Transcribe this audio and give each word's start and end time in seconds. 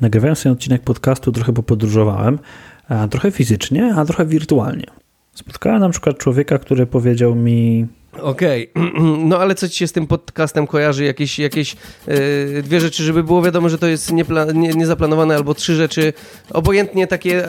Nagrywając 0.00 0.42
ten 0.42 0.52
odcinek 0.52 0.82
podcastu 0.82 1.32
trochę 1.32 1.52
popodróżowałem, 1.52 2.38
a 2.88 3.08
trochę 3.08 3.30
fizycznie, 3.30 3.94
a 3.96 4.04
trochę 4.04 4.26
wirtualnie. 4.26 4.86
Spotkałem 5.34 5.80
na 5.80 5.88
przykład 5.88 6.18
człowieka, 6.18 6.58
który 6.58 6.86
powiedział 6.86 7.34
mi, 7.34 7.86
Okej, 8.22 8.72
no 9.28 9.38
ale 9.38 9.54
co 9.54 9.68
ci 9.68 9.76
się 9.76 9.86
z 9.86 9.92
tym 9.92 10.06
podcastem 10.06 10.66
kojarzy? 10.66 11.04
Jakieś, 11.04 11.38
jakieś 11.38 11.76
yy, 12.06 12.62
dwie 12.62 12.80
rzeczy, 12.80 13.02
żeby 13.02 13.24
było 13.24 13.42
wiadomo, 13.42 13.68
że 13.68 13.78
to 13.78 13.86
jest 13.86 14.12
niepla- 14.12 14.54
nie, 14.54 14.68
niezaplanowane, 14.68 15.36
albo 15.36 15.54
trzy 15.54 15.74
rzeczy, 15.74 16.12
obojętnie 16.50 17.06
takie 17.06 17.30
yy, 17.30 17.44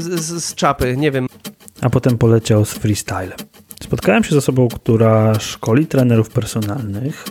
z, 0.00 0.44
z 0.44 0.54
czapy, 0.54 0.96
nie 0.96 1.10
wiem. 1.10 1.26
a 1.80 1.90
potem 1.90 2.18
poleciał 2.18 2.64
z 2.64 2.72
freestylem. 2.72 3.38
Spotkałem 3.82 4.24
się 4.24 4.30
z 4.34 4.36
osobą, 4.36 4.68
która 4.68 5.38
szkoli 5.38 5.86
trenerów 5.86 6.30
personalnych, 6.30 7.24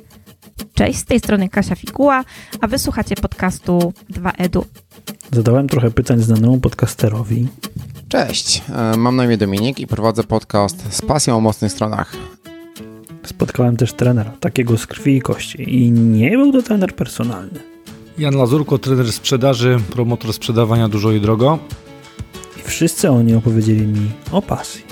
Cześć, 0.73 0.99
z 0.99 1.05
tej 1.05 1.19
strony 1.19 1.49
Kasia 1.49 1.75
Fikuła, 1.75 2.23
a 2.61 2.67
wysłuchacie 2.67 3.15
podcastu 3.15 3.93
2EDU. 4.11 4.65
zadałem 5.31 5.69
trochę 5.69 5.91
pytań 5.91 6.19
znanemu 6.21 6.59
podcasterowi, 6.59 7.47
Cześć, 8.09 8.61
e, 8.93 8.97
mam 8.97 9.15
na 9.15 9.25
imię 9.25 9.37
Dominik 9.37 9.79
i 9.79 9.87
prowadzę 9.87 10.23
podcast 10.23 10.93
z 10.93 11.01
pasją 11.01 11.37
o 11.37 11.41
mocnych 11.41 11.71
stronach. 11.71 12.15
spotkałem 13.25 13.77
też 13.77 13.93
trenera, 13.93 14.31
takiego 14.39 14.77
z 14.77 14.87
krwi 14.87 15.15
i 15.17 15.21
kości 15.21 15.75
i 15.85 15.91
nie 15.91 16.31
był 16.37 16.51
to 16.51 16.61
trener 16.61 16.95
personalny. 16.95 17.59
Jan 18.17 18.35
Lazurko, 18.35 18.77
trener 18.77 19.11
sprzedaży, 19.11 19.79
promotor 19.89 20.33
sprzedawania 20.33 20.89
dużo 20.89 21.11
i 21.11 21.21
drogo. 21.21 21.59
I 22.59 22.61
wszyscy 22.61 23.09
oni 23.09 23.33
opowiedzieli 23.35 23.81
mi 23.87 24.11
o 24.31 24.41
pasji. 24.41 24.83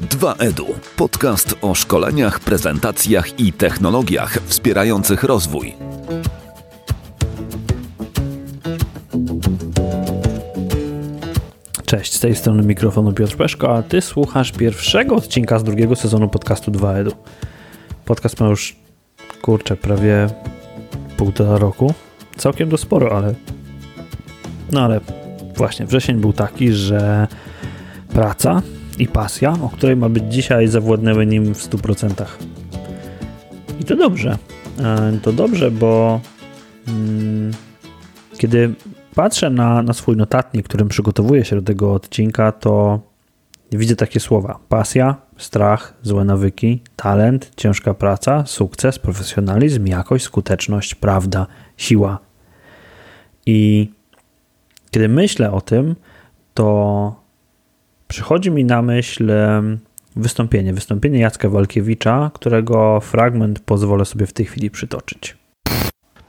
2EDU. 0.00 0.64
Podcast 0.96 1.54
o 1.62 1.74
szkoleniach, 1.74 2.40
prezentacjach 2.40 3.40
i 3.40 3.52
technologiach 3.52 4.38
wspierających 4.46 5.24
rozwój. 5.24 5.74
Cześć, 11.84 12.14
z 12.14 12.20
tej 12.20 12.36
strony 12.36 12.62
mikrofonu 12.62 13.12
Piotr 13.12 13.36
Peszko, 13.36 13.76
a 13.76 13.82
ty 13.82 14.00
słuchasz 14.00 14.52
pierwszego 14.52 15.16
odcinka 15.16 15.58
z 15.58 15.64
drugiego 15.64 15.96
sezonu 15.96 16.28
podcastu 16.28 16.70
2EDU. 16.70 17.12
Podcast 18.04 18.40
ma 18.40 18.46
już, 18.46 18.76
kurczę, 19.42 19.76
prawie 19.76 20.26
półtora 21.16 21.58
roku. 21.58 21.94
Całkiem 22.36 22.70
to 22.70 22.78
sporo, 22.78 23.16
ale... 23.16 23.34
No 24.72 24.80
ale 24.80 25.00
właśnie, 25.56 25.86
wrzesień 25.86 26.16
był 26.16 26.32
taki, 26.32 26.72
że 26.72 27.28
praca 28.08 28.62
i 28.98 29.08
pasja, 29.08 29.52
o 29.62 29.68
której 29.68 29.96
ma 29.96 30.08
być 30.08 30.24
dzisiaj, 30.28 30.68
zawładnęły 30.68 31.26
nim 31.26 31.54
w 31.54 31.68
100%. 31.70 32.24
I 33.80 33.84
to 33.84 33.96
dobrze. 33.96 34.38
E, 34.78 35.18
To 35.22 35.32
dobrze, 35.32 35.70
bo 35.70 36.20
mm, 36.88 37.50
kiedy 38.38 38.74
patrzę 39.14 39.50
na, 39.50 39.82
na 39.82 39.92
swój 39.92 40.16
notatnik, 40.16 40.68
którym 40.68 40.88
przygotowuję 40.88 41.44
się 41.44 41.56
do 41.56 41.62
tego 41.62 41.92
odcinka, 41.94 42.52
to 42.52 43.00
widzę 43.72 43.96
takie 43.96 44.20
słowa: 44.20 44.58
pasja, 44.68 45.16
strach, 45.36 45.94
złe 46.02 46.24
nawyki, 46.24 46.82
talent, 46.96 47.50
ciężka 47.56 47.94
praca, 47.94 48.46
sukces, 48.46 48.98
profesjonalizm, 48.98 49.86
jakość, 49.86 50.24
skuteczność, 50.24 50.94
prawda, 50.94 51.46
siła. 51.76 52.18
I 53.46 53.90
kiedy 54.90 55.08
myślę 55.08 55.52
o 55.52 55.60
tym, 55.60 55.96
to 56.54 57.23
przychodzi 58.14 58.50
mi 58.50 58.64
na 58.64 58.82
myśl 58.82 59.32
wystąpienie, 60.16 60.72
wystąpienie 60.72 61.18
Jacka 61.18 61.48
Walkiewicza, 61.48 62.30
którego 62.34 63.00
fragment 63.00 63.60
pozwolę 63.60 64.04
sobie 64.04 64.26
w 64.26 64.32
tej 64.32 64.46
chwili 64.46 64.70
przytoczyć. 64.70 65.36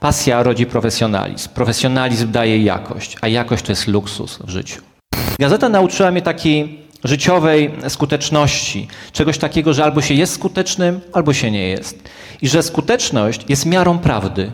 Pasja 0.00 0.42
rodzi 0.42 0.66
profesjonalizm. 0.66 1.48
Profesjonalizm 1.48 2.32
daje 2.32 2.62
jakość, 2.62 3.16
a 3.20 3.28
jakość 3.28 3.64
to 3.64 3.72
jest 3.72 3.88
luksus 3.88 4.38
w 4.44 4.48
życiu. 4.48 4.82
Gazeta 5.38 5.68
nauczyła 5.68 6.10
mnie 6.10 6.22
takiej 6.22 6.78
życiowej 7.04 7.70
skuteczności, 7.88 8.88
czegoś 9.12 9.38
takiego, 9.38 9.74
że 9.74 9.84
albo 9.84 10.02
się 10.02 10.14
jest 10.14 10.32
skutecznym, 10.32 11.00
albo 11.12 11.32
się 11.32 11.50
nie 11.50 11.68
jest. 11.68 11.98
I 12.42 12.48
że 12.48 12.62
skuteczność 12.62 13.44
jest 13.48 13.66
miarą 13.66 13.98
prawdy. 13.98 14.52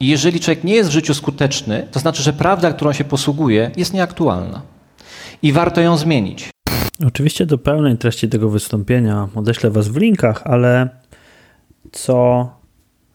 I 0.00 0.06
jeżeli 0.06 0.40
człowiek 0.40 0.64
nie 0.64 0.74
jest 0.74 0.90
w 0.90 0.92
życiu 0.92 1.14
skuteczny, 1.14 1.86
to 1.92 2.00
znaczy, 2.00 2.22
że 2.22 2.32
prawda, 2.32 2.72
którą 2.72 2.92
się 2.92 3.04
posługuje, 3.04 3.70
jest 3.76 3.94
nieaktualna. 3.94 4.62
I 5.42 5.52
warto 5.52 5.80
ją 5.80 5.96
zmienić. 5.96 6.50
Oczywiście 7.06 7.46
do 7.46 7.58
pełnej 7.58 7.98
treści 7.98 8.28
tego 8.28 8.48
wystąpienia 8.48 9.28
odeślę 9.34 9.70
Was 9.70 9.88
w 9.88 9.96
linkach, 9.96 10.42
ale 10.44 10.88
co 11.92 12.48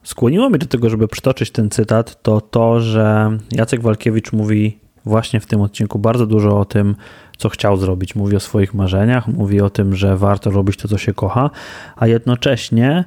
skłoniło 0.03 0.49
mnie 0.49 0.59
do 0.59 0.65
tego, 0.65 0.89
żeby 0.89 1.07
przytoczyć 1.07 1.51
ten 1.51 1.69
cytat, 1.69 2.21
to 2.21 2.41
to, 2.41 2.79
że 2.79 3.37
Jacek 3.51 3.81
Walkiewicz 3.81 4.31
mówi 4.31 4.77
właśnie 5.05 5.39
w 5.39 5.45
tym 5.45 5.61
odcinku 5.61 5.99
bardzo 5.99 6.27
dużo 6.27 6.59
o 6.59 6.65
tym, 6.65 6.95
co 7.37 7.49
chciał 7.49 7.77
zrobić. 7.77 8.15
Mówi 8.15 8.35
o 8.35 8.39
swoich 8.39 8.73
marzeniach, 8.73 9.27
mówi 9.27 9.61
o 9.61 9.69
tym, 9.69 9.95
że 9.95 10.17
warto 10.17 10.51
robić 10.51 10.77
to, 10.77 10.87
co 10.87 10.97
się 10.97 11.13
kocha, 11.13 11.49
a 11.95 12.07
jednocześnie 12.07 13.05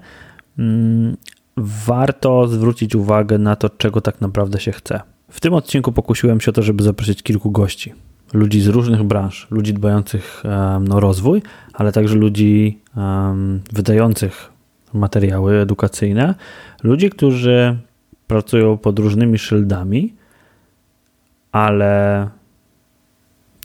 mm, 0.58 1.16
warto 1.56 2.48
zwrócić 2.48 2.94
uwagę 2.94 3.38
na 3.38 3.56
to, 3.56 3.70
czego 3.70 4.00
tak 4.00 4.20
naprawdę 4.20 4.60
się 4.60 4.72
chce. 4.72 5.00
W 5.30 5.40
tym 5.40 5.54
odcinku 5.54 5.92
pokusiłem 5.92 6.40
się 6.40 6.50
o 6.50 6.54
to, 6.54 6.62
żeby 6.62 6.82
zaprosić 6.82 7.22
kilku 7.22 7.50
gości. 7.50 7.94
Ludzi 8.32 8.60
z 8.60 8.66
różnych 8.66 9.02
branż, 9.02 9.46
ludzi 9.50 9.74
dbających 9.74 10.42
em, 10.44 10.92
o 10.92 11.00
rozwój, 11.00 11.42
ale 11.72 11.92
także 11.92 12.14
ludzi 12.14 12.80
em, 12.96 13.60
wydających 13.72 14.52
materiały 14.92 15.60
edukacyjne, 15.60 16.34
ludzi, 16.82 17.10
którzy 17.10 17.78
pracują 18.26 18.78
pod 18.78 18.98
różnymi 18.98 19.38
szyldami, 19.38 20.14
ale 21.52 22.28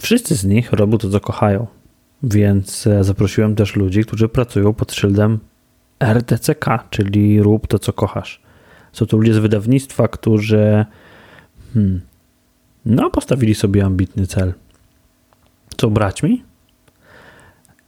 wszyscy 0.02 0.36
z 0.36 0.46
nich 0.46 0.74
robią 0.74 0.98
to, 0.98 1.10
co 1.10 1.20
kochają. 1.20 1.68
Więc 2.24 2.88
e, 2.88 3.04
zaprosiłem 3.04 3.56
też 3.56 3.76
ludzi, 3.76 4.04
którzy 4.04 4.30
pracują 4.30 4.74
pod 4.74 4.94
szyldem 4.94 5.40
RTCK, 6.00 6.66
czyli 6.90 7.42
rób 7.42 7.68
to, 7.68 7.80
co 7.80 7.94
kochasz. 7.94 8.42
Są 8.94 9.06
to 9.06 9.18
ludzie 9.18 9.34
z 9.34 9.38
wydawnictwa, 9.38 10.08
którzy 10.08 10.86
hmm, 11.74 12.02
no, 12.86 13.10
postawili 13.10 13.56
sobie 13.56 13.86
ambitny 13.86 14.28
cel. 14.28 14.54
Są 15.82 15.90
braćmi. 15.90 16.44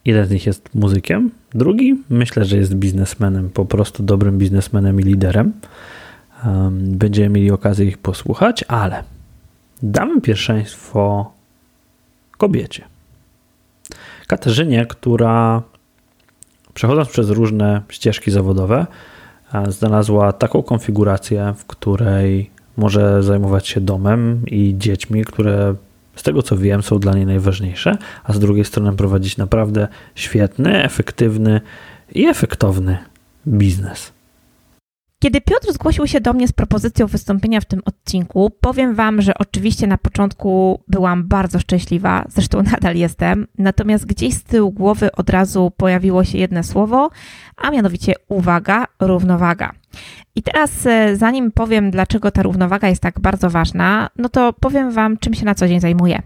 Jeden 0.06 0.26
z 0.26 0.32
nich 0.32 0.46
jest 0.46 0.76
muzykiem, 0.76 1.32
drugi 1.56 2.04
myślę, 2.10 2.46
że 2.46 2.58
jest 2.58 2.76
biznesmenem, 2.76 3.50
po 3.50 3.66
prostu 3.66 4.04
dobrym 4.04 4.38
biznesmenem 4.38 5.00
i 5.00 5.04
liderem. 5.04 5.54
Będziemy 6.72 7.30
mieli 7.30 7.52
okazję 7.52 7.86
ich 7.86 7.98
posłuchać, 7.98 8.64
ale 8.68 9.04
damy 9.84 10.22
pierwszeństwo 10.22 11.34
kobiecie. 12.38 12.84
Katarzynie, 14.28 14.86
która 14.86 15.62
przechodząc 16.74 17.10
przez 17.10 17.30
różne 17.30 17.82
ścieżki 17.90 18.32
zawodowe, 18.32 18.88
znalazła 19.68 20.34
taką 20.34 20.64
konfigurację, 20.64 21.54
w 21.58 21.66
której 21.66 22.50
może 22.78 23.24
zajmować 23.24 23.68
się 23.68 23.82
domem 23.82 24.42
i 24.48 24.76
dziećmi, 24.78 25.26
które 25.26 25.76
z 26.16 26.24
tego 26.24 26.44
co 26.44 26.58
wiem 26.58 26.84
są 26.84 27.00
dla 27.00 27.14
niej 27.14 27.26
najważniejsze, 27.26 27.98
a 28.24 28.34
z 28.34 28.40
drugiej 28.40 28.66
strony 28.66 28.94
prowadzić 28.94 29.38
naprawdę 29.38 29.88
świetny, 30.16 30.84
efektywny 30.84 31.62
i 32.16 32.26
efektowny 32.26 32.98
biznes. 33.48 34.14
Kiedy 35.24 35.42
Piotr 35.42 35.74
zgłosił 35.74 36.08
się 36.08 36.22
do 36.22 36.34
mnie 36.34 36.48
z 36.48 36.52
propozycją 36.52 37.08
wystąpienia 37.08 37.62
w 37.62 37.66
tym 37.66 37.82
odcinku, 37.86 38.52
powiem 38.62 38.96
Wam, 38.96 39.22
że 39.22 39.34
oczywiście 39.38 39.88
na 39.88 39.98
początku 39.98 40.80
byłam 40.88 41.28
bardzo 41.28 41.60
szczęśliwa, 41.60 42.26
zresztą 42.30 42.64
nadal 42.72 42.96
jestem, 42.96 43.48
natomiast 43.58 44.06
gdzieś 44.06 44.34
z 44.34 44.44
tyłu 44.44 44.72
głowy 44.72 45.12
od 45.12 45.30
razu 45.30 45.72
pojawiło 45.78 46.24
się 46.24 46.38
jedno 46.38 46.64
słowo, 46.64 47.10
a 47.58 47.72
mianowicie 47.72 48.14
uwaga, 48.28 48.88
równowaga. 49.00 49.74
I 50.36 50.44
teraz, 50.44 50.86
e, 50.86 51.16
zanim 51.16 51.52
powiem, 51.52 51.92
dlaczego 51.92 52.32
ta 52.32 52.44
równowaga 52.44 52.90
jest 52.90 53.02
tak 53.02 53.20
bardzo 53.20 53.50
ważna, 53.50 54.10
no 54.18 54.30
to 54.30 54.54
powiem 54.54 54.92
Wam, 54.92 55.18
czym 55.18 55.34
się 55.34 55.46
na 55.46 55.56
co 55.56 55.68
dzień 55.68 55.80
zajmuję. 55.80 56.22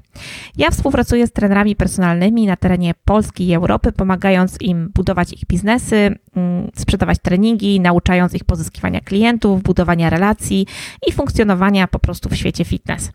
Ja 0.57 0.71
współpracuję 0.71 1.27
z 1.27 1.31
trenerami 1.31 1.75
personalnymi 1.75 2.45
na 2.45 2.55
terenie 2.55 2.93
Polski 3.05 3.47
i 3.47 3.53
Europy, 3.53 3.91
pomagając 3.91 4.61
im 4.61 4.91
budować 4.95 5.33
ich 5.33 5.45
biznesy, 5.47 6.15
mm, 6.35 6.67
sprzedawać 6.75 7.17
treningi, 7.19 7.79
nauczając 7.79 8.33
ich 8.33 8.43
pozyskiwania 8.43 9.01
klientów, 9.01 9.63
budowania 9.63 10.09
relacji 10.09 10.67
i 11.07 11.11
funkcjonowania 11.11 11.87
po 11.87 11.99
prostu 11.99 12.29
w 12.29 12.35
świecie 12.35 12.65
fitness. 12.65 13.11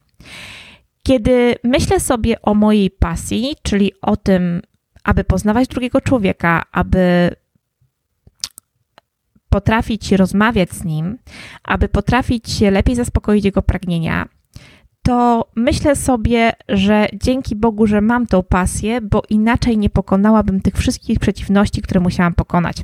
Kiedy 1.02 1.54
myślę 1.64 2.00
sobie 2.00 2.42
o 2.42 2.54
mojej 2.54 2.90
pasji, 2.90 3.54
czyli 3.62 3.92
o 4.02 4.16
tym, 4.16 4.62
aby 5.04 5.24
poznawać 5.24 5.68
drugiego 5.68 6.00
człowieka, 6.00 6.62
aby 6.72 7.30
potrafić 9.52 10.12
rozmawiać 10.12 10.70
z 10.70 10.84
nim, 10.84 11.18
aby 11.64 11.88
potrafić 11.88 12.60
lepiej 12.60 12.94
zaspokoić 12.96 13.44
jego 13.44 13.62
pragnienia, 13.62 14.28
to 15.02 15.46
myślę 15.56 15.96
sobie, 15.96 16.52
że 16.68 17.06
dzięki 17.12 17.56
Bogu, 17.56 17.86
że 17.86 18.00
mam 18.00 18.26
tą 18.26 18.42
pasję, 18.42 19.00
bo 19.00 19.22
inaczej 19.30 19.78
nie 19.78 19.90
pokonałabym 19.90 20.60
tych 20.60 20.74
wszystkich 20.76 21.18
przeciwności, 21.18 21.82
które 21.82 22.00
musiałam 22.00 22.34
pokonać. 22.34 22.76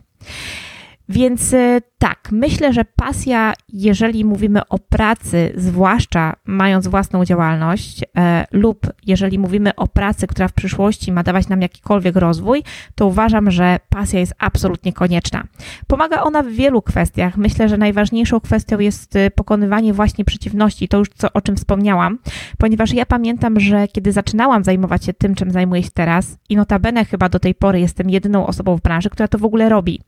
Więc 1.09 1.53
y, 1.53 1.81
tak, 1.99 2.29
myślę, 2.33 2.73
że 2.73 2.85
pasja, 2.85 3.55
jeżeli 3.69 4.25
mówimy 4.25 4.69
o 4.69 4.79
pracy, 4.79 5.53
zwłaszcza 5.57 6.37
mając 6.47 6.89
własną 6.89 7.25
działalność, 7.25 8.05
e, 8.19 8.47
lub 8.53 8.87
jeżeli 9.07 9.39
mówimy 9.39 9.75
o 9.75 9.89
pracy, 9.89 10.27
która 10.27 10.49
w 10.49 10.53
przyszłości 10.53 11.13
ma 11.13 11.23
dawać 11.23 11.49
nam 11.49 11.63
jakikolwiek 11.63 12.17
rozwój, 12.17 12.63
to 12.95 13.07
uważam, 13.07 13.51
że 13.51 13.79
pasja 13.89 14.21
jest 14.21 14.35
absolutnie 14.39 14.93
konieczna. 14.93 15.45
Pomaga 15.87 16.23
ona 16.23 16.43
w 16.43 16.49
wielu 16.49 16.83
kwestiach. 16.83 17.37
Myślę, 17.37 17.69
że 17.69 17.77
najważniejszą 17.77 18.41
kwestią 18.41 18.79
jest 18.79 19.17
y, 19.17 19.31
pokonywanie 19.31 19.93
właśnie 19.93 20.25
przeciwności, 20.25 20.89
to 20.89 20.99
już 20.99 21.09
co, 21.09 21.33
o 21.33 21.41
czym 21.41 21.57
wspomniałam, 21.57 22.19
ponieważ 22.59 22.93
ja 22.93 23.07
pamiętam, 23.07 23.61
że 23.61 23.89
kiedy 23.89 24.13
zaczynałam 24.13 24.65
zajmować 24.65 25.05
się 25.05 25.13
tym, 25.13 25.35
czym 25.35 25.51
zajmuję 25.51 25.83
się 25.83 25.91
teraz, 25.91 26.39
i 26.49 26.57
notabene 26.57 27.05
chyba 27.05 27.29
do 27.29 27.39
tej 27.39 27.55
pory 27.55 27.81
jestem 27.81 28.11
jedyną 28.11 28.47
osobą 28.47 28.77
w 28.77 28.83
branży, 28.83 29.11
która 29.11 29.29
to 29.29 29.39
w 29.39 29.45
ogóle 29.45 29.69
robi. 29.69 30.01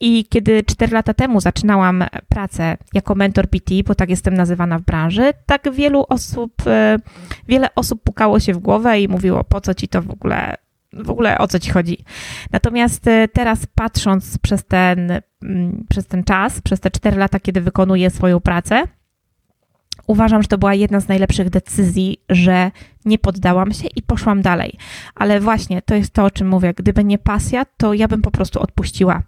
I 0.00 0.25
kiedy 0.28 0.62
4 0.64 0.92
lata 0.92 1.14
temu 1.14 1.40
zaczynałam 1.40 2.04
pracę 2.28 2.76
jako 2.94 3.14
mentor 3.14 3.48
PT, 3.48 3.74
bo 3.86 3.94
tak 3.94 4.10
jestem 4.10 4.34
nazywana 4.34 4.78
w 4.78 4.82
branży, 4.82 5.32
tak 5.46 5.72
wielu 5.72 6.04
osób, 6.08 6.52
e, 6.66 6.98
wiele 7.48 7.74
osób 7.74 8.02
pukało 8.02 8.40
się 8.40 8.52
w 8.52 8.58
głowę 8.58 9.00
i 9.00 9.08
mówiło, 9.08 9.44
po 9.44 9.60
co 9.60 9.74
ci 9.74 9.88
to 9.88 10.02
w 10.02 10.10
ogóle, 10.10 10.54
w 10.92 11.10
ogóle 11.10 11.38
o 11.38 11.48
co 11.48 11.58
ci 11.58 11.70
chodzi. 11.70 12.04
Natomiast 12.52 13.06
e, 13.08 13.28
teraz 13.28 13.66
patrząc 13.74 14.38
przez 14.38 14.64
ten, 14.64 15.20
mm, 15.42 15.84
przez 15.88 16.06
ten 16.06 16.24
czas, 16.24 16.60
przez 16.60 16.80
te 16.80 16.90
4 16.90 17.16
lata, 17.16 17.40
kiedy 17.40 17.60
wykonuję 17.60 18.10
swoją 18.10 18.40
pracę, 18.40 18.84
uważam, 20.06 20.42
że 20.42 20.48
to 20.48 20.58
była 20.58 20.74
jedna 20.74 21.00
z 21.00 21.08
najlepszych 21.08 21.50
decyzji, 21.50 22.20
że 22.28 22.70
nie 23.04 23.18
poddałam 23.18 23.72
się 23.72 23.88
i 23.96 24.02
poszłam 24.02 24.42
dalej. 24.42 24.72
Ale 25.14 25.40
właśnie 25.40 25.82
to 25.82 25.94
jest 25.94 26.12
to, 26.12 26.24
o 26.24 26.30
czym 26.30 26.48
mówię. 26.48 26.74
Gdyby 26.76 27.04
nie 27.04 27.18
pasja, 27.18 27.64
to 27.76 27.94
ja 27.94 28.08
bym 28.08 28.22
po 28.22 28.30
prostu 28.30 28.60
odpuściła. 28.60 29.22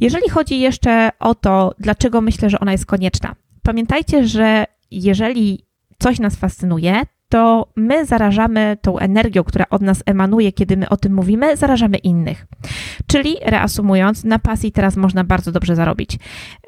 Jeżeli 0.00 0.28
chodzi 0.28 0.60
jeszcze 0.60 1.10
o 1.20 1.34
to, 1.34 1.74
dlaczego 1.78 2.20
myślę, 2.20 2.50
że 2.50 2.60
ona 2.60 2.72
jest 2.72 2.86
konieczna, 2.86 3.34
pamiętajcie, 3.62 4.26
że 4.26 4.64
jeżeli 4.90 5.64
coś 5.98 6.18
nas 6.18 6.36
fascynuje, 6.36 7.02
to 7.28 7.72
my 7.76 8.06
zarażamy 8.06 8.76
tą 8.82 8.98
energią, 8.98 9.44
która 9.44 9.64
od 9.70 9.82
nas 9.82 10.02
emanuje, 10.06 10.52
kiedy 10.52 10.76
my 10.76 10.88
o 10.88 10.96
tym 10.96 11.14
mówimy, 11.14 11.56
zarażamy 11.56 11.96
innych. 11.96 12.46
Czyli 13.06 13.36
reasumując, 13.42 14.24
na 14.24 14.38
pasji 14.38 14.72
teraz 14.72 14.96
można 14.96 15.24
bardzo 15.24 15.52
dobrze 15.52 15.76
zarobić. 15.76 16.18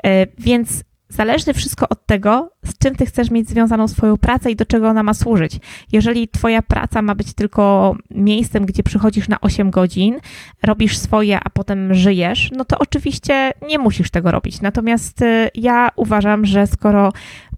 E, 0.05 0.27
więc 0.39 0.85
Zależy 1.11 1.53
wszystko 1.55 1.89
od 1.89 2.07
tego, 2.07 2.51
z 2.65 2.79
czym 2.79 2.95
ty 2.95 3.07
chcesz 3.07 3.31
mieć 3.31 3.49
związaną 3.49 3.89
swoją 3.89 4.17
pracę 4.17 4.51
i 4.51 4.57
do 4.57 4.67
czego 4.67 4.89
ona 4.89 5.03
ma 5.03 5.15
służyć. 5.15 5.61
Jeżeli 5.93 6.29
twoja 6.29 6.63
praca 6.63 7.03
ma 7.03 7.15
być 7.15 7.35
tylko 7.35 7.95
miejscem, 8.11 8.67
gdzie 8.67 8.83
przychodzisz 8.83 9.29
na 9.29 9.41
8 9.41 9.71
godzin, 9.71 10.19
robisz 10.63 10.99
swoje, 10.99 11.41
a 11.45 11.51
potem 11.51 11.95
żyjesz, 11.95 12.51
no 12.57 12.65
to 12.65 12.79
oczywiście 12.79 13.53
nie 13.69 13.79
musisz 13.79 14.11
tego 14.11 14.31
robić. 14.31 14.61
Natomiast 14.61 15.23
y, 15.23 15.51
ja 15.55 15.91
uważam, 15.97 16.47
że 16.47 16.67
skoro 16.67 17.13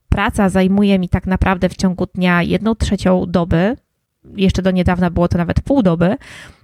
praca 0.09 0.49
zajmuje 0.49 0.99
mi 0.99 1.09
tak 1.09 1.27
naprawdę 1.27 1.69
w 1.69 1.77
ciągu 1.77 2.07
dnia 2.15 2.43
jedną 2.43 2.75
trzecią 2.75 3.25
doby, 3.29 3.77
jeszcze 4.37 4.63
do 4.63 4.71
niedawna 4.71 5.11
było 5.11 5.29
to 5.29 5.39
nawet 5.39 5.61
pół 5.61 5.83
doby, 5.83 6.17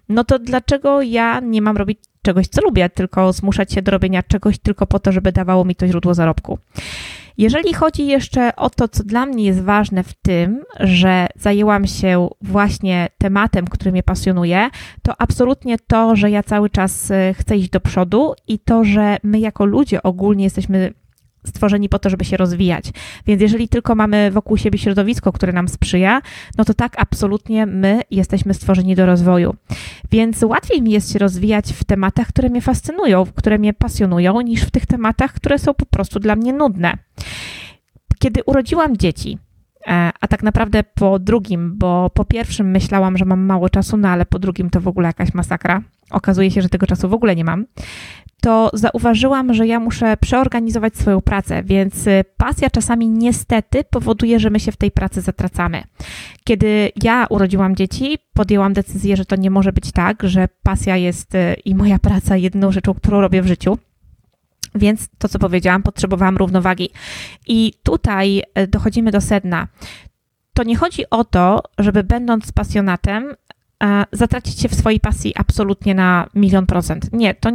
no 0.08 0.24
to 0.24 0.38
dlaczego 0.38 1.02
ja 1.02 1.40
nie 1.40 1.62
mam 1.62 1.76
robić 1.76 1.98
czegoś, 2.22 2.48
co 2.48 2.62
lubię, 2.62 2.88
tylko 2.88 3.32
zmuszać 3.32 3.72
się 3.72 3.82
do 3.82 3.90
robienia 3.90 4.22
czegoś 4.22 4.58
tylko 4.58 4.86
po 4.86 4.98
to, 4.98 5.12
żeby 5.12 5.32
dawało 5.32 5.64
mi 5.64 5.74
to 5.74 5.86
źródło 5.86 6.14
zarobku? 6.14 6.58
Jeżeli 7.38 7.74
chodzi 7.74 8.06
jeszcze 8.06 8.56
o 8.56 8.70
to, 8.70 8.88
co 8.88 9.04
dla 9.04 9.26
mnie 9.26 9.44
jest 9.44 9.62
ważne 9.62 10.02
w 10.02 10.14
tym, 10.14 10.62
że 10.80 11.26
zajęłam 11.36 11.86
się 11.86 12.28
właśnie 12.42 13.08
tematem, 13.18 13.66
który 13.66 13.92
mnie 13.92 14.02
pasjonuje, 14.02 14.70
to 15.02 15.20
absolutnie 15.20 15.76
to, 15.78 16.16
że 16.16 16.30
ja 16.30 16.42
cały 16.42 16.70
czas 16.70 17.10
e, 17.10 17.34
chcę 17.34 17.56
iść 17.56 17.70
do 17.70 17.80
przodu 17.80 18.34
i 18.48 18.58
to, 18.58 18.84
że 18.84 19.16
my 19.22 19.38
jako 19.38 19.64
ludzie 19.64 20.02
ogólnie 20.02 20.44
jesteśmy 20.44 20.94
stworzeni 21.46 21.88
po 21.88 21.98
to, 21.98 22.10
żeby 22.10 22.24
się 22.24 22.36
rozwijać. 22.36 22.84
Więc 23.26 23.42
jeżeli 23.42 23.68
tylko 23.68 23.94
mamy 23.94 24.30
wokół 24.30 24.56
siebie 24.56 24.78
środowisko, 24.78 25.32
które 25.32 25.52
nam 25.52 25.68
sprzyja, 25.68 26.22
no 26.58 26.64
to 26.64 26.74
tak 26.74 26.94
absolutnie 26.98 27.66
my 27.66 28.00
jesteśmy 28.10 28.54
stworzeni 28.54 28.94
do 28.94 29.06
rozwoju. 29.06 29.54
Więc 30.10 30.42
łatwiej 30.42 30.82
mi 30.82 30.90
jest 30.90 31.12
się 31.12 31.18
rozwijać 31.18 31.72
w 31.72 31.84
tematach, 31.84 32.28
które 32.28 32.48
mnie 32.48 32.62
fascynują, 32.62 33.26
które 33.34 33.58
mnie 33.58 33.74
pasjonują, 33.74 34.40
niż 34.40 34.62
w 34.62 34.70
tych 34.70 34.86
tematach, 34.86 35.32
które 35.32 35.58
są 35.58 35.74
po 35.74 35.86
prostu 35.86 36.20
dla 36.20 36.36
mnie 36.36 36.52
nudne. 36.52 36.98
Kiedy 38.18 38.44
urodziłam 38.44 38.96
dzieci, 38.96 39.38
a 40.20 40.28
tak 40.28 40.42
naprawdę 40.42 40.82
po 40.82 41.18
drugim, 41.18 41.78
bo 41.78 42.10
po 42.10 42.24
pierwszym 42.24 42.70
myślałam, 42.70 43.18
że 43.18 43.24
mam 43.24 43.40
mało 43.40 43.68
czasu, 43.68 43.96
no 43.96 44.08
ale 44.08 44.26
po 44.26 44.38
drugim 44.38 44.70
to 44.70 44.80
w 44.80 44.88
ogóle 44.88 45.06
jakaś 45.06 45.34
masakra. 45.34 45.82
Okazuje 46.10 46.50
się, 46.50 46.62
że 46.62 46.68
tego 46.68 46.86
czasu 46.86 47.08
w 47.08 47.14
ogóle 47.14 47.36
nie 47.36 47.44
mam 47.44 47.64
to 48.40 48.70
zauważyłam, 48.72 49.54
że 49.54 49.66
ja 49.66 49.80
muszę 49.80 50.16
przeorganizować 50.16 50.96
swoją 50.96 51.20
pracę, 51.20 51.62
więc 51.62 52.06
y, 52.06 52.24
pasja 52.36 52.70
czasami 52.70 53.08
niestety 53.08 53.84
powoduje, 53.90 54.40
że 54.40 54.50
my 54.50 54.60
się 54.60 54.72
w 54.72 54.76
tej 54.76 54.90
pracy 54.90 55.20
zatracamy. 55.20 55.82
Kiedy 56.44 56.90
ja 57.02 57.26
urodziłam 57.30 57.76
dzieci, 57.76 58.18
podjęłam 58.34 58.72
decyzję, 58.72 59.16
że 59.16 59.24
to 59.24 59.36
nie 59.36 59.50
może 59.50 59.72
być 59.72 59.92
tak, 59.92 60.22
że 60.22 60.48
pasja 60.62 60.96
jest 60.96 61.34
y, 61.34 61.54
i 61.64 61.74
moja 61.74 61.98
praca 61.98 62.36
jedną 62.36 62.72
rzeczą, 62.72 62.94
którą 62.94 63.20
robię 63.20 63.42
w 63.42 63.46
życiu. 63.46 63.78
Więc 64.78 65.08
to, 65.18 65.28
co 65.28 65.38
powiedziałam, 65.38 65.82
potrzebowałam 65.82 66.36
równowagi. 66.36 66.90
I 67.46 67.72
tutaj 67.82 68.42
y, 68.58 68.66
dochodzimy 68.66 69.10
do 69.10 69.20
sedna. 69.20 69.68
To 70.54 70.62
nie 70.62 70.76
chodzi 70.76 71.10
o 71.10 71.24
to, 71.24 71.62
żeby 71.78 72.04
będąc 72.04 72.52
pasjonatem, 72.52 73.34
zatracić 74.12 74.60
się 74.60 74.68
w 74.68 74.74
swojej 74.74 75.00
pasji 75.00 75.32
absolutnie 75.36 75.94
na 75.94 76.28
milion 76.34 76.66
procent. 76.66 77.12
Nie, 77.12 77.34
to 77.34 77.50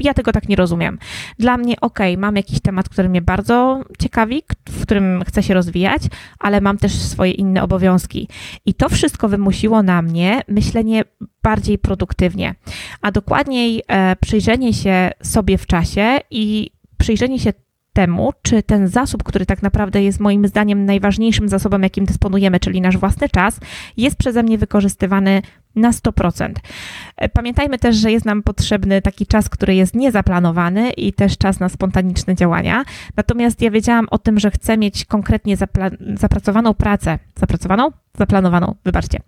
ja 0.00 0.14
tego 0.14 0.32
tak 0.32 0.48
nie 0.48 0.56
rozumiem. 0.56 0.98
Dla 1.38 1.56
mnie, 1.56 1.80
ok, 1.80 1.98
mam 2.18 2.36
jakiś 2.36 2.60
temat, 2.60 2.88
który 2.88 3.08
mnie 3.08 3.22
bardzo 3.22 3.82
ciekawi, 3.98 4.42
w 4.68 4.82
którym 4.82 5.24
chcę 5.26 5.42
się 5.42 5.54
rozwijać, 5.54 6.02
ale 6.38 6.60
mam 6.60 6.78
też 6.78 6.92
swoje 6.92 7.32
inne 7.32 7.62
obowiązki. 7.62 8.28
I 8.66 8.74
to 8.74 8.88
wszystko 8.88 9.28
wymusiło 9.28 9.82
na 9.82 10.02
mnie 10.02 10.42
myślenie 10.48 11.04
bardziej 11.42 11.78
produktywnie, 11.78 12.54
a 13.02 13.12
dokładniej 13.12 13.82
e, 13.88 14.16
przyjrzenie 14.16 14.74
się 14.74 15.10
sobie 15.22 15.58
w 15.58 15.66
czasie 15.66 16.18
i 16.30 16.70
przyjrzenie 16.98 17.38
się 17.38 17.52
temu, 17.92 18.32
czy 18.42 18.62
ten 18.62 18.88
zasób, 18.88 19.22
który 19.22 19.46
tak 19.46 19.62
naprawdę 19.62 20.02
jest 20.02 20.20
moim 20.20 20.48
zdaniem 20.48 20.84
najważniejszym 20.84 21.48
zasobem, 21.48 21.82
jakim 21.82 22.04
dysponujemy, 22.04 22.60
czyli 22.60 22.80
nasz 22.80 22.96
własny 22.96 23.28
czas, 23.28 23.60
jest 23.96 24.16
przeze 24.16 24.42
mnie 24.42 24.58
wykorzystywany 24.58 25.42
na 25.76 25.90
100%. 25.90 26.52
E, 27.16 27.28
pamiętajmy 27.28 27.78
też, 27.78 27.96
że 27.96 28.12
jest 28.12 28.26
nam 28.26 28.42
potrzebny 28.42 29.02
taki 29.02 29.26
czas, 29.26 29.48
który 29.48 29.74
jest 29.74 29.94
niezaplanowany 29.94 30.90
i 30.90 31.12
też 31.12 31.38
czas 31.38 31.60
na 31.60 31.68
spontaniczne 31.68 32.34
działania. 32.34 32.84
Natomiast 33.16 33.62
ja 33.62 33.70
wiedziałam 33.70 34.06
o 34.10 34.18
tym, 34.18 34.38
że 34.38 34.50
chcę 34.50 34.78
mieć 34.78 35.04
konkretnie 35.04 35.56
zapracowaną 36.14 36.74
pracę. 36.74 37.18
Zapracowaną? 37.36 37.90
Zaplanowaną, 38.18 38.74
wybaczcie. 38.84 39.18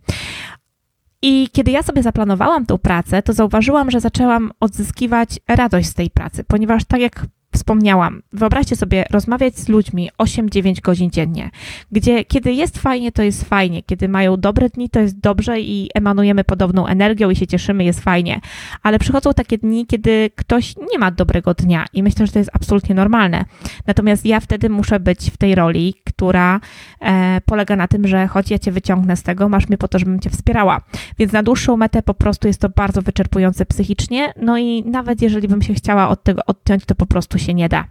I 1.23 1.49
kiedy 1.53 1.71
ja 1.71 1.83
sobie 1.83 2.03
zaplanowałam 2.03 2.67
tą 2.67 2.79
pracę, 2.79 3.23
to 3.23 3.33
zauważyłam, 3.33 3.91
że 3.91 4.01
zaczęłam 4.01 4.51
odzyskiwać 4.61 5.41
radość 5.49 5.89
z 5.89 5.95
tej 5.95 6.11
pracy, 6.11 6.45
ponieważ 6.45 6.85
tak 6.85 7.01
jak 7.01 7.27
wspomniałam, 7.55 8.23
wyobraźcie 8.33 8.77
sobie 8.77 9.05
rozmawiać 9.11 9.59
z 9.59 9.69
ludźmi 9.69 10.11
8-9 10.19 10.81
godzin 10.81 11.11
dziennie, 11.11 11.51
gdzie 11.93 12.25
kiedy 12.25 12.53
jest 12.53 12.79
fajnie, 12.79 13.13
to 13.13 13.23
jest 13.23 13.45
fajnie, 13.45 13.83
kiedy 13.83 14.09
mają 14.09 14.37
dobre 14.37 14.69
dni, 14.69 14.91
to 14.91 15.01
jest 15.01 15.21
dobrze 15.21 15.61
i 15.61 15.91
emanujemy 15.95 16.45
podobną 16.45 16.87
energią 16.87 17.31
i 17.31 17.37
się 17.37 17.47
cieszymy, 17.47 17.85
jest 17.85 18.01
fajnie. 18.01 18.41
Ale 18.83 18.99
przychodzą 18.99 19.33
takie 19.33 19.59
dni, 19.59 19.87
kiedy 19.87 20.31
ktoś 20.37 20.75
nie 20.93 20.99
ma 20.99 21.11
dobrego 21.11 21.55
dnia 21.55 21.85
i 21.93 22.03
myślę, 22.03 22.27
że 22.27 22.33
to 22.33 22.39
jest 22.39 22.51
absolutnie 22.53 22.95
normalne. 22.95 23.45
Natomiast 23.87 24.27
ja 24.27 24.41
wtedy 24.41 24.69
muszę 24.69 25.01
być 25.01 25.31
w 25.31 25.37
tej 25.37 25.55
roli, 25.55 25.95
która 26.05 26.61
e, 27.01 27.41
polega 27.45 27.77
na 27.77 27.89
tym, 27.89 28.07
że 28.07 28.27
choć 28.27 28.51
ja 28.51 28.59
cię 28.59 28.73
wyciągnę 28.73 29.17
z 29.17 29.23
tego, 29.23 29.49
masz 29.49 29.69
mnie 29.69 29.79
po 29.79 29.89
to, 29.89 29.99
żebym 29.99 30.21
cię 30.21 30.31
wspierała. 30.31 30.81
Więc 31.19 31.33
na 31.33 31.43
dłuższą 31.43 31.77
metę 31.77 32.03
po 32.03 32.15
prostu 32.15 32.49
jest 32.49 32.61
to 32.61 32.69
bardzo 32.69 33.03
wyczerpujące 33.03 33.67
psychicznie, 33.67 34.33
no 34.43 34.59
i 34.59 34.85
nawet 34.85 35.23
jeżeli 35.23 35.49
bym 35.49 35.63
się 35.63 35.75
chciała 35.75 36.09
od 36.09 36.23
tego 36.23 36.43
odciąć, 36.47 36.85
to 36.85 36.95
po 36.95 37.07
prostu 37.07 37.39
się 37.41 37.55
nie 37.55 37.69
da. 37.69 37.85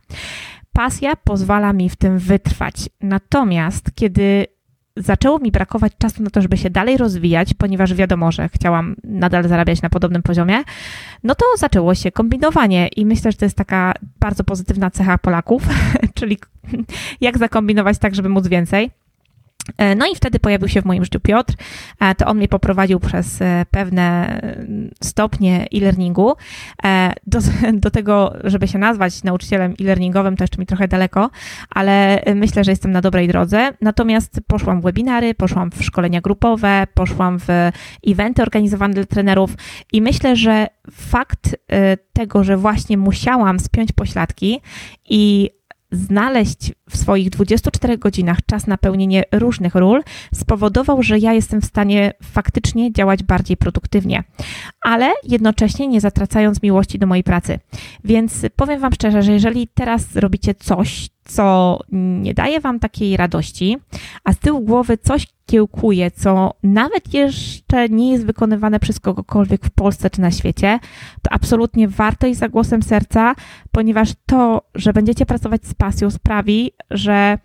Pasja 0.73 1.15
pozwala 1.15 1.73
mi 1.73 1.89
w 1.89 1.95
tym 1.95 2.19
wytrwać. 2.19 2.89
Natomiast 3.01 3.95
kiedy 3.95 4.45
zaczęło 4.97 5.39
mi 5.39 5.51
brakować 5.51 5.93
czasu 5.97 6.23
na 6.23 6.29
to, 6.29 6.41
żeby 6.41 6.57
się 6.57 6.69
dalej 6.69 6.97
rozwijać, 6.97 7.53
ponieważ 7.53 7.93
wiadomo, 7.93 8.31
że 8.31 8.49
chciałam 8.49 8.95
nadal 9.03 9.47
zarabiać 9.47 9.81
na 9.81 9.89
podobnym 9.89 10.23
poziomie, 10.23 10.63
no 11.23 11.35
to 11.35 11.45
zaczęło 11.57 11.95
się 11.95 12.11
kombinowanie 12.11 12.87
i 12.87 13.05
myślę, 13.05 13.31
że 13.31 13.37
to 13.37 13.45
jest 13.45 13.57
taka 13.57 13.93
bardzo 14.19 14.43
pozytywna 14.43 14.91
cecha 14.91 15.17
Polaków, 15.17 15.63
czyli 16.17 16.37
jak 17.21 17.37
zakombinować 17.37 17.97
tak, 17.97 18.15
żeby 18.15 18.29
móc 18.29 18.47
więcej. 18.47 18.91
E, 19.77 19.95
no 19.95 20.05
i 20.07 20.15
wtedy 20.15 20.39
pojawił 20.39 20.67
się 20.67 20.81
w 20.81 20.85
moim 20.85 21.03
życiu 21.03 21.19
Piotr. 21.19 21.53
E, 21.99 22.15
to 22.15 22.25
on 22.25 22.37
mnie 22.37 22.47
poprowadził 22.47 22.99
przez 22.99 23.41
e, 23.41 23.65
pewne 23.71 24.39
stopnie 25.03 25.67
e-learningu. 25.73 26.35
Do, 27.27 27.39
do 27.73 27.91
tego, 27.91 28.33
żeby 28.43 28.67
się 28.67 28.77
nazwać 28.77 29.23
nauczycielem 29.23 29.73
e-learningowym, 29.81 30.37
to 30.37 30.43
jeszcze 30.43 30.57
mi 30.57 30.65
trochę 30.65 30.87
daleko, 30.87 31.29
ale 31.69 32.23
myślę, 32.35 32.63
że 32.63 32.71
jestem 32.71 32.91
na 32.91 33.01
dobrej 33.01 33.27
drodze. 33.27 33.71
Natomiast 33.81 34.41
poszłam 34.47 34.81
w 34.81 34.83
webinary, 34.83 35.33
poszłam 35.33 35.71
w 35.71 35.83
szkolenia 35.83 36.21
grupowe, 36.21 36.87
poszłam 36.93 37.39
w 37.39 37.47
eventy 38.07 38.41
organizowane 38.41 38.93
dla 38.93 39.05
trenerów 39.05 39.51
i 39.93 40.01
myślę, 40.01 40.35
że 40.35 40.67
fakt 40.91 41.55
tego, 42.13 42.43
że 42.43 42.57
właśnie 42.57 42.97
musiałam 42.97 43.59
spiąć 43.59 43.91
pośladki 43.91 44.61
i 45.09 45.49
znaleźć 45.91 46.73
w 46.89 46.97
swoich 46.97 47.29
24 47.29 47.97
godzinach 47.97 48.37
czas 48.45 48.67
na 48.67 48.77
pełnienie 48.77 49.23
różnych 49.31 49.75
ról, 49.75 50.03
spowodował, 50.33 51.03
że 51.03 51.19
ja 51.19 51.33
jestem 51.33 51.61
w 51.61 51.65
stanie 51.65 52.13
faktycznie 52.23 52.93
działać 52.93 53.23
bardziej 53.23 53.57
produktywnie, 53.57 54.23
ale 54.81 55.11
jednocześnie 55.23 55.87
nie 55.87 56.01
zatracając 56.01 56.63
miłości 56.63 56.99
do 56.99 57.07
mojej 57.07 57.23
pracy. 57.23 57.59
Więc 58.03 58.45
powiem 58.55 58.79
Wam 58.79 58.93
szczerze, 58.93 59.23
że 59.23 59.33
jeżeli 59.33 59.67
teraz 59.67 60.15
robicie 60.15 60.55
coś, 60.55 61.09
co 61.29 61.79
nie 61.91 62.33
daje 62.33 62.59
wam 62.59 62.79
takiej 62.79 63.17
radości, 63.17 63.77
a 64.23 64.33
z 64.33 64.37
tyłu 64.37 64.61
głowy 64.61 64.97
coś 64.97 65.27
kiełkuje, 65.45 66.11
co 66.11 66.53
nawet 66.63 67.13
jeszcze 67.13 67.89
nie 67.89 68.11
jest 68.11 68.25
wykonywane 68.25 68.79
przez 68.79 68.99
kogokolwiek 68.99 69.65
w 69.65 69.69
Polsce 69.69 70.09
czy 70.09 70.21
na 70.21 70.31
świecie, 70.31 70.79
to 71.21 71.33
absolutnie 71.33 71.87
warto 71.87 72.27
iść 72.27 72.39
za 72.39 72.49
głosem 72.49 72.83
serca, 72.83 73.35
ponieważ 73.71 74.09
to, 74.25 74.61
że 74.75 74.93
będziecie 74.93 75.25
pracować 75.25 75.65
z 75.65 75.73
pasją, 75.73 76.11
sprawi, 76.11 76.71
że 76.91 77.37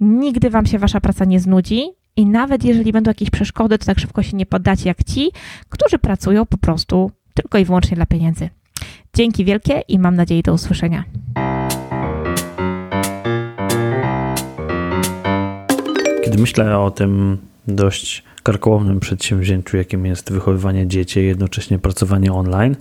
nigdy 0.00 0.50
wam 0.50 0.66
się 0.66 0.78
wasza 0.78 1.00
praca 1.00 1.24
nie 1.24 1.40
znudzi. 1.40 1.82
I 2.16 2.26
nawet 2.26 2.64
jeżeli 2.64 2.92
będą 2.92 3.10
jakieś 3.10 3.30
przeszkody, 3.30 3.78
to 3.78 3.86
tak 3.86 3.98
szybko 3.98 4.22
się 4.22 4.36
nie 4.36 4.46
poddacie 4.46 4.88
jak 4.88 5.04
ci, 5.04 5.30
którzy 5.68 5.98
pracują 5.98 6.46
po 6.46 6.58
prostu 6.58 7.10
tylko 7.34 7.58
i 7.58 7.64
wyłącznie 7.64 7.96
dla 7.96 8.06
pieniędzy. 8.06 8.50
Dzięki 9.14 9.44
wielkie 9.44 9.80
i 9.88 9.98
mam 9.98 10.16
nadzieję 10.16 10.42
do 10.42 10.52
usłyszenia. 10.52 11.04
Kiedy 16.28 16.40
myślę 16.40 16.78
o 16.78 16.90
tym 16.90 17.38
dość 17.68 18.24
karkołomnym 18.42 19.00
przedsięwzięciu, 19.00 19.76
jakim 19.76 20.06
jest 20.06 20.32
wychowywanie 20.32 20.86
dzieci, 20.86 21.26
jednocześnie 21.26 21.78
pracowanie 21.78 22.32
online, 22.32 22.76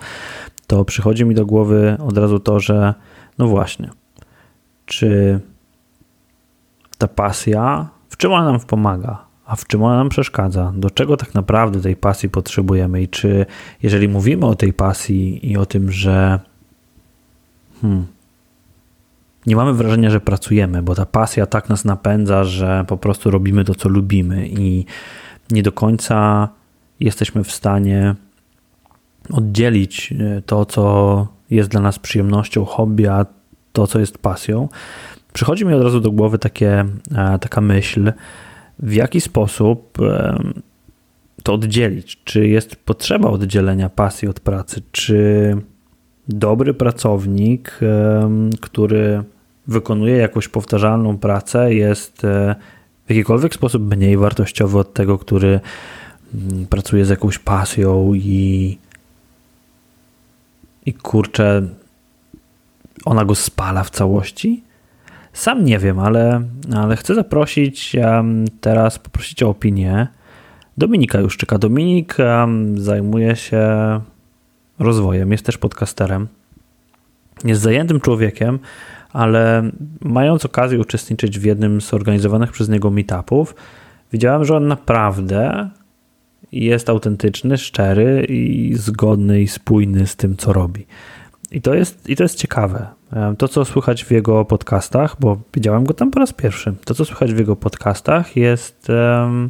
to 0.67 0.85
przychodzi 0.85 1.25
mi 1.25 1.35
do 1.35 1.45
głowy 1.45 1.97
od 2.07 2.17
razu 2.17 2.39
to, 2.39 2.59
że 2.59 2.93
no 3.37 3.47
właśnie, 3.47 3.89
czy 4.85 5.39
ta 6.97 7.07
pasja, 7.07 7.89
w 8.09 8.17
czym 8.17 8.31
ona 8.31 8.51
nam 8.51 8.59
pomaga, 8.59 9.25
a 9.45 9.55
w 9.55 9.67
czym 9.67 9.83
ona 9.83 9.95
nam 9.95 10.09
przeszkadza, 10.09 10.73
do 10.75 10.89
czego 10.89 11.17
tak 11.17 11.33
naprawdę 11.33 11.81
tej 11.81 11.95
pasji 11.95 12.29
potrzebujemy 12.29 13.01
i 13.01 13.07
czy 13.07 13.45
jeżeli 13.83 14.07
mówimy 14.07 14.45
o 14.45 14.55
tej 14.55 14.73
pasji 14.73 15.51
i 15.51 15.57
o 15.57 15.65
tym, 15.65 15.91
że 15.91 16.39
hmm, 17.81 18.05
nie 19.47 19.55
mamy 19.55 19.73
wrażenia, 19.73 20.09
że 20.09 20.19
pracujemy, 20.19 20.81
bo 20.81 20.95
ta 20.95 21.05
pasja 21.05 21.45
tak 21.45 21.69
nas 21.69 21.85
napędza, 21.85 22.43
że 22.43 22.85
po 22.87 22.97
prostu 22.97 23.31
robimy 23.31 23.63
to, 23.63 23.75
co 23.75 23.89
lubimy 23.89 24.47
i 24.47 24.85
nie 25.51 25.63
do 25.63 25.71
końca 25.71 26.49
jesteśmy 26.99 27.43
w 27.43 27.51
stanie 27.51 28.15
oddzielić 29.33 30.13
e, 30.13 30.41
to, 30.41 30.65
co 30.65 31.27
jest 31.49 31.69
dla 31.69 31.81
nas 31.81 31.99
przyjemnością, 31.99 32.65
hobby, 32.65 33.07
a 33.07 33.25
to, 33.73 33.87
co 33.87 33.99
jest 33.99 34.17
pasją. 34.17 34.69
Przychodzi 35.33 35.65
mi 35.65 35.73
od 35.73 35.83
razu 35.83 35.99
do 35.99 36.11
głowy 36.11 36.39
takie, 36.39 36.85
e, 37.15 37.39
taka 37.39 37.61
myśl, 37.61 38.13
w 38.79 38.93
jaki 38.93 39.21
sposób 39.21 39.97
to 41.43 41.53
oddzielić. 41.53 42.23
Czy 42.23 42.47
jest 42.47 42.75
potrzeba 42.75 43.29
oddzielenia 43.29 43.89
pasji 43.89 44.27
od 44.27 44.39
pracy? 44.39 44.81
Czy 44.91 45.55
dobry 46.27 46.73
pracownik, 46.73 47.79
który 48.61 49.23
wykonuje 49.67 50.17
jakąś 50.17 50.47
powtarzalną 50.47 51.17
pracę, 51.17 51.73
jest 51.73 52.23
e, 52.23 52.55
w 53.05 53.09
jakikolwiek 53.09 53.53
sposób 53.53 53.95
mniej 53.95 54.17
wartościowy 54.17 54.79
od 54.79 54.93
tego, 54.93 55.17
który 55.17 55.59
mm, 56.33 56.65
pracuje 56.65 57.05
z 57.05 57.09
jakąś 57.09 57.39
pasją 57.39 58.13
i, 58.13 58.77
i 60.85 60.93
kurczę, 60.93 61.67
ona 63.05 63.25
go 63.25 63.35
spala 63.35 63.83
w 63.83 63.89
całości? 63.89 64.63
Sam 65.33 65.65
nie 65.65 65.79
wiem, 65.79 65.99
ale, 65.99 66.41
ale 66.75 66.95
chcę 66.95 67.15
zaprosić 67.15 67.95
teraz, 68.61 68.99
poprosić 68.99 69.43
o 69.43 69.49
opinię 69.49 70.07
Dominika 70.77 71.19
Juszczyka. 71.19 71.57
Dominik 71.57 72.17
zajmuje 72.75 73.35
się 73.35 73.61
rozwojem, 74.79 75.31
jest 75.31 75.45
też 75.45 75.57
podcasterem. 75.57 76.27
Jest 77.43 77.61
zajętym 77.61 77.99
człowiekiem, 77.99 78.59
ale 79.13 79.71
mając 80.01 80.45
okazję 80.45 80.79
uczestniczyć 80.79 81.39
w 81.39 81.43
jednym 81.43 81.81
z 81.81 81.93
organizowanych 81.93 82.51
przez 82.51 82.69
niego 82.69 82.89
meetupów, 82.89 83.55
widziałem, 84.13 84.45
że 84.45 84.57
on 84.57 84.67
naprawdę 84.67 85.69
jest 86.51 86.89
autentyczny, 86.89 87.57
szczery 87.57 88.25
i 88.29 88.73
zgodny 88.75 89.41
i 89.41 89.47
spójny 89.47 90.07
z 90.07 90.15
tym, 90.15 90.37
co 90.37 90.53
robi. 90.53 90.85
I 91.51 91.61
to 91.61 91.73
jest, 91.73 92.09
i 92.09 92.15
to 92.15 92.23
jest 92.23 92.35
ciekawe. 92.35 92.87
To, 93.37 93.47
co 93.47 93.65
słychać 93.65 94.03
w 94.03 94.11
jego 94.11 94.45
podcastach, 94.45 95.15
bo 95.19 95.37
widziałem 95.53 95.83
go 95.83 95.93
tam 95.93 96.11
po 96.11 96.19
raz 96.19 96.33
pierwszy, 96.33 96.73
to, 96.85 96.93
co 96.93 97.05
słychać 97.05 97.33
w 97.33 97.39
jego 97.39 97.55
podcastach, 97.55 98.35
jest 98.35 98.87
um, 98.89 99.49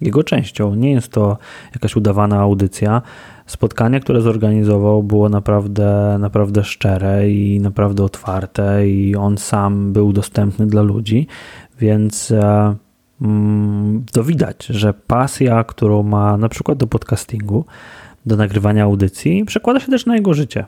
jego 0.00 0.24
częścią. 0.24 0.74
Nie 0.74 0.92
jest 0.92 1.12
to 1.12 1.38
jakaś 1.74 1.96
udawana 1.96 2.40
audycja, 2.40 3.02
spotkanie, 3.46 4.00
które 4.00 4.20
zorganizował, 4.20 5.02
było 5.02 5.28
naprawdę, 5.28 6.16
naprawdę 6.20 6.64
szczere 6.64 7.30
i 7.30 7.60
naprawdę 7.60 8.04
otwarte, 8.04 8.88
i 8.88 9.16
on 9.16 9.38
sam 9.38 9.92
był 9.92 10.12
dostępny 10.12 10.66
dla 10.66 10.82
ludzi, 10.82 11.26
więc 11.80 12.30
e, 12.30 12.74
mm, 13.22 14.04
to 14.12 14.24
widać, 14.24 14.66
że 14.66 14.94
pasja, 14.94 15.64
którą 15.64 16.02
ma 16.02 16.36
na 16.36 16.48
przykład 16.48 16.78
do 16.78 16.86
podcastingu, 16.86 17.64
do 18.26 18.36
nagrywania 18.36 18.84
audycji, 18.84 19.44
przekłada 19.44 19.80
się 19.80 19.86
też 19.86 20.06
na 20.06 20.16
jego 20.16 20.34
życie. 20.34 20.66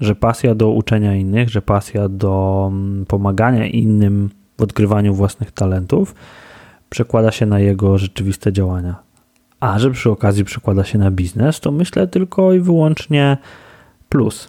Że 0.00 0.14
pasja 0.14 0.54
do 0.54 0.70
uczenia 0.70 1.16
innych, 1.16 1.48
że 1.48 1.62
pasja 1.62 2.08
do 2.08 2.68
mm, 2.72 3.06
pomagania 3.06 3.66
innym 3.66 4.30
w 4.58 4.62
odkrywaniu 4.62 5.14
własnych 5.14 5.52
talentów 5.52 6.14
przekłada 6.90 7.32
się 7.32 7.46
na 7.46 7.60
jego 7.60 7.98
rzeczywiste 7.98 8.52
działania 8.52 9.07
a 9.60 9.78
że 9.78 9.90
przy 9.90 10.10
okazji 10.10 10.44
przekłada 10.44 10.84
się 10.84 10.98
na 10.98 11.10
biznes, 11.10 11.60
to 11.60 11.72
myślę 11.72 12.06
tylko 12.06 12.52
i 12.52 12.60
wyłącznie 12.60 13.36
plus. 14.08 14.46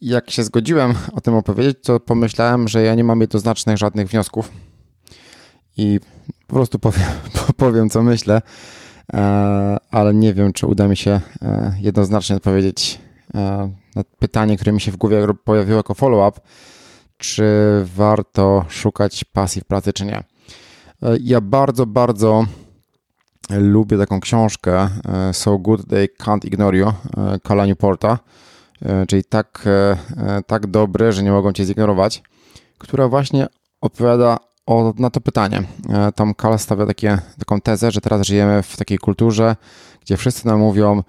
Jak 0.00 0.30
się 0.30 0.44
zgodziłem 0.44 0.94
o 1.12 1.20
tym 1.20 1.34
opowiedzieć, 1.34 1.78
to 1.82 2.00
pomyślałem, 2.00 2.68
że 2.68 2.82
ja 2.82 2.94
nie 2.94 3.04
mam 3.04 3.20
jednoznacznych 3.20 3.76
żadnych 3.76 4.08
wniosków 4.08 4.52
i 5.76 6.00
po 6.46 6.54
prostu 6.54 6.78
powiem, 6.78 7.08
powiem 7.56 7.90
co 7.90 8.02
myślę, 8.02 8.42
e, 9.12 9.76
ale 9.90 10.14
nie 10.14 10.34
wiem, 10.34 10.52
czy 10.52 10.66
uda 10.66 10.88
mi 10.88 10.96
się 10.96 11.20
e, 11.42 11.76
jednoznacznie 11.80 12.36
odpowiedzieć 12.36 13.00
e, 13.34 13.72
na 13.96 14.04
pytanie, 14.18 14.56
które 14.56 14.72
mi 14.72 14.80
się 14.80 14.92
w 14.92 14.96
głowie 14.96 15.26
pojawiło 15.44 15.76
jako 15.76 15.94
follow-up, 15.94 16.40
czy 17.16 17.44
warto 17.96 18.64
szukać 18.68 19.24
pasji 19.24 19.62
w 19.62 19.64
pracy, 19.64 19.92
czy 19.92 20.04
nie. 20.04 20.24
Ja 21.20 21.40
bardzo, 21.40 21.86
bardzo 21.86 22.46
lubię 23.58 23.98
taką 23.98 24.20
książkę 24.20 24.88
e, 25.08 25.34
So 25.34 25.58
Good 25.58 25.88
They 25.88 26.08
Can't 26.18 26.46
Ignore 26.46 26.78
You, 26.78 26.92
Kala 27.42 27.64
e, 27.64 27.66
Newporta, 27.66 28.18
e, 28.82 29.06
czyli 29.06 29.24
tak, 29.24 29.68
tak 30.46 30.66
dobre, 30.66 31.12
że 31.12 31.22
nie 31.22 31.32
mogą 31.32 31.52
cię 31.52 31.64
zignorować, 31.64 32.22
która 32.78 33.08
właśnie 33.08 33.46
odpowiada 33.80 34.38
o, 34.66 34.94
na 34.98 35.10
to 35.10 35.20
pytanie. 35.20 35.62
Tam 36.14 36.34
Kala 36.34 36.58
stawia 36.58 36.86
takie, 36.86 37.18
taką 37.38 37.60
tezę, 37.60 37.90
że 37.90 38.00
teraz 38.00 38.26
żyjemy 38.26 38.62
w 38.62 38.76
takiej 38.76 38.98
kulturze, 38.98 39.56
gdzie 40.00 40.16
wszyscy 40.16 40.46
nam 40.46 40.60
mówią 40.60 41.02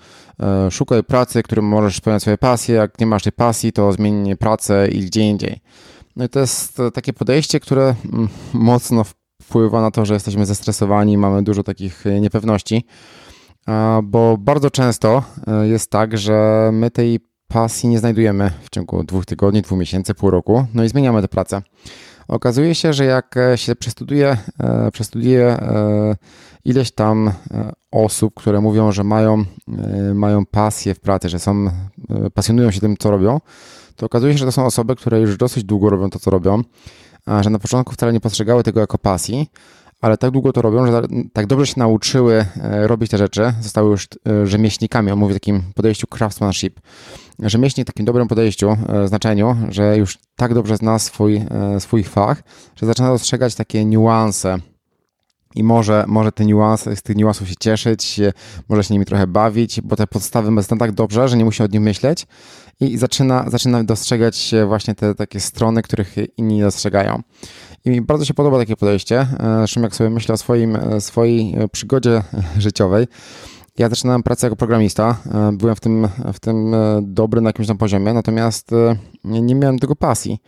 szukaj 0.72 1.04
pracy, 1.04 1.44
którym 1.44 1.66
możesz 1.66 1.96
spełniać 1.96 2.22
swoje 2.22 2.38
pasje, 2.38 2.76
jak 2.76 3.00
nie 3.00 3.06
masz 3.06 3.24
tej 3.24 3.32
pasji, 3.32 3.74
to 3.74 3.92
zmień 3.92 4.38
pracę 4.38 4.88
i 4.88 5.00
gdzie 5.00 5.22
indziej. 5.22 5.62
No 6.16 6.26
i 6.26 6.30
to 6.30 6.40
jest 6.40 6.78
takie 6.94 7.14
podejście, 7.14 7.60
które 7.60 7.96
mm, 8.14 8.30
mocno 8.54 9.04
wpływa 9.54 9.82
na 9.82 9.92
to, 9.92 10.06
że 10.06 10.14
jesteśmy 10.14 10.46
zestresowani, 10.46 11.18
mamy 11.18 11.44
dużo 11.44 11.64
takich 11.64 12.08
e, 12.08 12.22
niepewności, 12.22 12.86
bo 14.04 14.38
bardzo 14.40 14.72
często 14.72 15.24
e, 15.48 15.68
jest 15.68 15.92
tak, 15.92 16.18
że 16.18 16.70
my 16.74 16.92
tej 16.92 17.20
pasji 17.48 17.90
nie 17.90 18.00
znajdujemy 18.00 18.52
w 18.64 18.70
ciągu 18.70 19.04
dwóch 19.04 19.26
tygodni, 19.26 19.62
dwóch 19.62 19.80
miesięcy, 19.80 20.14
pół 20.14 20.30
roku, 20.30 20.66
no 20.74 20.84
i 20.84 20.90
zmieniamy 20.90 21.22
tę 21.22 21.28
pracę. 21.28 21.62
Okazuje 22.28 22.76
się, 22.76 22.94
że 22.94 23.06
jak 23.06 23.38
e, 23.38 23.58
się 23.58 23.76
przestuduje, 23.76 24.38
przestuduje 24.94 25.58
ileś 26.66 26.92
tam 26.92 27.32
osób, 27.92 28.34
które 28.34 28.62
mówią, 28.62 28.92
że 28.92 29.04
mają, 29.04 29.46
mają 30.14 30.46
pasję 30.46 30.96
w 30.96 31.00
pracy, 31.00 31.30
że 31.30 31.40
są, 31.40 31.70
pasjonują 32.34 32.72
się 32.72 32.80
tym, 32.80 32.98
co 32.98 33.12
robią, 33.12 33.40
to 33.96 34.06
okazuje 34.06 34.34
się, 34.34 34.40
że 34.40 34.46
to 34.46 34.52
są 34.52 34.66
osoby, 34.66 34.96
które 34.96 35.22
już 35.22 35.38
dosyć 35.38 35.64
długo 35.64 35.90
robią 35.90 36.10
to, 36.10 36.20
co 36.20 36.32
robią, 36.32 36.64
że 37.42 37.50
na 37.50 37.60
początku 37.60 37.94
wcale 37.94 38.14
nie 38.14 38.20
postrzegały 38.20 38.64
tego 38.64 38.80
jako 38.80 38.98
pasji, 38.98 39.52
ale 40.02 40.18
tak 40.18 40.32
długo 40.32 40.54
to 40.54 40.62
robią, 40.62 40.88
że 40.88 41.02
tak 41.34 41.48
dobrze 41.48 41.68
się 41.68 41.74
nauczyły 41.78 42.46
robić 42.64 43.12
te 43.12 43.18
rzeczy, 43.18 43.54
zostały 43.62 43.92
już 43.92 44.08
rzemieślnikami, 44.44 45.12
on 45.12 45.20
mówi 45.20 45.34
w 45.34 45.36
takim 45.36 45.64
podejściu 45.76 46.08
craftsmanship, 46.08 46.80
rzemieślnik 47.40 47.88
w 47.88 47.92
takim 47.92 48.06
dobrym 48.06 48.28
podejściu, 48.28 48.78
znaczeniu, 49.06 49.56
że 49.70 49.98
już 49.98 50.18
tak 50.36 50.54
dobrze 50.54 50.78
zna 50.78 51.00
swój, 51.00 51.46
swój 51.80 52.04
fach, 52.04 52.44
że 52.76 52.86
zaczyna 52.86 53.10
dostrzegać 53.10 53.56
takie 53.56 53.86
niuanse, 53.86 54.58
i 55.56 55.64
może, 55.64 56.06
może 56.08 56.32
te 56.32 56.46
niuanse, 56.46 56.96
z 56.96 57.02
tych 57.02 57.16
niuansów 57.16 57.50
się 57.50 57.56
cieszyć, 57.60 58.20
może 58.70 58.84
się 58.84 58.94
nimi 58.94 59.06
trochę 59.06 59.28
bawić, 59.28 59.82
bo 59.82 59.96
te 59.96 60.08
podstawy 60.08 60.64
zna 60.64 60.78
tak 60.78 60.92
dobrze, 60.92 61.28
że 61.28 61.38
nie 61.38 61.46
musi 61.46 61.64
o 61.64 61.68
nich 61.68 61.82
myśleć 61.82 62.28
i 62.80 62.98
zaczyna, 62.98 63.50
zaczyna 63.50 63.84
dostrzegać 63.84 64.52
właśnie 64.68 64.96
te 64.96 65.16
takie 65.16 65.40
strony, 65.40 65.82
których 65.82 66.16
inni 66.38 66.56
nie 66.56 66.64
dostrzegają. 66.64 67.22
I 67.86 67.90
mi 67.90 68.02
bardzo 68.02 68.26
się 68.26 68.34
podoba 68.34 68.58
takie 68.58 68.76
podejście. 68.76 69.28
Zresztą 69.40 69.82
jak 69.82 69.96
sobie 69.96 70.10
myślę 70.10 70.34
o 70.34 70.38
swoim, 70.38 70.78
swojej 71.00 71.56
przygodzie 71.72 72.24
życiowej, 72.58 73.08
ja 73.78 73.90
zaczynałem 73.90 74.24
pracę 74.24 74.48
jako 74.48 74.56
programista, 74.56 75.18
byłem 75.54 75.76
w 75.76 75.80
tym, 75.80 76.08
w 76.34 76.40
tym 76.40 76.76
dobry 77.02 77.42
na 77.42 77.50
jakimś 77.50 77.68
tam 77.68 77.78
poziomie, 77.78 78.14
natomiast 78.14 78.72
nie 79.24 79.56
miałem 79.56 79.80
tego 79.80 79.96
pasji. 79.96 80.40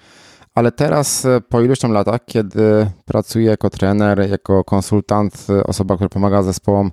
Ale 0.55 0.71
teraz, 0.71 1.25
e, 1.25 1.41
po 1.41 1.61
iluś 1.61 1.79
tam 1.79 1.91
latach, 1.91 2.25
kiedy 2.25 2.91
pracuję 3.05 3.45
jako 3.45 3.69
trener, 3.69 4.29
jako 4.29 4.63
konsultant, 4.63 5.47
e, 5.49 5.63
osoba, 5.63 5.95
która 5.95 6.09
pomaga 6.09 6.43
zespołom 6.43 6.91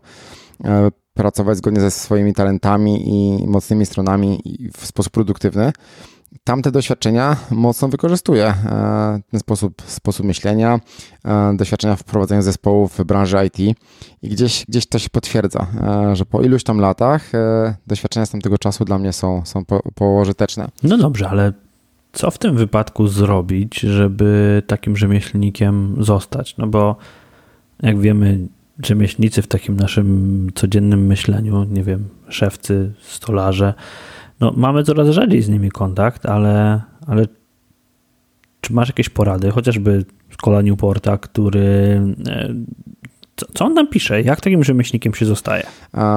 e, 0.64 0.90
pracować 1.14 1.56
zgodnie 1.56 1.80
ze 1.80 1.90
swoimi 1.90 2.34
talentami 2.34 3.08
i 3.08 3.46
mocnymi 3.46 3.86
stronami 3.86 4.42
w 4.76 4.86
sposób 4.86 5.12
produktywny, 5.12 5.72
tamte 6.44 6.72
doświadczenia 6.72 7.36
mocno 7.50 7.88
wykorzystuję. 7.88 8.54
Ten 9.30 9.40
sposób, 9.40 9.82
sposób 9.86 10.26
myślenia, 10.26 10.80
doświadczenia 11.54 11.96
w 11.96 12.04
prowadzeniu 12.04 12.42
zespołów 12.42 12.98
w 12.98 13.04
branży 13.04 13.36
IT 13.46 13.76
i 14.22 14.28
gdzieś, 14.28 14.64
gdzieś 14.68 14.86
to 14.86 14.98
się 14.98 15.08
potwierdza, 15.10 15.66
że 16.12 16.26
po 16.26 16.42
iluś 16.42 16.64
tam 16.64 16.78
latach 16.80 17.32
doświadczenia 17.86 18.26
z 18.26 18.30
tamtego 18.30 18.58
czasu 18.58 18.84
dla 18.84 18.98
mnie 18.98 19.12
są, 19.12 19.42
są 19.44 19.64
pożyteczne. 19.94 20.68
No 20.82 20.98
dobrze, 20.98 21.28
ale 21.28 21.52
co 22.12 22.30
w 22.30 22.38
tym 22.38 22.56
wypadku 22.56 23.08
zrobić, 23.08 23.80
żeby 23.80 24.62
takim 24.66 24.96
rzemieślnikiem 24.96 25.96
zostać? 26.00 26.56
No 26.56 26.66
bo 26.66 26.96
jak 27.82 28.00
wiemy, 28.00 28.38
rzemieślnicy 28.82 29.42
w 29.42 29.46
takim 29.46 29.76
naszym 29.76 30.48
codziennym 30.54 31.06
myśleniu, 31.06 31.64
nie 31.64 31.82
wiem, 31.82 32.08
szewcy, 32.28 32.92
stolarze, 33.02 33.74
no 34.40 34.52
mamy 34.56 34.84
coraz 34.84 35.08
rzadziej 35.08 35.42
z 35.42 35.48
nimi 35.48 35.70
kontakt, 35.70 36.26
ale, 36.26 36.80
ale 37.06 37.26
czy 38.60 38.72
masz 38.72 38.88
jakieś 38.88 39.08
porady, 39.08 39.50
chociażby 39.50 40.04
z 40.30 40.36
kola 40.36 40.62
Newporta, 40.62 41.18
który 41.18 42.00
e, 42.28 42.54
co, 43.36 43.46
co, 43.54 43.64
on 43.64 43.74
tam 43.74 43.88
pisze? 43.88 44.22
Jak 44.22 44.40
takim 44.40 44.64
rzemieślnikiem 44.64 45.14
się 45.14 45.26
zostaje? 45.26 45.66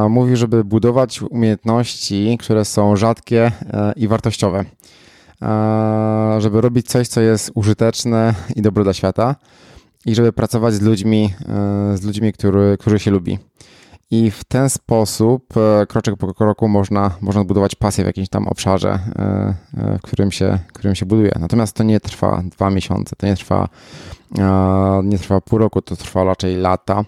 Mówi, 0.09 0.37
żeby 0.37 0.63
budować 0.63 1.21
umiejętności, 1.21 2.37
które 2.39 2.65
są 2.65 2.95
rzadkie 2.95 3.51
e, 3.73 3.93
i 3.95 4.07
wartościowe 4.07 4.65
żeby 6.39 6.61
robić 6.61 6.87
coś, 6.87 7.07
co 7.07 7.21
jest 7.21 7.51
użyteczne 7.55 8.33
i 8.55 8.61
dobre 8.61 8.83
dla 8.83 8.93
świata 8.93 9.35
i 10.05 10.15
żeby 10.15 10.33
pracować 10.33 10.73
z 10.73 10.81
ludźmi, 10.81 11.33
e, 11.93 11.97
z 11.97 12.03
ludźmi, 12.03 12.33
który, 12.33 12.77
którzy 12.79 12.99
się 12.99 13.11
lubi. 13.11 13.39
I 14.11 14.31
w 14.31 14.43
ten 14.43 14.69
sposób, 14.69 15.57
e, 15.57 15.85
kroczek 15.85 16.17
po 16.17 16.33
kroku, 16.33 16.67
można, 16.67 17.11
można 17.21 17.43
budować 17.43 17.75
pasję 17.75 18.03
w 18.03 18.07
jakimś 18.07 18.29
tam 18.29 18.47
obszarze, 18.47 18.99
e, 19.15 19.97
w 19.97 20.01
którym 20.01 20.31
się, 20.31 20.59
którym 20.73 20.95
się 20.95 21.05
buduje. 21.05 21.31
Natomiast 21.39 21.75
to 21.75 21.83
nie 21.83 21.99
trwa 21.99 22.43
dwa 22.45 22.69
miesiące, 22.69 23.15
to 23.15 23.27
nie 23.27 23.35
trwa, 23.35 23.69
nie 25.03 25.17
trwa 25.19 25.41
pół 25.41 25.59
roku, 25.59 25.81
to 25.81 25.95
trwa 25.95 26.23
raczej 26.23 26.55
lata. 26.55 27.05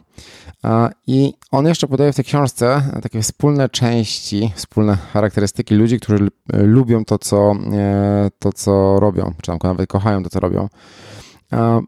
I 1.07 1.33
on 1.51 1.65
jeszcze 1.65 1.87
podaje 1.87 2.13
w 2.13 2.15
tej 2.15 2.25
książce 2.25 2.81
takie 3.03 3.21
wspólne 3.21 3.69
części, 3.69 4.51
wspólne 4.55 4.95
charakterystyki 4.95 5.75
ludzi, 5.75 5.99
którzy 5.99 6.27
lubią 6.53 7.05
to, 7.05 7.17
co, 7.19 7.51
e, 7.73 8.29
to, 8.39 8.53
co 8.53 8.99
robią, 8.99 9.33
czy 9.41 9.51
nawet 9.63 9.89
kochają 9.89 10.23
to, 10.23 10.29
co 10.29 10.39
robią. 10.39 10.69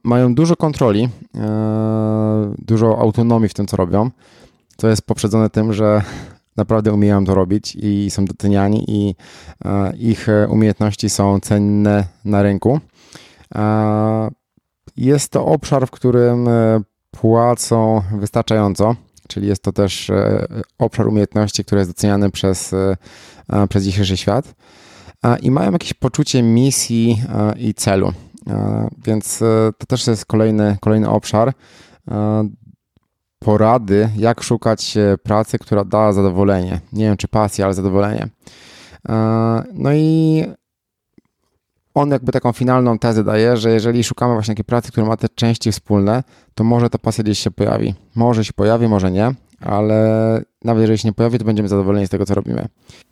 Mają 0.03 0.35
dużo 0.35 0.55
kontroli, 0.55 1.09
e, 1.35 2.53
dużo 2.57 2.97
autonomii 2.99 3.49
w 3.49 3.53
tym, 3.53 3.67
co 3.67 3.77
robią, 3.77 4.09
co 4.79 4.87
jest 4.87 5.01
poprzedzone 5.01 5.49
tym, 5.49 5.73
że 5.73 6.01
naprawdę 6.57 6.93
umieją 6.93 7.25
to 7.25 7.35
robić 7.35 7.75
i 7.75 8.09
są 8.09 8.25
doceniani 8.25 8.85
i 8.87 9.15
e, 9.65 9.95
ich 9.97 10.27
umiejętności 10.49 11.09
są 11.09 11.39
cenne 11.39 12.05
na 12.25 12.41
rynku. 12.41 12.79
Jest 14.97 15.31
to 15.31 15.45
obszar, 15.45 15.87
w 15.87 15.91
którym 15.91 16.49
płacą 17.11 18.01
wystarczająco, 18.19 18.95
czyli 19.27 19.47
jest 19.47 19.63
to 19.63 19.71
też 19.71 20.09
e, 20.09 20.47
obszar 20.77 21.07
umiejętności, 21.07 21.65
który 21.65 21.79
jest 21.79 21.91
doceniany 21.91 22.31
przez, 22.31 22.73
e, 22.73 22.97
przez 23.69 23.83
dzisiejszy 23.83 24.17
świat 24.17 24.55
i 25.41 25.51
mają 25.51 25.71
jakieś 25.71 25.93
poczucie 25.93 26.43
misji 26.43 27.21
i 27.57 27.73
celu. 27.73 28.13
Więc 29.05 29.41
e, 29.41 29.45
to 29.77 29.85
też 29.85 30.07
jest 30.07 30.25
kolejny, 30.25 30.77
kolejny 30.81 31.09
obszar 31.09 31.53
porady, 33.39 34.09
jak 34.17 34.43
szukać 34.43 34.97
pracy, 35.23 35.59
która 35.59 35.85
da 35.85 36.13
zadowolenie. 36.13 36.79
Nie 36.93 37.05
wiem, 37.05 37.17
czy 37.17 37.27
pasję, 37.27 37.65
ale 37.65 37.73
zadowolenie. 37.73 38.29
No 39.73 39.93
i 39.93 40.43
on 41.93 42.09
jakby 42.09 42.31
taką 42.31 42.51
finalną 42.51 42.99
tezę 42.99 43.23
daje, 43.23 43.57
że 43.57 43.69
jeżeli 43.69 44.03
szukamy 44.03 44.33
właśnie 44.33 44.53
takiej 44.53 44.65
pracy, 44.65 44.91
która 44.91 45.07
ma 45.07 45.17
te 45.17 45.29
części 45.29 45.71
wspólne, 45.71 46.23
to 46.55 46.63
może 46.63 46.89
ta 46.89 46.97
pasja 46.97 47.23
gdzieś 47.23 47.39
się 47.39 47.51
pojawi. 47.51 47.93
Może 48.15 48.45
się 48.45 48.53
pojawi, 48.53 48.87
może 48.87 49.11
nie, 49.11 49.31
ale 49.61 50.41
nawet 50.63 50.81
jeżeli 50.81 50.97
się 50.97 51.07
nie 51.07 51.13
pojawi, 51.13 51.39
to 51.39 51.45
będziemy 51.45 51.69
zadowoleni 51.69 52.07
z 52.07 52.09
tego, 52.09 52.25
co 52.25 52.35
robimy. 52.35 52.67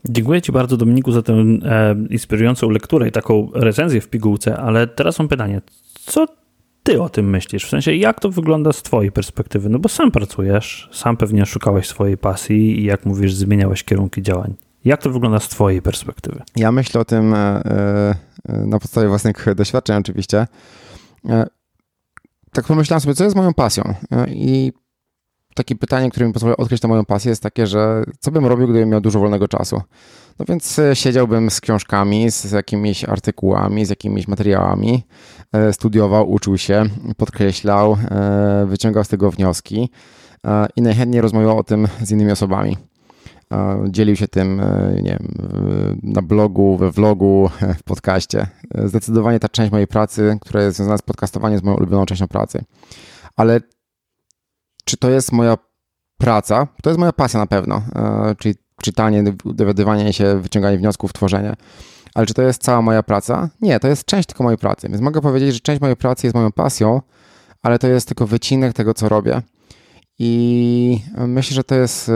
Dziękuję 0.10 0.42
Ci 0.42 0.52
bardzo, 0.52 0.78
Dominiku, 0.78 1.12
za 1.12 1.22
tę 1.22 1.34
e, 1.34 1.96
inspirującą 2.10 2.70
lekturę 2.70 3.08
i 3.08 3.12
taką 3.12 3.50
recenzję 3.54 4.02
w 4.02 4.08
pigułce, 4.08 4.58
ale 4.58 4.88
teraz 4.88 5.20
mam 5.20 5.28
pytanie. 5.28 5.62
Co 6.06 6.26
ty 6.88 7.02
o 7.02 7.10
tym 7.10 7.30
myślisz? 7.30 7.66
W 7.66 7.70
sensie, 7.70 7.96
jak 7.96 8.20
to 8.20 8.30
wygląda 8.30 8.74
z 8.74 8.84
twojej 8.84 9.12
perspektywy? 9.12 9.70
No 9.70 9.80
bo 9.80 9.90
sam 9.90 10.12
pracujesz, 10.12 10.90
sam 10.94 11.18
pewnie 11.18 11.46
szukałeś 11.46 11.88
swojej 11.88 12.18
pasji 12.18 12.80
i 12.80 12.84
jak 12.84 13.06
mówisz, 13.06 13.34
zmieniałeś 13.34 13.84
kierunki 13.84 14.22
działań. 14.22 14.56
Jak 14.86 15.02
to 15.02 15.10
wygląda 15.10 15.40
z 15.40 15.50
twojej 15.50 15.82
perspektywy? 15.82 16.42
Ja 16.56 16.72
myślę 16.72 17.02
o 17.02 17.06
tym 17.06 17.34
e, 17.34 17.38
e, 17.38 18.16
na 18.46 18.80
podstawie 18.80 19.08
własnych 19.08 19.56
doświadczeń 19.56 19.98
oczywiście. 19.98 20.48
E, 21.30 21.48
tak 22.54 22.66
pomyślałem 22.66 23.02
sobie, 23.02 23.16
co 23.16 23.24
jest 23.24 23.36
moją 23.36 23.54
pasją 23.54 23.94
i 24.28 24.74
takie 25.56 25.76
pytanie, 25.76 26.10
które 26.10 26.28
mi 26.28 26.34
pozwoli 26.34 26.58
odkryć 26.58 26.82
tę 26.82 26.88
moją 26.88 27.06
pasję 27.06 27.30
jest 27.30 27.44
takie, 27.44 27.68
że 27.68 28.04
co 28.20 28.32
bym 28.32 28.46
robił, 28.46 28.68
gdybym 28.68 28.90
miał 28.90 29.02
dużo 29.02 29.20
wolnego 29.20 29.48
czasu? 29.48 29.82
No 30.40 30.46
więc 30.50 30.80
siedziałbym 30.94 31.50
z 31.50 31.62
książkami, 31.62 32.32
z 32.32 32.52
jakimiś 32.52 33.04
artykułami, 33.04 33.86
z 33.86 33.90
jakimiś 33.90 34.28
materiałami, 34.28 35.04
studiował, 35.72 36.32
uczył 36.32 36.58
się, 36.58 36.86
podkreślał, 37.18 37.98
wyciągał 38.66 39.04
z 39.04 39.08
tego 39.08 39.32
wnioski 39.32 39.90
i 40.76 40.82
najchętniej 40.82 41.22
rozmawiał 41.22 41.58
o 41.58 41.64
tym 41.64 41.88
z 42.02 42.12
innymi 42.12 42.32
osobami 42.32 42.78
dzielił 43.90 44.16
się 44.16 44.28
tym 44.28 44.60
e, 44.60 44.94
nie 45.02 45.12
wiem, 45.12 45.34
na 46.04 46.22
blogu, 46.22 46.78
we 46.78 46.92
vlogu, 46.92 47.50
w 47.80 47.84
podcaście. 47.84 48.48
Zdecydowanie 48.86 49.40
ta 49.40 49.50
część 49.50 49.72
mojej 49.72 49.88
pracy, 49.88 50.38
która 50.42 50.64
jest 50.64 50.78
związana 50.78 50.98
z 50.98 51.02
podcastowaniem, 51.02 51.54
jest 51.54 51.66
moją 51.66 51.78
ulubioną 51.78 52.06
częścią 52.06 52.28
pracy. 52.28 52.64
Ale 53.36 53.62
czy 54.86 54.98
to 54.98 55.10
jest 55.10 55.32
moja 55.32 55.58
praca? 56.18 56.68
To 56.84 56.90
jest 56.90 57.00
moja 57.00 57.14
pasja 57.14 57.40
na 57.40 57.48
pewno, 57.48 57.82
e, 57.96 58.36
czyli 58.36 58.56
czytanie, 58.82 59.24
dowiadywanie 59.46 60.14
się, 60.14 60.40
wyciąganie 60.42 60.78
wniosków, 60.78 61.14
tworzenie. 61.14 61.54
Ale 62.16 62.26
czy 62.26 62.34
to 62.34 62.42
jest 62.42 62.64
cała 62.64 62.82
moja 62.82 63.04
praca? 63.04 63.50
Nie, 63.62 63.80
to 63.80 63.88
jest 63.88 64.06
część 64.06 64.28
tylko 64.28 64.44
mojej 64.44 64.58
pracy. 64.58 64.90
Więc 64.90 65.02
mogę 65.02 65.22
powiedzieć, 65.22 65.54
że 65.54 65.60
część 65.60 65.82
mojej 65.82 65.96
pracy 65.96 66.28
jest 66.28 66.36
moją 66.36 66.52
pasją, 66.52 67.02
ale 67.64 67.80
to 67.80 67.88
jest 67.88 68.08
tylko 68.08 68.28
wycinek 68.28 68.74
tego, 68.74 68.94
co 68.94 69.10
robię. 69.10 69.42
I 70.20 71.02
myślę, 71.18 71.56
że 71.56 71.64
to 71.64 71.76
jest 71.76 72.10
e, 72.10 72.14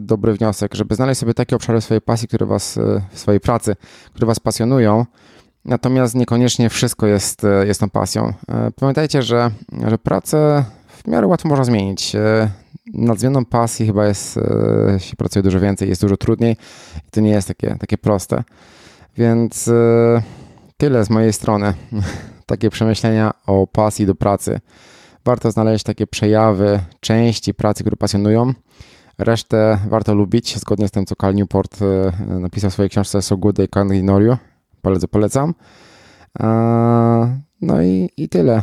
dobry 0.00 0.32
wniosek, 0.32 0.74
żeby 0.74 0.94
znaleźć 0.94 1.20
sobie 1.20 1.34
takie 1.34 1.56
obszary 1.56 1.80
swojej 1.80 2.00
pasji, 2.00 2.28
które 2.28 2.46
was, 2.46 2.78
e, 2.78 3.02
swojej 3.12 3.40
pracy, 3.40 3.76
które 4.12 4.26
was 4.26 4.40
pasjonują, 4.40 5.06
natomiast 5.64 6.14
niekoniecznie 6.14 6.70
wszystko 6.70 7.06
jest, 7.06 7.44
e, 7.44 7.66
jest 7.66 7.80
tą 7.80 7.90
pasją. 7.90 8.32
Pamiętajcie, 8.76 9.22
że, 9.22 9.50
że 9.88 9.98
pracę 9.98 10.64
w 10.86 11.08
miarę 11.08 11.26
łatwo 11.26 11.48
można 11.48 11.64
zmienić. 11.64 12.16
Nad 12.94 13.18
zmianą 13.18 13.44
pasji 13.44 13.86
chyba 13.86 14.06
jest, 14.06 14.40
się 14.98 15.16
pracuje 15.16 15.42
dużo 15.42 15.60
więcej, 15.60 15.88
jest 15.88 16.02
dużo 16.02 16.16
trudniej 16.16 16.56
i 17.08 17.10
to 17.10 17.20
nie 17.20 17.30
jest 17.30 17.48
takie, 17.48 17.76
takie 17.80 17.98
proste. 17.98 18.44
Więc 19.16 19.70
tyle 20.76 21.04
z 21.04 21.10
mojej 21.10 21.32
strony. 21.32 21.74
Takie 22.46 22.70
przemyślenia 22.70 23.30
o 23.46 23.66
pasji 23.66 24.06
do 24.06 24.14
pracy 24.14 24.60
warto 25.24 25.50
znaleźć 25.50 25.84
takie 25.84 26.06
przejawy 26.06 26.80
części 27.00 27.54
pracy, 27.54 27.82
które 27.82 27.96
pasjonują. 27.96 28.52
Resztę 29.18 29.78
warto 29.88 30.14
lubić, 30.14 30.58
zgodnie 30.58 30.88
z 30.88 30.90
tym, 30.90 31.06
co 31.06 31.16
Cal 31.16 31.34
Newport 31.34 31.78
e, 31.82 32.12
napisał 32.40 32.70
w 32.70 32.72
swojej 32.72 32.90
książce 32.90 33.22
So 33.22 33.36
Good 33.36 33.56
They 33.56 33.66
Can't 33.66 33.92
polecam. 35.08 35.54
No 37.60 37.82
i, 37.82 38.10
i 38.16 38.28
tyle. 38.28 38.62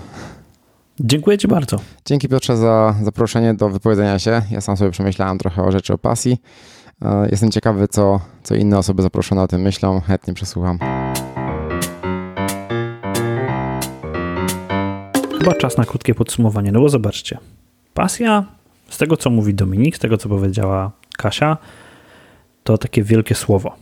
Dziękuję 1.02 1.38
Ci 1.38 1.48
bardzo. 1.48 1.78
Dzięki 2.06 2.28
Piotrze 2.28 2.58
za 2.58 2.96
zaproszenie 3.04 3.54
do 3.54 3.70
wypowiedzenia 3.70 4.20
się. 4.20 4.42
Ja 4.52 4.62
sam 4.62 4.78
sobie 4.78 4.92
przemyślałem 4.92 5.38
trochę 5.38 5.64
o 5.64 5.72
rzeczy 5.72 5.94
o 5.94 5.98
pasji. 5.98 6.38
E, 7.02 7.28
jestem 7.32 7.52
ciekawy, 7.52 7.88
co, 7.88 8.20
co 8.44 8.56
inne 8.56 8.78
osoby 8.78 9.02
zaproszone 9.02 9.42
o 9.42 9.48
tym 9.48 9.62
myślą. 9.62 10.02
Chętnie 10.02 10.34
przesłucham. 10.34 10.80
Chyba 15.40 15.54
czas 15.54 15.78
na 15.78 15.86
krótkie 15.86 16.16
podsumowanie, 16.16 16.72
no 16.72 16.80
bo 16.80 16.90
zobaczcie. 16.90 17.38
Pasja, 17.94 18.46
z 18.90 18.98
tego 18.98 19.18
co 19.18 19.30
mówi 19.30 19.54
Dominik, 19.54 19.96
z 19.96 20.00
tego 20.00 20.18
co 20.18 20.30
powiedziała 20.30 20.92
Kasia, 21.18 21.58
to 22.64 22.78
takie 22.78 23.04
wielkie 23.04 23.36
słowo. 23.36 23.76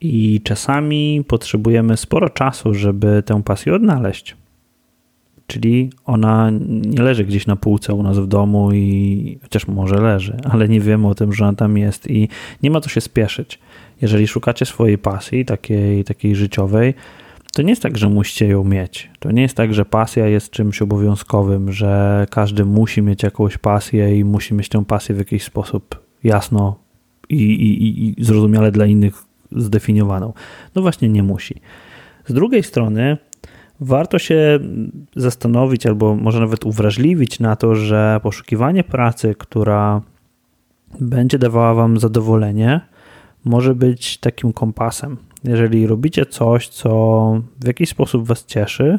I 0.00 0.40
czasami 0.44 1.24
potrzebujemy 1.28 1.96
sporo 1.96 2.28
czasu, 2.28 2.74
żeby 2.74 3.22
tę 3.26 3.42
pasję 3.42 3.74
odnaleźć. 3.74 4.41
Czyli 5.46 5.90
ona 6.04 6.50
nie 6.68 7.02
leży 7.02 7.24
gdzieś 7.24 7.46
na 7.46 7.56
półce 7.56 7.94
u 7.94 8.02
nas 8.02 8.18
w 8.18 8.26
domu 8.26 8.72
i 8.72 9.38
chociaż 9.42 9.68
może 9.68 9.94
leży, 9.94 10.36
ale 10.50 10.68
nie 10.68 10.80
wiemy 10.80 11.08
o 11.08 11.14
tym, 11.14 11.32
że 11.32 11.44
ona 11.44 11.56
tam 11.56 11.78
jest 11.78 12.10
i 12.10 12.28
nie 12.62 12.70
ma 12.70 12.80
co 12.80 12.88
się 12.88 13.00
spieszyć. 13.00 13.58
Jeżeli 14.02 14.26
szukacie 14.26 14.66
swojej 14.66 14.98
pasji, 14.98 15.44
takiej, 15.44 16.04
takiej 16.04 16.36
życiowej, 16.36 16.94
to 17.52 17.62
nie 17.62 17.70
jest 17.70 17.82
tak, 17.82 17.98
że 17.98 18.08
musicie 18.08 18.48
ją 18.48 18.64
mieć. 18.64 19.10
To 19.18 19.30
nie 19.32 19.42
jest 19.42 19.56
tak, 19.56 19.74
że 19.74 19.84
pasja 19.84 20.26
jest 20.26 20.50
czymś 20.50 20.82
obowiązkowym, 20.82 21.72
że 21.72 22.26
każdy 22.30 22.64
musi 22.64 23.02
mieć 23.02 23.22
jakąś 23.22 23.58
pasję 23.58 24.18
i 24.18 24.24
musi 24.24 24.54
mieć 24.54 24.68
tę 24.68 24.84
pasję 24.84 25.14
w 25.14 25.18
jakiś 25.18 25.42
sposób 25.42 26.00
jasno 26.24 26.78
i, 27.28 27.42
i, 27.42 28.20
i 28.20 28.24
zrozumiale 28.24 28.72
dla 28.72 28.86
innych 28.86 29.24
zdefiniowaną. 29.52 30.32
No 30.74 30.82
właśnie 30.82 31.08
nie 31.08 31.22
musi. 31.22 31.54
Z 32.26 32.32
drugiej 32.32 32.62
strony 32.62 33.16
warto 33.82 34.18
się 34.18 34.58
zastanowić 35.16 35.86
albo 35.86 36.14
może 36.14 36.40
nawet 36.40 36.66
uwrażliwić 36.66 37.40
na 37.40 37.56
to, 37.56 37.74
że 37.74 38.20
poszukiwanie 38.22 38.84
pracy, 38.84 39.34
która 39.38 40.02
będzie 41.00 41.38
dawała 41.38 41.74
wam 41.74 42.00
zadowolenie, 42.00 42.80
może 43.44 43.74
być 43.74 44.18
takim 44.18 44.52
kompasem. 44.52 45.16
Jeżeli 45.44 45.86
robicie 45.86 46.26
coś, 46.26 46.68
co 46.68 47.40
w 47.60 47.66
jakiś 47.66 47.88
sposób 47.88 48.26
was 48.26 48.44
cieszy, 48.46 48.98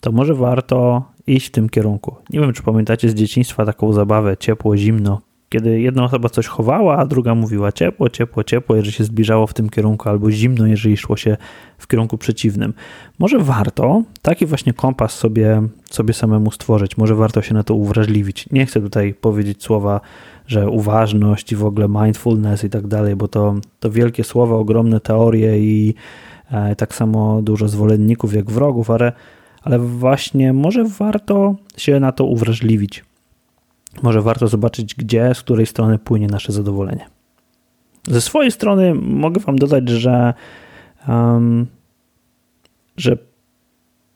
to 0.00 0.12
może 0.12 0.34
warto 0.34 1.04
iść 1.26 1.46
w 1.46 1.50
tym 1.50 1.68
kierunku. 1.68 2.16
Nie 2.30 2.40
wiem, 2.40 2.52
czy 2.52 2.62
pamiętacie 2.62 3.08
z 3.08 3.14
dzieciństwa 3.14 3.64
taką 3.64 3.92
zabawę 3.92 4.36
ciepło, 4.36 4.76
zimno, 4.76 5.20
kiedy 5.48 5.80
jedna 5.80 6.04
osoba 6.04 6.28
coś 6.28 6.46
chowała, 6.46 6.96
a 6.96 7.06
druga 7.06 7.34
mówiła 7.34 7.72
ciepło, 7.72 8.08
ciepło, 8.08 8.44
ciepło, 8.44 8.76
jeżeli 8.76 8.92
się 8.92 9.04
zbliżało 9.04 9.46
w 9.46 9.54
tym 9.54 9.70
kierunku, 9.70 10.08
albo 10.08 10.30
zimno, 10.30 10.66
jeżeli 10.66 10.96
szło 10.96 11.16
się 11.16 11.36
w 11.78 11.86
kierunku 11.86 12.18
przeciwnym. 12.18 12.74
Może 13.18 13.38
warto 13.38 14.02
taki 14.22 14.46
właśnie 14.46 14.72
kompas 14.72 15.12
sobie, 15.12 15.62
sobie 15.90 16.14
samemu 16.14 16.50
stworzyć, 16.50 16.96
może 16.96 17.14
warto 17.14 17.42
się 17.42 17.54
na 17.54 17.62
to 17.62 17.74
uwrażliwić. 17.74 18.46
Nie 18.50 18.66
chcę 18.66 18.80
tutaj 18.80 19.14
powiedzieć 19.14 19.62
słowa, 19.62 20.00
że 20.46 20.70
uważność 20.70 21.52
i 21.52 21.56
w 21.56 21.64
ogóle 21.64 21.88
mindfulness 21.88 22.64
i 22.64 22.70
tak 22.70 22.86
dalej, 22.86 23.16
bo 23.16 23.28
to, 23.28 23.54
to 23.80 23.90
wielkie 23.90 24.24
słowa, 24.24 24.56
ogromne 24.56 25.00
teorie 25.00 25.58
i 25.58 25.94
e, 26.50 26.76
tak 26.76 26.94
samo 26.94 27.42
dużo 27.42 27.68
zwolenników 27.68 28.34
jak 28.34 28.50
wrogów, 28.50 28.90
ale, 28.90 29.12
ale 29.62 29.78
właśnie 29.78 30.52
może 30.52 30.84
warto 30.84 31.54
się 31.76 32.00
na 32.00 32.12
to 32.12 32.24
uwrażliwić 32.24 33.04
może 34.02 34.22
warto 34.22 34.48
zobaczyć, 34.48 34.94
gdzie, 34.94 35.34
z 35.34 35.42
której 35.42 35.66
strony 35.66 35.98
płynie 35.98 36.26
nasze 36.26 36.52
zadowolenie. 36.52 37.06
Ze 38.08 38.20
swojej 38.20 38.52
strony 38.52 38.94
mogę 38.94 39.40
Wam 39.40 39.58
dodać, 39.58 39.88
że, 39.88 40.34
um, 41.08 41.66
że 42.96 43.18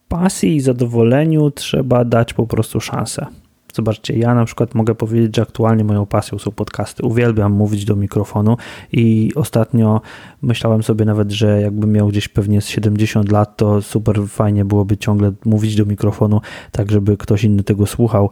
pasji 0.09 0.57
i 0.57 0.61
zadowoleniu 0.61 1.51
trzeba 1.51 2.05
dać 2.05 2.35
po 2.35 2.47
prostu 2.47 2.81
szansę. 2.81 3.27
Zobaczcie, 3.75 4.19
ja 4.19 4.35
na 4.35 4.45
przykład 4.45 4.75
mogę 4.75 4.95
powiedzieć, 4.95 5.37
że 5.37 5.43
aktualnie 5.43 5.85
moją 5.85 6.07
pasją 6.07 6.39
są 6.39 6.51
podcasty. 6.51 7.03
Uwielbiam 7.07 7.53
mówić 7.53 7.85
do 7.85 7.97
mikrofonu 7.97 8.57
i 8.93 9.33
ostatnio 9.35 10.01
myślałem 10.43 10.83
sobie 10.83 11.05
nawet, 11.05 11.33
że 11.33 11.61
jakbym 11.61 11.93
miał 11.93 12.09
gdzieś 12.09 12.29
pewnie 12.29 12.61
z 12.61 12.69
70 12.69 13.33
lat, 13.33 13.57
to 13.57 13.83
super 13.83 14.21
fajnie 14.29 14.65
byłoby 14.65 14.97
ciągle 14.97 15.33
mówić 15.45 15.77
do 15.77 15.87
mikrofonu, 15.87 16.41
tak 16.73 16.91
żeby 16.91 17.17
ktoś 17.17 17.45
inny 17.45 17.63
tego 17.63 17.87
słuchał. 17.87 18.31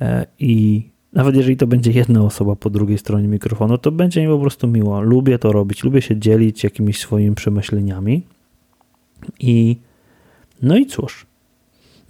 E, 0.00 0.26
I 0.38 0.82
nawet 1.12 1.36
jeżeli 1.36 1.56
to 1.56 1.66
będzie 1.66 1.90
jedna 1.90 2.22
osoba 2.22 2.56
po 2.56 2.70
drugiej 2.70 2.98
stronie 2.98 3.28
mikrofonu, 3.28 3.78
to 3.78 3.92
będzie 3.92 4.22
mi 4.22 4.28
po 4.28 4.38
prostu 4.38 4.68
miło. 4.68 5.00
Lubię 5.00 5.38
to 5.38 5.52
robić, 5.52 5.84
lubię 5.84 6.02
się 6.02 6.16
dzielić 6.16 6.64
jakimiś 6.64 6.98
swoimi 6.98 7.34
przemyśleniami. 7.34 8.22
I 9.40 9.76
no 10.62 10.76
i 10.76 10.86
cóż. 10.86 11.26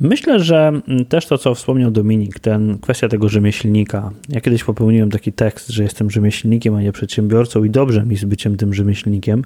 Myślę, 0.00 0.40
że 0.40 0.72
też 1.08 1.26
to, 1.26 1.38
co 1.38 1.54
wspomniał 1.54 1.90
Dominik, 1.90 2.38
ten 2.38 2.78
kwestia 2.78 3.08
tego 3.08 3.28
rzemieślnika. 3.28 4.10
Ja 4.28 4.40
kiedyś 4.40 4.64
popełniłem 4.64 5.10
taki 5.10 5.32
tekst, 5.32 5.68
że 5.68 5.82
jestem 5.82 6.10
rzemieślnikiem, 6.10 6.74
a 6.74 6.82
nie 6.82 6.92
przedsiębiorcą, 6.92 7.64
i 7.64 7.70
dobrze 7.70 8.06
mi 8.06 8.16
z 8.16 8.24
byciem 8.24 8.56
tym 8.56 8.74
rzemieślnikiem, 8.74 9.44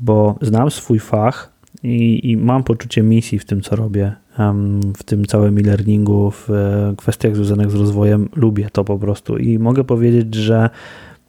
bo 0.00 0.38
znam 0.42 0.70
swój 0.70 0.98
fach 0.98 1.52
i, 1.82 2.30
i 2.30 2.36
mam 2.36 2.64
poczucie 2.64 3.02
misji 3.02 3.38
w 3.38 3.44
tym, 3.44 3.60
co 3.60 3.76
robię 3.76 4.12
w 4.96 5.02
tym 5.02 5.24
całym 5.24 5.58
e-learningu, 5.58 6.30
w 6.30 6.50
e, 6.50 6.94
kwestiach 6.96 7.36
związanych 7.36 7.70
z 7.70 7.74
rozwojem, 7.74 8.28
lubię 8.36 8.68
to 8.72 8.84
po 8.84 8.98
prostu 8.98 9.38
i 9.38 9.58
mogę 9.58 9.84
powiedzieć, 9.84 10.34
że 10.34 10.70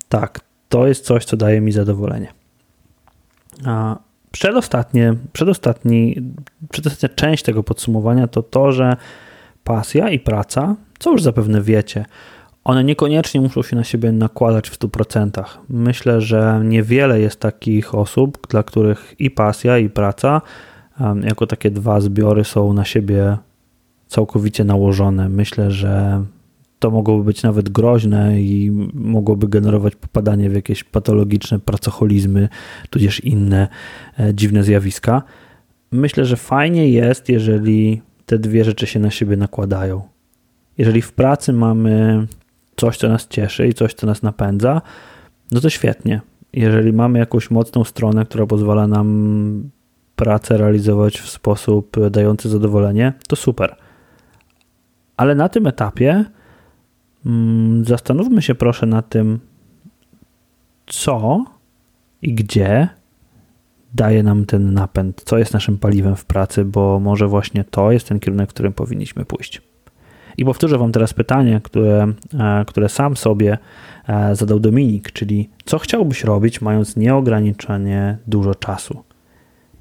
tak, 0.09 0.39
to 0.69 0.87
jest 0.87 1.05
coś, 1.05 1.25
co 1.25 1.37
daje 1.37 1.61
mi 1.61 1.71
zadowolenie. 1.71 2.27
A 3.65 3.97
przedostatnie, 4.31 5.15
przedostatni, 5.33 6.15
przedostatnia 6.71 7.09
część 7.09 7.43
tego 7.43 7.63
podsumowania 7.63 8.27
to 8.27 8.43
to, 8.43 8.71
że 8.71 8.97
pasja 9.63 10.09
i 10.09 10.19
praca, 10.19 10.75
co 10.99 11.11
już 11.11 11.23
zapewne 11.23 11.61
wiecie, 11.61 12.05
one 12.63 12.83
niekoniecznie 12.83 13.41
muszą 13.41 13.61
się 13.63 13.75
na 13.75 13.83
siebie 13.83 14.11
nakładać 14.11 14.69
w 14.69 14.79
100%. 14.79 15.43
Myślę, 15.69 16.21
że 16.21 16.61
niewiele 16.63 17.19
jest 17.19 17.39
takich 17.39 17.95
osób, 17.95 18.47
dla 18.47 18.63
których 18.63 19.15
i 19.19 19.31
pasja, 19.31 19.77
i 19.77 19.89
praca 19.89 20.41
jako 21.23 21.47
takie 21.47 21.71
dwa 21.71 22.01
zbiory 22.01 22.43
są 22.43 22.73
na 22.73 22.85
siebie 22.85 23.37
całkowicie 24.07 24.63
nałożone. 24.63 25.29
Myślę, 25.29 25.71
że 25.71 26.23
to 26.79 26.91
mogłoby 26.91 27.23
być 27.23 27.43
nawet 27.43 27.69
groźne 27.69 28.41
i 28.41 28.71
mogłoby 28.93 29.47
generować 29.47 29.95
popadanie 29.95 30.49
w 30.49 30.53
jakieś 30.53 30.83
patologiczne 30.83 31.59
pracocholizmy, 31.59 32.49
tudzież 32.89 33.23
inne 33.23 33.67
e, 34.19 34.33
dziwne 34.33 34.63
zjawiska. 34.63 35.23
Myślę, 35.91 36.25
że 36.25 36.37
fajnie 36.37 36.89
jest, 36.89 37.29
jeżeli 37.29 38.01
te 38.25 38.39
dwie 38.39 38.63
rzeczy 38.63 38.87
się 38.87 38.99
na 38.99 39.11
siebie 39.11 39.37
nakładają. 39.37 40.01
Jeżeli 40.77 41.01
w 41.01 41.13
pracy 41.13 41.53
mamy 41.53 42.27
coś, 42.75 42.97
co 42.97 43.09
nas 43.09 43.27
cieszy 43.27 43.67
i 43.67 43.73
coś, 43.73 43.93
co 43.93 44.07
nas 44.07 44.23
napędza, 44.23 44.81
no 45.51 45.59
to 45.61 45.69
świetnie. 45.69 46.21
Jeżeli 46.53 46.93
mamy 46.93 47.19
jakąś 47.19 47.51
mocną 47.51 47.83
stronę, 47.83 48.25
która 48.25 48.45
pozwala 48.45 48.87
nam 48.87 49.69
pracę 50.19 50.57
realizować 50.57 51.19
w 51.19 51.29
sposób 51.29 51.97
dający 52.11 52.49
zadowolenie, 52.49 53.13
to 53.27 53.35
super. 53.35 53.75
Ale 55.17 55.35
na 55.35 55.49
tym 55.49 55.67
etapie 55.67 56.25
mm, 57.25 57.85
zastanówmy 57.85 58.41
się 58.41 58.55
proszę 58.55 58.85
nad 58.85 59.09
tym, 59.09 59.39
co 60.87 61.45
i 62.21 62.33
gdzie 62.33 62.87
daje 63.93 64.23
nam 64.23 64.45
ten 64.45 64.73
napęd, 64.73 65.21
co 65.25 65.37
jest 65.37 65.53
naszym 65.53 65.77
paliwem 65.77 66.15
w 66.15 66.25
pracy, 66.25 66.65
bo 66.65 66.99
może 66.99 67.27
właśnie 67.27 67.63
to 67.63 67.91
jest 67.91 68.07
ten 68.07 68.19
kierunek, 68.19 68.49
w 68.49 68.53
którym 68.53 68.73
powinniśmy 68.73 69.25
pójść. 69.25 69.61
I 70.37 70.45
powtórzę 70.45 70.77
Wam 70.77 70.91
teraz 70.91 71.13
pytanie, 71.13 71.61
które, 71.63 72.13
e, 72.39 72.65
które 72.67 72.89
sam 72.89 73.17
sobie 73.17 73.57
e, 74.07 74.35
zadał 74.35 74.59
Dominik, 74.59 75.11
czyli 75.11 75.49
co 75.65 75.79
chciałbyś 75.79 76.23
robić, 76.23 76.61
mając 76.61 76.95
nieograniczenie 76.95 78.17
dużo 78.27 78.55
czasu? 78.55 79.08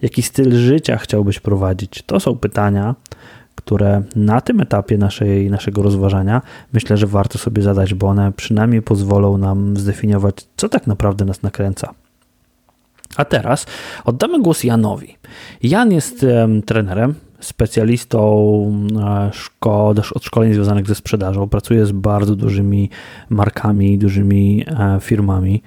Jaki 0.03 0.23
styl 0.23 0.57
życia 0.57 0.97
chciałbyś 0.97 1.41
prowadzić? 1.41 2.03
To 2.07 2.21
są 2.21 2.37
pytania, 2.37 2.95
które 3.55 4.03
na 4.17 4.41
tym 4.41 4.61
etapie 4.61 4.99
naszej, 4.99 5.51
naszego 5.51 5.83
rozważania 5.83 6.43
myślę, 6.73 6.97
że 6.97 7.07
warto 7.07 7.39
sobie 7.39 7.63
zadać, 7.63 7.95
bo 7.95 8.07
one 8.07 8.33
przynajmniej 8.33 8.83
pozwolą 8.83 9.39
nam 9.39 9.77
zdefiniować, 9.77 10.35
co 10.57 10.69
tak 10.69 10.87
naprawdę 10.87 11.25
nas 11.25 11.43
nakręca. 11.43 11.95
A 13.17 13.25
teraz 13.25 13.67
oddamy 14.05 14.43
głos 14.43 14.65
Janowi. 14.65 15.17
Jan 15.63 15.93
jest 15.93 16.23
um, 16.23 16.63
trenerem, 16.63 17.15
specjalistą 17.41 18.21
e, 19.67 20.11
od 20.15 20.25
szkoleń 20.25 20.55
związanych 20.55 20.87
ze 20.87 20.95
sprzedażą. 20.95 21.49
Pracuje 21.49 21.87
z 21.87 21.93
bardzo 21.93 22.37
dużymi 22.37 22.91
markami, 23.29 23.99
dużymi 23.99 24.65
e, 24.67 24.99
firmami. 25.01 25.63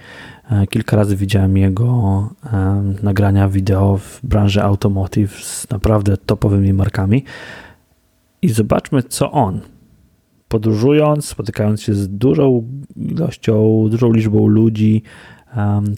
E, 0.51 0.67
kilka 0.67 0.97
razy 0.97 1.15
widziałem 1.15 1.57
jego 1.57 2.29
nagrania 3.03 3.49
wideo 3.49 3.97
w 3.97 4.19
branży 4.23 4.63
automotive 4.63 5.43
z 5.43 5.69
naprawdę 5.69 6.17
topowymi 6.17 6.73
markami. 6.73 7.23
I 8.41 8.49
zobaczmy, 8.49 9.03
co 9.03 9.31
on, 9.31 9.59
podróżując, 10.47 11.25
spotykając 11.25 11.81
się 11.81 11.93
z 11.93 12.09
dużą 12.09 12.67
ilością, 12.95 13.87
dużą 13.89 14.11
liczbą 14.13 14.47
ludzi, 14.47 15.03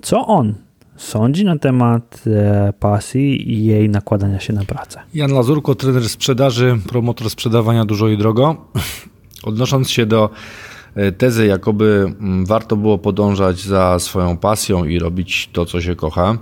co 0.01 0.27
on 0.27 0.55
sądzi 0.95 1.45
na 1.45 1.57
temat 1.57 2.23
e, 2.27 2.73
pasji 2.79 3.51
i 3.51 3.65
jej 3.65 3.89
nakładania 3.89 4.39
się 4.39 4.53
na 4.53 4.65
pracę. 4.65 4.99
Jan 5.13 5.31
Lazurko, 5.31 5.75
trener 5.75 6.09
sprzedaży, 6.09 6.77
promotor 6.89 7.29
sprzedawania 7.29 7.85
dużo 7.85 8.09
i 8.09 8.17
drogo. 8.17 8.55
Odnosząc 9.43 9.89
się 9.89 10.05
do 10.05 10.29
e, 10.29 10.72
tezy, 11.17 11.45
jakoby 11.45 12.13
mm, 12.19 12.45
warto 12.45 12.75
było 12.75 12.97
podążać 12.97 13.59
za 13.61 13.99
swoją 13.99 14.37
pasją 14.37 14.85
i 14.85 14.99
robić 14.99 15.49
to, 15.53 15.65
co 15.65 15.81
się 15.81 15.95
kocha, 15.95 16.37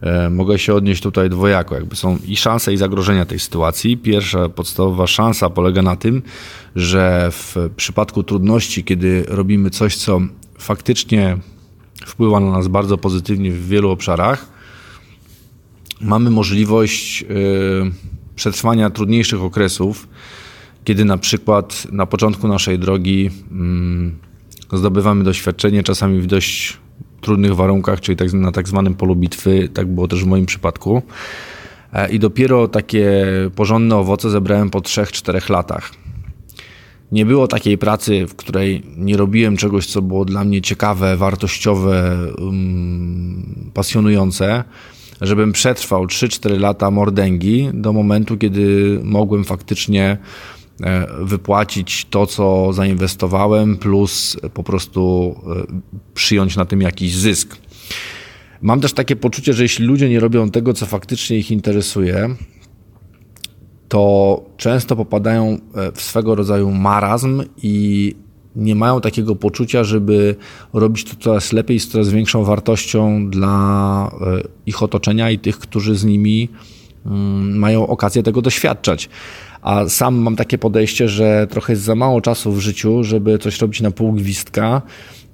e, 0.00 0.30
mogę 0.30 0.58
się 0.58 0.74
odnieść 0.74 1.02
tutaj 1.02 1.30
dwojako. 1.30 1.74
Jakby 1.74 1.96
są 1.96 2.18
i 2.26 2.36
szanse, 2.36 2.72
i 2.72 2.76
zagrożenia 2.76 3.26
tej 3.26 3.38
sytuacji. 3.38 3.96
Pierwsza 3.96 4.48
podstawowa 4.48 5.06
szansa 5.06 5.50
polega 5.50 5.82
na 5.82 5.96
tym, 5.96 6.22
że 6.76 7.28
w 7.30 7.56
przypadku 7.76 8.22
trudności, 8.22 8.84
kiedy 8.84 9.24
robimy 9.28 9.70
coś, 9.70 9.96
co 9.96 10.20
faktycznie 10.58 11.36
wpływa 12.06 12.40
na 12.40 12.50
nas 12.50 12.68
bardzo 12.68 12.98
pozytywnie 12.98 13.52
w 13.52 13.68
wielu 13.68 13.90
obszarach, 13.90 14.46
mamy 16.00 16.30
możliwość 16.30 17.22
y, 17.22 17.26
przetrwania 18.36 18.90
trudniejszych 18.90 19.42
okresów, 19.42 20.08
kiedy 20.84 21.04
na 21.04 21.18
przykład 21.18 21.86
na 21.92 22.06
początku 22.06 22.48
naszej 22.48 22.78
drogi 22.78 23.30
mm, 23.50 24.18
zdobywamy 24.72 25.24
doświadczenie, 25.24 25.82
czasami 25.82 26.20
w 26.20 26.26
dość 26.26 26.78
trudnych 27.20 27.54
warunkach, 27.54 28.00
czyli 28.00 28.16
tak, 28.16 28.32
na 28.32 28.52
tak 28.52 28.68
zwanym 28.68 28.94
polu 28.94 29.16
bitwy, 29.16 29.68
tak 29.74 29.86
było 29.86 30.08
też 30.08 30.24
w 30.24 30.26
moim 30.26 30.46
przypadku. 30.46 31.02
E, 31.92 32.12
I 32.12 32.18
dopiero 32.18 32.68
takie 32.68 33.26
porządne 33.54 33.96
owoce 33.96 34.30
zebrałem 34.30 34.70
po 34.70 34.80
3-4 34.80 35.50
latach. 35.50 35.90
Nie 37.12 37.26
było 37.26 37.48
takiej 37.48 37.78
pracy, 37.78 38.26
w 38.26 38.34
której 38.34 38.82
nie 38.96 39.16
robiłem 39.16 39.56
czegoś, 39.56 39.86
co 39.86 40.02
było 40.02 40.24
dla 40.24 40.44
mnie 40.44 40.62
ciekawe, 40.62 41.16
wartościowe, 41.16 42.18
um, 42.38 43.70
pasjonujące, 43.74 44.64
żebym 45.20 45.52
przetrwał 45.52 46.06
3-4 46.06 46.60
lata 46.60 46.90
mordęgi 46.90 47.70
do 47.74 47.92
momentu, 47.92 48.38
kiedy 48.38 49.00
mogłem 49.04 49.44
faktycznie 49.44 50.18
wypłacić 51.20 52.06
to, 52.10 52.26
co 52.26 52.72
zainwestowałem, 52.72 53.76
plus 53.76 54.36
po 54.54 54.62
prostu 54.62 55.34
e, 55.46 55.80
przyjąć 56.14 56.56
na 56.56 56.64
tym 56.64 56.80
jakiś 56.80 57.16
zysk. 57.16 57.56
Mam 58.62 58.80
też 58.80 58.92
takie 58.92 59.16
poczucie, 59.16 59.52
że 59.52 59.62
jeśli 59.62 59.86
ludzie 59.86 60.08
nie 60.08 60.20
robią 60.20 60.50
tego, 60.50 60.74
co 60.74 60.86
faktycznie 60.86 61.38
ich 61.38 61.50
interesuje, 61.50 62.36
to 63.88 64.44
często 64.56 64.96
popadają 64.96 65.58
e, 65.74 65.92
w 65.92 66.02
swego 66.02 66.34
rodzaju 66.34 66.70
marazm 66.70 67.42
i 67.62 68.14
nie 68.56 68.74
mają 68.74 69.00
takiego 69.00 69.36
poczucia, 69.36 69.84
żeby 69.84 70.36
robić 70.72 71.04
to 71.04 71.16
coraz 71.20 71.52
lepiej 71.52 71.80
z 71.80 71.88
coraz 71.88 72.08
większą 72.08 72.44
wartością 72.44 73.30
dla 73.30 74.10
e, 74.20 74.42
ich 74.66 74.82
otoczenia 74.82 75.30
i 75.30 75.38
tych, 75.38 75.58
którzy 75.58 75.94
z 75.94 76.04
nimi 76.04 76.48
mm, 77.06 77.58
mają 77.58 77.86
okazję 77.86 78.22
tego 78.22 78.42
doświadczać. 78.42 79.08
A 79.62 79.88
sam 79.88 80.14
mam 80.14 80.36
takie 80.36 80.58
podejście, 80.58 81.08
że 81.08 81.46
trochę 81.50 81.72
jest 81.72 81.82
za 81.82 81.94
mało 81.94 82.20
czasu 82.20 82.52
w 82.52 82.60
życiu, 82.60 83.04
żeby 83.04 83.38
coś 83.38 83.60
robić 83.60 83.80
na 83.80 83.90
pół 83.90 84.12
gwizdka, 84.12 84.82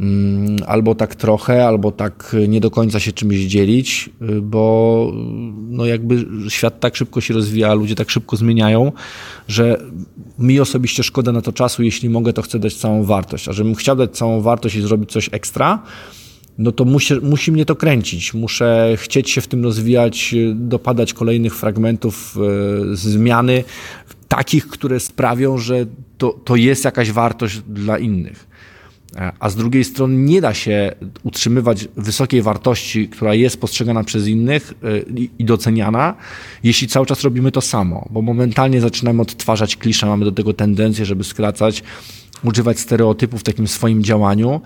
mm, 0.01 0.57
albo 0.67 0.95
tak 0.95 1.15
trochę, 1.15 1.67
albo 1.67 1.93
tak 1.93 2.37
nie 2.49 2.61
do 2.61 2.71
końca 2.71 3.01
się 3.01 3.13
czymś 3.13 3.37
dzielić, 3.37 4.11
bo 4.43 5.13
no 5.69 5.87
jakby 5.87 6.27
świat 6.49 6.81
tak 6.81 6.97
szybko 6.97 7.21
się 7.21 7.35
rozwija, 7.35 7.75
ludzie 7.75 7.95
tak 7.95 8.11
szybko 8.11 8.37
zmieniają, 8.37 8.93
że 9.49 9.81
mi 10.39 10.61
osobiście 10.61 11.03
szkoda 11.03 11.33
na 11.33 11.41
to 11.41 11.53
czasu, 11.53 11.83
jeśli 11.83 12.09
mogę, 12.09 12.33
to 12.33 12.43
chcę 12.43 12.59
dać 12.59 12.75
całą 12.75 13.05
wartość. 13.05 13.49
A 13.49 13.53
żebym 13.53 13.75
chciał 13.75 13.97
dać 13.97 14.11
całą 14.11 14.41
wartość 14.41 14.75
i 14.75 14.83
zrobić 14.83 15.13
coś 15.13 15.29
ekstra, 15.33 15.83
no 16.59 16.73
to 16.73 16.85
musi, 16.85 17.15
musi 17.15 17.53
mnie 17.53 17.65
to 17.65 17.77
kręcić. 17.77 18.35
Muszę 18.35 18.95
chcieć 18.97 19.31
się 19.31 19.41
w 19.41 19.47
tym 19.47 19.65
rozwijać, 19.65 20.35
dopadać 20.55 21.13
kolejnych 21.13 21.57
fragmentów 21.57 22.37
e, 22.93 22.97
zmiany, 22.97 23.65
takich, 24.29 24.69
które 24.69 25.01
sprawią, 25.01 25.59
że 25.59 25.87
to, 26.19 26.33
to 26.45 26.57
jest 26.57 26.85
jakaś 26.85 27.13
wartość 27.13 27.59
dla 27.59 27.99
innych. 27.99 28.49
A 29.41 29.51
z 29.51 29.57
drugiej 29.57 29.85
strony 29.85 30.17
nie 30.17 30.41
da 30.41 30.55
się 30.55 30.93
utrzymywać 31.23 31.89
wysokiej 31.97 32.43
wartości, 32.43 33.09
która 33.09 33.35
jest 33.35 33.61
postrzegana 33.61 34.05
przez 34.05 34.27
innych 34.27 34.75
e, 34.83 34.99
i 35.39 35.45
doceniana, 35.45 36.15
jeśli 36.63 36.89
cały 36.89 37.07
czas 37.07 37.23
robimy 37.23 37.53
to 37.53 37.61
samo, 37.61 38.09
bo 38.11 38.23
momentalnie 38.23 38.81
zaczynamy 38.81 39.23
odtwarzać 39.23 39.77
klisze, 39.77 40.07
mamy 40.07 40.25
do 40.25 40.33
tego 40.33 40.53
tendencję, 40.53 41.05
żeby 41.05 41.25
skracać 41.25 41.83
używać 42.45 42.79
stereotypów 42.81 43.41
w 43.41 43.45
takim 43.45 43.69
swoim 43.69 44.05
działaniu, 44.05 44.61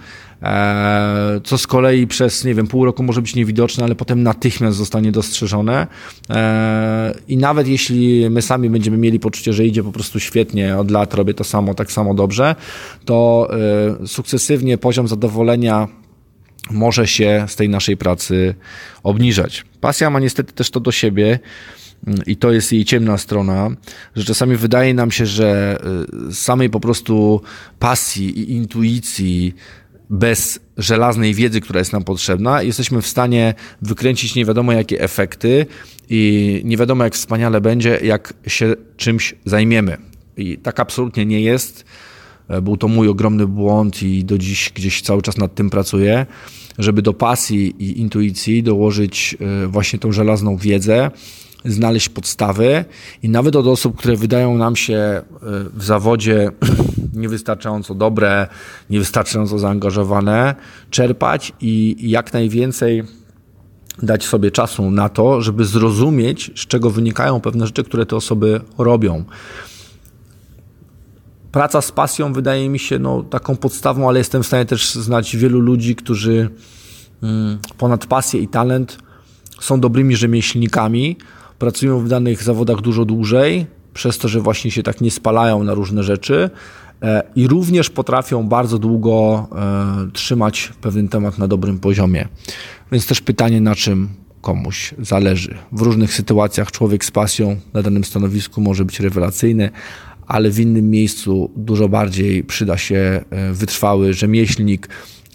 co 1.45 1.59
z 1.59 1.67
kolei 1.67 2.07
przez, 2.07 2.45
nie 2.45 2.55
wiem, 2.55 2.67
pół 2.67 2.85
roku 2.85 3.03
może 3.03 3.23
być 3.23 3.35
niewidoczne, 3.35 3.85
ale 3.85 3.95
potem 3.95 4.23
natychmiast 4.23 4.77
zostanie 4.77 5.13
dostrzeżone. 5.13 5.87
E, 6.31 7.15
I 7.29 7.37
nawet 7.37 7.69
jeśli 7.69 8.31
my 8.31 8.43
sami 8.43 8.71
będziemy 8.71 8.97
mieli 8.97 9.21
poczucie, 9.21 9.53
że 9.53 9.67
idzie 9.67 9.83
po 9.83 9.93
prostu 9.93 10.21
świetnie, 10.21 10.79
od 10.79 10.91
lat 10.91 11.15
robię 11.15 11.35
to 11.35 11.45
samo, 11.45 11.75
tak 11.75 11.93
samo 11.93 12.15
dobrze, 12.15 12.55
to 13.05 13.49
e, 14.03 14.07
sukcesywnie 14.07 14.79
poziom 14.79 15.09
zadowolenia 15.09 15.89
może 16.71 17.07
się 17.07 17.45
z 17.49 17.57
tej 17.57 17.69
naszej 17.69 17.97
pracy 17.97 18.55
obniżać. 19.03 19.65
Pasja 19.81 20.11
ma 20.11 20.21
niestety 20.21 20.53
też 20.53 20.71
to 20.71 20.81
do 20.81 20.93
siebie, 20.93 21.39
i 22.27 22.37
to 22.37 22.53
jest 22.53 22.73
jej 22.73 22.85
ciemna 22.85 23.19
strona, 23.19 23.71
że 24.17 24.25
czasami 24.25 24.57
wydaje 24.57 24.95
nam 24.95 25.11
się, 25.11 25.27
że 25.27 25.79
samej 26.33 26.71
po 26.71 26.81
prostu 26.81 27.41
pasji 27.79 28.41
i 28.41 28.53
intuicji 28.53 29.55
bez 30.11 30.61
żelaznej 30.77 31.35
wiedzy, 31.35 31.61
która 31.61 31.79
jest 31.79 31.93
nam 31.93 32.05
potrzebna, 32.05 32.63
jesteśmy 32.63 33.03
w 33.03 33.07
stanie 33.07 33.55
wykręcić 33.83 34.35
nie 34.35 34.45
wiadomo 34.45 34.73
jakie 34.73 35.01
efekty 35.01 35.67
i 36.09 36.61
nie 36.65 36.77
wiadomo 36.77 37.05
jak 37.05 37.15
wspaniale 37.15 37.61
będzie, 37.61 37.99
jak 38.03 38.35
się 38.47 38.75
czymś 38.97 39.35
zajmiemy. 39.45 39.97
I 40.37 40.59
tak 40.59 40.81
absolutnie 40.81 41.27
nie 41.27 41.41
jest. 41.41 41.85
E, 42.49 42.63
był 42.63 42.77
to 42.77 42.89
mój 42.89 43.09
ogromny 43.09 43.47
błąd 43.47 44.03
i 44.03 44.25
do 44.25 44.39
dziś 44.39 44.73
gdzieś 44.75 45.03
cały 45.03 45.23
czas 45.23 45.39
nad 45.39 45.55
tym 45.55 45.71
pracuję, 45.71 46.27
żeby 46.79 47.03
do 47.03 47.13
pasji 47.13 47.75
i 47.79 48.01
intuicji 48.01 48.63
dołożyć 48.63 49.37
e, 49.41 49.67
właśnie 49.67 49.99
tą 49.99 50.13
żelazną 50.13 50.57
wiedzę, 50.57 51.11
znaleźć 51.65 52.09
podstawy 52.09 52.85
i 53.23 53.29
nawet 53.29 53.57
od 53.57 53.67
osób, 53.67 53.97
które 53.97 54.17
wydają 54.17 54.59
nam 54.59 54.77
się 54.77 54.95
e, 54.95 55.23
w 55.75 55.85
zawodzie 55.85 56.51
niewystarczająco 57.15 57.95
dobre, 57.95 58.47
niewystarczająco 58.91 59.59
zaangażowane, 59.59 60.55
czerpać 60.91 61.53
i 61.61 61.97
jak 62.11 62.33
najwięcej 62.33 63.03
dać 64.03 64.25
sobie 64.25 64.51
czasu 64.51 64.91
na 64.91 65.09
to, 65.09 65.43
żeby 65.43 65.65
zrozumieć, 65.65 66.51
z 66.57 66.67
czego 66.67 66.91
wynikają 66.91 67.41
pewne 67.41 67.67
rzeczy, 67.67 67.85
które 67.85 68.07
te 68.07 68.17
osoby 68.17 68.61
robią. 68.79 69.25
Praca 71.53 71.83
z 71.83 71.93
pasją 71.93 72.33
wydaje 72.33 72.69
mi 72.69 72.79
się 72.79 72.99
no, 72.99 73.23
taką 73.23 73.57
podstawą, 73.57 74.09
ale 74.09 74.19
jestem 74.19 74.43
w 74.43 74.47
stanie 74.47 74.65
też 74.65 74.95
znać 74.95 75.37
wielu 75.37 75.61
ludzi, 75.61 75.97
którzy 75.97 76.51
mm, 77.23 77.59
ponad 77.79 78.07
pasję 78.07 78.41
i 78.41 78.49
talent 78.49 78.99
są 79.61 79.81
dobrymi 79.81 80.17
rzemieślnikami, 80.17 81.17
pracują 81.63 82.01
w 82.01 82.09
danych 82.09 82.43
zawodach 82.43 82.81
dużo 82.81 83.05
dłużej, 83.05 83.67
przez 83.95 84.19
to, 84.19 84.29
że 84.29 84.41
właśnie 84.41 84.71
się 84.71 84.83
tak 84.83 85.01
nie 85.01 85.11
spalają 85.11 85.65
na 85.65 85.75
różne 85.75 86.03
rzeczy 86.03 86.51
e, 87.03 87.23
i 87.37 87.47
również 87.47 87.91
potrafią 87.91 88.49
bardzo 88.49 88.79
długo 88.79 89.47
e, 89.53 90.11
trzymać 90.13 90.73
pewien 90.81 91.09
temat 91.09 91.39
na 91.39 91.49
dobrym 91.49 91.79
poziomie. 91.79 92.29
Więc 92.93 93.07
też 93.07 93.21
pytanie, 93.21 93.61
na 93.61 93.75
czym 93.75 94.09
komuś 94.41 94.95
zależy. 94.99 95.55
W 95.73 95.81
różnych 95.81 96.15
sytuacjach 96.15 96.71
człowiek 96.71 97.05
z 97.05 97.11
pasją 97.11 97.57
na 97.75 97.83
danym 97.83 98.05
stanowisku 98.05 98.61
może 98.61 98.85
być 98.85 99.01
rewelacyjny, 99.01 99.71
ale 100.27 100.51
w 100.51 100.61
innym 100.61 100.91
miejscu 100.91 101.51
dużo 101.57 101.89
bardziej 101.89 102.45
przyda 102.45 102.79
się 102.79 103.25
e, 103.31 103.53
wytrwały 103.53 104.15
rzemieślnik, 104.15 104.89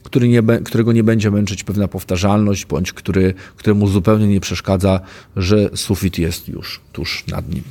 który 0.07 0.27
nie, 0.27 0.43
którego 0.43 0.93
nie 0.93 1.03
będzie 1.03 1.31
męczyć 1.31 1.63
pewna 1.63 1.87
powtarzalność, 1.87 2.65
bądź 2.65 2.93
który, 2.93 3.33
któremu 3.55 3.87
zupełnie 3.87 4.27
nie 4.27 4.39
przeszkadza, 4.39 4.99
że 5.35 5.69
sufit 5.75 6.19
jest 6.19 6.49
już 6.49 6.81
tuż 6.91 7.27
nad 7.27 7.49
nim. 7.53 7.63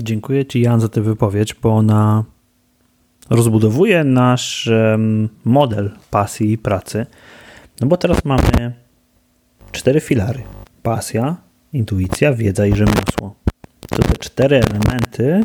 Dziękuję 0.00 0.46
Ci, 0.46 0.60
Jan, 0.60 0.80
za 0.80 0.88
tę 0.88 1.00
wypowiedź, 1.00 1.54
bo 1.54 1.76
ona 1.76 2.24
rozbudowuje 3.30 4.04
nasz 4.04 4.70
model 5.44 5.90
pasji 6.10 6.52
i 6.52 6.58
pracy. 6.58 7.06
No 7.80 7.86
bo 7.86 7.96
teraz 7.96 8.24
mamy 8.24 8.72
cztery 9.72 10.00
filary: 10.00 10.42
pasja, 10.82 11.36
intuicja, 11.72 12.32
wiedza 12.32 12.66
i 12.66 12.76
rzemiosło. 12.76 13.34
To 13.80 14.02
te 14.02 14.16
cztery 14.18 14.56
elementy 14.56 15.44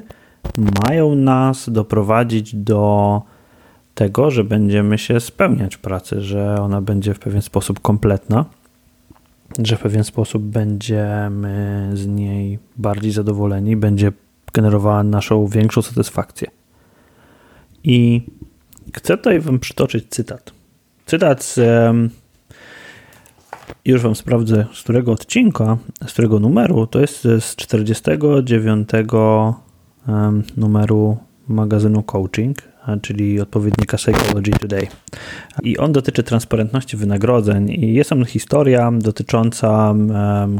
mają 0.83 1.15
nas 1.15 1.69
doprowadzić 1.69 2.55
do 2.55 3.21
tego, 3.95 4.31
że 4.31 4.43
będziemy 4.43 4.97
się 4.97 5.19
spełniać 5.19 5.77
pracy, 5.77 6.21
że 6.21 6.61
ona 6.61 6.81
będzie 6.81 7.13
w 7.13 7.19
pewien 7.19 7.41
sposób 7.41 7.79
kompletna, 7.79 8.45
że 9.59 9.75
w 9.77 9.79
pewien 9.79 10.03
sposób 10.03 10.43
będziemy 10.43 11.89
z 11.93 12.07
niej 12.07 12.59
bardziej 12.77 13.11
zadowoleni, 13.11 13.75
będzie 13.75 14.11
generowała 14.53 15.03
naszą 15.03 15.47
większą 15.47 15.81
satysfakcję. 15.81 16.47
I 17.83 18.21
chcę 18.93 19.17
tutaj 19.17 19.39
wam 19.39 19.59
przytoczyć 19.59 20.05
cytat. 20.09 20.51
Cytat 21.05 21.43
z... 21.43 21.59
Już 23.85 24.01
wam 24.01 24.15
sprawdzę, 24.15 24.65
z 24.73 24.83
którego 24.83 25.11
odcinka, 25.11 25.77
z 26.07 26.13
którego 26.13 26.39
numeru. 26.39 26.87
To 26.87 26.99
jest 26.99 27.21
z 27.21 27.55
49 27.55 28.89
em, 28.93 29.05
numeru 30.57 31.17
magazynu 31.47 32.03
Coaching, 32.03 32.57
czyli 33.01 33.41
odpowiednika 33.41 33.97
Psychology 33.97 34.51
Today. 34.51 34.87
I 35.63 35.77
on 35.77 35.91
dotyczy 35.91 36.23
transparentności 36.23 36.97
wynagrodzeń 36.97 37.71
i 37.71 37.93
jest 37.93 38.09
tam 38.09 38.25
historia 38.25 38.91
dotycząca 38.91 39.95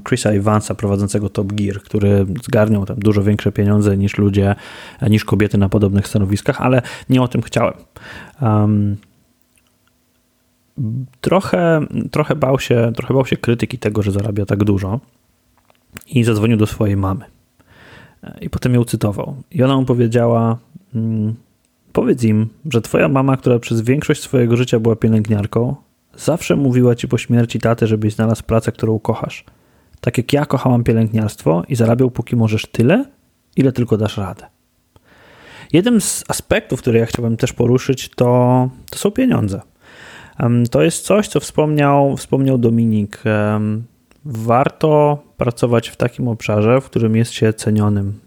Chrisa 0.07 0.29
Evansa 0.29 0.75
prowadzącego 0.75 1.29
Top 1.29 1.53
Gear, 1.53 1.81
który 1.81 2.25
zgarniał 2.43 2.85
tam 2.85 2.97
dużo 2.99 3.23
większe 3.23 3.51
pieniądze 3.51 3.97
niż 3.97 4.17
ludzie, 4.17 4.55
e, 5.01 5.09
niż 5.09 5.25
kobiety 5.25 5.57
na 5.57 5.69
podobnych 5.69 6.07
stanowiskach, 6.07 6.61
ale 6.61 6.81
nie 7.09 7.21
o 7.21 7.27
tym 7.27 7.41
chciałem. 7.41 7.73
Um, 8.41 8.97
trochę, 11.21 11.81
trochę, 12.11 12.35
bał 12.35 12.59
się, 12.59 12.91
trochę 12.95 13.13
bał 13.13 13.25
się 13.25 13.37
krytyki 13.37 13.77
tego, 13.77 14.01
że 14.01 14.11
zarabia 14.11 14.45
tak 14.45 14.63
dużo 14.63 14.99
i 16.07 16.23
zadzwonił 16.23 16.57
do 16.57 16.67
swojej 16.67 16.97
mamy. 16.97 17.34
I 18.41 18.49
potem 18.49 18.73
ją 18.73 18.83
cytował. 18.83 19.35
I 19.51 19.63
ona 19.63 19.77
mu 19.77 19.85
powiedziała: 19.85 20.57
mm, 20.95 21.35
Powiedz 21.93 22.23
im, 22.23 22.49
że 22.69 22.81
twoja 22.81 23.07
mama, 23.07 23.37
która 23.37 23.59
przez 23.59 23.81
większość 23.81 24.21
swojego 24.21 24.57
życia 24.57 24.79
była 24.79 24.95
pielęgniarką, 24.95 25.75
zawsze 26.15 26.55
mówiła 26.55 26.95
ci 26.95 27.07
po 27.07 27.17
śmierci 27.17 27.59
taty, 27.59 27.87
żebyś 27.87 28.13
znalazł 28.13 28.43
pracę, 28.43 28.71
którą 28.71 28.99
kochasz. 28.99 29.45
Tak 30.01 30.17
jak 30.17 30.33
ja 30.33 30.45
kochałam 30.45 30.83
pielęgniarstwo 30.83 31.63
i 31.69 31.75
zarabiał 31.75 32.11
póki 32.11 32.35
możesz 32.35 32.65
tyle, 32.65 33.05
ile 33.55 33.71
tylko 33.71 33.97
dasz 33.97 34.17
radę. 34.17 34.45
Jednym 35.73 36.01
z 36.01 36.23
aspektów, 36.27 36.81
które 36.81 36.99
ja 36.99 37.05
chciałbym 37.05 37.37
też 37.37 37.53
poruszyć, 37.53 38.09
to, 38.09 38.69
to 38.89 38.99
są 38.99 39.11
pieniądze. 39.11 39.61
To 40.71 40.81
jest 40.83 41.05
coś, 41.05 41.27
co 41.27 41.39
wspomniał, 41.39 42.17
wspomniał 42.17 42.57
Dominik. 42.57 43.23
Warto 44.25 45.23
pracować 45.37 45.89
w 45.89 45.95
takim 45.95 46.27
obszarze, 46.27 46.81
w 46.81 46.85
którym 46.85 47.15
jest 47.15 47.31
się 47.31 47.53
cenionym. 47.53 48.19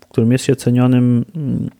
W 0.00 0.06
którym 0.06 0.32
jest 0.32 0.44
się 0.44 0.56
cenionym 0.56 1.24
mm, 1.36 1.70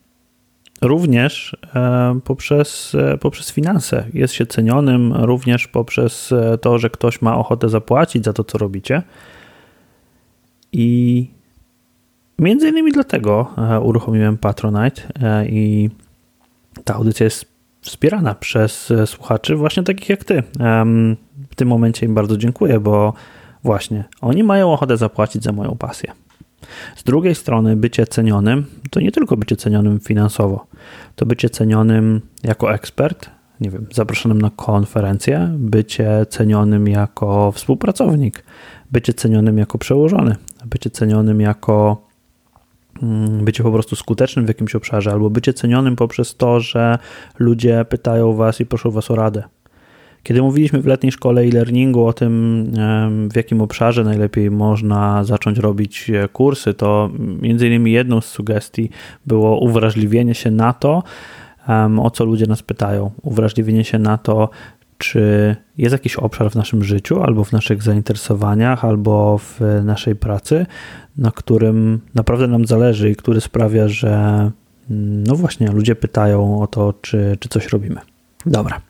również 0.81 1.57
e, 1.75 2.19
poprzez, 2.23 2.95
e, 2.95 3.17
poprzez 3.17 3.51
finanse. 3.51 4.05
Jest 4.13 4.33
się 4.33 4.45
cenionym 4.45 5.13
również 5.13 5.67
poprzez 5.67 6.31
e, 6.31 6.57
to, 6.57 6.79
że 6.79 6.89
ktoś 6.89 7.21
ma 7.21 7.37
ochotę 7.37 7.69
zapłacić 7.69 8.25
za 8.25 8.33
to, 8.33 8.43
co 8.43 8.57
robicie. 8.57 9.03
I 10.71 11.27
między 12.39 12.69
innymi 12.69 12.91
dlatego 12.91 13.53
uruchomiłem 13.81 14.37
Patronite 14.37 15.01
i 15.49 15.89
ta 16.83 16.95
audycja 16.95 17.23
jest 17.23 17.45
wspierana 17.81 18.35
przez 18.35 18.93
słuchaczy 19.05 19.55
właśnie 19.55 19.83
takich 19.83 20.09
jak 20.09 20.23
ty. 20.23 20.43
W 21.51 21.55
tym 21.55 21.67
momencie 21.67 22.05
im 22.05 22.13
bardzo 22.13 22.37
dziękuję, 22.37 22.79
bo 22.79 23.13
właśnie 23.65 24.03
oni 24.21 24.43
mają 24.43 24.73
ochotę 24.73 24.97
zapłacić 24.97 25.43
za 25.43 25.51
moją 25.51 25.75
pasję. 25.77 26.11
Z 26.95 27.03
drugiej 27.03 27.35
strony, 27.35 27.75
bycie 27.75 28.07
cenionym 28.07 28.65
to 28.89 28.99
nie 28.99 29.11
tylko 29.11 29.37
bycie 29.37 29.55
cenionym 29.55 29.99
finansowo, 29.99 30.65
to 31.15 31.25
bycie 31.25 31.49
cenionym 31.49 32.21
jako 32.43 32.73
ekspert, 32.73 33.29
nie 33.61 33.69
wiem, 33.69 33.87
zaproszonym 33.93 34.41
na 34.41 34.49
konferencję, 34.49 35.49
bycie 35.57 36.25
cenionym 36.29 36.87
jako 36.87 37.51
współpracownik, 37.51 38.43
bycie 38.91 39.13
cenionym 39.13 39.57
jako 39.57 39.77
przełożony, 39.77 40.35
bycie 40.65 40.89
cenionym 40.89 41.41
jako 41.41 42.01
mm, 43.03 43.45
bycie 43.45 43.63
po 43.63 43.71
prostu 43.71 43.95
skutecznym 43.95 44.45
w 44.45 44.47
jakimś 44.47 44.75
obszarze, 44.75 45.11
albo 45.11 45.29
bycie 45.29 45.53
cenionym 45.53 45.95
poprzez 45.95 46.35
to, 46.35 46.59
że 46.59 46.97
ludzie 47.39 47.85
pytają 47.89 48.33
was 48.33 48.61
i 48.61 48.65
proszą 48.65 48.91
was 48.91 49.11
o 49.11 49.15
radę. 49.15 49.43
Kiedy 50.25 50.41
mówiliśmy 50.41 50.81
w 50.81 50.85
letniej 50.85 51.11
szkole 51.11 51.41
e-learningu 51.41 52.05
o 52.05 52.13
tym, 52.13 52.65
w 53.31 53.35
jakim 53.35 53.61
obszarze 53.61 54.03
najlepiej 54.03 54.51
można 54.51 55.23
zacząć 55.23 55.57
robić 55.57 56.09
e, 56.09 56.27
kursy, 56.27 56.73
to 56.73 57.09
między 57.41 57.67
innymi 57.67 57.91
jedną 57.91 58.21
z 58.21 58.25
sugestii 58.25 58.89
było 59.25 59.59
uwrażliwienie 59.59 60.35
się 60.35 60.51
na 60.51 60.73
to, 60.73 61.03
o 62.01 62.11
co 62.11 62.25
ludzie 62.25 62.45
nas 62.45 62.63
pytają. 62.63 63.11
Uwrażliwienie 63.21 63.83
się 63.83 63.99
na 63.99 64.17
to, 64.17 64.49
czy 64.97 65.55
jest 65.77 65.93
jakiś 65.93 66.15
obszar 66.15 66.51
w 66.51 66.55
naszym 66.55 66.83
życiu, 66.83 67.21
albo 67.21 67.43
w 67.43 67.51
naszych 67.51 67.83
zainteresowaniach, 67.83 68.85
albo 68.85 69.37
w 69.37 69.59
naszej 69.83 70.15
pracy, 70.15 70.65
na 71.17 71.31
którym 71.31 71.99
naprawdę 72.15 72.47
nam 72.47 72.65
zależy 72.65 73.09
i 73.09 73.15
który 73.15 73.41
sprawia, 73.41 73.87
że 73.87 74.11
mm, 74.89 75.23
no 75.23 75.35
właśnie 75.35 75.67
ludzie 75.67 75.95
pytają 75.95 76.61
o 76.61 76.67
to, 76.67 76.93
czy, 77.01 77.37
czy 77.39 77.49
coś 77.49 77.67
robimy. 77.67 78.01
Dobra. 78.45 78.81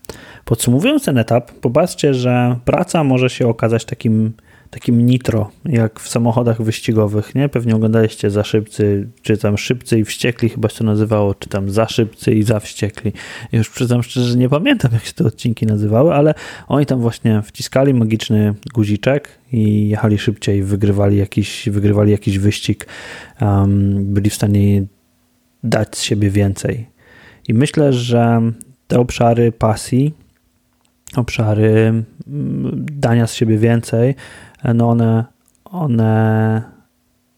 Podsumowując 0.46 1.06
ten 1.06 1.18
etap, 1.18 1.52
popatrzcie, 1.52 2.14
że 2.14 2.60
praca 2.66 3.04
może 3.04 3.30
się 3.30 3.48
okazać 3.48 3.86
takim, 3.86 4.34
takim 4.70 5.06
nitro, 5.06 5.52
jak 5.66 6.00
w 6.00 6.10
samochodach 6.10 6.62
wyścigowych, 6.62 7.36
nie? 7.36 7.50
Pewnie 7.50 7.76
oglądaliście 7.76 8.32
za 8.32 8.44
szybcy, 8.44 9.08
czy 9.22 9.38
tam 9.38 9.58
szybcy 9.58 10.00
i 10.00 10.06
wściekli, 10.06 10.50
chyba 10.50 10.70
się 10.70 10.78
to 10.78 10.84
nazywało, 10.84 11.36
czy 11.36 11.50
tam 11.50 11.70
za 11.70 11.88
szybcy 11.88 12.34
i 12.36 12.44
za 12.44 12.60
wściekli. 12.60 13.14
Już 13.52 13.70
przyznam 13.70 14.04
szczerze, 14.04 14.26
że 14.26 14.38
nie 14.38 14.50
pamiętam, 14.50 14.92
jak 14.94 15.06
się 15.06 15.14
te 15.14 15.26
odcinki 15.26 15.66
nazywały, 15.66 16.14
ale 16.14 16.34
oni 16.68 16.86
tam 16.86 17.00
właśnie 17.00 17.42
wciskali 17.42 17.94
magiczny 17.94 18.54
guziczek 18.74 19.30
i 19.52 19.90
jechali 19.90 20.18
szybciej, 20.18 20.64
wygrywali 20.64 21.18
jakiś, 21.18 21.70
wygrywali 21.70 22.12
jakiś 22.12 22.40
wyścig, 22.40 22.88
um, 23.42 24.14
byli 24.14 24.30
w 24.30 24.36
stanie 24.36 24.84
dać 25.64 25.98
z 25.98 26.02
siebie 26.02 26.30
więcej. 26.30 26.88
I 27.48 27.54
myślę, 27.54 27.94
że 27.94 28.42
te 28.88 29.00
obszary 29.00 29.52
pasji, 29.52 30.25
obszary 31.18 32.04
mm, 32.28 32.86
dania 32.92 33.28
z 33.28 33.34
siebie 33.34 33.58
więcej, 33.58 34.16
no 34.74 34.90
one, 34.90 35.26
one, 35.66 36.62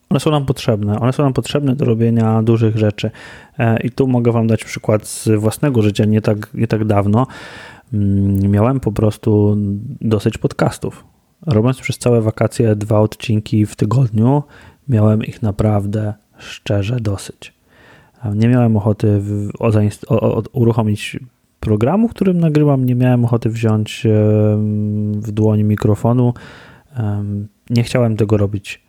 one 0.10 0.20
są 0.20 0.32
nam 0.32 0.46
potrzebne. 0.46 1.00
One 1.00 1.14
są 1.14 1.24
nam 1.24 1.34
potrzebne 1.34 1.76
do 1.76 1.86
robienia 1.86 2.44
dużych 2.44 2.78
rzeczy. 2.78 3.12
E, 3.60 3.80
I 3.82 3.92
tu 3.92 4.08
mogę 4.08 4.32
Wam 4.32 4.48
dać 4.48 4.64
przykład 4.64 5.08
z 5.08 5.30
własnego 5.40 5.82
życia 5.82 6.06
nie 6.06 6.22
tak, 6.22 6.54
nie 6.54 6.68
tak 6.68 6.86
dawno. 6.86 7.28
Mm, 7.94 8.52
Miałem 8.52 8.80
po 8.80 8.92
prostu 8.92 9.58
dosyć 10.02 10.38
podcastów. 10.38 11.06
Robiąc 11.46 11.78
przez 11.78 11.98
całe 11.98 12.22
wakacje 12.22 12.76
dwa 12.76 13.00
odcinki 13.00 13.66
w 13.66 13.76
tygodniu, 13.76 14.44
miałem 14.90 15.24
ich 15.24 15.42
naprawdę 15.42 16.14
szczerze 16.38 17.00
dosyć. 17.00 17.54
Nie 18.36 18.48
miałem 18.48 18.78
ochoty 18.78 19.20
w, 19.20 19.50
o, 19.60 19.72
o, 20.08 20.38
o, 20.38 20.44
uruchomić 20.54 21.20
programu, 21.68 22.10
którym 22.10 22.40
nagrywam. 22.40 22.86
Nie 22.86 22.96
miałem 22.96 23.26
ochoty 23.26 23.50
wziąć 23.50 24.08
w 25.16 25.32
dłoni 25.32 25.64
mikrofonu. 25.64 26.34
Nie 27.70 27.84
chciałem 27.84 28.18
tego 28.18 28.38
robić, 28.38 28.84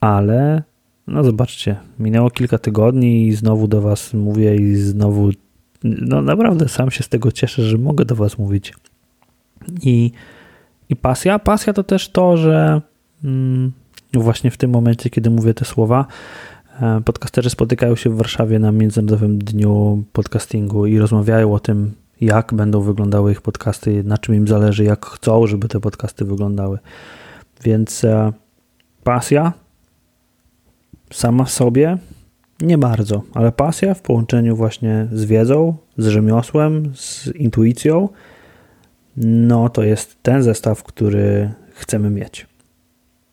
ale 0.00 0.62
no 1.06 1.24
zobaczcie, 1.24 1.76
minęło 1.98 2.30
kilka 2.30 2.58
tygodni 2.58 3.26
i 3.26 3.32
znowu 3.32 3.68
do 3.68 3.80
Was 3.80 4.14
mówię 4.14 4.56
i 4.56 4.76
znowu 4.76 5.30
no 5.82 6.22
naprawdę 6.22 6.68
sam 6.68 6.90
się 6.90 7.02
z 7.02 7.08
tego 7.08 7.32
cieszę, 7.32 7.62
że 7.62 7.78
mogę 7.78 8.04
do 8.04 8.14
Was 8.14 8.38
mówić. 8.38 8.74
I, 9.82 10.12
i 10.88 10.96
pasja? 10.96 11.38
Pasja 11.38 11.72
to 11.72 11.84
też 11.84 12.08
to, 12.08 12.36
że 12.36 12.82
mm, 13.24 13.72
właśnie 14.14 14.50
w 14.50 14.56
tym 14.56 14.70
momencie, 14.70 15.10
kiedy 15.10 15.30
mówię 15.30 15.54
te 15.54 15.64
słowa, 15.64 16.06
podcasterzy 17.04 17.50
spotykają 17.50 17.96
się 17.96 18.10
w 18.10 18.16
Warszawie 18.16 18.58
na 18.58 18.72
Międzynarodowym 18.72 19.38
Dniu 19.38 20.04
Podcastingu 20.12 20.86
i 20.86 20.98
rozmawiają 20.98 21.54
o 21.54 21.60
tym, 21.60 21.92
jak 22.20 22.54
będą 22.54 22.80
wyglądały 22.80 23.32
ich 23.32 23.42
podcasty, 23.42 24.04
na 24.04 24.18
czym 24.18 24.34
im 24.34 24.48
zależy, 24.48 24.84
jak 24.84 25.06
chcą, 25.06 25.46
żeby 25.46 25.68
te 25.68 25.80
podcasty 25.80 26.24
wyglądały. 26.24 26.78
Więc 27.64 28.04
e, 28.04 28.32
pasja 29.04 29.52
sama 31.10 31.44
w 31.44 31.50
sobie 31.50 31.98
nie 32.60 32.78
bardzo, 32.78 33.22
ale 33.34 33.52
pasja 33.52 33.94
w 33.94 34.02
połączeniu 34.02 34.56
właśnie 34.56 35.08
z 35.12 35.24
wiedzą, 35.24 35.76
z 35.98 36.06
rzemiosłem, 36.06 36.92
z 36.94 37.26
intuicją, 37.26 38.08
no 39.16 39.68
to 39.68 39.82
jest 39.82 40.22
ten 40.22 40.42
zestaw, 40.42 40.82
który 40.82 41.50
chcemy 41.74 42.10
mieć. 42.10 42.47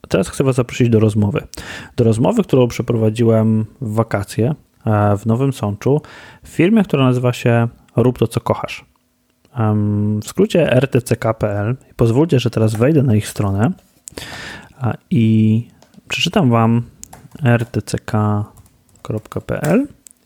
Teraz 0.09 0.29
chcę 0.29 0.43
Was 0.43 0.55
zaprosić 0.55 0.89
do 0.89 0.99
rozmowy. 0.99 1.47
Do 1.95 2.03
rozmowy, 2.03 2.43
którą 2.43 2.67
przeprowadziłem 2.67 3.65
w 3.81 3.93
wakacje 3.93 4.55
e, 4.85 5.17
w 5.17 5.25
Nowym 5.25 5.53
Sączu 5.53 6.01
w 6.43 6.49
firmie, 6.49 6.83
która 6.83 7.03
nazywa 7.03 7.33
się 7.33 7.67
Rób 7.95 8.19
to, 8.19 8.27
co 8.27 8.39
kochasz. 8.39 8.85
W 10.21 10.27
skrócie 10.27 10.69
rtck.pl. 10.79 11.75
Pozwólcie, 11.95 12.39
że 12.39 12.49
teraz 12.49 12.75
wejdę 12.75 13.03
na 13.03 13.15
ich 13.15 13.27
stronę 13.27 13.71
i 15.09 15.67
przeczytam 16.07 16.49
Wam 16.49 16.83
rtck.pl 17.57 18.27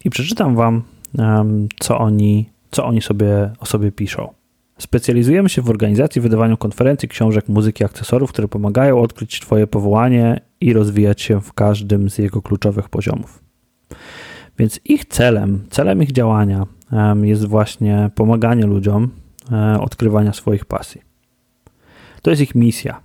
i 0.05 0.09
przeczytam 0.09 0.55
Wam, 0.55 0.83
co 1.79 1.97
oni, 1.97 2.49
co 2.71 2.85
oni 2.85 3.01
sobie 3.01 3.51
o 3.59 3.65
sobie 3.65 3.91
piszą. 3.91 4.38
Specjalizujemy 4.79 5.49
się 5.49 5.61
w 5.61 5.69
organizacji, 5.69 6.21
wydawaniu 6.21 6.57
konferencji, 6.57 7.09
książek, 7.09 7.47
muzyki, 7.47 7.85
akcesorów, 7.85 8.29
które 8.31 8.47
pomagają 8.47 9.01
odkryć 9.01 9.39
Twoje 9.39 9.67
powołanie 9.67 10.41
i 10.61 10.73
rozwijać 10.73 11.21
się 11.21 11.41
w 11.41 11.53
każdym 11.53 12.09
z 12.09 12.17
jego 12.17 12.41
kluczowych 12.41 12.89
poziomów. 12.89 13.43
Więc 14.59 14.79
ich 14.85 15.05
celem, 15.05 15.65
celem 15.69 16.03
ich 16.03 16.11
działania, 16.11 16.65
jest 17.21 17.45
właśnie 17.45 18.09
pomaganie 18.15 18.65
ludziom 18.65 19.09
e, 19.51 19.79
odkrywania 19.81 20.33
swoich 20.33 20.65
pasji. 20.65 21.01
To 22.21 22.29
jest 22.29 22.41
ich 22.41 22.55
misja. 22.55 23.01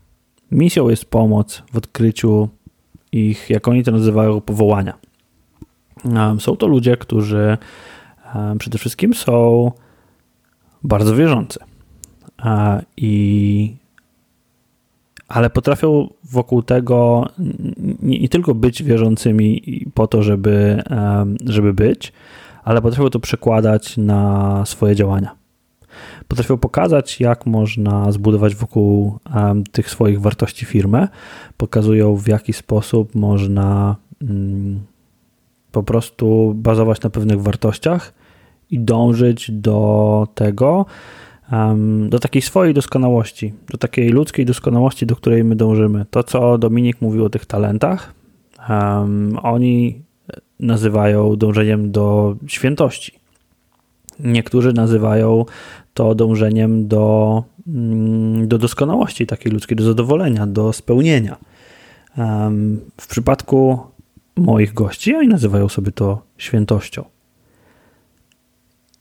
Misją 0.51 0.89
jest 0.89 1.05
pomoc 1.05 1.63
w 1.73 1.77
odkryciu 1.77 2.49
ich, 3.13 3.51
jak 3.51 3.69
oni 3.69 3.85
to 3.85 3.91
nazywają, 3.91 4.41
powołania. 4.41 4.95
Są 6.39 6.57
to 6.57 6.67
ludzie, 6.67 6.97
którzy 6.97 7.59
przede 8.59 8.79
wszystkim 8.79 9.15
są 9.15 9.73
bardzo 10.85 11.17
wierzący. 11.17 11.59
I 12.97 13.77
ale 15.29 15.51
potrafią 15.51 16.09
wokół 16.25 16.63
tego 16.63 17.29
nie, 18.03 18.21
nie, 18.21 18.29
tylko 18.29 18.55
być 18.55 18.83
wierzącymi 18.83 19.63
po 19.95 20.07
to, 20.07 20.23
żeby, 20.23 20.83
żeby 21.47 21.75
być, 21.75 22.13
ale 22.65 22.83
potrafią 22.83 23.11
to 23.11 23.21
przekładać 23.21 23.97
na 23.97 24.63
swoje 24.67 24.97
działania. 24.97 25.35
Potrafią 26.29 26.59
pokazać, 26.59 27.21
jak 27.21 27.47
można 27.47 28.13
zbudować 28.13 28.55
wokół 28.55 29.19
tych 29.73 29.91
swoich 29.91 30.21
wartości 30.21 30.67
firmę. 30.67 31.09
Pokazują, 31.57 32.17
w 32.17 32.29
jaki 32.29 32.53
sposób 32.53 33.15
można 33.15 33.97
mm, 34.23 34.81
po 35.73 35.83
prostu 35.83 36.53
bazować 36.57 37.03
na 37.03 37.11
pewnych 37.11 37.43
wartościach 37.43 38.13
i 38.75 38.79
dążyć 38.79 39.51
do 39.51 40.29
tego, 40.35 40.87
do 42.09 42.19
takiej 42.19 42.43
swojej 42.43 42.75
doskonałości, 42.75 43.53
do 43.71 43.79
takiej 43.79 44.09
ludzkiej 44.09 44.47
doskonałości, 44.47 45.07
do 45.07 45.17
której 45.17 45.45
my 45.45 45.57
dążymy. 45.57 46.07
To, 46.11 46.23
co 46.23 46.59
Dominik 46.59 47.01
mówił 47.01 47.25
o 47.25 47.31
tych 47.31 47.47
talentach, 47.47 48.15
oni 49.43 50.03
nazywają 50.61 51.37
dążeniem 51.37 51.93
do 51.93 52.37
świętości. 52.47 53.13
Niektórzy 54.21 54.73
nazywają 54.73 55.45
to 55.95 56.15
dążeniem 56.15 56.89
do, 56.89 57.45
mm, 57.67 58.49
do 58.49 58.59
doskonałości 58.59 59.27
takiej 59.27 59.53
ludzkiej, 59.53 59.77
do 59.77 59.85
zadowolenia, 59.85 60.47
do 60.47 60.73
spełnienia. 60.73 61.37
W 63.01 63.07
przypadku 63.09 63.79
moich 64.37 64.75
gości 64.75 65.15
oni 65.15 65.29
nazywają 65.29 65.69
sobie 65.69 65.93
to 65.93 66.23
świętością. 66.39 67.14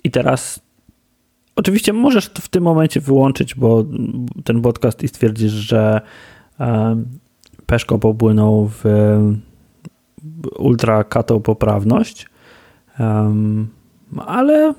I 0.04 0.12
teraz 0.12 0.64
Oczywiście 1.56 1.94
możesz 1.94 2.26
w 2.26 2.50
tym 2.50 2.64
momencie 2.64 3.02
wyłączyć, 3.02 3.56
bo 3.56 3.86
ten 4.44 4.62
podcast 4.62 5.04
i 5.04 5.08
stwierdzisz, 5.08 5.52
że 5.52 6.02
Peszko 7.66 8.00
popłynął 8.00 8.68
w 8.68 8.84
ultra 10.60 11.04
katą 11.04 11.42
poprawność, 11.42 12.30
ale 14.26 14.74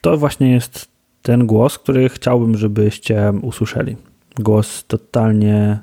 to 0.00 0.16
właśnie 0.16 0.50
jest 0.50 0.88
ten 1.22 1.46
głos, 1.46 1.78
który 1.78 2.08
chciałbym, 2.08 2.56
żebyście 2.56 3.32
usłyszeli. 3.42 3.96
Głos 4.38 4.84
totalnie 4.84 5.78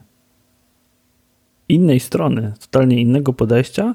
innej 1.70 2.00
strony, 2.00 2.54
totalnie 2.60 3.02
innego 3.02 3.34
podejścia, 3.34 3.94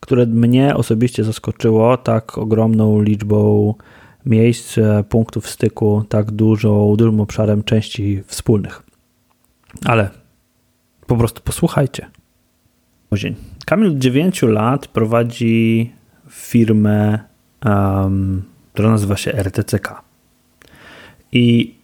które 0.00 0.26
mnie 0.26 0.76
osobiście 0.76 1.24
zaskoczyło 1.24 1.96
tak 1.96 2.38
ogromną 2.38 3.02
liczbą 3.02 3.74
miejsc, 4.26 4.76
punktów 5.08 5.50
styku 5.50 6.04
tak 6.08 6.30
dużo, 6.30 6.94
dużym 6.98 7.20
obszarem 7.20 7.64
części 7.64 8.22
wspólnych. 8.26 8.82
Ale 9.84 10.10
po 11.06 11.16
prostu 11.16 11.42
posłuchajcie. 11.42 12.06
Kamil 13.66 13.88
od 13.88 13.98
9 13.98 14.42
lat 14.42 14.86
prowadzi 14.86 15.92
firmę, 16.30 17.18
um, 17.64 18.42
która 18.72 18.90
nazywa 18.90 19.16
się 19.16 19.32
RTCK. 19.32 20.02
I 21.32 21.74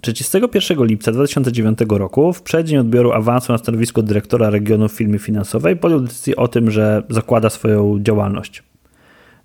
31 0.00 0.84
lipca 0.84 1.12
2009 1.12 1.78
roku, 1.88 2.32
w 2.32 2.42
przeddzień 2.42 2.78
odbioru 2.78 3.12
awansu 3.12 3.52
na 3.52 3.58
stanowisko 3.58 4.02
dyrektora 4.02 4.50
regionu 4.50 4.88
w 4.88 4.92
finansowej, 5.18 5.76
podjął 5.76 6.00
decyzję 6.00 6.36
o 6.36 6.48
tym, 6.48 6.70
że 6.70 7.02
zakłada 7.10 7.50
swoją 7.50 7.98
działalność. 8.02 8.62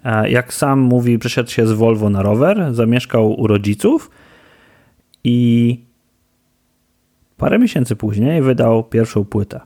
E, 0.07 0.29
jak 0.29 0.53
sam 0.53 0.79
mówi, 0.79 1.19
przeszedł 1.19 1.49
się 1.49 1.67
z 1.67 1.71
Volvo 1.71 2.09
na 2.09 2.21
rower, 2.21 2.73
zamieszkał 2.73 3.39
u 3.41 3.47
rodziców 3.47 4.11
i 5.23 5.79
parę 7.37 7.59
miesięcy 7.59 7.95
później 7.95 8.41
wydał 8.41 8.83
pierwszą 8.83 9.25
płytę. 9.25 9.59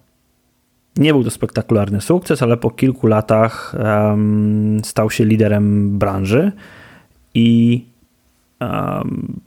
Nie 0.98 1.14
był 1.14 1.24
to 1.24 1.30
spektakularny 1.30 2.02
sukces, 2.02 2.44
ale 2.44 2.58
po 2.58 2.72
kilku 2.72 3.08
latach 3.08 3.76
um, 3.80 4.82
stał 4.84 5.10
się 5.10 5.26
liderem 5.26 5.98
branży 6.00 6.52
i 7.34 7.86
um, 8.62 9.40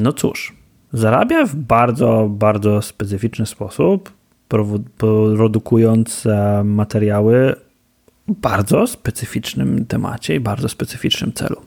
no 0.00 0.12
cóż, 0.12 0.56
zarabia 0.92 1.46
w 1.46 1.56
bardzo, 1.56 2.28
bardzo 2.30 2.82
specyficzny 2.82 3.46
sposób, 3.46 4.12
produkując 5.38 6.26
materiały 6.64 7.54
bardzo 8.28 8.86
specyficznym 8.86 9.86
temacie 9.86 10.34
i 10.34 10.40
bardzo 10.40 10.68
specyficznym 10.68 11.32
celu. 11.32 11.62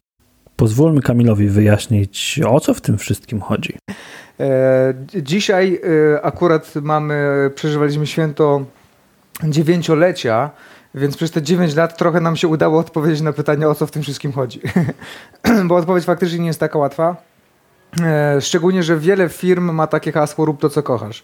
Pozwólmy 0.55 1.01
Kamilowi 1.01 1.47
wyjaśnić, 1.47 2.39
o 2.47 2.59
co 2.59 2.73
w 2.73 2.81
tym 2.81 2.97
wszystkim 2.97 3.41
chodzi. 3.41 3.77
E, 4.39 4.93
dzisiaj 5.21 5.81
e, 6.15 6.21
akurat 6.21 6.73
mamy, 6.75 7.49
przeżywaliśmy 7.55 8.07
święto 8.07 8.65
dziewięciolecia, 9.43 10.49
więc 10.95 11.17
przez 11.17 11.31
te 11.31 11.41
9 11.41 11.75
lat 11.75 11.97
trochę 11.97 12.21
nam 12.21 12.35
się 12.35 12.47
udało 12.47 12.79
odpowiedzieć 12.79 13.21
na 13.21 13.33
pytanie, 13.33 13.69
o 13.69 13.75
co 13.75 13.87
w 13.87 13.91
tym 13.91 14.01
wszystkim 14.01 14.31
chodzi. 14.31 14.61
Bo 15.67 15.75
odpowiedź 15.75 16.05
faktycznie 16.05 16.39
nie 16.39 16.47
jest 16.47 16.59
taka 16.59 16.79
łatwa. 16.79 17.15
E, 18.01 18.41
szczególnie, 18.41 18.83
że 18.83 18.97
wiele 18.97 19.29
firm 19.29 19.71
ma 19.71 19.87
takie 19.87 20.11
hasło 20.11 20.45
rób 20.45 20.61
to, 20.61 20.69
co 20.69 20.83
kochasz. 20.83 21.23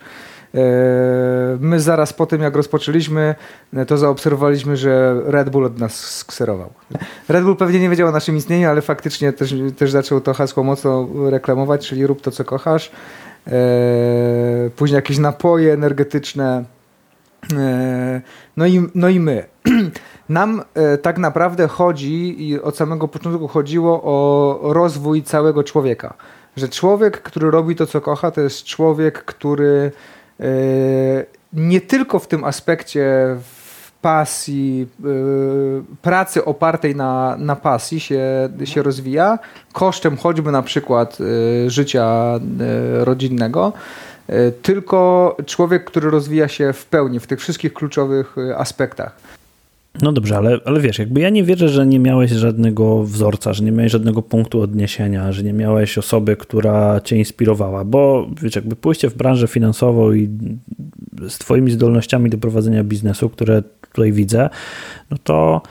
E, 0.55 0.59
my 1.59 1.79
zaraz 1.79 2.13
po 2.13 2.25
tym, 2.25 2.41
jak 2.41 2.55
rozpoczęliśmy, 2.55 3.35
e, 3.73 3.85
to 3.85 3.97
zaobserwowaliśmy, 3.97 4.77
że 4.77 5.21
Red 5.25 5.49
Bull 5.49 5.65
od 5.65 5.79
nas 5.79 5.95
skserował. 5.95 6.69
Red 7.29 7.43
Bull 7.43 7.55
pewnie 7.55 7.79
nie 7.79 7.89
wiedział 7.89 8.07
o 8.07 8.11
naszym 8.11 8.37
istnieniu, 8.37 8.69
ale 8.69 8.81
faktycznie 8.81 9.33
też, 9.33 9.55
też 9.77 9.91
zaczął 9.91 10.21
to 10.21 10.33
hasło 10.33 10.63
mocno 10.63 11.07
reklamować, 11.29 11.87
czyli 11.87 12.07
rób 12.07 12.21
to, 12.21 12.31
co 12.31 12.45
kochasz. 12.45 12.91
E, 13.47 14.69
później 14.75 14.95
jakieś 14.95 15.17
napoje 15.17 15.73
energetyczne. 15.73 16.63
No 18.57 18.65
i, 18.65 18.87
no 18.95 19.09
i 19.09 19.19
my. 19.19 19.45
Nam 20.29 20.61
tak 21.01 21.17
naprawdę 21.17 21.67
chodzi 21.67 22.47
i 22.49 22.61
od 22.61 22.77
samego 22.77 23.07
początku 23.07 23.47
chodziło 23.47 24.01
o 24.03 24.59
rozwój 24.73 25.23
całego 25.23 25.63
człowieka. 25.63 26.13
Że 26.57 26.69
człowiek, 26.69 27.21
który 27.21 27.51
robi 27.51 27.75
to, 27.75 27.85
co 27.85 28.01
kocha, 28.01 28.31
to 28.31 28.41
jest 28.41 28.63
człowiek, 28.63 29.23
który 29.23 29.91
nie 31.53 31.81
tylko 31.81 32.19
w 32.19 32.27
tym 32.27 32.43
aspekcie 32.43 33.35
pasji, 34.01 34.87
e, 34.99 35.07
pracy 36.01 36.45
opartej 36.45 36.95
na, 36.95 37.35
na 37.39 37.55
pasji 37.55 37.99
się, 37.99 38.49
się 38.63 38.83
rozwija, 38.83 39.39
kosztem 39.73 40.17
choćby 40.17 40.51
na 40.51 40.61
przykład 40.61 41.17
e, 41.65 41.69
życia 41.69 42.39
rodzinnego, 42.99 43.73
tylko 44.61 45.35
człowiek, 45.45 45.85
który 45.85 46.09
rozwija 46.09 46.47
się 46.47 46.73
w 46.73 46.85
pełni 46.85 47.19
w 47.19 47.27
tych 47.27 47.39
wszystkich 47.39 47.73
kluczowych 47.73 48.35
aspektach. 48.57 49.36
No 50.01 50.11
dobrze, 50.11 50.37
ale, 50.37 50.59
ale 50.65 50.79
wiesz, 50.79 50.99
jakby 50.99 51.21
ja 51.21 51.29
nie 51.29 51.43
wierzę, 51.43 51.69
że 51.69 51.85
nie 51.85 51.99
miałeś 51.99 52.31
żadnego 52.31 53.03
wzorca, 53.03 53.53
że 53.53 53.63
nie 53.63 53.71
miałeś 53.71 53.91
żadnego 53.91 54.21
punktu 54.21 54.61
odniesienia, 54.61 55.31
że 55.31 55.43
nie 55.43 55.53
miałeś 55.53 55.97
osoby, 55.97 56.35
która 56.35 57.01
cię 57.01 57.17
inspirowała, 57.17 57.85
bo 57.85 58.27
wiesz, 58.41 58.55
jakby 58.55 58.75
pójście 58.75 59.09
w 59.09 59.15
branżę 59.15 59.47
finansową 59.47 60.13
i 60.13 60.29
z 61.29 61.37
twoimi 61.37 61.71
zdolnościami 61.71 62.29
do 62.29 62.37
prowadzenia 62.37 62.83
biznesu, 62.83 63.29
które 63.29 63.63
tutaj 63.91 64.11
widzę, 64.11 64.49
no 65.11 65.17
to, 65.23 65.61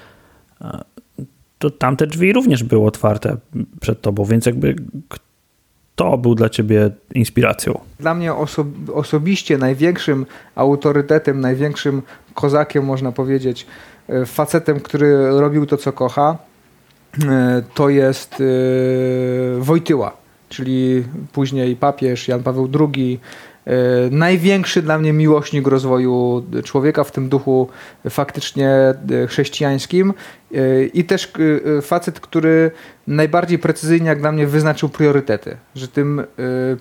to 1.58 1.70
tamte 1.70 2.06
drzwi 2.06 2.32
również 2.32 2.64
były 2.64 2.86
otwarte 2.86 3.36
przed 3.80 4.00
tobą, 4.00 4.24
więc 4.24 4.46
jakby 4.46 4.76
kto 5.08 6.18
był 6.18 6.34
dla 6.34 6.48
ciebie 6.48 6.90
inspiracją? 7.14 7.80
Dla 8.00 8.14
mnie 8.14 8.34
oso 8.34 8.66
osobiście 8.94 9.58
największym 9.58 10.26
autorytetem, 10.54 11.40
największym 11.40 12.02
kozakiem, 12.34 12.84
można 12.84 13.12
powiedzieć, 13.12 13.66
E, 13.66 13.95
facetem, 14.26 14.80
który 14.80 15.40
robił 15.40 15.66
to, 15.66 15.76
co 15.76 15.92
kocha, 15.92 16.36
e, 17.28 17.62
to 17.74 17.88
jest 17.88 18.34
e, 18.34 18.44
Wojtyła, 19.60 20.16
czyli 20.48 21.04
później 21.32 21.76
papież 21.76 22.28
Jan 22.28 22.42
Paweł 22.42 22.68
II, 22.80 23.20
największy 24.10 24.82
dla 24.82 24.98
mnie 24.98 25.12
miłośnik 25.12 25.66
rozwoju 25.66 26.44
człowieka 26.64 27.04
w 27.04 27.12
tym 27.12 27.28
duchu 27.28 27.68
faktycznie 28.10 28.94
chrześcijańskim. 29.28 30.14
I 30.94 31.04
też 31.04 31.32
facet, 31.82 32.20
który 32.20 32.70
najbardziej 33.06 33.58
precyzyjnie, 33.58 34.08
jak 34.08 34.20
dla 34.20 34.32
mnie, 34.32 34.46
wyznaczył 34.46 34.88
priorytety. 34.88 35.56
Że 35.74 35.88
tym 35.88 36.24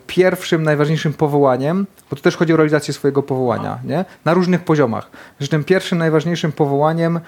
pierwszym, 0.07 0.63
najważniejszym 0.63 1.13
powołaniem, 1.13 1.87
bo 2.09 2.15
tu 2.15 2.21
też 2.21 2.37
chodzi 2.37 2.53
o 2.53 2.57
realizację 2.57 2.93
swojego 2.93 3.23
powołania, 3.23 3.79
nie? 3.83 4.05
na 4.25 4.33
różnych 4.33 4.63
poziomach, 4.63 5.09
że 5.39 5.47
tym 5.47 5.63
pierwszym, 5.63 5.97
najważniejszym 5.97 6.51
powołaniem 6.51 7.19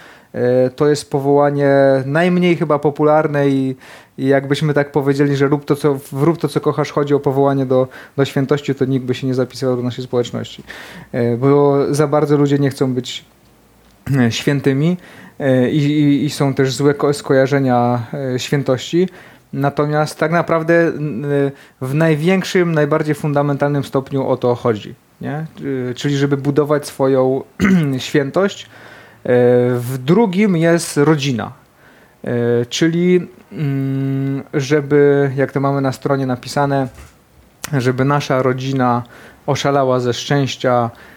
to 0.76 0.88
jest 0.88 1.12
powołanie 1.12 1.74
najmniej 2.06 2.56
chyba 2.56 2.80
popularne 2.80 3.50
i, 3.50 3.76
i 4.18 4.28
jakbyśmy 4.28 4.74
tak 4.74 4.92
powiedzieli, 4.92 5.36
że 5.36 5.48
rób 5.48 5.66
to, 5.66 5.76
co, 5.76 6.00
rób 6.12 6.38
to, 6.38 6.48
co 6.48 6.62
kochasz, 6.62 6.92
chodzi 6.92 7.14
o 7.14 7.20
powołanie 7.20 7.66
do, 7.66 7.88
do 8.18 8.26
świętości, 8.26 8.76
to 8.76 8.86
nikt 8.86 9.06
by 9.06 9.16
się 9.16 9.28
nie 9.28 9.34
zapisywał 9.34 9.76
do 9.78 9.84
naszej 9.84 10.04
społeczności. 10.04 10.64
Bo 11.38 11.78
za 11.90 12.08
bardzo 12.08 12.38
ludzie 12.38 12.60
nie 12.60 12.70
chcą 12.70 12.94
być 12.94 13.26
świętymi 14.30 14.98
e, 14.98 15.27
i, 15.72 15.78
i, 15.78 16.26
i 16.26 16.30
są 16.30 16.54
też 16.54 16.74
złe 16.74 16.94
skojarzenia 17.14 18.04
e, 18.14 18.40
świętości. 18.40 19.10
Natomiast 19.54 20.20
tak 20.20 20.32
naprawdę 20.32 20.74
e, 20.74 20.92
w 21.82 21.94
największym, 21.94 22.72
najbardziej 22.72 23.16
fundamentalnym 23.16 23.84
stopniu 23.84 24.28
o 24.28 24.38
to 24.38 24.56
chodzi. 24.56 24.96
Nie? 25.22 25.46
Czyli 25.96 26.18
żeby 26.18 26.38
budować 26.38 26.88
swoją 26.88 27.44
świętość. 27.98 28.70
W 29.76 29.96
drugim 30.06 30.58
jest 30.58 30.98
rodzina. 30.98 31.52
Czyli 32.70 33.28
mm, 33.52 34.44
żeby, 34.54 35.32
jak 35.36 35.52
to 35.52 35.60
mamy 35.60 35.82
na 35.82 35.92
stronie 35.92 36.26
napisane, 36.26 36.88
żeby 37.74 38.06
nasza 38.06 38.42
rodzina 38.42 39.04
oszalała 39.46 40.00
ze 40.00 40.14
szczęścia, 40.14 40.90
E, 40.92 41.17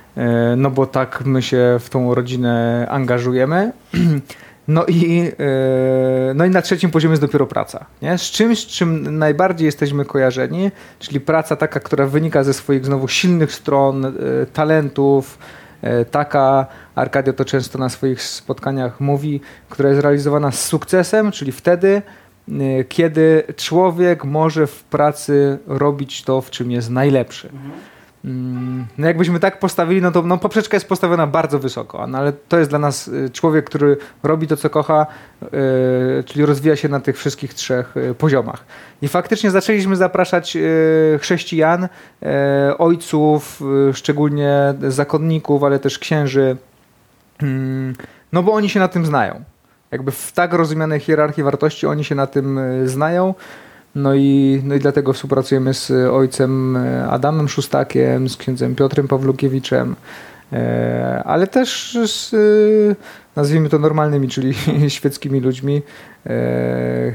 no 0.57 0.71
bo 0.71 0.87
tak 0.87 1.25
my 1.25 1.43
się 1.43 1.77
w 1.81 1.91
tą 1.91 2.15
rodzinę 2.15 2.87
angażujemy. 2.91 3.73
No 4.69 4.87
i, 4.87 5.33
e, 5.39 6.35
no 6.35 6.45
i 6.45 6.51
na 6.51 6.63
trzecim 6.63 6.91
poziomie 6.91 7.13
jest 7.13 7.23
dopiero 7.23 7.47
praca. 7.47 7.87
Nie? 8.03 8.19
Z 8.19 8.23
czymś, 8.23 8.67
czym 8.67 9.19
najbardziej 9.19 9.67
jesteśmy 9.67 10.05
kojarzeni, 10.05 10.71
czyli 10.99 11.21
praca 11.21 11.57
taka, 11.57 11.81
która 11.81 12.07
wynika 12.07 12.45
ze 12.45 12.55
swoich 12.55 12.87
znowu 12.87 13.09
silnych 13.09 13.53
stron, 13.53 14.05
e, 14.05 14.11
talentów, 14.53 15.39
taka, 16.11 16.67
Arkadio 16.95 17.33
to 17.33 17.45
często 17.45 17.79
na 17.79 17.89
swoich 17.89 18.23
spotkaniach 18.23 19.01
mówi, 19.01 19.41
która 19.69 19.89
jest 19.89 20.01
realizowana 20.01 20.51
z 20.51 20.65
sukcesem, 20.65 21.33
czyli 21.33 21.53
wtedy, 21.53 22.03
kiedy 22.89 23.43
człowiek 23.57 24.25
może 24.25 24.67
w 24.67 24.85
pracy 24.85 25.59
robić 25.67 26.23
to, 26.23 26.41
w 26.41 26.51
czym 26.51 26.71
jest 26.71 26.91
najlepszy. 26.91 27.49
Mhm. 27.49 27.73
Mm, 28.25 28.87
no 28.99 29.07
jakbyśmy 29.07 29.41
tak 29.41 29.59
postawili, 29.59 30.03
no 30.03 30.13
to 30.13 30.23
no 30.23 30.39
poprzeczka 30.39 30.77
jest 30.77 30.89
postawiona 30.89 31.27
bardzo 31.27 31.59
wysoko, 31.59 32.07
no 32.07 32.19
ale 32.19 32.33
to 32.33 32.59
jest 32.59 32.71
dla 32.71 32.79
nas 32.79 33.09
y, 33.09 33.31
człowiek, 33.31 33.65
który 33.65 33.97
robi 34.23 34.47
to, 34.47 34.57
co 34.57 34.71
kocha, 34.71 35.07
yy, 35.43 35.49
czyli 36.27 36.47
rozwija 36.47 36.77
się 36.77 36.89
na 36.89 37.01
tych 37.01 37.19
wszystkich 37.19 37.55
trzech 37.55 37.93
yy, 37.97 38.15
poziomach. 38.15 38.65
I 39.03 39.09
faktycznie 39.09 39.51
zaczęliśmy 39.51 39.97
zapraszać 39.97 40.55
yy, 40.55 41.19
chrześcijan, 41.21 41.89
ojców, 42.79 43.63
szczególnie 43.93 44.75
zakonników, 44.89 45.65
ale 45.65 45.79
też 45.79 45.99
księży, 45.99 46.57
mm, 47.43 47.95
no 48.33 48.43
bo 48.43 48.53
oni 48.53 48.69
się 48.69 48.81
na 48.81 48.89
tym 48.89 49.07
znają. 49.07 49.45
Jakby 49.91 50.11
w 50.11 50.33
tak 50.33 50.53
rozumianej 50.53 51.01
hierarchii 51.01 51.43
wartości 51.43 51.87
oni 51.87 52.05
się 52.05 52.15
na 52.15 52.27
tym 52.27 52.61
znają. 52.85 53.35
No 53.95 54.15
i, 54.15 54.61
no 54.65 54.75
i 54.75 54.79
dlatego 54.79 55.13
współpracujemy 55.13 55.75
z 55.75 55.91
ojcem 55.91 56.79
Adamem 57.11 57.49
Szustakiem, 57.49 58.29
z 58.29 58.37
księdzem 58.37 58.75
Piotrem 58.75 59.09
Pawlukiewiczem, 59.09 59.97
e, 60.53 61.23
ale 61.25 61.47
też 61.47 61.99
z, 62.07 62.35
nazwijmy 63.37 63.69
to 63.69 63.79
normalnymi, 63.79 64.29
czyli 64.29 64.55
świeckimi 64.89 65.41
ludźmi, 65.41 65.83
e, 66.27 67.13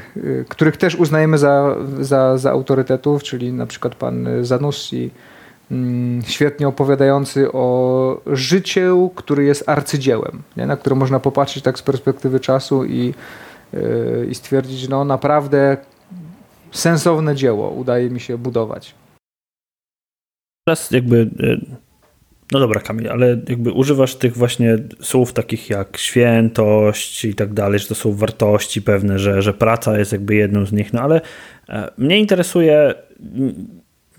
których 0.49 0.77
też 0.77 0.95
uznajemy 0.95 1.37
za, 1.37 1.75
za, 1.99 2.37
za 2.37 2.51
autorytetów, 2.51 3.23
czyli 3.23 3.53
na 3.53 3.65
przykład 3.65 3.95
pan 3.95 4.27
Zanussi, 4.41 5.11
mm, 5.71 6.21
świetnie 6.21 6.67
opowiadający 6.67 7.51
o 7.51 8.21
życiu, 8.27 9.11
który 9.15 9.43
jest 9.43 9.69
arcydziełem, 9.69 10.41
nie? 10.57 10.65
na 10.65 10.77
które 10.77 10.95
można 10.95 11.19
popatrzeć 11.19 11.63
tak 11.63 11.79
z 11.79 11.81
perspektywy 11.81 12.39
czasu 12.39 12.85
i, 12.85 13.13
e, 13.73 14.25
i 14.25 14.35
stwierdzić, 14.35 14.89
no 14.89 15.05
naprawdę 15.05 15.77
sensowne 16.75 17.35
dzieło 17.35 17.69
udaje 17.69 18.09
mi 18.09 18.19
się 18.19 18.37
budować. 18.37 18.95
Teraz 20.67 20.91
jakby, 20.91 21.29
e, 21.39 21.57
no 22.51 22.59
dobra 22.59 22.81
Kamil, 22.81 23.09
ale 23.09 23.41
jakby 23.49 23.71
używasz 23.71 24.15
tych 24.15 24.37
właśnie 24.37 24.77
słów 25.01 25.33
takich 25.33 25.69
jak 25.69 25.97
świętość 25.97 27.25
i 27.25 27.35
tak 27.35 27.53
dalej, 27.53 27.79
że 27.79 27.87
to 27.87 27.95
są 27.95 28.13
wartości 28.13 28.81
pewne, 28.81 29.19
że, 29.19 29.41
że 29.41 29.53
praca 29.53 29.99
jest 29.99 30.11
jakby 30.11 30.35
jedną 30.35 30.65
z 30.65 30.71
nich, 30.71 30.93
no 30.93 31.01
ale 31.01 31.21
e, 31.69 31.91
mnie 31.97 32.19
interesuje 32.19 32.93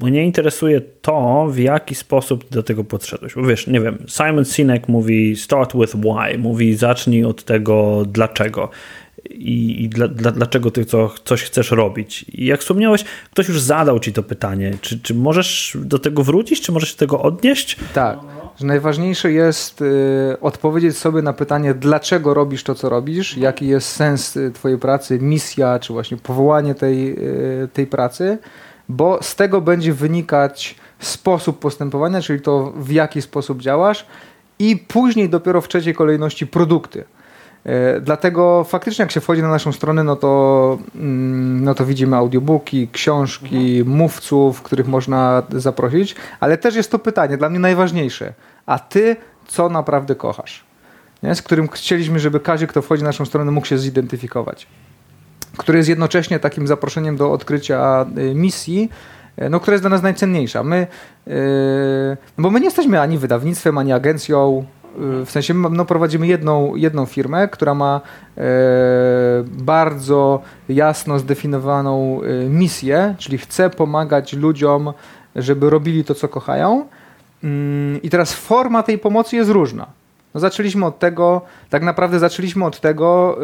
mnie 0.01 0.25
interesuje 0.25 0.81
to, 0.81 1.47
w 1.51 1.59
jaki 1.59 1.95
sposób 1.95 2.51
do 2.51 2.63
tego 2.63 2.85
podszedłeś. 2.85 3.35
Bo 3.35 3.43
wiesz, 3.43 3.67
nie 3.67 3.81
wiem, 3.81 3.99
Simon 4.09 4.45
Sinek 4.45 4.89
mówi 4.89 5.37
start 5.37 5.77
with 5.77 5.95
why, 5.97 6.39
mówi 6.39 6.75
zacznij 6.75 7.25
od 7.25 7.45
tego 7.45 8.05
dlaczego 8.07 8.71
i, 9.31 9.85
i 9.85 9.89
dla, 9.89 10.09
dla, 10.09 10.33
dlaczego 10.33 10.71
ty 10.71 10.85
co, 10.85 11.11
coś 11.25 11.43
chcesz 11.43 11.71
robić. 11.71 12.25
I 12.29 12.47
jak 12.47 12.61
wspomniałeś, 12.61 13.05
ktoś 13.31 13.49
już 13.49 13.61
zadał 13.61 14.01
ci 14.01 14.13
to 14.13 14.23
pytanie. 14.23 14.79
Czy, 14.81 15.01
czy 15.01 15.15
możesz 15.15 15.77
do 15.81 15.99
tego 15.99 16.23
wrócić, 16.23 16.61
czy 16.61 16.73
możesz 16.73 16.91
się 16.91 16.97
tego 16.97 17.23
odnieść? 17.23 17.77
Tak. 17.95 18.19
Że 18.61 18.67
najważniejsze 18.67 19.33
jest 19.33 19.83
y, 19.83 20.37
odpowiedzieć 20.41 20.99
sobie 20.99 21.23
na 21.23 21.33
pytanie, 21.33 21.75
dlaczego 21.75 22.35
robisz 22.35 22.63
to, 22.63 22.75
co 22.75 22.89
robisz, 22.89 23.37
jaki 23.37 23.67
jest 23.67 23.89
sens 23.89 24.37
y, 24.37 24.51
Twojej 24.51 24.79
pracy, 24.79 25.19
misja, 25.21 25.79
czy 25.79 25.93
właśnie 25.93 26.17
powołanie 26.17 26.75
tej, 26.75 27.13
y, 27.65 27.69
tej 27.73 27.87
pracy, 27.87 28.39
bo 28.89 29.19
z 29.23 29.37
tego 29.37 29.61
będzie 29.61 29.93
wynikać 29.93 30.75
sposób 30.99 31.59
postępowania, 31.59 32.21
czyli 32.21 32.41
to, 32.41 32.73
w 32.77 32.91
jaki 32.91 33.23
sposób 33.23 33.63
działasz, 33.63 34.07
i 34.59 34.77
później 34.77 35.29
dopiero 35.29 35.61
w 35.61 35.69
trzeciej 35.69 35.95
kolejności 35.95 36.47
produkty. 36.47 37.05
E, 37.67 38.01
dlatego 38.01 38.65
faktycznie 38.65 39.03
jak 39.03 39.13
się 39.13 39.21
wchodzi 39.21 39.43
na 39.43 39.49
naszą 39.49 39.73
stronę, 39.73 40.05
no 40.05 40.17
to, 40.17 40.79
mm, 40.95 41.65
no 41.65 41.75
to 41.75 41.87
widzimy 41.87 42.17
audiobooki, 42.17 42.89
książki, 42.93 43.83
mówców, 43.87 44.63
których 44.63 44.89
można 44.89 45.43
zaprosić, 45.51 46.15
ale 46.41 46.59
też 46.59 46.77
jest 46.77 46.91
to 46.91 46.99
pytanie, 46.99 47.37
dla 47.37 47.49
mnie 47.49 47.59
najważniejsze. 47.59 48.33
A 48.67 48.79
ty 48.79 49.17
co 49.47 49.69
naprawdę 49.69 50.15
kochasz? 50.15 50.65
Nie? 51.23 51.35
Z 51.35 51.43
którym 51.43 51.69
chcieliśmy, 51.69 52.21
żeby 52.21 52.41
każdy, 52.41 52.67
kto 52.67 52.83
wchodzi 52.83 53.03
na 53.03 53.09
naszą 53.09 53.25
stronę, 53.25 53.51
mógł 53.51 53.67
się 53.67 53.79
zidentyfikować. 53.79 54.67
Który 55.57 55.79
jest 55.79 55.89
jednocześnie 55.89 56.39
takim 56.39 56.67
zaproszeniem 56.67 57.17
do 57.17 57.33
odkrycia 57.33 58.07
y, 58.19 58.35
misji, 58.35 58.91
y, 59.43 59.51
no, 59.51 59.61
która 59.61 59.75
jest 59.75 59.83
dla 59.83 59.91
nas 59.91 60.03
najcenniejsza. 60.03 60.63
My, 60.63 60.87
yy, 61.27 61.35
bo 62.39 62.51
my 62.51 62.61
nie 62.61 62.67
jesteśmy 62.67 63.01
ani 63.01 63.19
wydawnictwem, 63.19 63.79
ani 63.79 63.93
agencją, 63.93 64.67
w 64.99 65.31
sensie 65.31 65.55
no, 65.55 65.85
prowadzimy 65.85 66.27
jedną, 66.27 66.75
jedną 66.75 67.07
firmę, 67.07 67.49
która 67.49 67.75
ma 67.75 68.01
e, 68.37 68.43
bardzo 69.45 70.43
jasno 70.69 71.19
zdefiniowaną 71.19 72.21
e, 72.23 72.49
misję, 72.49 73.15
czyli 73.19 73.39
chce 73.39 73.71
pomagać 73.71 74.33
ludziom, 74.33 74.93
żeby 75.37 75.71
robili 75.71 76.05
to, 76.05 76.15
co 76.15 76.29
kochają. 76.29 76.87
Mm, 77.45 78.03
I 78.03 78.11
teraz 78.11 78.33
forma 78.35 78.83
tej 78.83 78.99
pomocy 78.99 79.37
jest 79.37 79.51
różna. 79.51 79.87
No, 80.35 80.41
zaczęliśmy 80.41 80.87
od 80.87 80.99
tego, 80.99 81.41
tak 81.71 81.83
naprawdę 81.83 82.19
zaczęliśmy 82.19 82.65
od 82.65 82.81
tego, 82.81 83.39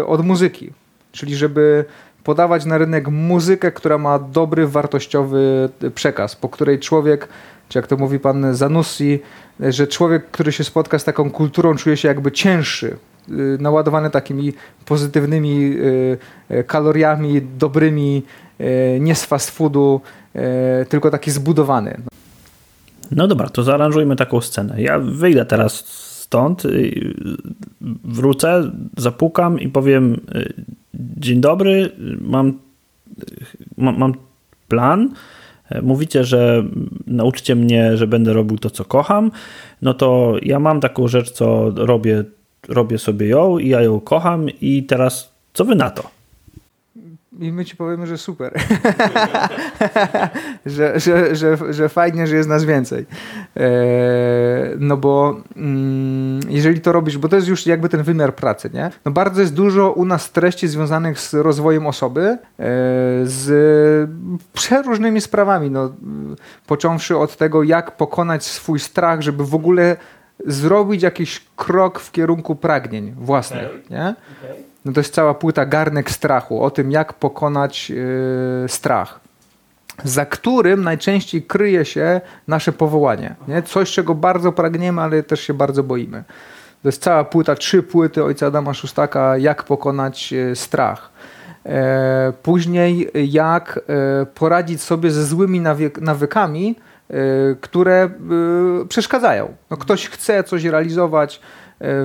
e, 0.00 0.06
od 0.06 0.24
muzyki, 0.24 0.72
czyli 1.12 1.36
żeby 1.36 1.84
podawać 2.24 2.64
na 2.64 2.78
rynek 2.78 3.08
muzykę, 3.08 3.72
która 3.72 3.98
ma 3.98 4.18
dobry, 4.18 4.66
wartościowy 4.66 5.68
przekaz, 5.94 6.36
po 6.36 6.48
której 6.48 6.78
człowiek 6.78 7.28
czy 7.68 7.78
jak 7.78 7.86
to 7.86 7.96
mówi 7.96 8.18
pan 8.18 8.54
Zanussi, 8.54 9.20
że 9.60 9.86
człowiek, 9.86 10.30
który 10.30 10.52
się 10.52 10.64
spotka 10.64 10.98
z 10.98 11.04
taką 11.04 11.30
kulturą, 11.30 11.76
czuje 11.76 11.96
się 11.96 12.08
jakby 12.08 12.32
cięższy, 12.32 12.96
y, 13.28 13.32
naładowany 13.60 14.10
takimi 14.10 14.52
pozytywnymi 14.84 15.76
y, 15.76 16.18
y, 16.50 16.64
kaloriami, 16.64 17.42
dobrymi, 17.58 18.22
nie 19.00 19.14
z 19.14 19.24
fast 19.24 19.50
foodu, 19.50 20.00
tylko 20.88 21.10
taki 21.10 21.30
zbudowany. 21.30 21.96
No 23.10 23.26
dobra, 23.26 23.48
to 23.48 23.62
zaaranżujmy 23.62 24.16
taką 24.16 24.40
scenę. 24.40 24.82
Ja 24.82 24.98
wyjdę 24.98 25.44
teraz 25.44 25.74
stąd, 26.22 26.62
wrócę, 28.04 28.70
zapukam 28.96 29.60
i 29.60 29.68
powiem 29.68 30.20
dzień 31.16 31.40
dobry, 31.40 31.90
mam, 32.20 32.58
mam, 33.76 33.98
mam 33.98 34.14
plan, 34.68 35.10
mówicie, 35.82 36.24
że 36.24 36.64
nauczycie 37.06 37.54
mnie, 37.54 37.96
że 37.96 38.06
będę 38.06 38.32
robił 38.32 38.58
to, 38.58 38.70
co 38.70 38.84
kocham, 38.84 39.30
no 39.82 39.94
to 39.94 40.36
ja 40.42 40.58
mam 40.58 40.80
taką 40.80 41.08
rzecz, 41.08 41.30
co 41.30 41.70
robię, 41.76 42.24
robię 42.68 42.98
sobie 42.98 43.26
ją 43.26 43.58
i 43.58 43.68
ja 43.68 43.82
ją 43.82 44.00
kocham 44.00 44.46
i 44.60 44.82
teraz 44.82 45.32
co 45.54 45.64
wy 45.64 45.74
na 45.74 45.90
to? 45.90 46.10
I 47.38 47.52
my 47.52 47.64
ci 47.64 47.76
powiemy, 47.76 48.06
że 48.06 48.18
super. 48.18 48.54
że, 50.66 51.00
że, 51.00 51.36
że, 51.36 51.72
że 51.72 51.88
fajnie, 51.88 52.26
że 52.26 52.36
jest 52.36 52.48
nas 52.48 52.64
więcej. 52.64 53.06
E, 53.56 53.70
no 54.78 54.96
bo 54.96 55.36
mm, 55.56 56.40
jeżeli 56.48 56.80
to 56.80 56.92
robisz, 56.92 57.18
bo 57.18 57.28
to 57.28 57.36
jest 57.36 57.48
już 57.48 57.66
jakby 57.66 57.88
ten 57.88 58.02
wymiar 58.02 58.34
pracy, 58.34 58.70
nie? 58.74 58.90
No 59.04 59.12
bardzo 59.12 59.40
jest 59.40 59.54
dużo 59.54 59.92
u 59.92 60.04
nas 60.04 60.32
treści 60.32 60.68
związanych 60.68 61.20
z 61.20 61.34
rozwojem 61.34 61.86
osoby, 61.86 62.22
e, 62.22 62.38
z 63.24 64.10
przeróżnymi 64.52 65.20
sprawami, 65.20 65.70
no, 65.70 65.92
począwszy 66.66 67.16
od 67.16 67.36
tego, 67.36 67.62
jak 67.62 67.96
pokonać 67.96 68.44
swój 68.44 68.80
strach, 68.80 69.20
żeby 69.20 69.44
w 69.44 69.54
ogóle 69.54 69.96
zrobić 70.46 71.02
jakiś 71.02 71.46
krok 71.56 72.00
w 72.00 72.12
kierunku 72.12 72.56
pragnień 72.56 73.14
własnych, 73.18 73.90
nie? 73.90 74.14
No 74.84 74.92
to 74.92 75.00
jest 75.00 75.14
cała 75.14 75.34
płyta 75.34 75.66
Garnek 75.66 76.10
Strachu 76.10 76.62
o 76.62 76.70
tym, 76.70 76.90
jak 76.90 77.12
pokonać 77.12 77.90
yy, 77.90 77.96
strach, 78.68 79.20
za 80.04 80.26
którym 80.26 80.82
najczęściej 80.82 81.42
kryje 81.42 81.84
się 81.84 82.20
nasze 82.48 82.72
powołanie. 82.72 83.34
Nie? 83.48 83.62
Coś, 83.62 83.92
czego 83.92 84.14
bardzo 84.14 84.52
pragniemy, 84.52 85.02
ale 85.02 85.22
też 85.22 85.40
się 85.40 85.54
bardzo 85.54 85.82
boimy. 85.82 86.24
To 86.82 86.88
jest 86.88 87.02
cała 87.02 87.24
płyta, 87.24 87.54
trzy 87.54 87.82
płyty 87.82 88.24
ojca 88.24 88.46
Adama 88.46 88.74
Szustaka, 88.74 89.36
jak 89.38 89.62
pokonać 89.62 90.32
yy, 90.32 90.56
strach. 90.56 91.14
E, 91.66 92.32
później, 92.42 93.10
jak 93.14 93.80
e, 93.88 94.26
poradzić 94.26 94.82
sobie 94.82 95.10
ze 95.10 95.24
złymi 95.24 95.60
nawyk 95.60 96.00
nawykami, 96.00 96.76
e, 97.10 97.14
które 97.60 98.10
przeszkadzają. 98.88 99.54
No, 99.70 99.76
ktoś 99.76 100.08
chce 100.08 100.44
coś 100.44 100.64
realizować, 100.64 101.40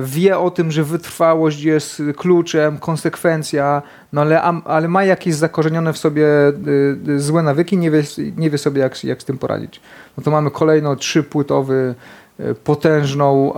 wie 0.02 0.38
o 0.38 0.50
tym, 0.50 0.72
że 0.72 0.84
wytrwałość 0.84 1.62
jest 1.62 2.02
kluczem, 2.16 2.78
konsekwencja, 2.78 3.82
no 4.12 4.20
ale, 4.20 4.42
ale 4.42 4.88
ma 4.88 5.04
jakieś 5.04 5.34
zakorzenione 5.34 5.92
w 5.92 5.98
sobie 5.98 6.26
złe 7.16 7.42
nawyki, 7.42 7.76
nie 7.76 7.90
wie, 7.90 8.02
nie 8.36 8.50
wie 8.50 8.58
sobie, 8.58 8.80
jak, 8.80 9.04
jak 9.04 9.22
z 9.22 9.24
tym 9.24 9.38
poradzić. 9.38 9.80
No 10.16 10.22
to 10.22 10.30
mamy 10.30 10.50
kolejno 10.50 10.96
trzypłytowy, 10.96 11.94
potężną 12.64 13.54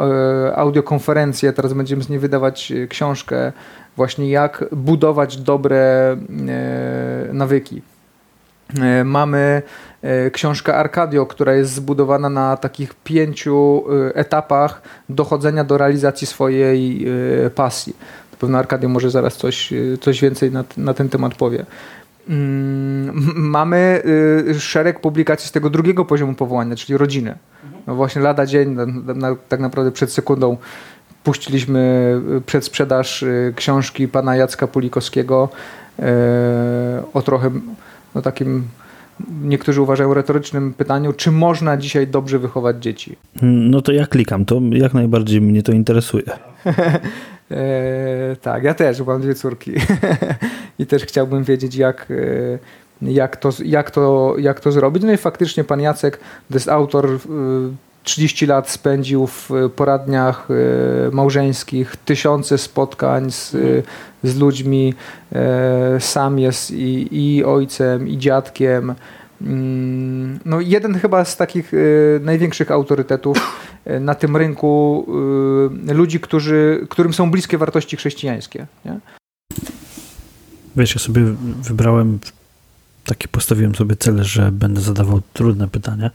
audiokonferencję, 0.54 1.52
teraz 1.52 1.72
będziemy 1.72 2.02
z 2.02 2.08
niej 2.08 2.18
wydawać 2.18 2.72
książkę 2.88 3.52
właśnie 3.96 4.30
jak 4.30 4.64
budować 4.72 5.36
dobre 5.36 6.16
e, 6.48 7.28
nawyki. 7.32 7.82
E, 8.80 9.04
mamy 9.04 9.62
e, 10.02 10.30
książkę 10.30 10.74
Arcadio, 10.74 11.26
która 11.26 11.54
jest 11.54 11.74
zbudowana 11.74 12.28
na 12.28 12.56
takich 12.56 12.94
pięciu 12.94 13.84
etapach 14.14 14.82
dochodzenia 15.08 15.64
do 15.64 15.78
realizacji 15.78 16.26
swojej 16.26 17.06
pasji. 17.54 17.96
Na 18.32 18.38
pewno 18.38 18.58
Arcadio 18.58 18.88
może 18.88 19.10
zaraz 19.10 19.36
coś, 19.36 19.72
coś 20.00 20.20
więcej 20.20 20.52
na, 20.52 20.64
na 20.76 20.94
ten 20.94 21.08
temat 21.08 21.34
powie. 21.34 21.66
Mm, 22.28 23.32
mamy 23.36 24.02
szereg 24.58 25.00
publikacji 25.00 25.48
z 25.48 25.52
tego 25.52 25.70
drugiego 25.70 26.04
poziomu 26.04 26.34
powołania, 26.34 26.76
czyli 26.76 26.96
rodziny. 26.96 27.34
No 27.86 27.94
właśnie 27.94 28.22
lada 28.22 28.46
dzień, 28.46 28.76
tak 29.48 29.60
naprawdę 29.60 29.92
przed 29.92 30.12
sekundą 30.12 30.56
puściliśmy 31.24 32.20
przed 32.46 32.64
sprzedaż 32.64 33.24
książki 33.56 34.08
pana 34.08 34.36
Jacka 34.36 34.66
Pulikowskiego 34.66 35.48
o 37.14 37.22
trochę 37.22 37.50
no 38.14 38.22
takim 38.22 38.64
niektórzy 39.42 39.82
uważają 39.82 40.14
retorycznym 40.14 40.74
pytaniu, 40.74 41.12
czy 41.12 41.30
można 41.30 41.76
dzisiaj 41.76 42.06
dobrze 42.06 42.38
wychować 42.38 42.82
dzieci? 42.82 43.16
No 43.42 43.82
to 43.82 43.92
ja 43.92 44.06
klikam, 44.06 44.44
to 44.44 44.60
jak 44.70 44.94
najbardziej 44.94 45.40
mnie 45.40 45.62
to 45.62 45.72
interesuje. 45.72 46.24
e, 47.50 48.36
tak, 48.42 48.62
ja 48.62 48.74
też, 48.74 49.00
mam 49.00 49.22
dwie 49.22 49.34
córki 49.34 49.72
i 50.78 50.86
też 50.86 51.02
chciałbym 51.02 51.44
wiedzieć, 51.44 51.74
jak, 51.74 52.12
jak, 53.02 53.36
to, 53.36 53.50
jak, 53.64 53.90
to, 53.90 54.34
jak 54.38 54.60
to 54.60 54.72
zrobić. 54.72 55.02
No 55.02 55.12
i 55.12 55.16
faktycznie 55.16 55.64
pan 55.64 55.80
Jacek 55.80 56.16
to 56.48 56.54
jest 56.54 56.68
autor 56.68 57.18
30 58.02 58.46
lat 58.46 58.70
spędził 58.70 59.26
w 59.26 59.50
poradniach 59.76 60.48
e, 60.50 60.54
małżeńskich, 61.10 61.96
tysiące 61.96 62.58
spotkań 62.58 63.30
z, 63.30 63.56
z 64.22 64.36
ludźmi. 64.36 64.94
E, 65.32 66.00
sam 66.00 66.38
jest 66.38 66.70
i, 66.70 67.08
i 67.10 67.44
ojcem, 67.44 68.08
i 68.08 68.18
dziadkiem. 68.18 68.94
Mm, 69.42 70.38
no, 70.44 70.60
jeden 70.60 70.94
chyba 70.94 71.24
z 71.24 71.36
takich 71.36 71.74
e, 71.74 71.76
największych 72.20 72.70
autorytetów 72.70 73.62
na 74.00 74.14
tym 74.14 74.36
rynku 74.36 75.06
ludzi, 75.92 76.20
którzy, 76.20 76.86
którym 76.90 77.12
są 77.12 77.30
bliskie 77.30 77.58
wartości 77.58 77.96
chrześcijańskie. 77.96 78.66
Nie? 78.84 78.98
Wiesz, 80.76 80.94
ja 80.94 81.00
sobie 81.00 81.22
wybrałem 81.62 82.18
taki 83.04 83.28
postawiłem 83.28 83.74
sobie 83.74 83.96
cel, 83.96 84.24
że 84.24 84.52
będę 84.52 84.80
zadawał 84.80 85.20
trudne 85.32 85.68
pytania 85.68 86.10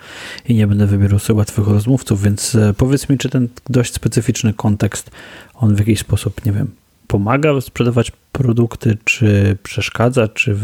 i 0.48 0.56
nie 0.56 0.68
będę 0.68 0.88
wybierał 0.88 1.20
sobie 1.20 1.38
łatwych 1.38 1.68
rozmówców, 1.68 2.22
więc 2.22 2.56
e, 2.56 2.74
powiedz 2.78 3.10
mi, 3.10 3.18
czy 3.18 3.30
ten 3.30 3.48
dość 3.70 3.94
specyficzny 3.94 4.54
kontekst, 4.54 5.12
on 5.54 5.76
w 5.76 5.80
jakiś 5.80 6.00
sposób, 6.00 6.46
nie 6.46 6.52
wiem, 6.52 6.68
pomaga 7.08 7.62
sprzedawać 7.62 8.12
produkty, 8.32 8.98
czy 9.04 9.58
przeszkadza, 9.64 10.28
czy, 10.28 10.58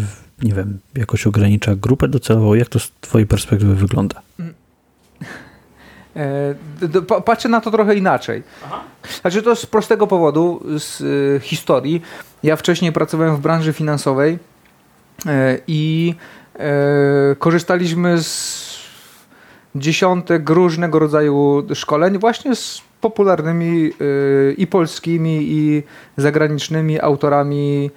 nie 0.43 0.53
wiem, 0.53 0.79
jakoś 0.95 1.27
ogranicza 1.27 1.75
grupę 1.75 2.07
docelową? 2.07 2.53
Jak 2.53 2.69
to 2.69 2.79
z 2.79 2.91
twojej 3.01 3.27
perspektywy 3.27 3.75
wygląda? 3.75 4.21
E, 6.15 6.55
patrzę 7.25 7.49
na 7.49 7.61
to 7.61 7.71
trochę 7.71 7.95
inaczej. 7.95 8.43
Aha. 8.65 8.81
Znaczy 9.21 9.41
to 9.41 9.55
z 9.55 9.65
prostego 9.65 10.07
powodu, 10.07 10.63
z 10.79 11.01
y, 11.01 11.39
historii. 11.43 12.01
Ja 12.43 12.55
wcześniej 12.55 12.91
pracowałem 12.91 13.35
w 13.35 13.39
branży 13.39 13.73
finansowej 13.73 14.33
E, 14.33 14.52
i 15.67 16.15
e, 16.55 17.35
korzystaliśmy 17.39 18.23
z 18.23 18.63
dziesiątek 19.75 20.49
różnego 20.49 20.99
rodzaju 20.99 21.63
szkoleń 21.73 22.17
właśnie 22.17 22.55
z 22.55 22.81
popularnymi 23.01 23.89
e, 23.89 24.53
i 24.53 24.67
polskimi 24.67 25.39
i 25.41 25.83
zagranicznymi 26.17 27.01
autorami, 27.01 27.91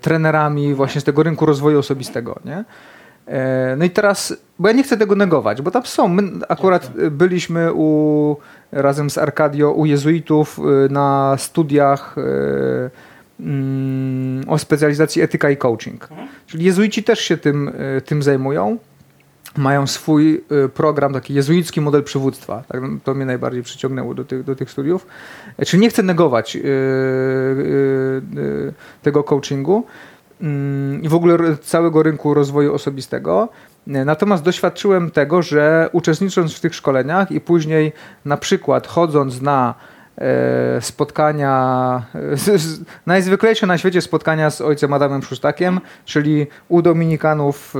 trenerami 0.00 0.74
właśnie 0.74 1.00
z 1.00 1.04
tego 1.04 1.22
rynku 1.22 1.46
rozwoju 1.46 1.78
osobistego. 1.78 2.40
Nie? 2.44 2.64
No 3.76 3.84
i 3.84 3.90
teraz, 3.90 4.34
bo 4.58 4.68
ja 4.68 4.74
nie 4.74 4.82
chcę 4.82 4.96
tego 4.96 5.14
negować, 5.14 5.62
bo 5.62 5.70
tam 5.70 5.86
są. 5.86 6.08
My 6.08 6.22
akurat 6.48 6.90
byliśmy 7.10 7.72
u, 7.72 8.36
razem 8.72 9.10
z 9.10 9.18
Arkadio 9.18 9.72
u 9.72 9.86
jezuitów 9.86 10.60
na 10.90 11.36
studiach 11.38 12.16
Mm, 13.40 14.44
o 14.48 14.58
specjalizacji 14.58 15.22
etyka 15.22 15.50
i 15.50 15.56
coaching. 15.56 16.02
Mhm. 16.10 16.28
Czyli 16.46 16.64
jezuici 16.64 17.02
też 17.04 17.20
się 17.20 17.36
tym, 17.36 17.72
e, 17.96 18.00
tym 18.00 18.22
zajmują. 18.22 18.78
Mają 19.56 19.86
swój 19.86 20.44
e, 20.64 20.68
program, 20.68 21.12
taki 21.12 21.34
jezuicki 21.34 21.80
model 21.80 22.02
przywództwa. 22.02 22.62
Tak, 22.68 22.80
to 23.04 23.14
mnie 23.14 23.24
najbardziej 23.24 23.62
przyciągnęło 23.62 24.14
do 24.14 24.24
tych, 24.24 24.44
do 24.44 24.56
tych 24.56 24.70
studiów. 24.70 25.06
E, 25.58 25.64
czyli 25.64 25.82
nie 25.82 25.90
chcę 25.90 26.02
negować 26.02 26.54
yy, 26.54 26.62
yy, 28.34 28.72
tego 29.02 29.24
coachingu 29.24 29.86
mm, 30.40 31.02
i 31.02 31.08
w 31.08 31.14
ogóle 31.14 31.56
całego 31.56 32.02
rynku 32.02 32.34
rozwoju 32.34 32.74
osobistego. 32.74 33.48
Natomiast 33.86 34.42
doświadczyłem 34.42 35.10
tego, 35.10 35.42
że 35.42 35.88
uczestnicząc 35.92 36.54
w 36.54 36.60
tych 36.60 36.74
szkoleniach 36.74 37.30
i 37.32 37.40
później 37.40 37.92
na 38.24 38.36
przykład 38.36 38.86
chodząc 38.86 39.40
na 39.42 39.74
E, 40.20 40.80
spotkania, 40.80 42.02
najzwyklejsze 43.06 43.66
na 43.66 43.78
świecie 43.78 44.00
spotkania 44.00 44.50
z 44.50 44.60
ojcem 44.60 44.92
Adamem 44.92 45.22
Szustakiem, 45.22 45.80
czyli 46.04 46.46
u 46.68 46.82
Dominikanów 46.82 47.74
e, 47.76 47.78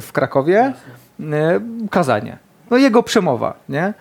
w 0.00 0.08
Krakowie, 0.12 0.72
e, 1.20 1.60
kazanie. 1.90 2.38
No 2.70 2.76
jego 2.76 3.02
przemowa, 3.02 3.54
nie? 3.68 3.94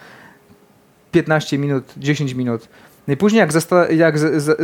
15 1.12 1.58
minut, 1.58 1.94
10 1.98 2.34
minut. 2.34 2.68
No 3.08 3.14
i 3.14 3.18
później 3.18 3.40
jak, 3.40 3.54
zesta 3.54 3.90
jak 3.92 4.20
z, 4.20 4.44
z, 4.44 4.60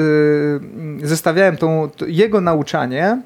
zestawiałem 1.08 1.58
tą, 1.58 1.90
jego 2.08 2.42
nauczanie 2.42 3.22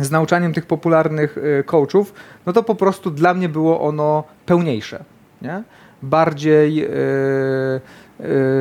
z 0.00 0.10
nauczaniem 0.10 0.52
tych 0.52 0.66
popularnych 0.66 1.36
coachów, 1.66 2.14
no 2.46 2.52
to 2.52 2.62
po 2.62 2.74
prostu 2.74 3.10
dla 3.10 3.34
mnie 3.34 3.48
było 3.48 3.80
ono 3.80 4.24
pełniejsze. 4.46 5.04
Nie? 5.42 5.62
Bardziej 6.02 6.84
Y, 6.84 7.80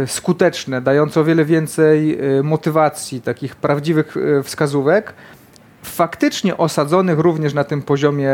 skuteczne, 0.06 0.82
dające 0.82 1.22
o 1.22 1.24
wiele 1.24 1.46
więcej 1.46 2.20
y, 2.40 2.44
motywacji, 2.44 3.22
takich 3.22 3.56
prawdziwych 3.56 4.18
y, 4.18 4.44
wskazówek, 4.44 5.14
faktycznie 5.84 6.58
osadzonych 6.58 7.20
również 7.20 7.54
na 7.54 7.64
tym 7.64 7.82
poziomie 7.82 8.32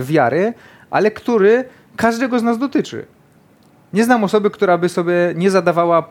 wiary, 0.00 0.54
ale 0.90 1.10
który 1.10 1.64
każdego 1.96 2.38
z 2.38 2.42
nas 2.42 2.58
dotyczy. 2.58 3.06
Nie 3.92 4.04
znam 4.04 4.24
osoby, 4.24 4.50
która 4.50 4.78
by 4.78 4.88
sobie 4.88 5.14
nie 5.34 5.50
zadawała 5.50 6.08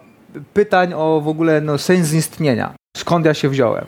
pytań 0.53 0.93
o 0.93 1.21
w 1.21 1.27
ogóle 1.27 1.61
no, 1.61 1.77
sens 1.77 2.13
istnienia. 2.13 2.73
Skąd 2.97 3.25
ja 3.25 3.33
się 3.33 3.49
wziąłem? 3.49 3.85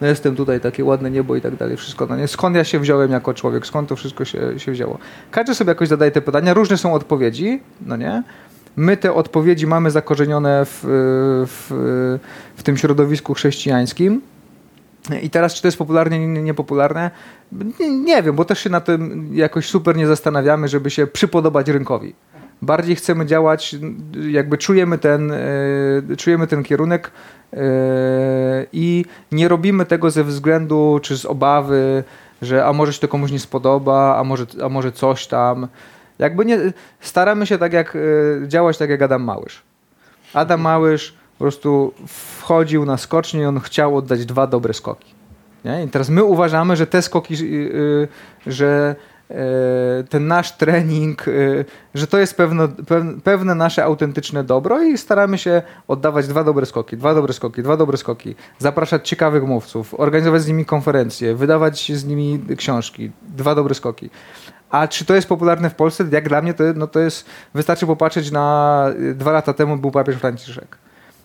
No 0.00 0.06
jestem 0.06 0.36
tutaj, 0.36 0.60
takie 0.60 0.84
ładne 0.84 1.10
niebo 1.10 1.36
i 1.36 1.40
tak 1.40 1.56
dalej, 1.56 1.76
wszystko. 1.76 2.06
No 2.06 2.16
nie? 2.16 2.28
Skąd 2.28 2.56
ja 2.56 2.64
się 2.64 2.78
wziąłem 2.78 3.10
jako 3.10 3.34
człowiek? 3.34 3.66
Skąd 3.66 3.88
to 3.88 3.96
wszystko 3.96 4.24
się, 4.24 4.58
się 4.60 4.72
wzięło? 4.72 4.98
Każdy 5.30 5.54
sobie 5.54 5.68
jakoś 5.68 5.88
zadaje 5.88 6.10
te 6.10 6.20
pytania, 6.20 6.54
różne 6.54 6.76
są 6.76 6.94
odpowiedzi, 6.94 7.60
no 7.86 7.96
nie? 7.96 8.22
My 8.76 8.96
te 8.96 9.14
odpowiedzi 9.14 9.66
mamy 9.66 9.90
zakorzenione 9.90 10.64
w, 10.64 10.80
w, 11.46 11.66
w 12.56 12.62
tym 12.62 12.76
środowisku 12.76 13.34
chrześcijańskim. 13.34 14.20
I 15.22 15.30
teraz, 15.30 15.54
czy 15.54 15.62
to 15.62 15.68
jest 15.68 15.78
popularne, 15.78 16.18
nie, 16.18 16.42
niepopularne? 16.42 17.10
Nie, 17.80 17.98
nie 17.98 18.22
wiem, 18.22 18.36
bo 18.36 18.44
też 18.44 18.58
się 18.58 18.70
na 18.70 18.80
tym 18.80 19.30
jakoś 19.32 19.66
super 19.66 19.96
nie 19.96 20.06
zastanawiamy, 20.06 20.68
żeby 20.68 20.90
się 20.90 21.06
przypodobać 21.06 21.68
rynkowi. 21.68 22.14
Bardziej 22.62 22.96
chcemy 22.96 23.26
działać, 23.26 23.76
jakby 24.30 24.58
czujemy 24.58 24.98
ten, 24.98 25.32
e, 25.32 26.16
czujemy 26.16 26.46
ten 26.46 26.62
kierunek 26.62 27.10
e, 27.52 27.58
i 28.72 29.04
nie 29.32 29.48
robimy 29.48 29.86
tego 29.86 30.10
ze 30.10 30.24
względu 30.24 31.00
czy 31.02 31.18
z 31.18 31.26
obawy, 31.26 32.04
że 32.42 32.66
a 32.66 32.72
może 32.72 32.92
się 32.92 33.00
to 33.00 33.08
komuś 33.08 33.30
nie 33.30 33.38
spodoba, 33.38 34.16
a 34.18 34.24
może, 34.24 34.46
a 34.62 34.68
może 34.68 34.92
coś 34.92 35.26
tam. 35.26 35.68
Jakby 36.18 36.44
nie, 36.44 36.58
staramy 37.00 37.46
się 37.46 37.58
tak 37.58 37.72
jak 37.72 37.96
e, 37.96 37.98
działać 38.48 38.78
tak 38.78 38.90
jak 38.90 39.02
Adam 39.02 39.22
Małysz. 39.22 39.62
Adam 40.34 40.60
Małysz 40.60 41.14
po 41.38 41.44
prostu 41.44 41.94
wchodził 42.06 42.84
na 42.84 42.96
skocznię 42.96 43.42
i 43.42 43.44
on 43.44 43.60
chciał 43.60 43.96
oddać 43.96 44.26
dwa 44.26 44.46
dobre 44.46 44.74
skoki. 44.74 45.14
Nie? 45.64 45.84
I 45.84 45.88
teraz 45.88 46.08
my 46.08 46.24
uważamy, 46.24 46.76
że 46.76 46.86
te 46.86 47.02
skoki, 47.02 47.34
yy, 47.48 48.08
że 48.46 48.96
yy, 48.98 49.13
ten 50.08 50.26
nasz 50.26 50.52
trening, 50.52 51.26
yy, 51.26 51.64
że 51.94 52.06
to 52.06 52.18
jest 52.18 52.36
pewne, 52.36 52.68
pewne 53.24 53.54
nasze 53.54 53.84
autentyczne 53.84 54.44
dobro 54.44 54.82
i 54.82 54.98
staramy 54.98 55.38
się 55.38 55.62
oddawać 55.88 56.28
dwa 56.28 56.44
dobre 56.44 56.66
skoki, 56.66 56.96
dwa 56.96 57.14
dobre 57.14 57.32
skoki, 57.32 57.62
dwa 57.62 57.76
dobre 57.76 57.96
skoki, 57.96 58.34
zapraszać 58.58 59.08
ciekawych 59.08 59.42
mówców, 59.42 59.94
organizować 60.00 60.42
z 60.42 60.46
nimi 60.46 60.64
konferencje, 60.64 61.34
wydawać 61.34 61.92
z 61.92 62.04
nimi 62.04 62.44
książki, 62.56 63.12
dwa 63.22 63.54
dobre 63.54 63.74
skoki. 63.74 64.10
A 64.70 64.88
czy 64.88 65.04
to 65.04 65.14
jest 65.14 65.28
popularne 65.28 65.70
w 65.70 65.74
Polsce? 65.74 66.04
Jak 66.10 66.28
dla 66.28 66.42
mnie 66.42 66.54
to, 66.54 66.64
no 66.74 66.86
to 66.86 67.00
jest, 67.00 67.26
wystarczy 67.54 67.86
popatrzeć 67.86 68.30
na 68.30 68.86
dwa 69.14 69.32
lata 69.32 69.52
temu 69.52 69.76
był 69.76 69.90
papież 69.90 70.16
Franciszek. 70.16 70.83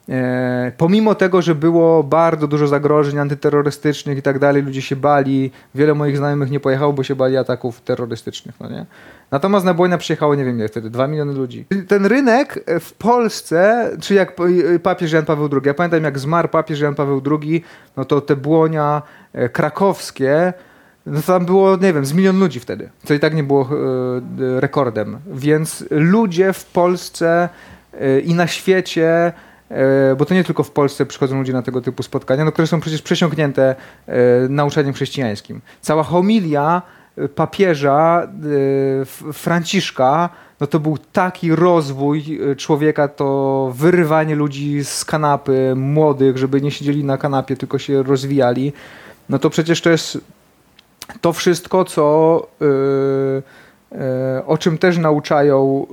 E, 0.09 0.71
pomimo 0.77 1.15
tego, 1.15 1.41
że 1.41 1.55
było 1.55 2.03
bardzo 2.03 2.47
dużo 2.47 2.67
zagrożeń 2.67 3.19
antyterrorystycznych 3.19 4.17
i 4.17 4.21
tak 4.21 4.39
dalej, 4.39 4.63
ludzie 4.63 4.81
się 4.81 4.95
bali, 4.95 5.51
wiele 5.75 5.93
moich 5.93 6.17
znajomych 6.17 6.51
nie 6.51 6.59
pojechało, 6.59 6.93
bo 6.93 7.03
się 7.03 7.15
bali 7.15 7.37
ataków 7.37 7.81
terrorystycznych, 7.81 8.55
no 8.59 8.69
nie? 8.69 8.85
Natomiast 9.31 9.65
na 9.65 9.73
Bojna 9.73 9.97
przyjechało, 9.97 10.35
nie 10.35 10.45
wiem 10.45 10.57
ile 10.57 10.67
wtedy, 10.67 10.89
2 10.89 11.07
miliony 11.07 11.33
ludzi. 11.33 11.65
Ten 11.87 12.05
rynek 12.05 12.63
w 12.79 12.93
Polsce, 12.93 13.89
czy 14.01 14.13
jak 14.13 14.35
papież 14.83 15.11
Jan 15.11 15.25
Paweł 15.25 15.49
II, 15.51 15.61
ja 15.65 15.73
pamiętam 15.73 16.03
jak 16.03 16.19
zmarł 16.19 16.47
papież 16.47 16.79
Jan 16.79 16.95
Paweł 16.95 17.21
II, 17.31 17.63
no 17.97 18.05
to 18.05 18.21
te 18.21 18.35
błonia 18.35 19.01
e, 19.33 19.49
krakowskie, 19.49 20.53
no 21.05 21.21
tam 21.21 21.45
było, 21.45 21.77
nie 21.77 21.93
wiem, 21.93 22.05
z 22.05 22.13
milion 22.13 22.39
ludzi 22.39 22.59
wtedy, 22.59 22.89
co 23.03 23.13
i 23.13 23.19
tak 23.19 23.35
nie 23.35 23.43
było 23.43 23.69
e, 23.71 24.59
rekordem. 24.59 25.17
Więc 25.33 25.85
ludzie 25.91 26.53
w 26.53 26.65
Polsce 26.65 27.49
i 28.23 28.33
na 28.33 28.47
świecie 28.47 29.33
E, 29.33 29.33
bo 30.17 30.25
to 30.25 30.33
nie 30.33 30.43
tylko 30.43 30.63
w 30.63 30.71
Polsce 30.71 31.05
przychodzą 31.05 31.37
ludzie 31.37 31.53
na 31.53 31.61
tego 31.61 31.81
typu 31.81 32.03
spotkania, 32.03 32.45
no, 32.45 32.51
które 32.51 32.67
są 32.67 32.79
przecież 32.79 33.01
przesiąknięte 33.01 33.75
e, 34.07 34.15
nauczaniem 34.49 34.93
chrześcijańskim. 34.93 35.61
Cała 35.81 36.03
homilia 36.03 36.81
e, 37.17 37.27
papieża 37.27 38.27
Franciszka, 39.33 40.29
no 40.59 40.67
to 40.67 40.79
był 40.79 40.97
taki 40.97 41.55
rozwój 41.55 42.39
człowieka, 42.57 43.07
to 43.07 43.71
wyrywanie 43.75 44.35
ludzi 44.35 44.83
z 44.83 45.05
kanapy, 45.05 45.73
młodych, 45.75 46.37
żeby 46.37 46.61
nie 46.61 46.71
siedzieli 46.71 47.03
na 47.03 47.17
kanapie, 47.17 47.57
tylko 47.57 47.79
się 47.79 48.03
rozwijali. 48.03 48.73
No 49.29 49.39
to 49.39 49.49
przecież 49.49 49.81
to 49.81 49.89
jest 49.89 50.17
to 51.21 51.33
wszystko, 51.33 51.85
co 51.85 52.47
o 54.45 54.57
czym 54.57 54.77
też 54.77 54.97
nauczają 54.97 55.87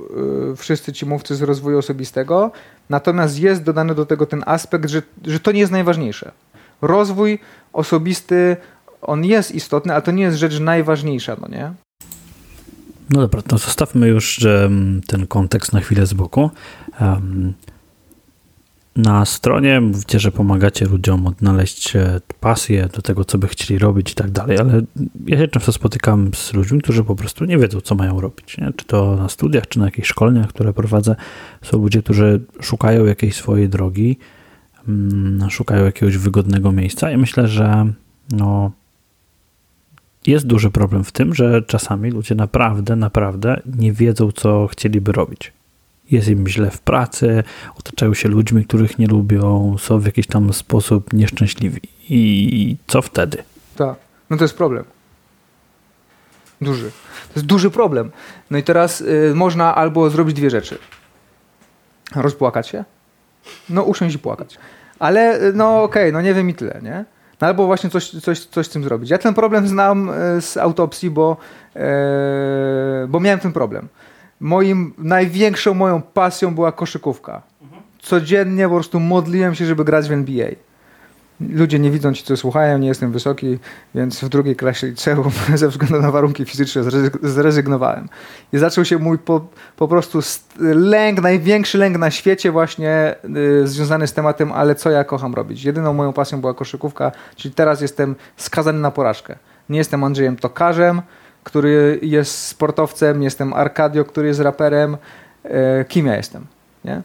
wszyscy 0.57 0.93
ci 0.93 1.05
mówcy 1.05 1.35
z 1.35 1.41
rozwoju 1.41 1.77
osobistego, 1.77 2.51
Natomiast 2.89 3.39
jest 3.39 3.63
dodany 3.63 3.95
do 3.95 4.05
tego 4.05 4.25
ten 4.25 4.43
aspekt, 4.45 4.89
że, 4.89 5.01
że 5.25 5.39
to 5.39 5.51
nie 5.51 5.59
jest 5.59 5.71
najważniejsze. 5.71 6.31
Rozwój 6.81 7.39
osobisty, 7.73 8.57
on 9.01 9.25
jest 9.25 9.51
istotny, 9.51 9.93
ale 9.93 10.01
to 10.01 10.11
nie 10.11 10.23
jest 10.23 10.37
rzecz 10.37 10.59
najważniejsza, 10.59 11.37
no 11.41 11.47
nie? 11.47 11.73
No 13.09 13.21
dobra, 13.21 13.41
to 13.41 13.57
zostawmy 13.57 14.07
już 14.07 14.45
ten 15.07 15.27
kontekst 15.27 15.73
na 15.73 15.79
chwilę 15.79 16.05
z 16.05 16.13
boku. 16.13 16.49
Um, 17.01 17.53
na 18.97 19.25
stronie 19.25 19.81
mówicie, 19.81 20.19
że 20.19 20.31
pomagacie 20.31 20.85
ludziom 20.85 21.27
odnaleźć 21.27 21.93
pasję 22.39 22.89
do 22.93 23.01
tego, 23.01 23.25
co 23.25 23.37
by 23.37 23.47
chcieli 23.47 23.79
robić 23.79 24.11
i 24.11 24.15
tak 24.15 24.31
dalej, 24.31 24.57
ale 24.57 24.81
ja 25.25 25.37
się 25.37 25.47
często 25.47 25.71
spotykam 25.71 26.31
z 26.33 26.53
ludźmi, 26.53 26.81
którzy 26.81 27.03
po 27.03 27.15
prostu 27.15 27.45
nie 27.45 27.57
wiedzą, 27.57 27.81
co 27.81 27.95
mają 27.95 28.21
robić. 28.21 28.57
Nie? 28.57 28.71
Czy 28.75 28.85
to 28.85 29.15
na 29.15 29.29
studiach, 29.29 29.67
czy 29.67 29.79
na 29.79 29.85
jakichś 29.85 30.07
szkoleniach, 30.07 30.47
które 30.47 30.73
prowadzę. 30.73 31.15
Są 31.61 31.77
ludzie, 31.77 32.03
którzy 32.03 32.41
szukają 32.61 33.05
jakiejś 33.05 33.35
swojej 33.35 33.69
drogi, 33.69 34.17
mm, 34.87 35.49
szukają 35.49 35.85
jakiegoś 35.85 36.17
wygodnego 36.17 36.71
miejsca 36.71 37.11
i 37.11 37.17
myślę, 37.17 37.47
że 37.47 37.93
no, 38.31 38.71
jest 40.27 40.47
duży 40.47 40.71
problem 40.71 41.03
w 41.03 41.11
tym, 41.11 41.35
że 41.35 41.61
czasami 41.61 42.11
ludzie 42.11 42.35
naprawdę, 42.35 42.95
naprawdę 42.95 43.61
nie 43.77 43.93
wiedzą, 43.93 44.31
co 44.31 44.67
chcieliby 44.67 45.11
robić 45.11 45.56
jest 46.11 46.27
im 46.27 46.47
źle 46.47 46.71
w 46.71 46.81
pracy, 46.81 47.43
otaczają 47.79 48.13
się 48.13 48.29
ludźmi, 48.29 48.65
których 48.65 48.99
nie 48.99 49.07
lubią, 49.07 49.75
są 49.79 49.99
w 49.99 50.05
jakiś 50.05 50.27
tam 50.27 50.53
sposób 50.53 51.13
nieszczęśliwi. 51.13 51.81
I 52.09 52.77
co 52.87 53.01
wtedy? 53.01 53.43
Tak, 53.75 53.95
no 54.29 54.37
to 54.37 54.43
jest 54.43 54.57
problem. 54.57 54.83
Duży. 56.61 56.91
To 57.27 57.33
jest 57.35 57.45
duży 57.45 57.71
problem. 57.71 58.11
No 58.51 58.57
i 58.57 58.63
teraz 58.63 59.01
y, 59.01 59.31
można 59.35 59.75
albo 59.75 60.09
zrobić 60.09 60.35
dwie 60.35 60.49
rzeczy. 60.49 60.77
Rozpłakać 62.15 62.67
się, 62.67 62.83
no 63.69 63.83
usiąść 63.83 64.15
i 64.15 64.19
płakać. 64.19 64.57
Ale 64.99 65.41
y, 65.41 65.53
no 65.53 65.83
okej, 65.83 66.03
okay, 66.03 66.11
no 66.11 66.21
nie 66.21 66.33
wiem 66.33 66.49
i 66.49 66.53
tyle, 66.53 66.79
nie? 66.83 67.05
No 67.41 67.47
albo 67.47 67.65
właśnie 67.65 67.89
coś, 67.89 68.09
coś, 68.09 68.45
coś 68.45 68.67
z 68.67 68.69
tym 68.69 68.83
zrobić. 68.83 69.09
Ja 69.09 69.17
ten 69.17 69.33
problem 69.33 69.67
znam 69.67 70.09
y, 70.09 70.41
z 70.41 70.57
autopsji, 70.57 71.09
bo, 71.09 71.37
e, 71.75 73.07
bo 73.09 73.19
miałem 73.19 73.39
ten 73.39 73.53
problem 73.53 73.87
moim, 74.39 74.93
największą 74.97 75.73
moją 75.73 76.01
pasją 76.01 76.55
była 76.55 76.71
koszykówka. 76.71 77.41
Codziennie 78.01 78.67
po 78.67 78.75
prostu 78.75 78.99
modliłem 78.99 79.55
się, 79.55 79.65
żeby 79.65 79.85
grać 79.85 80.09
w 80.09 80.11
NBA. 80.11 80.47
Ludzie 81.39 81.79
nie 81.79 81.91
widzą 81.91 82.13
ci, 82.13 82.23
co 82.23 82.37
słuchają, 82.37 82.77
nie 82.77 82.87
jestem 82.87 83.11
wysoki, 83.11 83.59
więc 83.95 84.23
w 84.23 84.29
drugiej 84.29 84.55
klasie 84.55 84.87
liceum 84.87 85.31
ze 85.55 85.69
względu 85.69 86.01
na 86.01 86.11
warunki 86.11 86.45
fizyczne 86.45 86.81
zrezygnowałem. 87.23 88.09
I 88.53 88.57
zaczął 88.57 88.85
się 88.85 88.97
mój 88.97 89.17
po, 89.17 89.47
po 89.75 89.87
prostu 89.87 90.19
lęk, 90.59 91.21
największy 91.21 91.77
lęk 91.77 91.97
na 91.97 92.11
świecie 92.11 92.51
właśnie 92.51 93.15
y, 93.63 93.67
związany 93.67 94.07
z 94.07 94.13
tematem, 94.13 94.51
ale 94.51 94.75
co 94.75 94.89
ja 94.89 95.03
kocham 95.03 95.33
robić. 95.33 95.63
Jedyną 95.63 95.93
moją 95.93 96.13
pasją 96.13 96.41
była 96.41 96.53
koszykówka, 96.53 97.11
czyli 97.35 97.53
teraz 97.53 97.81
jestem 97.81 98.15
skazany 98.37 98.79
na 98.79 98.91
porażkę. 98.91 99.35
Nie 99.69 99.77
jestem 99.77 100.03
Andrzejem 100.03 100.35
Tokarzem, 100.35 101.01
który 101.47 101.99
jest 102.01 102.47
sportowcem, 102.47 103.23
jestem 103.23 103.53
Arkadio, 103.53 104.05
który 104.05 104.27
jest 104.27 104.39
raperem. 104.39 104.97
E, 105.43 105.85
kim 105.85 106.05
ja 106.05 106.15
jestem? 106.15 106.45
Nie? 106.85 107.01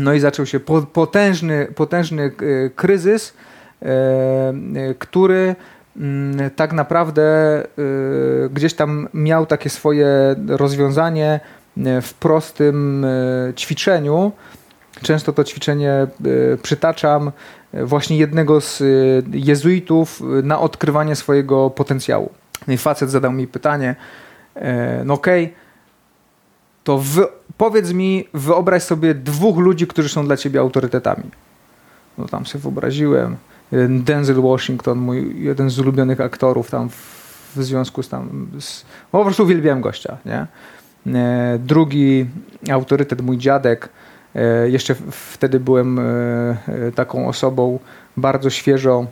No 0.00 0.12
i 0.12 0.20
zaczął 0.20 0.46
się 0.46 0.60
potężny, 0.92 1.68
potężny 1.74 2.22
e, 2.22 2.30
kryzys, 2.70 3.34
e, 3.82 4.52
który 4.98 5.56
mm, 5.96 6.50
tak 6.50 6.72
naprawdę 6.72 7.22
gdzieś 8.50 8.74
tam 8.74 9.08
miał 9.14 9.46
takie 9.46 9.70
swoje 9.70 10.06
rozwiązanie 10.48 11.40
w 12.02 12.14
prostym 12.14 13.06
ćwiczeniu. 13.56 14.32
Często 15.02 15.32
to 15.32 15.44
ćwiczenie 15.44 16.06
przytaczam 16.62 17.32
właśnie 17.72 18.16
jednego 18.18 18.60
z 18.60 18.82
jezuitów 19.32 20.22
na 20.42 20.60
odkrywanie 20.60 21.16
swojego 21.16 21.70
potencjału. 21.70 22.30
No 22.68 22.74
i 22.74 22.78
facet 22.78 23.10
zadał 23.10 23.32
mi 23.32 23.46
pytanie, 23.46 23.96
e, 24.54 25.04
no 25.04 25.14
okej, 25.14 25.44
okay, 25.44 25.56
to 26.84 26.98
wy, 26.98 27.26
powiedz 27.56 27.92
mi, 27.92 28.28
wyobraź 28.34 28.82
sobie 28.82 29.14
dwóch 29.14 29.58
ludzi, 29.58 29.86
którzy 29.86 30.08
są 30.08 30.26
dla 30.26 30.36
ciebie 30.36 30.60
autorytetami. 30.60 31.24
No 32.18 32.26
tam 32.26 32.46
sobie 32.46 32.62
wyobraziłem. 32.62 33.36
Denzel 33.88 34.42
Washington, 34.42 34.98
mój 34.98 35.44
jeden 35.44 35.70
z 35.70 35.78
ulubionych 35.78 36.20
aktorów 36.20 36.70
tam 36.70 36.88
w, 36.88 37.56
związku 37.56 38.02
z 38.02 38.08
tam, 38.08 38.48
z, 38.60 38.84
po 39.12 39.24
prostu 39.24 39.42
uwielbiałem 39.42 39.80
gościa, 39.80 40.16
nie? 40.26 40.46
E, 41.14 41.58
drugi 41.58 42.26
autorytet, 42.70 43.20
mój 43.20 43.38
dziadek, 43.38 43.88
e, 44.34 44.70
jeszcze 44.70 44.94
wtedy 45.10 45.60
byłem 45.60 46.00
taką 46.94 47.28
osobą 47.28 47.78
bardzo 48.16 48.50
świeżo 48.50 49.06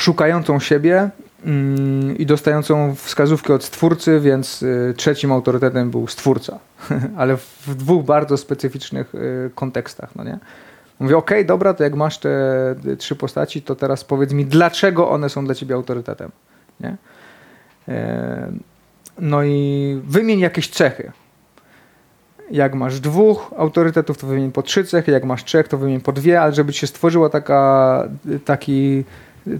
szukającą 0.00 0.60
siebie 0.60 1.10
mm, 1.44 2.18
i 2.18 2.26
dostającą 2.26 2.94
wskazówkę 2.94 3.54
od 3.54 3.64
stwórcy, 3.64 4.20
więc 4.20 4.62
y, 4.62 4.94
trzecim 4.96 5.32
autorytetem 5.32 5.90
był 5.90 6.06
stwórca, 6.06 6.58
ale 7.16 7.36
w 7.36 7.74
dwóch 7.74 8.04
bardzo 8.04 8.36
specyficznych 8.36 9.14
y, 9.14 9.50
kontekstach, 9.54 10.16
no 10.16 10.24
nie? 10.24 10.38
Mówię, 11.00 11.16
okej, 11.16 11.38
okay, 11.38 11.44
dobra, 11.44 11.74
to 11.74 11.84
jak 11.84 11.94
masz 11.94 12.18
te 12.18 12.30
trzy 12.98 13.16
postaci, 13.16 13.62
to 13.62 13.74
teraz 13.74 14.04
powiedz 14.04 14.32
mi, 14.32 14.44
dlaczego 14.46 15.10
one 15.10 15.28
są 15.28 15.44
dla 15.44 15.54
ciebie 15.54 15.74
autorytetem, 15.74 16.30
nie? 16.80 16.96
E, 17.88 18.52
no 19.18 19.42
i 19.42 20.00
wymień 20.04 20.40
jakieś 20.40 20.68
cechy. 20.68 21.12
Jak 22.50 22.74
masz 22.74 23.00
dwóch 23.00 23.54
autorytetów, 23.56 24.18
to 24.18 24.26
wymień 24.26 24.52
po 24.52 24.62
trzy 24.62 24.84
cechy, 24.84 25.12
jak 25.12 25.24
masz 25.24 25.44
trzech, 25.44 25.68
to 25.68 25.78
wymień 25.78 26.00
po 26.00 26.12
dwie, 26.12 26.40
ale 26.40 26.52
żeby 26.52 26.72
ci 26.72 26.80
się 26.80 26.86
stworzyła 26.86 27.28
taka, 27.28 28.08
taki, 28.44 29.04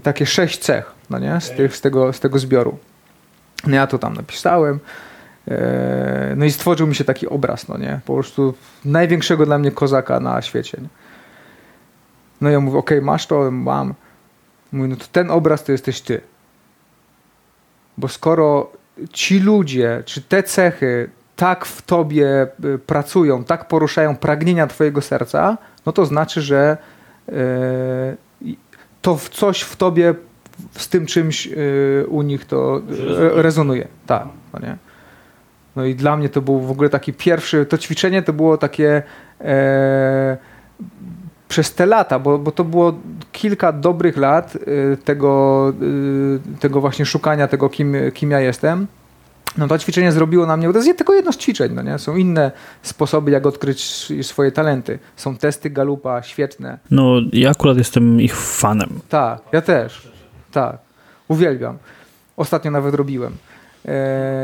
takie 0.03 0.25
sześć 0.25 0.59
cech, 0.59 0.93
no 1.09 1.19
nie? 1.19 1.41
Z, 1.41 1.51
tych, 1.51 1.75
z, 1.75 1.81
tego, 1.81 2.13
z 2.13 2.19
tego 2.19 2.39
zbioru. 2.39 2.77
No 3.67 3.75
ja 3.75 3.87
to 3.87 3.99
tam 3.99 4.13
napisałem. 4.13 4.79
E, 5.47 6.33
no 6.37 6.45
i 6.45 6.51
stworzył 6.51 6.87
mi 6.87 6.95
się 6.95 7.03
taki 7.03 7.27
obraz, 7.27 7.67
no 7.67 7.77
nie? 7.77 7.99
Po 8.05 8.13
prostu 8.13 8.53
największego 8.85 9.45
dla 9.45 9.57
mnie 9.57 9.71
kozaka 9.71 10.19
na 10.19 10.41
świecie. 10.41 10.77
Nie? 10.81 10.87
No 12.41 12.49
ja 12.49 12.59
mówię, 12.59 12.77
okej, 12.77 13.01
masz 13.01 13.27
to, 13.27 13.51
mam. 13.51 13.93
Mówię, 14.71 14.87
no 14.87 14.95
to 14.95 15.05
ten 15.11 15.31
obraz 15.31 15.63
to 15.63 15.71
jesteś 15.71 16.01
ty. 16.01 16.21
Bo 17.97 18.07
skoro 18.07 18.71
ci 19.13 19.39
ludzie, 19.39 20.03
czy 20.05 20.21
te 20.21 20.43
cechy 20.43 21.09
tak 21.35 21.65
w 21.65 21.81
tobie 21.81 22.47
y, 22.65 22.79
pracują, 22.79 23.43
tak 23.43 23.67
poruszają 23.67 24.15
pragnienia 24.15 24.67
twojego 24.67 25.01
serca, 25.01 25.57
no 25.85 25.91
to 25.91 26.05
znaczy, 26.05 26.41
że 26.41 26.77
y, 27.29 27.33
to 29.01 29.17
w 29.17 29.29
coś 29.29 29.61
w 29.61 29.75
tobie 29.75 30.15
z 30.71 30.89
tym 30.89 31.05
czymś 31.05 31.47
y, 31.47 32.05
u 32.07 32.21
nich 32.21 32.45
to 32.45 32.81
rezonuje. 33.33 33.87
Tak, 34.07 34.27
no 34.53 34.59
nie? 34.59 34.77
No 35.75 35.85
i 35.85 35.95
dla 35.95 36.17
mnie 36.17 36.29
to 36.29 36.41
był 36.41 36.59
w 36.59 36.71
ogóle 36.71 36.89
taki 36.89 37.13
pierwszy, 37.13 37.65
to 37.65 37.77
ćwiczenie 37.77 38.23
to 38.23 38.33
było 38.33 38.57
takie 38.57 39.03
e, 39.41 40.37
przez 41.47 41.73
te 41.73 41.85
lata, 41.85 42.19
bo, 42.19 42.37
bo 42.37 42.51
to 42.51 42.63
było 42.63 42.93
kilka 43.31 43.71
dobrych 43.71 44.17
lat 44.17 44.55
y, 44.55 44.97
tego, 45.05 45.73
y, 46.55 46.59
tego 46.59 46.81
właśnie 46.81 47.05
szukania 47.05 47.47
tego, 47.47 47.69
kim, 47.69 47.95
kim 48.13 48.31
ja 48.31 48.39
jestem. 48.39 48.87
No 49.57 49.67
to 49.67 49.77
ćwiczenie 49.77 50.11
zrobiło 50.11 50.45
na 50.45 50.57
mnie, 50.57 50.67
bo 50.67 50.73
to 50.73 50.79
jest 50.79 50.97
tylko 50.97 51.13
jedno 51.13 51.31
z 51.31 51.37
ćwiczeń, 51.37 51.73
no 51.73 51.81
nie? 51.81 51.99
Są 51.99 52.15
inne 52.15 52.51
sposoby, 52.81 53.31
jak 53.31 53.45
odkryć 53.45 54.11
swoje 54.21 54.51
talenty. 54.51 54.99
Są 55.15 55.37
testy 55.37 55.69
Galupa, 55.69 56.23
świetne. 56.23 56.79
No, 56.91 57.13
ja 57.33 57.49
akurat 57.49 57.77
jestem 57.77 58.21
ich 58.21 58.35
fanem. 58.35 58.89
Tak, 59.09 59.41
ja 59.51 59.61
też. 59.61 60.11
Tak, 60.51 60.77
uwielbiam. 61.27 61.77
Ostatnio 62.37 62.71
nawet 62.71 62.95
robiłem. 62.95 63.33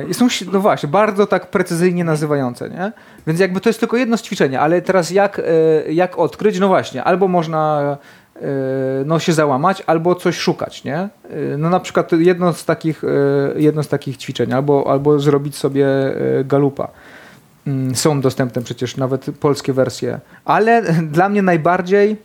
I 0.09 0.13
są, 0.13 0.27
no 0.51 0.59
właśnie, 0.59 0.89
bardzo 0.89 1.27
tak 1.27 1.49
precyzyjnie 1.49 2.03
nazywające, 2.03 2.69
nie? 2.69 2.91
Więc 3.27 3.39
jakby 3.39 3.61
to 3.61 3.69
jest 3.69 3.79
tylko 3.79 3.97
jedno 3.97 4.17
z 4.17 4.21
ćwiczenia, 4.21 4.61
ale 4.61 4.81
teraz 4.81 5.11
jak, 5.11 5.39
e, 5.39 5.43
jak 5.93 6.19
odkryć? 6.19 6.59
No 6.59 6.67
właśnie, 6.67 7.03
albo 7.03 7.27
można 7.27 7.97
no, 9.05 9.19
się 9.19 9.33
załamać, 9.33 9.83
albo 9.87 10.15
coś 10.15 10.37
szukać, 10.37 10.83
nie? 10.83 10.97
E, 10.97 11.09
no 11.57 11.69
na 11.69 11.79
przykład 11.79 12.11
jedno 12.11 12.53
z 12.53 12.65
takich, 12.65 13.01
jedno 13.55 13.83
z 13.83 13.87
takich 13.87 14.17
ćwiczeń, 14.17 14.53
albo, 14.53 14.91
albo 14.91 15.19
zrobić 15.19 15.55
sobie 15.55 15.87
galupa. 16.45 16.87
Mm, 17.67 17.95
są 17.95 18.21
dostępne 18.21 18.61
przecież 18.61 18.97
nawet 18.97 19.25
polskie 19.39 19.73
wersje, 19.73 20.19
ale 20.45 20.81
dla 21.15 21.29
mnie 21.29 21.41
najbardziej 21.41 22.17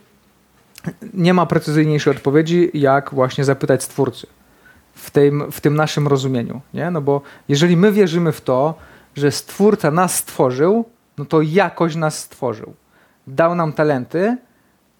nie 1.13 1.33
ma 1.33 1.45
precyzyjniejszej 1.45 2.15
odpowiedzi, 2.15 2.71
jak 2.73 3.13
właśnie 3.13 3.43
zapytać 3.43 3.83
stwórcy 3.83 4.27
w 4.93 5.11
tym, 5.11 5.51
w 5.51 5.61
tym 5.61 5.75
naszym 5.75 6.07
rozumieniu. 6.07 6.61
Nie? 6.73 6.91
No 6.91 7.01
bo 7.01 7.21
jeżeli 7.49 7.77
my 7.77 7.91
wierzymy 7.91 8.31
w 8.31 8.41
to, 8.41 8.73
że 9.15 9.31
Stwórca 9.31 9.91
nas 9.91 10.15
stworzył, 10.15 10.85
no 11.17 11.25
to 11.25 11.41
jakoś 11.41 11.95
nas 11.95 12.17
stworzył. 12.17 12.73
Dał 13.27 13.55
nam 13.55 13.73
talenty, 13.73 14.37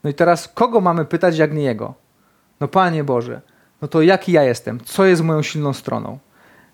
no 0.03 0.09
i 0.09 0.13
teraz 0.13 0.47
kogo 0.47 0.81
mamy 0.81 1.05
pytać, 1.05 1.37
jak 1.37 1.53
nie 1.53 1.63
Jego? 1.63 1.93
No 2.59 2.67
Panie 2.67 3.03
Boże, 3.03 3.41
no 3.81 3.87
to 3.87 4.01
jaki 4.01 4.31
ja 4.31 4.43
jestem? 4.43 4.79
Co 4.85 5.05
jest 5.05 5.23
moją 5.23 5.41
silną 5.41 5.73
stroną? 5.73 6.19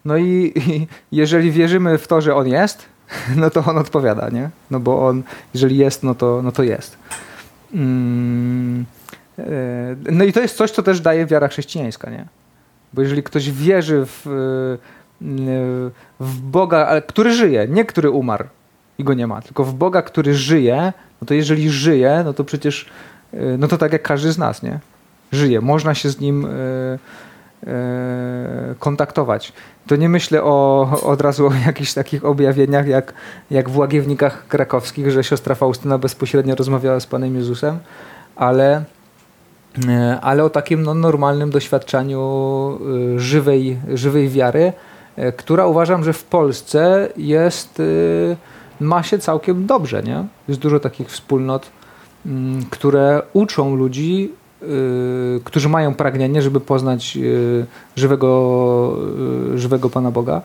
No 0.05 0.17
i, 0.17 0.53
i 0.55 0.88
jeżeli 1.11 1.51
wierzymy 1.51 1.97
w 1.97 2.07
to, 2.07 2.21
że 2.21 2.36
On 2.36 2.47
jest, 2.47 2.86
no 3.36 3.49
to 3.49 3.63
On 3.65 3.77
odpowiada, 3.77 4.30
nie? 4.30 4.49
No 4.71 4.80
bo 4.80 5.07
On, 5.07 5.23
jeżeli 5.53 5.77
jest, 5.77 6.03
no 6.03 6.15
to, 6.15 6.41
no 6.43 6.51
to 6.51 6.63
jest. 6.63 6.97
Mm, 7.73 8.86
e, 9.39 9.95
no 10.11 10.23
i 10.23 10.34
to 10.34 10.41
jest 10.41 10.57
coś, 10.57 10.71
co 10.71 10.84
też 10.84 11.01
daje 11.01 11.25
wiara 11.25 11.47
chrześcijańska, 11.47 12.09
nie? 12.09 12.25
Bo 12.93 13.01
jeżeli 13.01 13.23
ktoś 13.23 13.51
wierzy 13.51 14.05
w, 14.05 14.27
y, 14.27 14.80
w 16.19 16.41
Boga, 16.41 17.01
który 17.01 17.34
żyje, 17.34 17.67
nie 17.67 17.86
który 17.86 18.09
umarł 18.09 18.45
i 18.97 19.03
go 19.03 19.13
nie 19.13 19.27
ma, 19.27 19.41
tylko 19.41 19.63
w 19.63 19.73
Boga, 19.73 20.01
który 20.01 20.34
żyje, 20.34 20.93
no 21.21 21.25
to 21.25 21.34
jeżeli 21.34 21.69
żyje, 21.69 22.21
no 22.25 22.34
to 22.34 22.43
przecież, 22.43 22.89
no 23.34 23.67
to 23.67 23.77
tak 23.77 23.93
jak 23.93 24.01
każdy 24.01 24.32
z 24.32 24.38
nas, 24.38 24.63
nie? 24.63 24.80
Żyje, 25.32 25.61
można 25.61 25.95
się 25.95 26.09
z 26.09 26.19
nim 26.19 26.45
y, 26.45 26.99
kontaktować. 28.80 29.53
To 29.88 29.95
nie 29.95 30.09
myślę 30.09 30.43
o, 30.43 30.89
od 31.03 31.21
razu 31.21 31.47
o 31.47 31.51
jakichś 31.65 31.93
takich 31.93 32.25
objawieniach, 32.25 32.88
jak, 32.88 33.13
jak 33.51 33.69
w 33.69 33.77
Łagiewnikach 33.77 34.47
krakowskich, 34.47 35.11
że 35.11 35.23
siostra 35.23 35.55
Faustyna 35.55 35.97
bezpośrednio 35.97 36.55
rozmawiała 36.55 36.99
z 36.99 37.05
Panem 37.05 37.36
Jezusem, 37.36 37.80
ale 38.36 38.84
E, 39.88 40.19
ale 40.21 40.43
o 40.43 40.49
takim 40.49 40.84
no, 40.84 40.93
normalnym 40.93 41.49
doświadczeniu 41.49 42.80
e, 43.15 43.19
żywej, 43.19 43.77
żywej 43.93 44.30
wiary, 44.30 44.73
e, 45.15 45.32
która 45.32 45.65
uważam, 45.65 46.03
że 46.03 46.13
w 46.13 46.23
Polsce 46.23 47.09
jest, 47.17 47.82
ma 48.80 49.03
się 49.03 49.19
całkiem 49.19 49.65
dobrze. 49.65 50.03
Nie? 50.03 50.23
Jest 50.47 50.59
dużo 50.59 50.80
takich 50.80 51.07
wspólnot, 51.07 51.69
które 52.70 53.22
uczą 53.34 53.76
ludzi, 53.76 54.32
którzy 55.43 55.70
mają 55.70 55.95
pragnienie, 55.95 56.41
żeby 56.41 56.59
poznać 56.59 57.17
żywego, 57.95 58.97
żywego 59.55 59.89
Pana 59.89 60.11
Boga, 60.11 60.41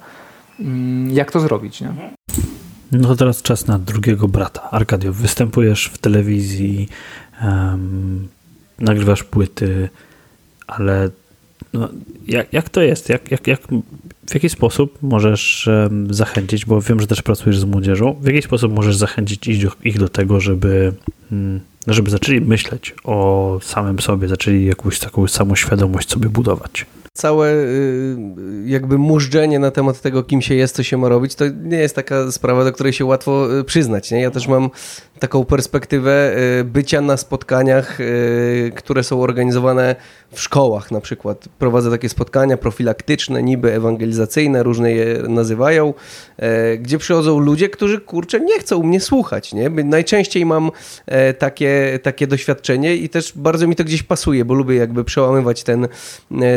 mm, 0.61 1.11
jak 1.11 1.33
to 1.33 1.41
zrobić. 1.41 1.81
Nie? 1.81 1.89
No 2.93 3.09
to 3.09 3.17
teraz 3.17 3.43
czas 3.43 3.67
na 3.67 3.79
drugiego 3.79 4.29
brata. 4.29 4.71
Arkadio, 4.71 5.13
występujesz 5.13 5.87
w 5.87 5.99
telewizji, 5.99 6.89
um, 7.43 8.29
nagrywasz 8.79 9.25
płyty, 9.25 9.89
ale 10.67 11.11
no, 11.73 11.89
jak, 12.27 12.53
jak 12.53 12.69
to 12.69 12.83
jest? 12.83 13.09
Jak, 13.09 13.31
jak, 13.31 13.47
jak, 13.47 13.61
w 14.31 14.35
jaki 14.35 14.49
sposób 14.49 14.99
możesz 15.03 15.69
zachęcić, 16.11 16.65
bo 16.65 16.81
wiem, 16.81 17.01
że 17.01 17.07
też 17.07 17.23
pracujesz 17.23 17.59
z 17.59 17.65
młodzieżą, 17.65 18.17
w 18.21 18.27
jaki 18.27 18.43
sposób 18.43 18.73
możesz 18.73 18.97
zachęcić 18.97 19.49
ich 19.85 19.99
do, 19.99 20.09
tego, 20.09 20.41
żeby, 20.41 20.93
um, 21.33 21.61
żeby 21.87 22.11
zaczęli 22.11 22.41
myśleć 22.41 22.95
o 23.05 23.59
samym 23.63 24.01
sobie, 24.01 24.29
zaczęli 24.29 24.65
jakąś 24.65 24.99
taką 24.99 25.27
samoświadomość 25.27 26.11
sobie 26.11 26.29
budować? 26.29 26.87
Całe 27.19 27.53
y, 27.53 28.17
jakby 28.67 28.99
mużdżenie 28.99 29.59
na 29.59 29.71
temat 29.71 30.01
tego, 30.01 30.23
kim 30.23 30.43
się 30.43 30.55
jest, 30.55 30.77
co 30.77 30.83
się 30.83 30.97
ma 30.97 31.09
robić, 31.09 31.35
to 31.35 31.45
nie 31.49 31.77
jest 31.77 31.95
taka 31.95 32.33
sprawa, 32.33 32.65
do 32.65 32.73
której 32.73 32.93
się 32.93 33.05
łatwo 33.05 33.59
y, 33.59 33.65
przyznać. 33.65 34.11
Nie? 34.11 34.21
Ja 34.21 34.31
też 34.31 34.49
mam 34.49 34.71
taką 35.19 35.45
perspektywę 35.45 36.37
y, 36.61 36.65
bycia 36.65 37.01
na 37.01 37.17
spotkaniach, 37.17 37.99
które 38.75 39.03
są 39.03 39.23
organizowane 39.23 39.97
w 40.31 40.41
szkołach 40.41 40.91
na 40.91 41.01
przykład. 41.01 41.49
Prowadzę 41.59 41.91
takie 41.91 42.09
spotkania 42.09 42.57
profilaktyczne, 42.57 43.43
niby 43.43 43.73
ewangelizacyjne, 43.73 44.63
różne 44.63 44.93
je 44.93 45.23
nazywają, 45.29 45.95
gdzie 46.79 46.99
przychodzą 46.99 47.39
ludzie, 47.39 47.69
którzy 47.69 48.01
kurczę 48.01 48.41
nie 48.41 48.59
chcą 48.59 48.83
mnie 48.83 49.01
słuchać. 49.01 49.53
Nie? 49.53 49.71
Najczęściej 49.71 50.47
mam 50.47 50.71
takie, 51.39 51.99
takie 52.03 52.27
doświadczenie 52.27 52.97
i 52.97 53.09
też 53.09 53.33
bardzo 53.37 53.67
mi 53.67 53.77
to 53.77 53.85
gdzieś 53.85 54.03
pasuje, 54.03 54.45
bo 54.45 54.55
lubię 54.55 54.75
jakby 54.75 55.05
przełamywać 55.05 55.63
ten, 55.63 55.89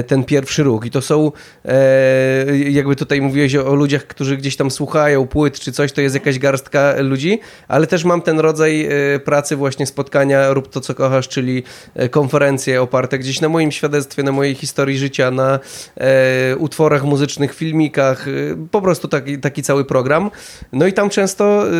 ten 0.07 0.23
pierwszy 0.23 0.46
pierwszy 0.47 0.63
ruch. 0.63 0.85
I 0.85 0.91
to 0.91 1.01
są, 1.01 1.31
e, 1.65 2.57
jakby 2.57 2.95
tutaj 2.95 3.21
mówiłeś 3.21 3.55
o, 3.55 3.67
o, 3.67 3.75
ludziach, 3.75 4.07
którzy 4.07 4.37
gdzieś 4.37 4.55
tam 4.55 4.71
słuchają 4.71 5.27
płyt 5.27 5.59
czy 5.59 5.71
coś, 5.71 5.91
to 5.91 6.01
jest 6.01 6.15
jakaś 6.15 6.39
garstka 6.39 6.95
ludzi, 6.99 7.39
ale 7.67 7.87
też 7.87 8.03
mam 8.03 8.21
ten 8.21 8.39
rodzaj 8.39 8.85
e, 8.85 9.19
pracy, 9.19 9.55
właśnie 9.55 9.85
spotkania, 9.85 10.53
rób 10.53 10.69
to, 10.69 10.81
co 10.81 10.95
kochasz, 10.95 11.27
czyli 11.27 11.63
e, 11.95 12.09
konferencje 12.09 12.81
oparte 12.81 13.19
gdzieś 13.19 13.41
na 13.41 13.49
moim 13.49 13.71
świadectwie, 13.71 14.23
na 14.23 14.31
mojej 14.31 14.55
historii 14.55 14.97
życia, 14.97 15.31
na 15.31 15.59
e, 15.97 16.55
utworach 16.57 17.03
muzycznych, 17.03 17.53
filmikach, 17.53 18.27
e, 18.27 18.31
po 18.71 18.81
prostu 18.81 19.07
taki, 19.07 19.39
taki 19.39 19.63
cały 19.63 19.85
program. 19.85 20.31
No 20.71 20.87
i 20.87 20.93
tam 20.93 21.09
często 21.09 21.65
e, 21.67 21.71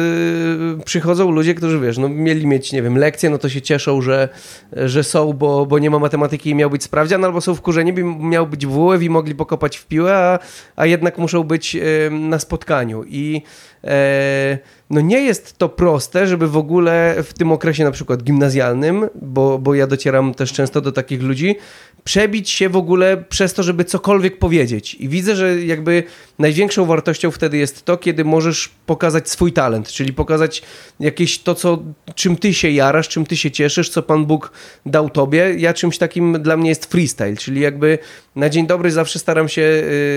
przychodzą 0.86 1.32
ludzie, 1.32 1.55
którzy 1.55 1.80
wiesz, 1.80 1.97
no 1.97 2.09
mieli 2.09 2.47
mieć, 2.47 2.72
nie 2.72 2.82
wiem, 2.82 2.97
lekcje, 2.97 3.30
no 3.30 3.38
to 3.38 3.49
się 3.49 3.61
cieszą, 3.61 4.01
że, 4.01 4.30
że 4.74 5.03
są, 5.03 5.34
bo, 5.34 5.65
bo 5.65 5.80
nie 5.80 5.89
ma 5.89 5.99
matematyki 5.99 6.49
i 6.49 6.55
miał 6.55 6.70
być 6.70 6.84
sprawdzian, 6.84 7.26
albo 7.26 7.41
są 7.41 7.55
wkurzeni, 7.55 7.93
by 7.93 8.03
miał 8.03 8.47
być 8.47 8.57
być 8.66 8.97
w 8.97 9.10
mogli 9.10 9.36
pokopać 9.36 9.78
w 9.78 9.86
piłę, 9.86 10.16
a, 10.16 10.39
a 10.76 10.86
jednak 10.86 11.18
muszą 11.18 11.43
być 11.43 11.76
na 12.12 12.39
spotkaniu. 12.39 13.03
I 13.08 13.41
e, 13.84 14.58
no 14.90 15.02
nie 15.02 15.22
jest 15.22 15.58
to 15.58 15.70
proste, 15.70 16.28
żeby 16.28 16.48
w 16.48 16.58
ogóle 16.58 17.16
w 17.24 17.34
tym 17.34 17.52
okresie 17.52 17.84
na 17.84 17.92
przykład 17.92 18.24
gimnazjalnym, 18.24 19.10
bo, 19.22 19.60
bo 19.60 19.76
ja 19.76 19.88
docieram 19.88 20.34
też 20.34 20.54
często 20.54 20.82
do 20.82 20.92
takich 20.92 21.22
ludzi, 21.22 21.56
przebić 22.04 22.50
się 22.50 22.70
w 22.70 22.76
ogóle 22.76 23.24
przez 23.30 23.54
to, 23.54 23.64
żeby 23.64 23.86
cokolwiek 23.86 24.40
powiedzieć. 24.40 24.96
I 24.96 25.10
widzę, 25.10 25.36
że 25.36 25.66
jakby 25.66 26.04
największą 26.40 26.86
wartością 26.86 27.32
wtedy 27.32 27.58
jest 27.58 27.86
to, 27.86 27.98
kiedy 27.98 28.26
możesz 28.26 28.70
pokazać 28.86 29.30
swój 29.30 29.54
talent, 29.54 29.88
czyli 29.88 30.14
pokazać 30.14 30.62
jakieś 31.00 31.40
to, 31.40 31.56
co, 31.56 31.84
czym 32.16 32.36
ty 32.36 32.54
się 32.54 32.70
jarasz, 32.70 33.08
czym 33.08 33.26
ty 33.26 33.38
się 33.38 33.52
cieszysz, 33.52 33.90
co 33.90 34.04
Pan 34.04 34.26
Bóg 34.26 34.52
dał 34.86 35.10
tobie. 35.10 35.54
Ja 35.58 35.74
czymś 35.74 35.98
takim 35.98 36.42
dla 36.42 36.58
mnie 36.58 36.70
jest 36.70 36.86
freestyle, 36.86 37.36
czyli 37.36 37.62
jakby 37.62 38.00
na 38.36 38.50
dzień 38.50 38.68
dobry 38.68 38.92
zawsze 38.92 39.20
staram 39.20 39.50
się 39.50 39.62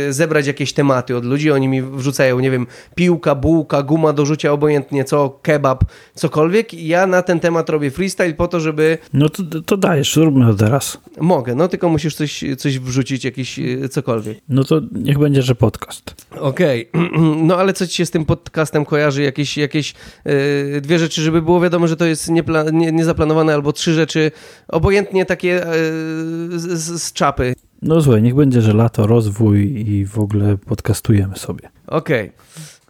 y, 0.08 0.12
zebrać 0.12 0.46
jakieś 0.46 0.72
tematy 0.72 1.16
od 1.16 1.24
ludzi, 1.24 1.50
oni 1.50 1.68
mi 1.68 1.82
wrzucają, 1.82 2.40
nie 2.40 2.50
wiem, 2.50 2.66
piłka, 2.94 3.34
buł, 3.34 3.60
bułka, 3.60 3.82
guma 3.82 4.12
do 4.12 4.26
rzucia, 4.26 4.52
obojętnie 4.60 5.04
co, 5.04 5.38
kebab, 5.42 5.84
cokolwiek. 6.14 6.74
I 6.74 6.88
ja 6.88 7.06
na 7.06 7.22
ten 7.22 7.40
temat 7.40 7.70
robię 7.70 7.90
freestyle 7.90 8.34
po 8.34 8.48
to, 8.48 8.60
żeby... 8.60 8.98
No 9.12 9.28
to, 9.28 9.42
to 9.66 9.76
dajesz, 9.76 10.14
zróbmy 10.14 10.46
to 10.46 10.54
teraz. 10.54 10.98
Mogę, 11.20 11.54
no 11.54 11.68
tylko 11.68 11.88
musisz 11.88 12.14
coś, 12.14 12.44
coś 12.58 12.78
wrzucić, 12.78 13.24
jakiś 13.24 13.58
e, 13.58 13.88
cokolwiek. 13.88 14.38
No 14.48 14.64
to 14.64 14.80
niech 14.92 15.18
będzie, 15.18 15.42
że 15.42 15.54
podcast. 15.54 16.26
Okej, 16.40 16.90
no 17.48 17.56
ale 17.56 17.72
co 17.72 17.86
ci 17.86 17.94
się 17.96 18.06
z 18.06 18.10
tym 18.10 18.24
podcastem 18.24 18.84
kojarzy? 18.84 19.22
Jakieś, 19.22 19.56
jakieś 19.56 19.94
e, 20.24 20.80
dwie 20.80 20.98
rzeczy, 20.98 21.22
żeby 21.22 21.42
było 21.42 21.60
wiadomo, 21.60 21.88
że 21.88 21.96
to 21.96 22.04
jest 22.04 22.28
niepla- 22.28 22.72
nie, 22.72 22.92
niezaplanowane, 22.92 23.54
albo 23.54 23.72
trzy 23.72 23.94
rzeczy, 23.94 24.30
obojętnie 24.68 25.26
takie 25.26 25.66
e, 25.66 25.72
z, 26.58 27.02
z, 27.02 27.12
czapy. 27.12 27.54
No 27.82 28.00
słuchaj, 28.00 28.22
niech 28.22 28.34
będzie, 28.34 28.60
że 28.60 28.72
lato, 28.72 29.06
rozwój 29.06 29.84
i 29.88 30.06
w 30.06 30.18
ogóle 30.18 30.56
podcastujemy 30.58 31.36
sobie. 31.36 31.68
Okej. 31.86 32.32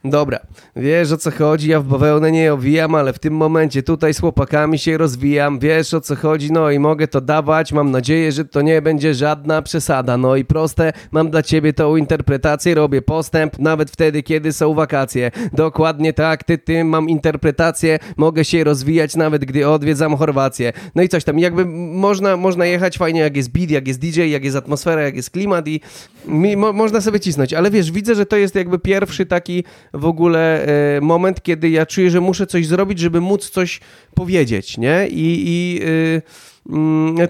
Dobra, 0.04 0.38
wiesz 0.76 1.12
o 1.12 1.16
co 1.16 1.30
chodzi, 1.30 1.68
ja 1.68 1.80
w 1.80 1.84
bawełnę 1.84 2.32
nie 2.32 2.52
owijam, 2.52 2.94
ale 2.94 3.12
w 3.12 3.18
tym 3.18 3.34
momencie 3.34 3.82
tutaj 3.82 4.14
z 4.14 4.20
chłopakami 4.20 4.78
się 4.78 4.98
rozwijam, 4.98 5.58
wiesz 5.58 5.94
o 5.94 6.00
co 6.00 6.16
chodzi, 6.16 6.52
no 6.52 6.70
i 6.70 6.78
mogę 6.78 7.08
to 7.08 7.20
dawać, 7.20 7.72
mam 7.72 7.90
nadzieję, 7.90 8.32
że 8.32 8.44
to 8.44 8.62
nie 8.62 8.82
będzie 8.82 9.14
żadna 9.14 9.62
przesada, 9.62 10.16
no 10.16 10.36
i 10.36 10.44
proste, 10.44 10.92
mam 11.12 11.30
dla 11.30 11.42
ciebie 11.42 11.72
tą 11.72 11.96
interpretację, 11.96 12.74
robię 12.74 13.02
postęp, 13.02 13.58
nawet 13.58 13.90
wtedy, 13.90 14.22
kiedy 14.22 14.52
są 14.52 14.74
wakacje, 14.74 15.30
dokładnie 15.52 16.12
tak, 16.12 16.44
ty, 16.44 16.58
ty, 16.58 16.84
mam 16.84 17.08
interpretację, 17.08 17.98
mogę 18.16 18.44
się 18.44 18.64
rozwijać 18.64 19.16
nawet, 19.16 19.44
gdy 19.44 19.68
odwiedzam 19.68 20.16
Chorwację, 20.16 20.72
no 20.94 21.02
i 21.02 21.08
coś 21.08 21.24
tam, 21.24 21.38
jakby 21.38 21.64
można, 21.94 22.36
można 22.36 22.66
jechać 22.66 22.98
fajnie, 22.98 23.20
jak 23.20 23.36
jest 23.36 23.52
beat, 23.52 23.70
jak 23.70 23.88
jest 23.88 24.00
DJ, 24.00 24.30
jak 24.30 24.44
jest 24.44 24.56
atmosfera, 24.56 25.02
jak 25.02 25.16
jest 25.16 25.30
klimat 25.30 25.68
i 25.68 25.80
mi, 26.26 26.56
mo, 26.56 26.72
można 26.72 27.00
sobie 27.00 27.20
cisnąć, 27.20 27.54
ale 27.54 27.70
wiesz, 27.70 27.92
widzę, 27.92 28.14
że 28.14 28.26
to 28.26 28.36
jest 28.36 28.54
jakby 28.54 28.78
pierwszy 28.78 29.26
taki 29.26 29.64
w 29.92 30.04
ogóle 30.04 30.66
e, 30.96 31.00
moment, 31.00 31.42
kiedy 31.42 31.70
ja 31.70 31.86
czuję, 31.86 32.10
że 32.10 32.20
muszę 32.20 32.46
coś 32.46 32.66
zrobić, 32.66 32.98
żeby 32.98 33.20
móc 33.20 33.50
coś 33.50 33.80
powiedzieć, 34.14 34.78
nie? 34.78 35.08
I, 35.08 35.42
i 35.46 35.80
y, 35.82 36.22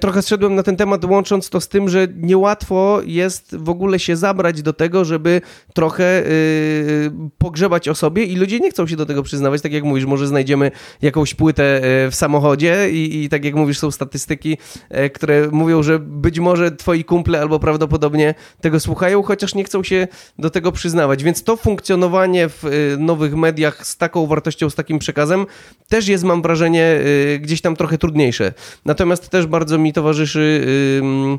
trochę 0.00 0.22
zszedłem 0.22 0.54
na 0.54 0.62
ten 0.62 0.76
temat, 0.76 1.04
łącząc 1.04 1.50
to 1.50 1.60
z 1.60 1.68
tym, 1.68 1.88
że 1.88 2.08
niełatwo 2.16 3.00
jest 3.04 3.56
w 3.56 3.68
ogóle 3.68 3.98
się 3.98 4.16
zabrać 4.16 4.62
do 4.62 4.72
tego, 4.72 5.04
żeby 5.04 5.40
trochę 5.74 6.26
y, 6.26 7.10
pogrzebać 7.38 7.88
o 7.88 7.94
sobie 7.94 8.24
i 8.24 8.36
ludzie 8.36 8.60
nie 8.60 8.70
chcą 8.70 8.86
się 8.86 8.96
do 8.96 9.06
tego 9.06 9.22
przyznawać, 9.22 9.62
tak 9.62 9.72
jak 9.72 9.84
mówisz, 9.84 10.04
może 10.04 10.26
znajdziemy 10.26 10.70
jakąś 11.02 11.34
płytę 11.34 11.82
e, 11.82 12.10
w 12.10 12.14
samochodzie 12.14 12.90
i, 12.90 13.24
i 13.24 13.28
tak 13.28 13.44
jak 13.44 13.54
mówisz, 13.54 13.78
są 13.78 13.90
statystyki, 13.90 14.58
e, 14.88 15.10
które 15.10 15.48
mówią, 15.52 15.82
że 15.82 15.98
być 15.98 16.40
może 16.40 16.70
twoi 16.70 17.04
kumple 17.04 17.40
albo 17.40 17.58
prawdopodobnie 17.58 18.34
tego 18.60 18.80
słuchają, 18.80 19.22
chociaż 19.22 19.54
nie 19.54 19.64
chcą 19.64 19.82
się 19.82 20.08
do 20.38 20.50
tego 20.50 20.72
przyznawać, 20.72 21.24
więc 21.24 21.44
to 21.44 21.56
funkcjonowanie 21.56 22.48
w 22.48 22.64
y, 22.64 22.96
nowych 22.98 23.36
mediach 23.36 23.86
z 23.86 23.96
taką 23.96 24.26
wartością, 24.26 24.70
z 24.70 24.74
takim 24.74 24.98
przekazem 24.98 25.46
też 25.88 26.08
jest, 26.08 26.24
mam 26.24 26.42
wrażenie, 26.42 27.00
y, 27.34 27.38
gdzieś 27.38 27.60
tam 27.60 27.76
trochę 27.76 27.98
trudniejsze. 27.98 28.52
Natomiast 28.84 29.29
też 29.30 29.46
bardzo 29.46 29.78
mi 29.78 29.92
towarzyszy 29.92 30.40
y, 30.40 31.02
y, 31.04 31.38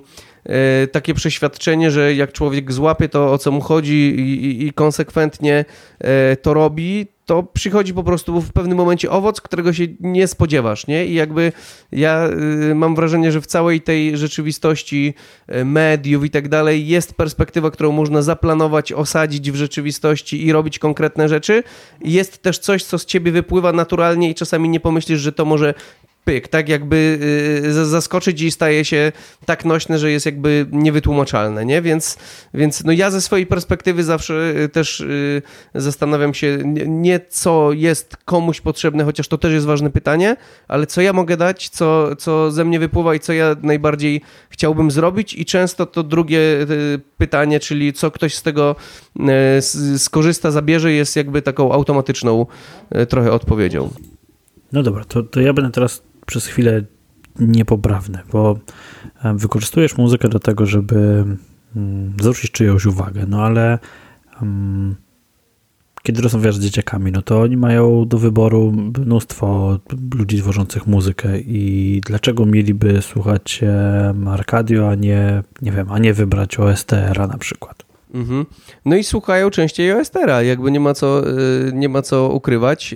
takie 0.91 1.13
przeświadczenie, 1.13 1.91
że 1.91 2.15
jak 2.15 2.31
człowiek 2.33 2.71
złapie 2.71 3.09
to, 3.09 3.31
o 3.33 3.37
co 3.37 3.51
mu 3.51 3.61
chodzi 3.61 4.15
i, 4.19 4.67
i, 4.67 4.73
konsekwentnie 4.73 5.65
y, 6.33 6.37
to 6.37 6.53
robi, 6.53 7.07
to 7.25 7.43
przychodzi 7.43 7.93
po 7.93 8.03
prostu 8.03 8.41
w 8.41 8.51
pewnym 8.53 8.77
momencie 8.77 9.11
owoc, 9.11 9.41
którego 9.41 9.73
się 9.73 9.83
nie 9.99 10.27
spodziewasz, 10.27 10.87
nie? 10.87 11.05
I 11.05 11.13
jakby 11.13 11.51
ja 11.91 12.29
y, 12.71 12.75
mam 12.75 12.95
wrażenie, 12.95 13.31
że 13.31 13.41
w 13.41 13.47
całej 13.47 13.81
tej 13.81 14.17
rzeczywistości 14.17 15.13
y, 15.55 15.65
mediów 15.65 16.25
i 16.25 16.29
tak 16.29 16.49
dalej 16.49 16.87
jest 16.87 17.13
perspektywa, 17.13 17.71
którą 17.71 17.91
można 17.91 18.21
zaplanować, 18.21 18.93
osadzić 18.93 19.51
w 19.51 19.55
rzeczywistości 19.55 20.45
i 20.45 20.51
robić 20.51 20.79
konkretne 20.79 21.29
rzeczy. 21.29 21.63
Jest 22.01 22.41
też 22.41 22.59
coś, 22.59 22.83
co 22.83 22.99
z 22.99 23.05
ciebie 23.05 23.31
wypływa 23.31 23.73
naturalnie 23.73 24.29
i 24.29 24.35
czasami 24.35 24.69
nie 24.69 24.79
pomyślisz, 24.79 25.19
że 25.19 25.31
to 25.31 25.45
może 25.45 25.73
pyk, 26.23 26.47
tak 26.47 26.69
jakby 26.69 27.19
y, 27.65 27.73
z- 27.73 27.87
zaskoczyć 27.87 28.41
i 28.41 28.51
staje 28.51 28.85
się 28.85 29.11
tak 29.45 29.65
nośne, 29.65 29.99
że 29.99 30.11
jest 30.11 30.25
jakby 30.31 30.65
niewytłumaczalne, 30.71 31.65
nie? 31.65 31.81
Więc, 31.81 32.17
więc 32.53 32.83
no 32.83 32.91
ja 32.91 33.11
ze 33.11 33.21
swojej 33.21 33.47
perspektywy 33.47 34.03
zawsze 34.03 34.53
y, 34.57 34.69
też 34.69 34.99
y, 34.99 35.41
zastanawiam 35.75 36.33
się 36.33 36.57
nie, 36.87 37.19
co 37.29 37.71
jest 37.73 38.17
komuś 38.25 38.61
potrzebne, 38.61 39.03
chociaż 39.03 39.27
to 39.27 39.37
też 39.37 39.53
jest 39.53 39.65
ważne 39.65 39.89
pytanie, 39.89 40.35
ale 40.67 40.87
co 40.87 41.01
ja 41.01 41.13
mogę 41.13 41.37
dać, 41.37 41.69
co, 41.69 42.15
co 42.15 42.51
ze 42.51 42.65
mnie 42.65 42.79
wypływa 42.79 43.15
i 43.15 43.19
co 43.19 43.33
ja 43.33 43.55
najbardziej 43.63 44.21
chciałbym 44.49 44.91
zrobić 44.91 45.33
i 45.33 45.45
często 45.45 45.85
to 45.85 46.03
drugie 46.03 46.39
y, 46.39 46.99
pytanie, 47.17 47.59
czyli 47.59 47.93
co 47.93 48.11
ktoś 48.11 48.35
z 48.35 48.41
tego 48.41 48.75
skorzysta, 49.97 50.51
zabierze, 50.51 50.91
jest 50.91 51.15
jakby 51.15 51.41
taką 51.41 51.71
automatyczną 51.71 52.45
trochę 53.09 53.31
odpowiedzią. 53.31 53.89
No 54.71 54.83
dobra, 54.83 55.03
to, 55.05 55.23
to 55.23 55.41
ja 55.41 55.53
będę 55.53 55.71
teraz 55.71 56.03
przez 56.25 56.47
chwilę 56.47 56.83
niepoprawny, 57.39 58.19
bo 58.31 58.59
e, 59.23 59.33
wykorzystujesz 59.33 59.97
muzykę 59.97 60.29
do 60.29 60.39
tego, 60.39 60.65
żeby 60.65 61.25
mm, 61.75 62.13
zwrócić 62.21 62.51
czyjąś 62.51 62.85
uwagę, 62.85 63.25
no 63.27 63.43
ale 63.43 63.79
mm, 64.41 64.95
kiedy 66.03 66.21
rozmawiasz 66.21 66.55
z 66.55 66.59
dzieciakami, 66.59 67.11
no 67.11 67.21
to 67.21 67.41
oni 67.41 67.57
mają 67.57 68.07
do 68.07 68.17
wyboru 68.17 68.71
mnóstwo 68.71 69.79
ludzi 70.15 70.37
tworzących 70.41 70.87
muzykę 70.87 71.39
i 71.39 72.01
dlaczego 72.05 72.45
mieliby 72.45 73.01
słuchać 73.01 73.59
e, 73.63 74.13
Arcadio, 74.29 74.89
a 74.89 74.95
nie, 74.95 75.43
nie 75.61 75.71
wiem, 75.71 75.91
a 75.91 75.99
nie 75.99 76.13
wybrać 76.13 76.59
OSTR-a 76.59 77.27
na 77.27 77.37
przykład? 77.37 77.83
Mhm. 78.13 78.45
No 78.85 78.95
i 78.95 79.03
słuchają 79.03 79.49
częściej 79.49 79.91
OSTera, 79.93 80.41
jakby 80.41 80.71
nie 80.71 80.79
ma 80.79 80.93
co, 80.93 81.29
y, 81.29 81.71
nie 81.73 81.89
ma 81.89 82.01
co 82.01 82.29
ukrywać. 82.29 82.95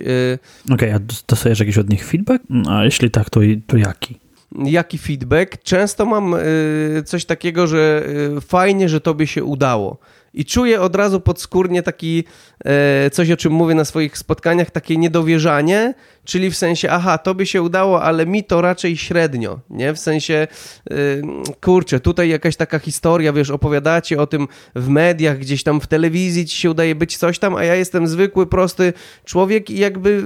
Okej, 0.72 0.90
a 0.92 0.98
dostajesz 1.28 1.60
jakiś 1.60 1.78
od 1.78 1.90
nich 1.90 2.04
feedback? 2.06 2.44
A 2.68 2.84
jeśli 2.84 3.10
tak, 3.10 3.30
to, 3.30 3.42
i- 3.42 3.62
to 3.66 3.76
jaki? 3.76 4.18
Jaki 4.64 4.98
feedback? 4.98 5.62
Często 5.62 6.06
mam 6.06 6.34
y, 6.34 7.02
coś 7.06 7.24
takiego, 7.24 7.66
że 7.66 8.02
y, 8.36 8.40
fajnie, 8.40 8.88
że 8.88 9.00
tobie 9.00 9.26
się 9.26 9.44
udało. 9.44 9.98
I 10.34 10.44
czuję 10.44 10.80
od 10.80 10.96
razu 10.96 11.20
podskórnie 11.20 11.82
taki, 11.82 12.24
e, 12.64 13.10
coś 13.10 13.30
o 13.30 13.36
czym 13.36 13.52
mówię 13.52 13.74
na 13.74 13.84
swoich 13.84 14.18
spotkaniach, 14.18 14.70
takie 14.70 14.96
niedowierzanie, 14.96 15.94
czyli 16.26 16.50
w 16.50 16.56
sensie, 16.56 16.90
aha, 16.90 17.18
tobie 17.18 17.46
się 17.46 17.62
udało, 17.62 18.02
ale 18.02 18.26
mi 18.26 18.44
to 18.44 18.60
raczej 18.60 18.96
średnio, 18.96 19.60
nie? 19.70 19.94
W 19.94 19.98
sensie, 19.98 20.48
y, 20.90 21.22
kurczę, 21.60 22.00
tutaj 22.00 22.28
jakaś 22.28 22.56
taka 22.56 22.78
historia, 22.78 23.32
wiesz, 23.32 23.50
opowiadacie 23.50 24.20
o 24.20 24.26
tym 24.26 24.48
w 24.74 24.88
mediach, 24.88 25.38
gdzieś 25.38 25.62
tam 25.62 25.80
w 25.80 25.86
telewizji 25.86 26.46
ci 26.46 26.56
się 26.56 26.70
udaje 26.70 26.94
być 26.94 27.16
coś 27.16 27.38
tam, 27.38 27.56
a 27.56 27.64
ja 27.64 27.74
jestem 27.74 28.06
zwykły, 28.08 28.46
prosty 28.46 28.92
człowiek 29.24 29.70
i 29.70 29.78
jakby 29.78 30.24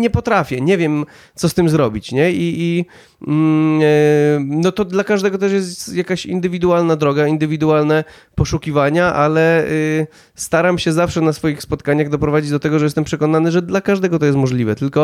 nie 0.00 0.10
potrafię, 0.10 0.60
nie 0.60 0.78
wiem, 0.78 1.04
co 1.34 1.48
z 1.48 1.54
tym 1.54 1.68
zrobić, 1.68 2.12
nie? 2.12 2.32
I, 2.32 2.54
i 2.62 2.84
e, 3.22 4.40
no 4.40 4.72
to 4.72 4.84
dla 4.84 5.04
każdego 5.04 5.38
też 5.38 5.52
jest 5.52 5.94
jakaś 5.94 6.26
indywidualna 6.26 6.96
droga, 6.96 7.26
indywidualne 7.26 8.04
poszukiwania, 8.34 9.14
ale 9.14 9.64
y, 9.64 10.06
staram 10.34 10.78
się 10.78 10.92
zawsze 10.92 11.20
na 11.20 11.32
swoich 11.32 11.62
spotkaniach 11.62 12.08
doprowadzić 12.08 12.50
do 12.50 12.60
tego, 12.60 12.78
że 12.78 12.86
jestem 12.86 13.04
przekonany, 13.04 13.50
że 13.50 13.62
dla 13.62 13.80
każdego 13.80 14.18
to 14.18 14.26
jest 14.26 14.38
możliwe. 14.38 14.74
Tylko 14.74 14.99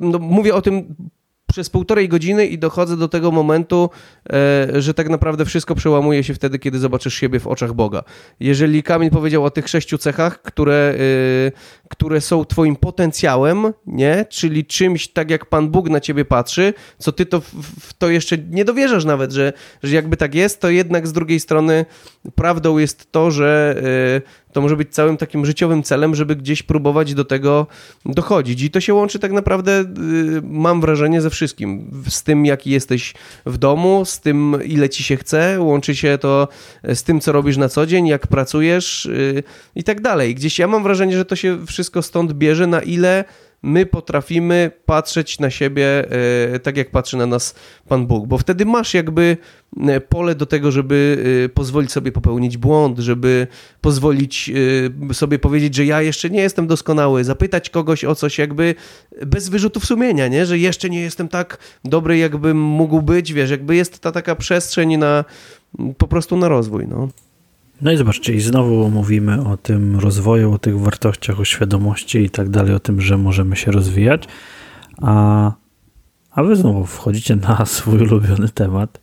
no, 0.00 0.18
mówię 0.18 0.54
o 0.54 0.62
tym 0.62 0.94
przez 1.52 1.70
półtorej 1.70 2.08
godziny 2.08 2.46
i 2.46 2.58
dochodzę 2.58 2.96
do 2.96 3.08
tego 3.08 3.30
momentu, 3.30 3.90
e, 4.32 4.82
że 4.82 4.94
tak 4.94 5.08
naprawdę 5.08 5.44
wszystko 5.44 5.74
przełamuje 5.74 6.24
się 6.24 6.34
wtedy, 6.34 6.58
kiedy 6.58 6.78
zobaczysz 6.78 7.14
siebie 7.14 7.40
w 7.40 7.46
oczach 7.46 7.72
Boga. 7.72 8.04
Jeżeli 8.40 8.82
Kamil 8.82 9.10
powiedział 9.10 9.44
o 9.44 9.50
tych 9.50 9.68
sześciu 9.68 9.98
cechach, 9.98 10.42
które, 10.42 10.94
e, 11.46 11.52
które 11.88 12.20
są 12.20 12.44
twoim 12.44 12.76
potencjałem, 12.76 13.72
nie? 13.86 14.26
czyli 14.28 14.64
czymś 14.64 15.08
tak 15.08 15.30
jak 15.30 15.46
Pan 15.46 15.68
Bóg 15.68 15.90
na 15.90 16.00
ciebie 16.00 16.24
patrzy, 16.24 16.74
co 16.98 17.12
ty 17.12 17.26
to, 17.26 17.42
to 17.98 18.10
jeszcze 18.10 18.38
nie 18.38 18.64
dowierzasz 18.64 19.04
nawet, 19.04 19.32
że, 19.32 19.52
że 19.82 19.94
jakby 19.94 20.16
tak 20.16 20.34
jest, 20.34 20.60
to 20.60 20.70
jednak 20.70 21.06
z 21.06 21.12
drugiej 21.12 21.40
strony 21.40 21.86
prawdą 22.34 22.78
jest 22.78 23.12
to, 23.12 23.30
że 23.30 23.74
e, 24.18 24.41
to 24.52 24.60
może 24.60 24.76
być 24.76 24.94
całym 24.94 25.16
takim 25.16 25.46
życiowym 25.46 25.82
celem, 25.82 26.14
żeby 26.14 26.36
gdzieś 26.36 26.62
próbować 26.62 27.14
do 27.14 27.24
tego 27.24 27.66
dochodzić. 28.06 28.62
I 28.62 28.70
to 28.70 28.80
się 28.80 28.94
łączy 28.94 29.18
tak 29.18 29.32
naprawdę, 29.32 29.80
y, 29.80 30.42
mam 30.42 30.80
wrażenie, 30.80 31.20
ze 31.20 31.30
wszystkim. 31.30 31.90
Z 32.08 32.22
tym, 32.22 32.46
jaki 32.46 32.70
jesteś 32.70 33.14
w 33.46 33.58
domu, 33.58 34.04
z 34.04 34.20
tym, 34.20 34.56
ile 34.64 34.88
ci 34.88 35.02
się 35.02 35.16
chce, 35.16 35.60
łączy 35.60 35.94
się 35.96 36.18
to 36.18 36.48
z 36.94 37.02
tym, 37.02 37.20
co 37.20 37.32
robisz 37.32 37.56
na 37.56 37.68
co 37.68 37.86
dzień, 37.86 38.06
jak 38.06 38.26
pracujesz 38.26 39.06
y, 39.06 39.42
i 39.74 39.84
tak 39.84 40.00
dalej. 40.00 40.34
Gdzieś 40.34 40.58
ja 40.58 40.66
mam 40.66 40.82
wrażenie, 40.82 41.16
że 41.16 41.24
to 41.24 41.36
się 41.36 41.66
wszystko 41.66 42.02
stąd 42.02 42.32
bierze, 42.32 42.66
na 42.66 42.80
ile 42.80 43.24
my 43.62 43.86
potrafimy 43.86 44.70
patrzeć 44.86 45.38
na 45.38 45.50
siebie 45.50 46.04
e, 46.54 46.58
tak, 46.58 46.76
jak 46.76 46.90
patrzy 46.90 47.16
na 47.16 47.26
nas 47.26 47.54
Pan 47.88 48.06
Bóg, 48.06 48.26
bo 48.26 48.38
wtedy 48.38 48.64
masz 48.64 48.94
jakby 48.94 49.36
e, 49.80 50.00
pole 50.00 50.34
do 50.34 50.46
tego, 50.46 50.72
żeby 50.72 51.24
e, 51.44 51.48
pozwolić 51.48 51.92
sobie 51.92 52.12
popełnić 52.12 52.56
błąd, 52.56 52.98
żeby 52.98 53.46
pozwolić 53.80 54.50
sobie 55.12 55.38
powiedzieć, 55.38 55.74
że 55.74 55.84
ja 55.84 56.02
jeszcze 56.02 56.30
nie 56.30 56.40
jestem 56.40 56.66
doskonały, 56.66 57.24
zapytać 57.24 57.70
kogoś 57.70 58.04
o 58.04 58.14
coś 58.14 58.38
jakby 58.38 58.74
bez 59.26 59.48
wyrzutów 59.48 59.86
sumienia, 59.86 60.28
nie? 60.28 60.46
że 60.46 60.58
jeszcze 60.58 60.90
nie 60.90 61.00
jestem 61.00 61.28
tak 61.28 61.58
dobry, 61.84 62.18
jakbym 62.18 62.60
mógł 62.60 63.02
być, 63.02 63.32
wiesz, 63.32 63.50
jakby 63.50 63.76
jest 63.76 63.98
ta 63.98 64.12
taka 64.12 64.36
przestrzeń 64.36 64.96
na 64.96 65.24
po 65.98 66.08
prostu 66.08 66.36
na 66.36 66.48
rozwój, 66.48 66.86
no. 66.88 67.08
No 67.80 67.92
i 67.92 67.96
zobaczcie, 67.96 68.34
i 68.34 68.40
znowu 68.40 68.90
mówimy 68.90 69.44
o 69.44 69.56
tym 69.56 69.98
rozwoju, 69.98 70.52
o 70.52 70.58
tych 70.58 70.80
wartościach, 70.80 71.40
o 71.40 71.44
świadomości 71.44 72.18
i 72.18 72.30
tak 72.30 72.48
dalej, 72.48 72.74
o 72.74 72.80
tym, 72.80 73.00
że 73.00 73.18
możemy 73.18 73.56
się 73.56 73.72
rozwijać, 73.72 74.28
a, 75.02 75.52
a 76.30 76.42
wy 76.42 76.56
znowu 76.56 76.86
wchodzicie 76.86 77.36
na 77.36 77.66
swój 77.66 77.98
ulubiony 77.98 78.48
temat, 78.48 79.00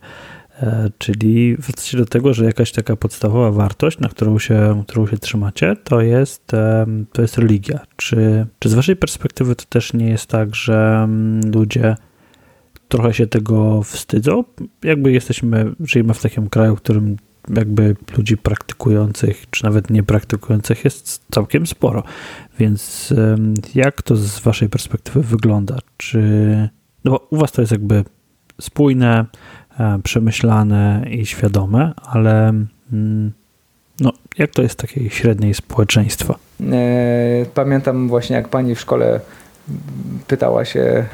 e, 0.60 0.90
czyli 0.98 1.56
wracacie 1.56 1.98
do 1.98 2.06
tego, 2.06 2.34
że 2.34 2.46
jakaś 2.46 2.72
taka 2.72 2.96
podstawowa 2.96 3.52
wartość, 3.52 4.00
na 4.00 4.10
którą 4.10 4.40
się, 4.40 4.84
którą 4.88 5.08
się 5.08 5.18
trzymacie, 5.18 5.76
to 5.84 6.02
jest, 6.02 6.52
to 7.12 7.22
jest 7.22 7.38
religia. 7.38 7.80
Czy, 7.96 8.46
czy 8.60 8.70
z 8.70 8.74
waszej 8.74 8.96
perspektywy 8.96 9.56
to 9.56 9.66
też 9.70 9.94
nie 9.94 10.10
jest 10.10 10.26
tak, 10.26 10.56
że 10.56 11.02
mm, 11.04 11.52
ludzie 11.54 11.96
trochę 12.88 13.14
się 13.14 13.28
tego 13.28 13.84
wstydzą? 13.84 14.44
Jakby 14.84 15.12
jesteśmy, 15.12 15.72
żyjemy 15.80 16.14
w 16.14 16.22
takim 16.22 16.50
kraju, 16.50 16.76
w 16.76 16.82
którym 16.82 17.18
jakby 17.50 17.96
ludzi 18.18 18.38
praktykujących, 18.38 19.50
czy 19.50 19.64
nawet 19.64 19.90
niepraktykujących 19.90 20.86
jest 20.86 21.26
całkiem 21.32 21.68
sporo. 21.68 22.04
Więc 22.60 23.14
jak 23.76 24.02
to 24.02 24.16
z 24.16 24.40
waszej 24.40 24.70
perspektywy 24.70 25.22
wygląda? 25.22 25.78
Czy 25.98 26.20
no 27.04 27.12
bo 27.12 27.28
u 27.30 27.38
was 27.38 27.52
to 27.52 27.62
jest 27.62 27.72
jakby 27.72 28.04
spójne, 28.62 29.26
e, 29.80 30.00
przemyślane 30.04 31.06
i 31.10 31.26
świadome, 31.26 31.94
ale 32.06 32.50
mm, 32.94 33.32
no, 34.00 34.14
jak 34.38 34.52
to 34.52 34.62
jest 34.62 34.76
takiej 34.76 35.10
średniej 35.10 35.54
społeczeństwa? 35.54 36.36
E, 36.72 37.46
pamiętam 37.54 38.08
właśnie, 38.08 38.36
jak 38.36 38.50
pani 38.50 38.76
w 38.76 38.80
szkole 38.80 39.20
pytała 40.28 40.66
się 40.66 40.80
e, 40.80 41.06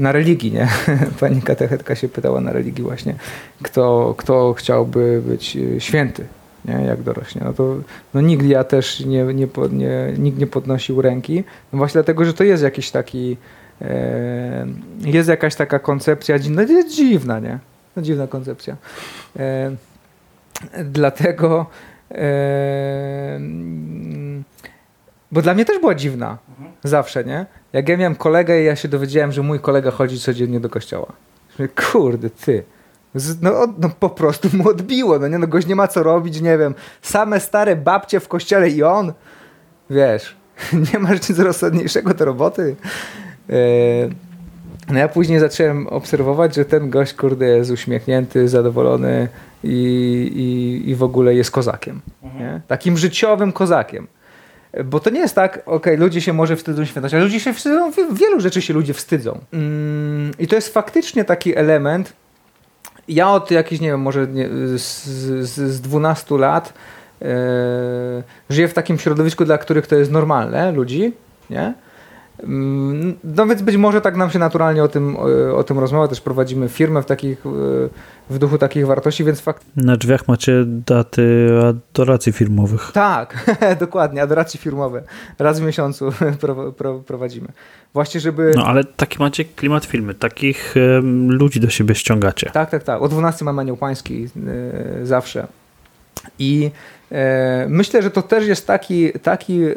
na 0.00 0.12
religii, 0.12 0.52
nie? 0.52 0.68
Pani 1.20 1.42
katechetka 1.42 1.94
się 1.94 2.08
pytała 2.08 2.40
na 2.40 2.52
religii 2.52 2.84
właśnie, 2.84 3.14
kto, 3.62 4.14
kto 4.18 4.54
chciałby 4.54 5.22
być 5.26 5.58
święty, 5.78 6.26
nie? 6.64 6.74
jak 6.74 7.02
dorośnie. 7.02 7.40
No 7.44 7.52
to 7.52 7.76
no 8.14 8.20
nikt, 8.20 8.46
ja 8.46 8.64
też 8.64 9.00
nie, 9.00 9.24
nie, 9.24 9.48
nie, 9.70 10.12
nikt 10.18 10.38
nie 10.38 10.46
podnosił 10.46 11.02
ręki, 11.02 11.44
no 11.72 11.76
właśnie 11.78 11.92
dlatego, 11.92 12.24
że 12.24 12.34
to 12.34 12.44
jest 12.44 12.62
jakiś 12.62 12.90
taki 12.90 13.36
e, 13.82 14.66
jest 15.04 15.28
jakaś 15.28 15.54
taka 15.54 15.78
koncepcja, 15.78 16.36
no 16.50 16.62
jest 16.62 16.96
dziwna, 16.96 17.40
nie? 17.40 17.58
No 17.96 18.02
dziwna 18.02 18.26
koncepcja. 18.26 18.76
E, 19.38 19.70
dlatego 20.84 21.66
e, 22.10 23.40
bo 25.32 25.42
dla 25.42 25.54
mnie 25.54 25.64
też 25.64 25.78
była 25.78 25.94
dziwna. 25.94 26.38
Zawsze, 26.84 27.24
nie? 27.24 27.46
Jak 27.72 27.88
ja 27.88 27.96
miałem 27.96 28.14
kolegę 28.14 28.62
i 28.62 28.64
ja 28.64 28.76
się 28.76 28.88
dowiedziałem, 28.88 29.32
że 29.32 29.42
mój 29.42 29.60
kolega 29.60 29.90
chodzi 29.90 30.20
codziennie 30.20 30.60
do 30.60 30.68
kościoła. 30.68 31.12
Kurde, 31.92 32.30
ty. 32.30 32.64
No, 33.42 33.52
no, 33.78 33.90
po 34.00 34.10
prostu 34.10 34.48
mu 34.56 34.68
odbiło, 34.68 35.18
no 35.18 35.28
nie, 35.28 35.38
no 35.38 35.46
gość 35.46 35.66
nie 35.66 35.76
ma 35.76 35.88
co 35.88 36.02
robić, 36.02 36.40
nie 36.40 36.58
wiem, 36.58 36.74
same 37.02 37.40
stare 37.40 37.76
babcie 37.76 38.20
w 38.20 38.28
kościele 38.28 38.68
i 38.68 38.82
on, 38.82 39.12
wiesz, 39.90 40.36
nie 40.92 40.98
ma 40.98 41.14
rzeczy 41.14 41.34
rozsądniejszego 41.34 42.14
do 42.14 42.24
roboty. 42.24 42.76
E, 43.50 43.54
no 44.88 44.98
ja 44.98 45.08
później 45.08 45.40
zacząłem 45.40 45.86
obserwować, 45.86 46.54
że 46.54 46.64
ten 46.64 46.90
gość, 46.90 47.14
kurde, 47.14 47.46
jest 47.46 47.70
uśmiechnięty, 47.70 48.48
zadowolony 48.48 49.28
i, 49.64 49.70
i, 50.34 50.90
i 50.90 50.94
w 50.94 51.02
ogóle 51.02 51.34
jest 51.34 51.50
kozakiem, 51.50 52.00
takim 52.68 52.96
życiowym 52.96 53.52
kozakiem. 53.52 54.06
Bo 54.84 55.00
to 55.00 55.10
nie 55.10 55.20
jest 55.20 55.34
tak, 55.34 55.52
okej, 55.56 55.64
okay, 55.66 55.96
ludzie 55.96 56.20
się 56.20 56.32
może 56.32 56.56
wstydzą 56.56 56.84
świętości, 56.84 57.16
ale 57.16 57.24
ludzie 57.24 57.40
się 57.40 57.52
wstydzą, 57.52 57.90
wielu 58.12 58.40
rzeczy 58.40 58.62
się 58.62 58.74
ludzie 58.74 58.94
wstydzą. 58.94 59.38
Mm, 59.52 60.30
I 60.38 60.46
to 60.46 60.54
jest 60.54 60.74
faktycznie 60.74 61.24
taki 61.24 61.56
element. 61.56 62.12
Ja 63.08 63.30
od 63.30 63.50
jakichś, 63.50 63.80
nie 63.80 63.88
wiem, 63.88 64.00
może 64.00 64.26
z, 64.76 65.04
z, 65.44 65.50
z 65.50 65.80
12 65.80 66.38
lat 66.38 66.72
yy, 67.20 67.28
żyję 68.50 68.68
w 68.68 68.74
takim 68.74 68.98
środowisku, 68.98 69.44
dla 69.44 69.58
których 69.58 69.86
to 69.86 69.96
jest 69.96 70.10
normalne, 70.10 70.72
ludzi, 70.72 71.12
nie? 71.50 71.74
Mm, 72.42 73.14
no 73.24 73.46
więc 73.46 73.62
być 73.62 73.76
może 73.76 74.00
tak 74.00 74.16
nam 74.16 74.30
się 74.30 74.38
naturalnie 74.38 74.84
o 74.84 74.88
tym, 74.88 75.16
o, 75.16 75.56
o 75.56 75.64
tym 75.64 75.78
rozmawia. 75.78 76.08
Też 76.08 76.20
prowadzimy 76.20 76.68
firmę 76.68 77.02
w, 77.02 77.06
takich, 77.06 77.40
w 78.30 78.38
duchu 78.38 78.58
takich 78.58 78.86
wartości, 78.86 79.24
więc 79.24 79.40
fakt... 79.40 79.64
Na 79.76 79.96
drzwiach 79.96 80.28
macie 80.28 80.64
daty 80.66 81.48
adoracji 81.68 82.32
firmowych. 82.32 82.90
Tak, 82.92 83.56
dokładnie, 83.80 84.22
adoracji 84.22 84.60
firmowe. 84.60 85.02
Raz 85.38 85.60
w 85.60 85.62
miesiącu 85.62 86.12
pro, 86.40 86.72
pro, 86.72 86.98
prowadzimy. 86.98 87.48
Właśnie, 87.94 88.20
żeby... 88.20 88.52
No 88.56 88.64
ale 88.64 88.84
taki 88.84 89.18
macie 89.18 89.44
klimat 89.44 89.84
firmy, 89.84 90.14
takich 90.14 90.74
um, 90.94 91.30
ludzi 91.32 91.60
do 91.60 91.70
siebie 91.70 91.94
ściągacie. 91.94 92.50
Tak, 92.50 92.70
tak, 92.70 92.82
tak. 92.82 93.02
O 93.02 93.08
12 93.08 93.44
mam 93.44 93.58
anioł 93.58 93.76
pański 93.76 94.22
yy, 94.22 95.06
zawsze. 95.06 95.46
I 96.38 96.70
e, 97.12 97.66
myślę, 97.68 98.02
że 98.02 98.10
to 98.10 98.22
też 98.22 98.46
jest 98.46 98.66
taki, 98.66 99.12
taki 99.12 99.62
e, 99.62 99.74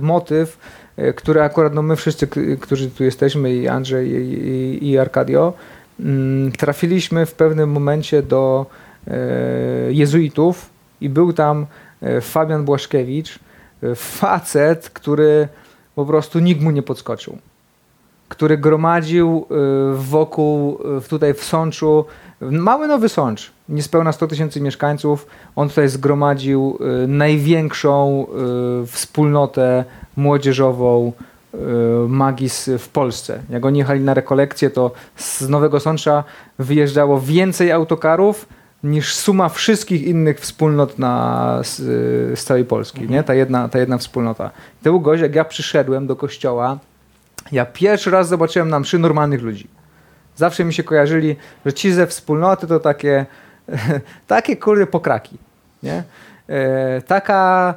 motyw, 0.00 0.58
E, 0.58 0.81
które 1.16 1.44
akurat 1.44 1.74
no 1.74 1.82
my 1.82 1.96
wszyscy, 1.96 2.28
którzy 2.60 2.90
tu 2.90 3.04
jesteśmy, 3.04 3.54
i 3.54 3.68
Andrzej, 3.68 4.10
i, 4.10 4.48
i, 4.48 4.90
i 4.90 4.98
Arkadio, 4.98 5.52
mm, 6.00 6.52
trafiliśmy 6.52 7.26
w 7.26 7.34
pewnym 7.34 7.70
momencie 7.70 8.22
do 8.22 8.66
e, 9.06 9.12
jezuitów 9.92 10.70
i 11.00 11.08
był 11.08 11.32
tam 11.32 11.66
e, 12.02 12.20
Fabian 12.20 12.64
Błaszkiewicz, 12.64 13.38
facet, 13.96 14.90
który 14.90 15.48
po 15.94 16.06
prostu 16.06 16.38
nikt 16.38 16.60
mu 16.60 16.70
nie 16.70 16.82
podskoczył 16.82 17.38
który 18.28 18.58
gromadził 18.58 19.46
wokół, 19.94 20.78
tutaj 21.08 21.34
w 21.34 21.44
Sączu, 21.44 22.04
mały 22.50 22.88
Nowy 22.88 23.08
Sącz, 23.08 23.52
niespełna 23.68 24.12
100 24.12 24.26
tysięcy 24.26 24.60
mieszkańców. 24.60 25.26
On 25.56 25.68
tutaj 25.68 25.88
zgromadził 25.88 26.78
największą 27.08 28.26
wspólnotę 28.86 29.84
młodzieżową 30.16 31.12
y, 31.54 31.58
Magis 32.08 32.70
w 32.78 32.88
Polsce. 32.88 33.42
Jak 33.50 33.66
oni 33.66 33.78
jechali 33.78 34.00
na 34.00 34.14
rekolekcję, 34.14 34.70
to 34.70 34.90
z 35.16 35.48
Nowego 35.48 35.80
Sącza 35.80 36.24
wyjeżdżało 36.58 37.20
więcej 37.20 37.72
autokarów 37.72 38.48
niż 38.84 39.14
suma 39.14 39.48
wszystkich 39.48 40.02
innych 40.02 40.40
wspólnot 40.40 40.98
na, 40.98 41.60
z, 41.62 41.76
z 42.38 42.44
całej 42.44 42.64
Polski. 42.64 43.08
Nie? 43.08 43.22
Ta, 43.22 43.34
jedna, 43.34 43.68
ta 43.68 43.78
jedna 43.78 43.98
wspólnota. 43.98 44.50
To 44.82 44.90
był 44.90 45.00
gość, 45.00 45.22
jak 45.22 45.34
ja 45.34 45.44
przyszedłem 45.44 46.06
do 46.06 46.16
kościoła, 46.16 46.78
ja 47.52 47.66
pierwszy 47.66 48.10
raz 48.10 48.28
zobaczyłem 48.28 48.68
na 48.68 48.80
mszy 48.80 48.98
normalnych 48.98 49.42
ludzi. 49.42 49.68
Zawsze 50.42 50.64
mi 50.64 50.74
się 50.74 50.82
kojarzyli, 50.82 51.36
że 51.66 51.72
ci 51.72 51.92
ze 51.92 52.06
wspólnoty 52.06 52.66
to 52.66 52.80
takie, 52.80 53.26
takie 54.26 54.56
kurde 54.56 54.86
pokraki. 54.86 55.38
Nie? 55.82 56.02
E, 56.48 57.02
taka 57.02 57.74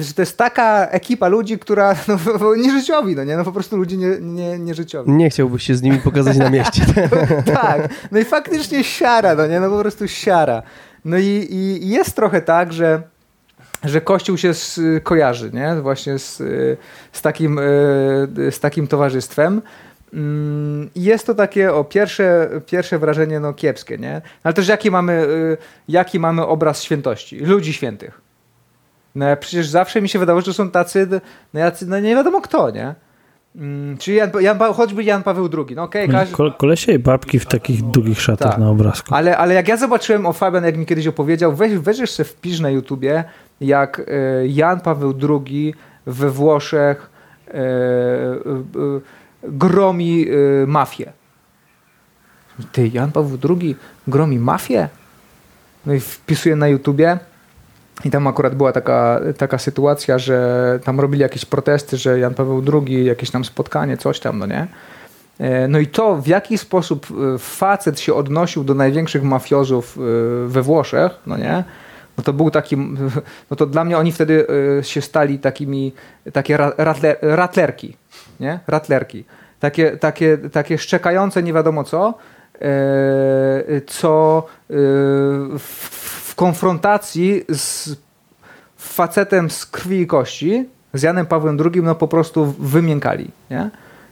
że 0.00 0.14
to 0.14 0.22
jest 0.22 0.38
taka 0.38 0.86
ekipa 0.86 1.28
ludzi, 1.28 1.58
która 1.58 1.94
no, 2.40 2.54
nieżyciowi, 2.54 3.16
no 3.16 3.24
nie? 3.24 3.36
No 3.36 3.44
po 3.44 3.52
prostu 3.52 3.76
ludzie 3.76 3.96
nie, 3.96 4.20
nie, 4.20 4.58
nieżyciowi. 4.58 5.12
Nie 5.12 5.30
chciałbyś 5.30 5.62
się 5.62 5.74
z 5.74 5.82
nimi 5.82 5.98
pokazać 5.98 6.36
na 6.36 6.50
mieście. 6.50 6.86
tak, 7.62 7.88
no 8.12 8.18
i 8.18 8.24
faktycznie 8.24 8.84
siara, 8.84 9.34
no 9.34 9.46
nie? 9.46 9.60
No 9.60 9.70
po 9.70 9.80
prostu 9.80 10.08
siara. 10.08 10.62
No 11.04 11.18
i, 11.18 11.48
i 11.50 11.88
jest 11.88 12.16
trochę 12.16 12.40
tak, 12.40 12.72
że 12.72 13.02
że 13.84 14.00
Kościół 14.00 14.36
się 14.36 14.54
z, 14.54 14.80
kojarzy, 15.02 15.50
nie? 15.52 15.76
Właśnie 15.82 16.18
z, 16.18 16.36
z, 17.12 17.22
takim, 17.22 17.58
e, 17.58 17.62
z 18.50 18.60
takim 18.60 18.86
towarzystwem. 18.86 19.62
Mm, 20.12 20.90
jest 20.96 21.26
to 21.26 21.34
takie 21.34 21.74
o 21.74 21.84
pierwsze, 21.84 22.50
pierwsze 22.66 22.98
wrażenie 22.98 23.40
no 23.40 23.52
kiepskie, 23.52 23.98
nie? 23.98 24.22
Ale 24.42 24.54
też 24.54 24.68
jaki 24.68 24.90
mamy, 24.90 25.12
e, 25.12 25.56
jaki 25.88 26.20
mamy 26.20 26.46
obraz 26.46 26.82
świętości, 26.82 27.38
ludzi 27.38 27.72
świętych. 27.72 28.20
No 29.14 29.36
przecież 29.36 29.68
zawsze 29.68 30.02
mi 30.02 30.08
się 30.08 30.18
wydało, 30.18 30.40
że 30.40 30.54
są 30.54 30.70
tacy, 30.70 31.08
no, 31.54 31.60
jacy, 31.60 31.86
no 31.86 32.00
nie 32.00 32.14
wiadomo 32.14 32.40
kto, 32.40 32.70
nie? 32.70 32.94
Hmm, 33.58 33.96
czyli 33.96 34.16
Jan, 34.16 34.30
Jan, 34.40 34.58
choćby 34.58 35.04
Jan 35.04 35.22
Paweł 35.22 35.48
II. 35.58 35.76
No 35.76 35.82
okay. 35.82 36.08
Ko 36.32 36.52
kolesie 36.52 36.92
i 36.92 36.98
babki 36.98 37.38
w 37.38 37.46
takich 37.46 37.82
długich 37.82 38.20
szatach 38.20 38.50
tak. 38.50 38.60
na 38.60 38.70
obrazku. 38.70 39.14
Ale, 39.14 39.36
ale 39.36 39.54
jak 39.54 39.68
ja 39.68 39.76
zobaczyłem 39.76 40.26
o 40.26 40.32
Fabian, 40.32 40.64
jak 40.64 40.76
mi 40.76 40.86
kiedyś 40.86 41.06
opowiedział, 41.06 41.54
weź, 41.54 41.78
weź 41.78 42.10
sobie 42.10 42.24
wpisz 42.24 42.60
na 42.60 42.70
YouTubie, 42.70 43.24
jak 43.60 44.00
e, 44.08 44.46
Jan 44.46 44.80
Paweł 44.80 45.14
II 45.28 45.74
we 46.06 46.30
Włoszech 46.30 47.10
e, 47.48 47.52
gromi 49.48 50.26
e, 50.28 50.66
mafię. 50.66 51.12
Ty, 52.72 52.88
Jan 52.88 53.12
Paweł 53.12 53.38
II 53.60 53.76
gromi 54.08 54.38
mafię? 54.38 54.88
No 55.86 55.94
i 55.94 56.00
wpisuje 56.00 56.56
na 56.56 56.68
YouTubie 56.68 57.18
i 58.04 58.10
tam 58.10 58.26
akurat 58.26 58.54
była 58.54 58.72
taka, 58.72 59.20
taka 59.38 59.58
sytuacja, 59.58 60.18
że 60.18 60.78
tam 60.84 61.00
robili 61.00 61.22
jakieś 61.22 61.44
protesty, 61.44 61.96
że 61.96 62.18
Jan 62.18 62.34
Paweł 62.34 62.62
II, 62.72 63.04
jakieś 63.04 63.30
tam 63.30 63.44
spotkanie, 63.44 63.96
coś 63.96 64.20
tam, 64.20 64.38
no 64.38 64.46
nie? 64.46 64.66
E, 65.38 65.68
no 65.68 65.78
i 65.78 65.86
to, 65.86 66.16
w 66.16 66.26
jaki 66.26 66.58
sposób 66.58 67.06
e, 67.34 67.38
facet 67.38 68.00
się 68.00 68.14
odnosił 68.14 68.64
do 68.64 68.74
największych 68.74 69.22
mafiozów 69.22 69.98
e, 69.98 70.48
we 70.48 70.62
Włoszech, 70.62 71.12
no 71.26 71.36
nie? 71.36 71.64
No 72.18 72.24
to 72.24 72.32
był 72.32 72.50
taki, 72.50 72.76
no 73.50 73.56
to 73.56 73.66
dla 73.66 73.84
mnie 73.84 73.98
oni 73.98 74.12
wtedy 74.12 74.46
się 74.82 75.00
stali 75.00 75.38
takimi, 75.38 75.92
takie 76.32 76.56
ratler, 76.56 77.18
ratlerki, 77.22 77.96
nie? 78.40 78.60
Ratlerki. 78.66 79.24
Takie, 79.60 79.96
takie, 79.96 80.38
takie 80.38 80.78
szczekające 80.78 81.42
nie 81.42 81.52
wiadomo 81.52 81.84
co, 81.84 82.14
co 83.86 84.42
w 85.58 86.34
konfrontacji 86.36 87.44
z 87.48 87.96
facetem 88.76 89.50
z 89.50 89.66
krwi 89.66 90.00
i 90.00 90.06
kości, 90.06 90.68
z 90.94 91.02
Janem 91.02 91.26
Pawłem 91.26 91.58
II, 91.64 91.82
no 91.82 91.94
po 91.94 92.08
prostu 92.08 92.54
wymiękali. 92.58 93.30
Nie? 93.50 93.70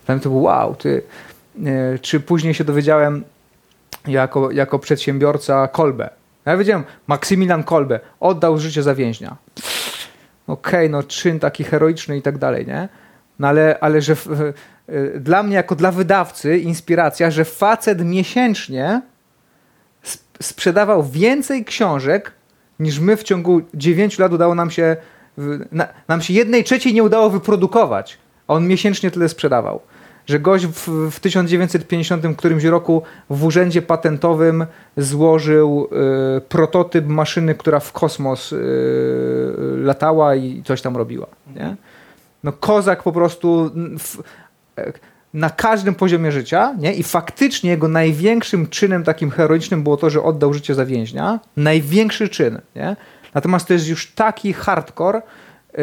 Mnie 0.08 0.20
to 0.20 0.28
było 0.28 0.42
wow, 0.42 0.74
ty. 0.74 1.02
E, 1.66 1.98
czy 1.98 2.20
później 2.20 2.54
się 2.54 2.64
dowiedziałem 2.64 3.24
jako, 4.06 4.50
jako 4.50 4.78
przedsiębiorca 4.78 5.68
Kolbe. 5.68 6.10
Ja 6.44 6.56
wiedziałem, 6.56 6.84
Maksymilian 7.06 7.64
Kolbe 7.64 8.00
oddał 8.20 8.58
życie 8.58 8.82
za 8.82 8.94
więźnia. 8.94 9.36
Okej, 10.46 10.80
okay, 10.80 10.88
no 10.88 11.02
czyn 11.02 11.40
taki 11.40 11.64
heroiczny 11.64 12.16
i 12.16 12.22
tak 12.22 12.38
dalej, 12.38 12.66
nie? 12.66 12.88
No 13.38 13.48
ale, 13.48 13.78
ale 13.80 14.00
że 14.00 14.16
y, 14.88 15.20
dla 15.20 15.42
mnie, 15.42 15.56
jako 15.56 15.74
dla 15.74 15.92
wydawcy, 15.92 16.58
inspiracja, 16.58 17.30
że 17.30 17.44
facet 17.44 18.04
miesięcznie 18.04 19.02
sp 20.12 20.24
sprzedawał 20.42 21.02
więcej 21.02 21.64
książek, 21.64 22.32
niż 22.80 22.98
my 22.98 23.16
w 23.16 23.22
ciągu 23.22 23.60
9 23.74 24.18
lat 24.18 24.32
udało 24.32 24.54
nam 24.54 24.70
się, 24.70 24.96
na, 25.72 25.88
nam 26.08 26.22
się 26.22 26.34
jednej 26.34 26.64
trzeciej 26.64 26.94
nie 26.94 27.02
udało 27.02 27.30
wyprodukować. 27.30 28.18
A 28.48 28.54
on 28.54 28.66
miesięcznie 28.66 29.10
tyle 29.10 29.28
sprzedawał. 29.28 29.80
Że 30.26 30.40
gość 30.40 30.66
w, 30.66 31.10
w 31.10 31.20
1950 31.20 32.36
którymś 32.36 32.64
roku 32.64 33.02
w 33.30 33.44
urzędzie 33.44 33.82
patentowym 33.82 34.66
złożył 34.96 35.88
y, 36.36 36.40
prototyp 36.40 37.06
maszyny, 37.06 37.54
która 37.54 37.80
w 37.80 37.92
kosmos 37.92 38.52
y, 38.52 38.56
latała 39.76 40.34
i 40.34 40.62
coś 40.62 40.82
tam 40.82 40.96
robiła. 40.96 41.26
Nie? 41.54 41.76
No 42.44 42.52
kozak 42.52 43.02
po 43.02 43.12
prostu 43.12 43.70
w, 43.98 44.22
na 45.34 45.50
każdym 45.50 45.94
poziomie 45.94 46.32
życia, 46.32 46.74
nie? 46.78 46.94
I 46.94 47.02
faktycznie 47.02 47.70
jego 47.70 47.88
największym 47.88 48.68
czynem 48.68 49.04
takim 49.04 49.30
heroicznym 49.30 49.82
było 49.82 49.96
to, 49.96 50.10
że 50.10 50.22
oddał 50.22 50.54
życie 50.54 50.74
za 50.74 50.86
więźnia. 50.86 51.40
Największy 51.56 52.28
czyn, 52.28 52.60
nie? 52.76 52.96
Natomiast 53.34 53.66
to 53.66 53.72
jest 53.72 53.88
już 53.88 54.12
taki 54.12 54.52
hardcore, 54.52 55.22
yy, 55.72 55.82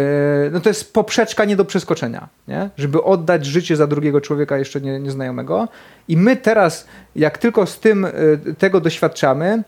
no 0.51 0.59
to 0.59 0.69
jest 0.69 0.93
poprzeczka 0.93 1.45
nie 1.45 1.55
do 1.55 1.65
przeskoczenia, 1.65 2.27
nie? 2.47 2.69
Żeby 2.77 3.03
oddać 3.03 3.45
życie 3.45 3.75
za 3.75 3.87
drugiego 3.87 4.21
człowieka 4.21 4.57
jeszcze 4.57 4.81
nie, 4.81 4.99
nieznajomego. 4.99 5.67
I 6.07 6.17
my 6.17 6.35
teraz, 6.35 6.87
jak 7.15 7.37
tylko 7.37 7.65
z 7.65 7.79
tym 7.79 8.07
yy, 8.45 8.53
tego 8.53 8.81
doświadczamy, 8.81 9.63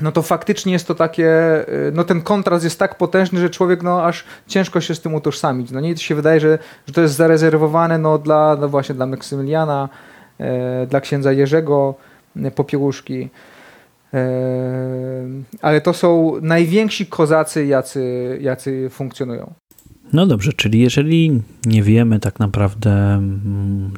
no 0.00 0.12
to 0.12 0.22
faktycznie 0.22 0.72
jest 0.72 0.86
to 0.86 0.94
takie, 0.94 1.28
y, 1.68 1.92
no 1.94 2.04
ten 2.04 2.22
kontrast 2.22 2.64
jest 2.64 2.78
tak 2.78 2.98
potężny, 2.98 3.40
że 3.40 3.50
człowiek 3.50 3.82
no 3.82 4.04
aż 4.04 4.24
ciężko 4.46 4.80
się 4.80 4.94
z 4.94 5.00
tym 5.00 5.14
utożsamić. 5.14 5.70
No 5.70 5.80
nie, 5.80 5.94
to 5.94 6.00
się 6.00 6.14
wydaje, 6.14 6.40
że, 6.40 6.58
że 6.86 6.94
to 6.94 7.00
jest 7.00 7.14
zarezerwowane 7.14 7.98
no 7.98 8.18
dla, 8.18 8.56
no 8.60 8.68
właśnie 8.68 8.94
dla 8.94 9.06
Maksymiliana, 9.06 9.88
e, 10.38 10.86
dla 10.86 11.00
księdza 11.00 11.32
Jerzego 11.32 11.94
Popiełuszki. 12.54 13.28
E, 14.14 14.28
ale 15.62 15.80
to 15.80 15.92
są 15.92 16.32
najwięksi 16.42 17.06
kozacy, 17.06 17.66
jacy, 17.66 18.38
jacy 18.40 18.90
funkcjonują. 18.90 19.54
No 20.12 20.26
dobrze, 20.26 20.52
czyli 20.52 20.80
jeżeli 20.80 21.42
nie 21.66 21.82
wiemy 21.82 22.20
tak 22.20 22.38
naprawdę, 22.38 23.22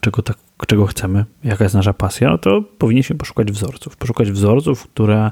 czego, 0.01 0.23
tak, 0.23 0.37
czego 0.67 0.87
chcemy, 0.87 1.25
jaka 1.45 1.65
jest 1.65 1.75
nasza 1.75 1.93
pasja, 1.93 2.31
no 2.31 2.39
to 2.39 2.63
powinniśmy 2.79 3.17
poszukać 3.17 3.53
wzorców. 3.53 3.97
Poszukać 3.97 4.33
wzorców, 4.33 4.89
które 4.89 5.31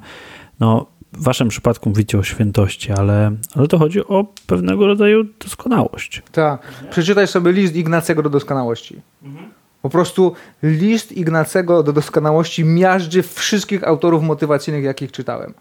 no, 0.60 0.86
w 1.12 1.22
waszym 1.22 1.48
przypadku 1.48 1.88
mówicie 1.88 2.18
o 2.18 2.22
świętości, 2.22 2.92
ale, 2.92 3.32
ale 3.54 3.68
to 3.68 3.78
chodzi 3.78 4.06
o 4.06 4.26
pewnego 4.46 4.86
rodzaju 4.86 5.24
doskonałość. 5.44 6.22
Tak. 6.32 6.60
Przeczytaj 6.90 7.26
sobie 7.26 7.52
list 7.52 7.76
Ignacego 7.76 8.22
do 8.22 8.30
doskonałości. 8.30 9.00
Mhm. 9.22 9.50
Po 9.82 9.90
prostu 9.90 10.34
list 10.62 11.12
Ignacego 11.12 11.82
do 11.82 11.92
doskonałości 11.92 12.64
miażdży 12.64 13.22
wszystkich 13.22 13.84
autorów 13.84 14.22
motywacyjnych, 14.22 14.84
jakich 14.84 15.12
czytałem. 15.12 15.54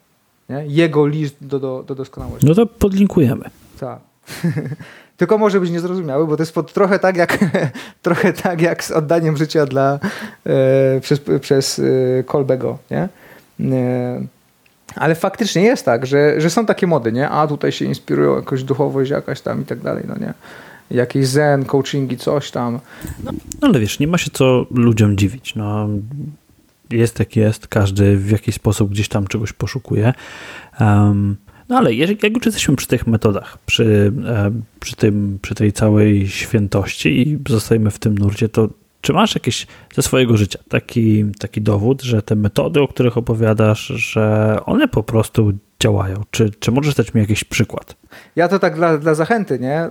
Nie? 0.50 0.64
Jego 0.68 1.08
list 1.08 1.36
do, 1.42 1.60
do, 1.60 1.84
do 1.88 1.96
doskonałości. 1.96 2.48
No 2.48 2.56
to 2.56 2.66
podlinkujemy. 2.66 3.46
Tak. 3.80 4.00
Tylko 5.18 5.38
może 5.38 5.60
być 5.60 5.72
niezrozumiały, 5.72 6.28
bo 6.28 6.38
to 6.38 6.44
jest 6.44 6.54
pod, 6.54 6.74
trochę, 6.74 7.00
tak 7.00 7.18
jak, 7.18 7.38
trochę 8.02 8.34
tak 8.34 8.62
jak 8.62 8.84
z 8.84 8.92
oddaniem 8.92 9.38
życia 9.38 9.66
dla, 9.66 10.00
e, 10.46 11.00
przez, 11.02 11.22
przez 11.42 11.80
e, 11.80 12.24
Kolbego. 12.24 12.78
Nie? 12.92 13.10
E, 13.76 14.22
ale 14.96 15.16
faktycznie 15.16 15.62
jest 15.62 15.86
tak, 15.86 16.06
że, 16.06 16.42
że 16.42 16.50
są 16.50 16.66
takie 16.66 16.88
mody, 16.88 17.12
nie? 17.12 17.30
A 17.30 17.48
tutaj 17.48 17.72
się 17.72 17.86
inspirują 17.86 18.36
jakoś 18.36 18.64
duchowość 18.64 19.12
jakaś 19.12 19.42
tam 19.42 19.62
i 19.62 19.66
tak 19.66 19.80
dalej, 19.80 20.04
no 20.08 20.16
nie? 20.16 20.34
Jakiś 20.92 21.28
zen, 21.28 21.66
coachingi, 21.66 22.18
coś 22.18 22.52
tam. 22.52 22.80
No, 23.24 23.32
ale 23.62 23.80
wiesz, 23.80 24.00
nie 24.00 24.08
ma 24.08 24.18
się 24.18 24.32
co 24.34 24.66
ludziom 24.72 25.18
dziwić. 25.18 25.56
No, 25.56 25.90
jest 26.90 27.20
jak 27.20 27.36
jest, 27.36 27.68
każdy 27.68 28.18
w 28.18 28.32
jakiś 28.32 28.56
sposób 28.56 28.92
gdzieś 28.92 29.08
tam 29.08 29.28
czegoś 29.28 29.54
poszukuje. 29.54 30.14
Um, 30.80 31.38
no 31.70 31.78
ale 31.78 31.94
jak 31.94 32.24
już 32.36 32.46
jesteśmy 32.46 32.76
przy 32.76 32.88
tych 32.88 33.08
metodach, 33.08 33.58
przy, 33.66 34.14
przy, 34.80 34.96
tym, 34.96 35.40
przy 35.42 35.56
tej 35.56 35.74
całej 35.74 36.28
świętości 36.28 37.30
i 37.30 37.40
zostajemy 37.50 37.92
w 37.92 38.00
tym 38.00 38.18
nurcie, 38.18 38.50
to 38.50 38.70
czy 39.02 39.14
masz 39.14 39.36
jakieś 39.36 39.68
ze 39.94 40.02
swojego 40.02 40.38
życia 40.38 40.60
taki, 40.70 41.26
taki 41.40 41.62
dowód, 41.62 42.02
że 42.02 42.22
te 42.22 42.36
metody, 42.36 42.82
o 42.82 42.88
których 42.88 43.18
opowiadasz, 43.18 43.88
że 43.88 44.58
one 44.66 44.88
po 44.88 45.04
prostu 45.04 45.54
działają? 45.80 46.24
Czy, 46.32 46.50
czy 46.60 46.72
możesz 46.72 46.96
dać 46.96 47.14
mi 47.14 47.22
jakiś 47.22 47.44
przykład? 47.44 47.96
Ja 48.36 48.48
to 48.48 48.60
tak 48.60 48.76
dla, 48.76 48.98
dla 48.98 49.16
zachęty, 49.16 49.60
nie? 49.60 49.90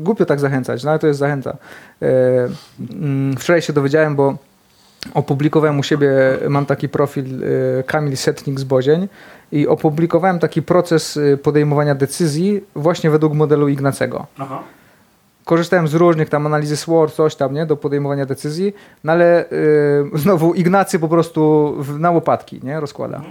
Głupio 0.00 0.26
tak 0.26 0.40
zachęcać, 0.40 0.84
no 0.84 0.90
ale 0.90 0.98
to 0.98 1.06
jest 1.06 1.18
zachęta. 1.18 1.56
E, 2.02 2.06
mm, 2.90 3.36
wczoraj 3.36 3.62
się 3.62 3.72
dowiedziałem, 3.72 4.16
bo 4.16 4.38
opublikowałem 5.14 5.78
u 5.78 5.82
siebie, 5.82 6.10
mam 6.48 6.66
taki 6.66 6.88
profil 6.88 7.44
e, 7.44 7.82
Kamil 7.82 8.16
Setnik 8.16 8.60
z 8.60 8.64
Bozień 8.64 9.08
i 9.52 9.68
opublikowałem 9.68 10.38
taki 10.38 10.62
proces 10.62 11.16
e, 11.16 11.36
podejmowania 11.36 11.94
decyzji 11.94 12.60
właśnie 12.74 13.10
według 13.10 13.34
modelu 13.34 13.68
Ignacego. 13.68 14.26
Aha 14.38 14.62
korzystałem 15.44 15.88
z 15.88 15.94
różnych 15.94 16.28
tam 16.28 16.46
analizy 16.46 16.76
SWOT, 16.76 17.12
coś 17.12 17.36
tam, 17.36 17.54
nie, 17.54 17.66
do 17.66 17.76
podejmowania 17.76 18.26
decyzji, 18.26 18.74
no 19.04 19.12
ale 19.12 19.44
yy, 20.12 20.18
znowu 20.18 20.54
Ignacy 20.54 20.98
po 20.98 21.08
prostu 21.08 21.74
w, 21.78 21.98
na 21.98 22.10
łopatki, 22.10 22.60
nie, 22.62 22.80
rozkłada. 22.80 23.22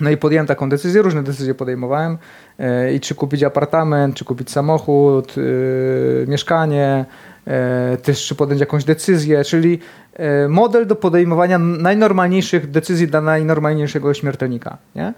No 0.00 0.10
i 0.10 0.16
podjąłem 0.16 0.46
taką 0.46 0.68
decyzję, 0.68 1.02
różne 1.02 1.22
decyzje 1.22 1.54
podejmowałem 1.54 2.18
yy, 2.58 2.92
i 2.92 3.00
czy 3.00 3.14
kupić 3.14 3.42
apartament, 3.42 4.14
czy 4.14 4.24
kupić 4.24 4.50
samochód, 4.50 5.36
yy, 5.36 6.24
mieszkanie, 6.28 7.04
yy, 7.46 7.52
też 7.96 8.26
czy 8.26 8.34
podjąć 8.34 8.60
jakąś 8.60 8.84
decyzję, 8.84 9.44
czyli 9.44 9.78
yy, 10.18 10.48
model 10.48 10.86
do 10.86 10.96
podejmowania 10.96 11.58
najnormalniejszych 11.58 12.70
decyzji 12.70 13.06
dla 13.06 13.20
najnormalniejszego 13.20 14.14
śmiertelnika, 14.14 14.76
nie? 14.94 15.14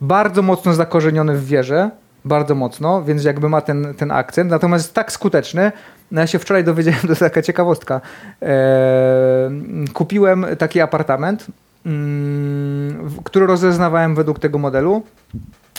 Bardzo 0.00 0.42
mocno 0.42 0.74
zakorzeniony 0.74 1.36
w 1.36 1.46
wierze, 1.46 1.90
bardzo 2.24 2.54
mocno, 2.54 3.02
więc 3.04 3.24
jakby 3.24 3.48
ma 3.48 3.60
ten, 3.60 3.94
ten 3.94 4.10
akcent, 4.10 4.50
natomiast 4.50 4.84
jest 4.84 4.94
tak 4.94 5.12
skuteczny, 5.12 5.72
no 6.10 6.20
ja 6.20 6.26
się 6.26 6.38
wczoraj 6.38 6.64
dowiedziałem, 6.64 7.00
to 7.08 7.08
jest 7.08 7.20
taka 7.20 7.42
ciekawostka, 7.42 8.00
e, 8.42 9.50
kupiłem 9.92 10.46
taki 10.58 10.80
apartament, 10.80 11.46
mm, 11.86 13.10
który 13.24 13.46
rozeznawałem 13.46 14.14
według 14.14 14.38
tego 14.38 14.58
modelu 14.58 15.02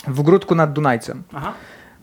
w 0.06 0.22
Gródku 0.22 0.54
nad 0.54 0.72
Dunajcem. 0.72 1.22
Aha. 1.32 1.52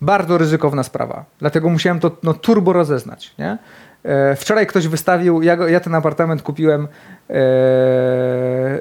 Bardzo 0.01 0.38
ryzykowna 0.38 0.84
sprawa, 0.84 1.26
dlatego 1.39 1.69
musiałem 1.69 1.99
to 1.99 2.11
no, 2.23 2.34
turbo 2.34 2.73
rozeznać. 2.73 3.35
Nie? 3.39 3.57
E, 4.03 4.35
wczoraj 4.35 4.68
ktoś 4.68 4.88
wystawił, 4.88 5.41
ja, 5.41 5.55
ja 5.68 5.80
ten 5.80 5.95
apartament 5.95 6.41
kupiłem 6.41 6.88
e, 7.30 7.35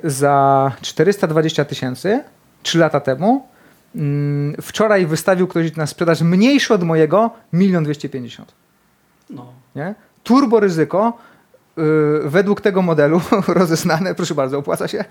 za 0.05 0.73
420 0.81 1.65
tysięcy, 1.65 2.24
3 2.62 2.78
lata 2.78 3.01
temu, 3.01 3.47
wczoraj 4.62 5.07
wystawił 5.07 5.47
ktoś 5.47 5.77
na 5.77 5.87
sprzedaż 5.87 6.21
mniejszy 6.23 6.75
od 6.75 6.83
mojego, 6.83 7.31
milion 7.53 7.85
dwieście 7.85 8.09
pięćdziesiąt. 8.09 8.55
No. 9.31 9.53
Nie? 9.77 9.95
Turbo 10.23 10.61
ryzyko, 10.61 11.19
yy, 11.77 11.85
według 12.25 12.61
tego 12.61 12.83
modelu 12.83 13.21
rozeznane, 13.49 14.15
proszę 14.15 14.35
bardzo, 14.35 14.59
opłaca 14.59 14.89
się, 14.89 15.05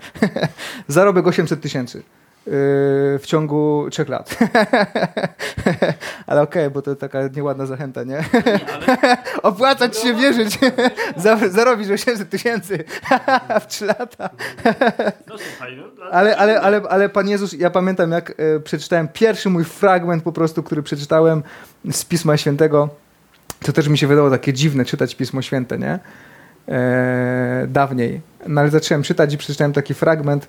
zarobek 0.88 1.26
800 1.26 1.60
tysięcy 1.60 2.02
w 2.46 3.22
ciągu 3.24 3.86
trzech 3.90 4.08
lat. 4.08 4.38
ale 6.26 6.42
okej, 6.42 6.62
okay, 6.62 6.70
bo 6.70 6.82
to 6.82 6.96
taka 6.96 7.18
nieładna 7.36 7.66
zachęta, 7.66 8.02
nie? 8.02 8.24
Opłacać 9.42 9.98
się 9.98 10.14
wierzyć. 10.14 10.58
Zarobisz 11.50 11.90
800 11.90 12.30
tysięcy 12.30 12.84
w 13.60 13.66
trzy 13.66 13.86
lata. 13.86 14.30
No, 15.26 15.34
no, 15.98 16.04
ale, 16.10 16.36
ale, 16.36 16.60
ale, 16.60 16.82
ale 16.88 17.08
Pan 17.08 17.28
Jezus, 17.28 17.52
ja 17.52 17.70
pamiętam 17.70 18.10
jak 18.10 18.30
e, 18.30 18.60
przeczytałem 18.60 19.08
pierwszy 19.08 19.50
mój 19.50 19.64
fragment 19.64 20.22
po 20.22 20.32
prostu, 20.32 20.62
który 20.62 20.82
przeczytałem 20.82 21.42
z 21.90 22.04
Pisma 22.04 22.36
Świętego. 22.36 22.88
To 23.62 23.72
też 23.72 23.88
mi 23.88 23.98
się 23.98 24.06
wydało 24.06 24.30
takie 24.30 24.52
dziwne 24.52 24.84
czytać 24.84 25.14
Pismo 25.14 25.42
Święte, 25.42 25.78
nie? 25.78 25.98
E, 26.68 27.66
dawniej. 27.68 28.20
No 28.46 28.60
ale 28.60 28.70
zacząłem 28.70 29.02
czytać 29.02 29.34
i 29.34 29.38
przeczytałem 29.38 29.72
taki 29.72 29.94
fragment 29.94 30.48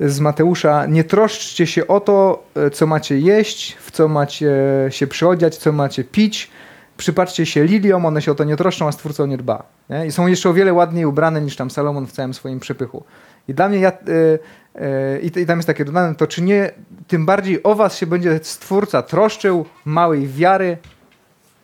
z 0.00 0.20
Mateusza. 0.20 0.86
Nie 0.86 1.04
troszczcie 1.04 1.66
się 1.66 1.86
o 1.86 2.00
to, 2.00 2.42
e, 2.56 2.70
co 2.70 2.86
macie 2.86 3.18
jeść, 3.18 3.76
w 3.80 3.90
co 3.90 4.08
macie 4.08 4.52
się 4.90 5.06
przyodziać, 5.06 5.56
co 5.56 5.72
macie 5.72 6.04
pić. 6.04 6.50
Przypatrzcie 6.96 7.46
się 7.46 7.64
liliom, 7.64 8.06
one 8.06 8.22
się 8.22 8.32
o 8.32 8.34
to 8.34 8.44
nie 8.44 8.56
troszczą, 8.56 8.88
a 8.88 8.92
Stwórca 8.92 9.22
o 9.22 9.26
nie 9.26 9.36
dba. 9.36 9.62
Nie? 9.90 10.06
I 10.06 10.12
są 10.12 10.26
jeszcze 10.26 10.50
o 10.50 10.54
wiele 10.54 10.72
ładniej 10.72 11.04
ubrane 11.04 11.40
niż 11.40 11.56
tam 11.56 11.70
Salomon 11.70 12.06
w 12.06 12.12
całym 12.12 12.34
swoim 12.34 12.60
przepychu. 12.60 13.04
I 13.48 13.54
dla 13.54 13.68
mnie 13.68 13.78
ja, 13.78 13.92
y, 14.08 15.20
I, 15.22 15.40
I 15.40 15.46
tam 15.46 15.58
jest 15.58 15.66
takie 15.66 15.84
dodane, 15.84 16.14
to 16.14 16.26
czy 16.26 16.42
nie, 16.42 16.70
tym 17.08 17.26
bardziej 17.26 17.62
o 17.62 17.74
was 17.74 17.96
się 17.96 18.06
będzie 18.06 18.40
Stwórca 18.42 19.02
troszczył, 19.02 19.64
małej 19.84 20.28
wiary. 20.28 20.78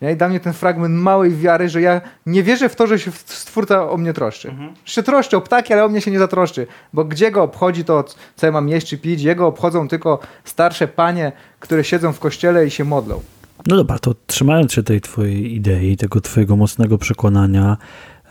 Nie? 0.01 0.11
I 0.11 0.15
dla 0.15 0.29
mnie 0.29 0.39
ten 0.39 0.53
fragment 0.53 0.95
małej 0.95 1.35
wiary, 1.35 1.69
że 1.69 1.81
ja 1.81 2.01
nie 2.25 2.43
wierzę 2.43 2.69
w 2.69 2.75
to, 2.75 2.87
że 2.87 2.99
się 2.99 3.11
Stwórca 3.11 3.89
o 3.89 3.97
mnie 3.97 4.13
troszczy. 4.13 4.49
Mhm. 4.49 4.73
Się 4.85 5.03
troszczy 5.03 5.37
o 5.37 5.41
ptaki, 5.41 5.73
ale 5.73 5.85
o 5.85 5.89
mnie 5.89 6.01
się 6.01 6.11
nie 6.11 6.19
zatroszczy. 6.19 6.67
Bo 6.93 7.05
gdzie 7.05 7.31
go 7.31 7.43
obchodzi 7.43 7.83
to, 7.83 8.03
co 8.35 8.45
ja 8.45 8.51
mam 8.51 8.69
jeść 8.69 8.87
czy 8.87 8.97
pić? 8.97 9.21
Jego 9.21 9.47
obchodzą 9.47 9.87
tylko 9.87 10.19
starsze 10.43 10.87
panie, 10.87 11.31
które 11.59 11.83
siedzą 11.83 12.13
w 12.13 12.19
kościele 12.19 12.67
i 12.67 12.71
się 12.71 12.83
modlą. 12.83 13.21
No 13.67 13.75
dobra, 13.75 13.99
to 13.99 14.15
trzymając 14.27 14.73
się 14.73 14.83
tej 14.83 15.01
twojej 15.01 15.55
idei, 15.55 15.97
tego 15.97 16.21
twojego 16.21 16.55
mocnego 16.55 16.97
przekonania 16.97 17.77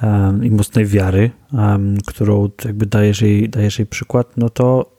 um, 0.03 0.45
i 0.45 0.51
mocnej 0.51 0.87
wiary, 0.87 1.31
um, 1.53 1.97
którą 2.07 2.51
jakby 2.65 2.87
dajesz 2.87 3.23
jej, 3.23 3.49
dajesz 3.49 3.79
jej 3.79 3.87
przykład, 3.87 4.37
no 4.37 4.49
to, 4.49 4.91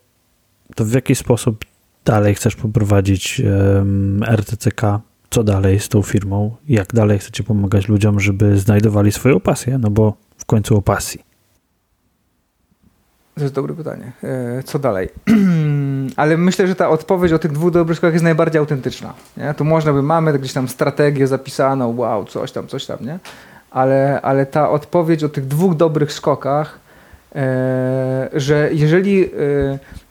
to 0.75 0.85
w 0.85 0.93
jaki 0.93 1.15
sposób 1.15 1.65
dalej 2.05 2.35
chcesz 2.35 2.55
poprowadzić 2.55 3.41
um, 3.41 4.23
RTCK? 4.23 4.81
Co 5.29 5.43
dalej 5.43 5.79
z 5.79 5.89
tą 5.89 6.01
firmą? 6.01 6.55
Jak 6.69 6.93
dalej 6.93 7.19
chcecie 7.19 7.43
pomagać 7.43 7.87
ludziom, 7.87 8.19
żeby 8.19 8.57
znajdowali 8.57 9.11
swoją 9.11 9.39
pasję? 9.39 9.77
No 9.77 9.89
bo 9.89 10.13
w 10.37 10.45
końcu 10.45 10.77
o 10.77 10.81
pasji. 10.81 11.27
To 13.35 13.41
jest 13.41 13.53
dobre 13.53 13.73
pytanie. 13.73 14.11
E, 14.23 14.63
co 14.63 14.79
dalej? 14.79 15.09
Ale 16.15 16.37
myślę, 16.37 16.67
że 16.67 16.75
ta 16.75 16.89
odpowiedź 16.89 17.33
o 17.33 17.39
tych 17.39 17.51
dwóch 17.51 17.71
dobrych 17.71 17.97
skokach 17.97 18.13
jest 18.13 18.23
najbardziej 18.23 18.59
autentyczna. 18.59 19.13
Nie? 19.37 19.53
Tu 19.53 19.65
można 19.65 19.93
by, 19.93 20.01
mamy 20.03 20.39
gdzieś 20.39 20.53
tam 20.53 20.67
strategię 20.67 21.27
zapisaną, 21.27 21.95
wow, 21.97 22.25
coś 22.25 22.51
tam, 22.51 22.67
coś 22.67 22.85
tam, 22.85 22.97
nie? 23.01 23.19
Ale, 23.71 24.21
ale 24.21 24.45
ta 24.45 24.69
odpowiedź 24.69 25.23
o 25.23 25.29
tych 25.29 25.47
dwóch 25.47 25.75
dobrych 25.75 26.13
skokach, 26.13 26.79
e, 27.35 28.29
że 28.33 28.69
jeżeli, 28.73 29.25
e, 29.25 29.29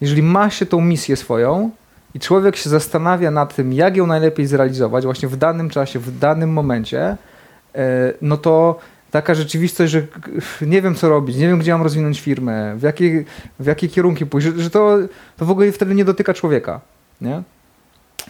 jeżeli 0.01 0.23
ma 0.23 0.51
się 0.51 0.67
tą 0.67 0.81
misję 0.81 1.17
swoją 1.17 1.71
i 2.17 2.21
człowiek 2.21 2.57
się 2.57 2.71
zastanawia 2.71 3.31
nad 3.31 3.55
tym, 3.55 3.73
jak 3.73 3.97
ją 3.97 4.07
najlepiej 4.07 4.47
zrealizować 4.47 5.05
właśnie 5.05 5.29
w 5.29 5.37
danym 5.37 5.71
czasie, 5.71 5.99
w 5.99 6.19
danym 6.19 6.53
momencie, 6.53 7.17
no 8.23 8.37
to 8.37 8.79
taka 9.11 9.35
rzeczywistość, 9.35 9.93
że 9.93 10.03
nie 10.63 10.83
wiem 10.83 10.95
co 10.95 11.09
robić, 11.09 11.37
nie 11.37 11.49
wiem 11.49 11.59
gdzie 11.59 11.73
mam 11.73 11.83
rozwinąć 11.83 12.21
firmę, 12.21 12.77
w 12.77 12.83
jakie, 12.83 13.25
w 13.61 13.67
jakie 13.67 13.89
kierunki 13.89 14.27
pójść, 14.27 14.47
że, 14.47 14.63
że 14.63 14.71
to, 14.71 14.99
to 15.37 15.45
w 15.45 15.51
ogóle 15.51 15.73
wtedy 15.73 15.95
nie 15.95 16.05
dotyka 16.05 16.35
człowieka. 16.35 16.81
Nie? 17.21 17.43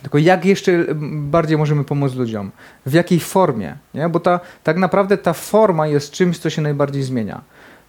Tylko 0.03 0.19
jak 0.19 0.45
jeszcze 0.45 0.85
bardziej 1.13 1.59
możemy 1.59 1.85
pomóc 1.85 2.15
ludziom? 2.15 2.51
W 2.87 2.93
jakiej 2.93 3.21
formie? 3.21 3.77
Nie? 3.95 4.09
Bo 4.09 4.21
ta, 4.21 4.41
tak 4.65 4.77
naprawdę 4.77 5.19
ta 5.19 5.33
forma 5.33 5.87
jest 5.87 6.11
czymś, 6.11 6.39
co 6.39 6.51
się 6.51 6.63
najbardziej 6.63 7.03
zmienia. 7.03 7.41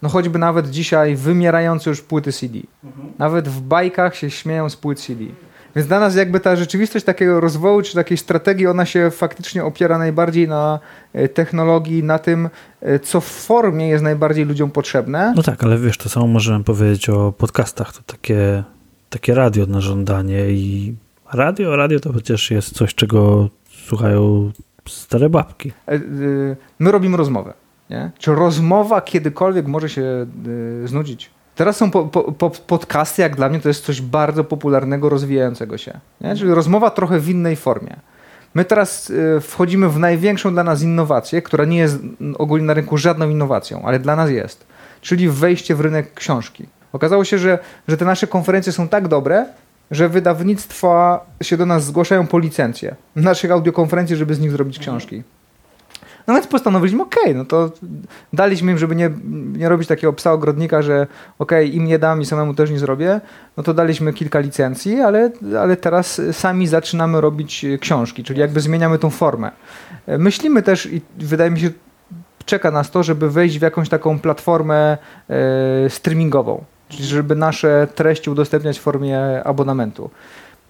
No 0.02 0.08
choćby 0.08 0.38
nawet 0.38 0.70
dzisiaj 0.70 1.16
wymierające 1.16 1.90
już 1.90 2.00
płyty 2.00 2.32
CD. 2.32 2.58
Mhm. 2.84 3.12
Nawet 3.18 3.48
w 3.48 3.60
bajkach 3.60 4.16
się 4.16 4.30
śmieją 4.30 4.70
z 4.70 4.76
płyt 4.76 5.00
CD. 5.00 5.24
Więc 5.78 5.88
dla 5.88 6.00
nas 6.00 6.16
jakby 6.16 6.40
ta 6.40 6.56
rzeczywistość 6.56 7.04
takiego 7.04 7.40
rozwoju 7.40 7.82
czy 7.82 7.94
takiej 7.94 8.16
strategii, 8.16 8.66
ona 8.66 8.86
się 8.86 9.10
faktycznie 9.10 9.64
opiera 9.64 9.98
najbardziej 9.98 10.48
na 10.48 10.78
e, 11.12 11.28
technologii, 11.28 12.02
na 12.02 12.18
tym, 12.18 12.48
e, 12.80 12.98
co 12.98 13.20
w 13.20 13.24
formie 13.24 13.88
jest 13.88 14.04
najbardziej 14.04 14.44
ludziom 14.44 14.70
potrzebne. 14.70 15.32
No 15.36 15.42
tak, 15.42 15.64
ale 15.64 15.78
wiesz, 15.78 15.98
to 15.98 16.08
samo 16.08 16.26
możemy 16.26 16.64
powiedzieć 16.64 17.08
o 17.08 17.32
podcastach. 17.32 17.92
To 17.92 18.02
takie, 18.06 18.64
takie 19.10 19.34
radio 19.34 19.66
na 19.66 19.80
żądanie 19.80 20.50
i 20.50 20.94
radio, 21.32 21.76
radio 21.76 22.00
to 22.00 22.12
przecież 22.12 22.50
jest 22.50 22.74
coś, 22.74 22.94
czego 22.94 23.48
słuchają 23.86 24.52
stare 24.88 25.30
babki. 25.30 25.72
E, 25.88 26.00
my 26.78 26.92
robimy 26.92 27.16
rozmowę. 27.16 27.54
Nie? 27.90 28.10
Czy 28.18 28.34
rozmowa 28.34 29.00
kiedykolwiek 29.00 29.66
może 29.66 29.88
się 29.88 30.26
znudzić? 30.84 31.30
Teraz 31.58 31.76
są 31.76 31.90
po, 31.90 32.04
po, 32.04 32.32
po 32.32 32.50
podcasty, 32.50 33.22
jak 33.22 33.36
dla 33.36 33.48
mnie 33.48 33.60
to 33.60 33.68
jest 33.68 33.84
coś 33.84 34.00
bardzo 34.00 34.44
popularnego, 34.44 35.08
rozwijającego 35.08 35.78
się. 35.78 36.00
Nie? 36.20 36.36
Czyli 36.36 36.54
rozmowa 36.54 36.90
trochę 36.90 37.20
w 37.20 37.28
innej 37.28 37.56
formie. 37.56 37.96
My 38.54 38.64
teraz 38.64 39.10
y, 39.10 39.40
wchodzimy 39.40 39.88
w 39.88 39.98
największą 39.98 40.52
dla 40.52 40.64
nas 40.64 40.82
innowację, 40.82 41.42
która 41.42 41.64
nie 41.64 41.78
jest 41.78 41.98
ogólnie 42.38 42.66
na 42.66 42.74
rynku 42.74 42.98
żadną 42.98 43.28
innowacją, 43.28 43.82
ale 43.84 43.98
dla 43.98 44.16
nas 44.16 44.30
jest. 44.30 44.66
Czyli 45.00 45.28
wejście 45.28 45.74
w 45.74 45.80
rynek 45.80 46.14
książki. 46.14 46.66
Okazało 46.92 47.24
się, 47.24 47.38
że, 47.38 47.58
że 47.88 47.96
te 47.96 48.04
nasze 48.04 48.26
konferencje 48.26 48.72
są 48.72 48.88
tak 48.88 49.08
dobre, 49.08 49.46
że 49.90 50.08
wydawnictwa 50.08 51.26
się 51.42 51.56
do 51.56 51.66
nas 51.66 51.84
zgłaszają 51.84 52.26
po 52.26 52.38
licencję 52.38 52.94
naszych 53.16 53.50
audiokonferencji, 53.50 54.16
żeby 54.16 54.34
z 54.34 54.40
nich 54.40 54.50
zrobić 54.50 54.78
książki. 54.78 55.22
No 56.28 56.34
więc 56.34 56.46
postanowiliśmy, 56.46 57.02
okej, 57.02 57.34
no 57.34 57.44
to 57.44 57.70
daliśmy 58.32 58.72
im, 58.72 58.78
żeby 58.78 58.96
nie, 58.96 59.10
nie 59.52 59.68
robić 59.68 59.88
takiego 59.88 60.12
psa 60.12 60.32
ogrodnika, 60.32 60.82
że 60.82 61.06
okej, 61.38 61.76
im 61.76 61.84
nie 61.84 61.98
dam 61.98 62.20
i 62.20 62.26
samemu 62.26 62.54
też 62.54 62.70
nie 62.70 62.78
zrobię, 62.78 63.20
no 63.56 63.62
to 63.62 63.74
daliśmy 63.74 64.12
kilka 64.12 64.38
licencji, 64.38 65.00
ale, 65.00 65.30
ale 65.60 65.76
teraz 65.76 66.20
sami 66.32 66.66
zaczynamy 66.66 67.20
robić 67.20 67.66
książki, 67.80 68.24
czyli 68.24 68.40
jakby 68.40 68.60
zmieniamy 68.60 68.98
tą 68.98 69.10
formę. 69.10 69.50
Myślimy 70.06 70.62
też 70.62 70.86
i 70.86 71.00
wydaje 71.18 71.50
mi 71.50 71.60
się, 71.60 71.70
czeka 72.44 72.70
nas 72.70 72.90
to, 72.90 73.02
żeby 73.02 73.30
wejść 73.30 73.58
w 73.58 73.62
jakąś 73.62 73.88
taką 73.88 74.18
platformę 74.18 74.98
e, 75.30 75.90
streamingową, 75.90 76.64
czyli 76.88 77.04
żeby 77.04 77.36
nasze 77.36 77.88
treści 77.94 78.30
udostępniać 78.30 78.78
w 78.78 78.82
formie 78.82 79.44
abonamentu. 79.44 80.10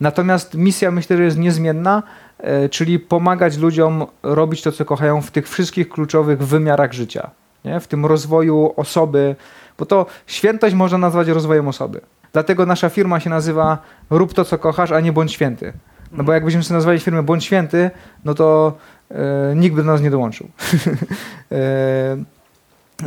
Natomiast 0.01 0.55
misja 0.55 0.91
myślę, 0.91 1.17
że 1.17 1.23
jest 1.23 1.39
niezmienna, 1.39 2.03
e, 2.39 2.69
czyli 2.69 2.99
pomagać 2.99 3.57
ludziom 3.57 4.07
robić 4.23 4.63
to, 4.63 4.73
co 4.73 4.85
kochają 4.85 5.23
w 5.23 5.31
tych 5.31 5.49
wszystkich 5.49 5.89
kluczowych 5.89 6.39
wymiarach 6.47 6.93
życia. 6.93 7.31
Nie? 7.65 7.81
W 7.81 7.87
tym 7.87 8.07
rozwoju 8.07 8.73
osoby, 8.77 9.37
bo 9.79 9.87
to 9.87 10.07
świętość 10.27 10.75
można 10.75 10.99
nazwać 10.99 11.29
rozwojem 11.29 11.69
osoby. 11.69 12.01
Dlatego 12.33 12.67
nasza 12.67 12.89
firma 12.89 13.21
się 13.21 13.31
nazywa 13.31 13.79
Rób 14.11 14.35
to, 14.35 14.45
co 14.45 14.59
kochasz, 14.59 14.93
a 14.93 15.01
nie 15.01 15.13
bądź 15.13 15.33
święty. 15.33 15.73
No 16.13 16.25
bo 16.25 16.33
jakbyśmy 16.33 16.63
sobie 16.63 16.75
nazwali 16.75 17.01
firmę 17.01 17.23
Bądź 17.23 17.45
Święty, 17.45 17.91
no 18.25 18.35
to 18.35 18.73
e, 19.11 19.55
nikt 19.57 19.77
by 19.77 19.83
do 19.83 19.93
nas 19.93 20.01
nie 20.01 20.11
dołączył. 20.11 20.49
e, 21.53 22.17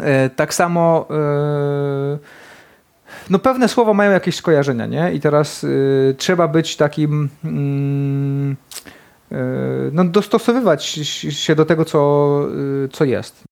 e, 0.04 0.30
tak 0.30 0.54
samo 0.54 1.08
e, 1.10 2.18
no 3.30 3.40
pewne 3.40 3.68
słowa 3.68 3.94
mają 3.94 4.12
jakieś 4.12 4.36
skojarzenia, 4.36 4.86
nie? 4.86 5.14
I 5.14 5.20
teraz 5.20 5.64
y, 5.64 6.16
trzeba 6.18 6.48
być 6.48 6.76
takim, 6.76 7.30
mm, 7.44 8.56
y, 9.32 9.36
no 9.92 10.04
dostosowywać 10.04 10.86
się 11.30 11.56
do 11.56 11.66
tego, 11.66 11.86
co, 11.86 12.42
y, 12.86 12.90
co 12.92 13.06
jest. 13.06 13.44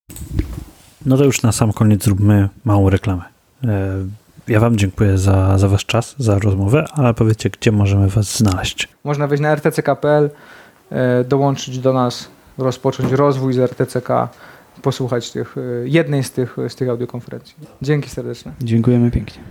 No 1.06 1.16
to 1.16 1.24
już 1.24 1.42
na 1.42 1.52
sam 1.52 1.72
koniec 1.72 2.04
zróbmy 2.04 2.48
małą 2.64 2.90
reklamę. 2.90 3.22
E, 3.64 3.68
ja 4.48 4.60
Wam 4.60 4.76
dziękuję 4.76 5.18
za, 5.18 5.58
za 5.58 5.68
Wasz 5.68 5.86
czas, 5.86 6.14
za 6.18 6.38
rozmowę, 6.38 6.84
ale 6.92 7.14
powiedzcie, 7.14 7.50
gdzie 7.50 7.72
możemy 7.72 8.08
Was 8.08 8.38
znaleźć. 8.38 8.88
Można 9.04 9.26
wejść 9.26 9.42
na 9.42 9.54
rtck.pl, 9.54 10.30
e, 10.90 11.24
dołączyć 11.24 11.78
do 11.78 11.92
nas, 11.92 12.28
rozpocząć 12.58 13.12
rozwój 13.12 13.52
z 13.52 13.58
RTCK, 13.58 14.28
posłuchać 14.82 15.30
tych, 15.30 15.56
e, 15.58 15.88
jednej 15.88 16.24
z 16.24 16.30
tych, 16.30 16.56
z 16.68 16.74
tych 16.74 16.88
audiokonferencji. 16.88 17.54
Dzięki 17.82 18.10
serdeczne. 18.10 18.52
Dziękujemy 18.62 19.10
pięknie. 19.10 19.42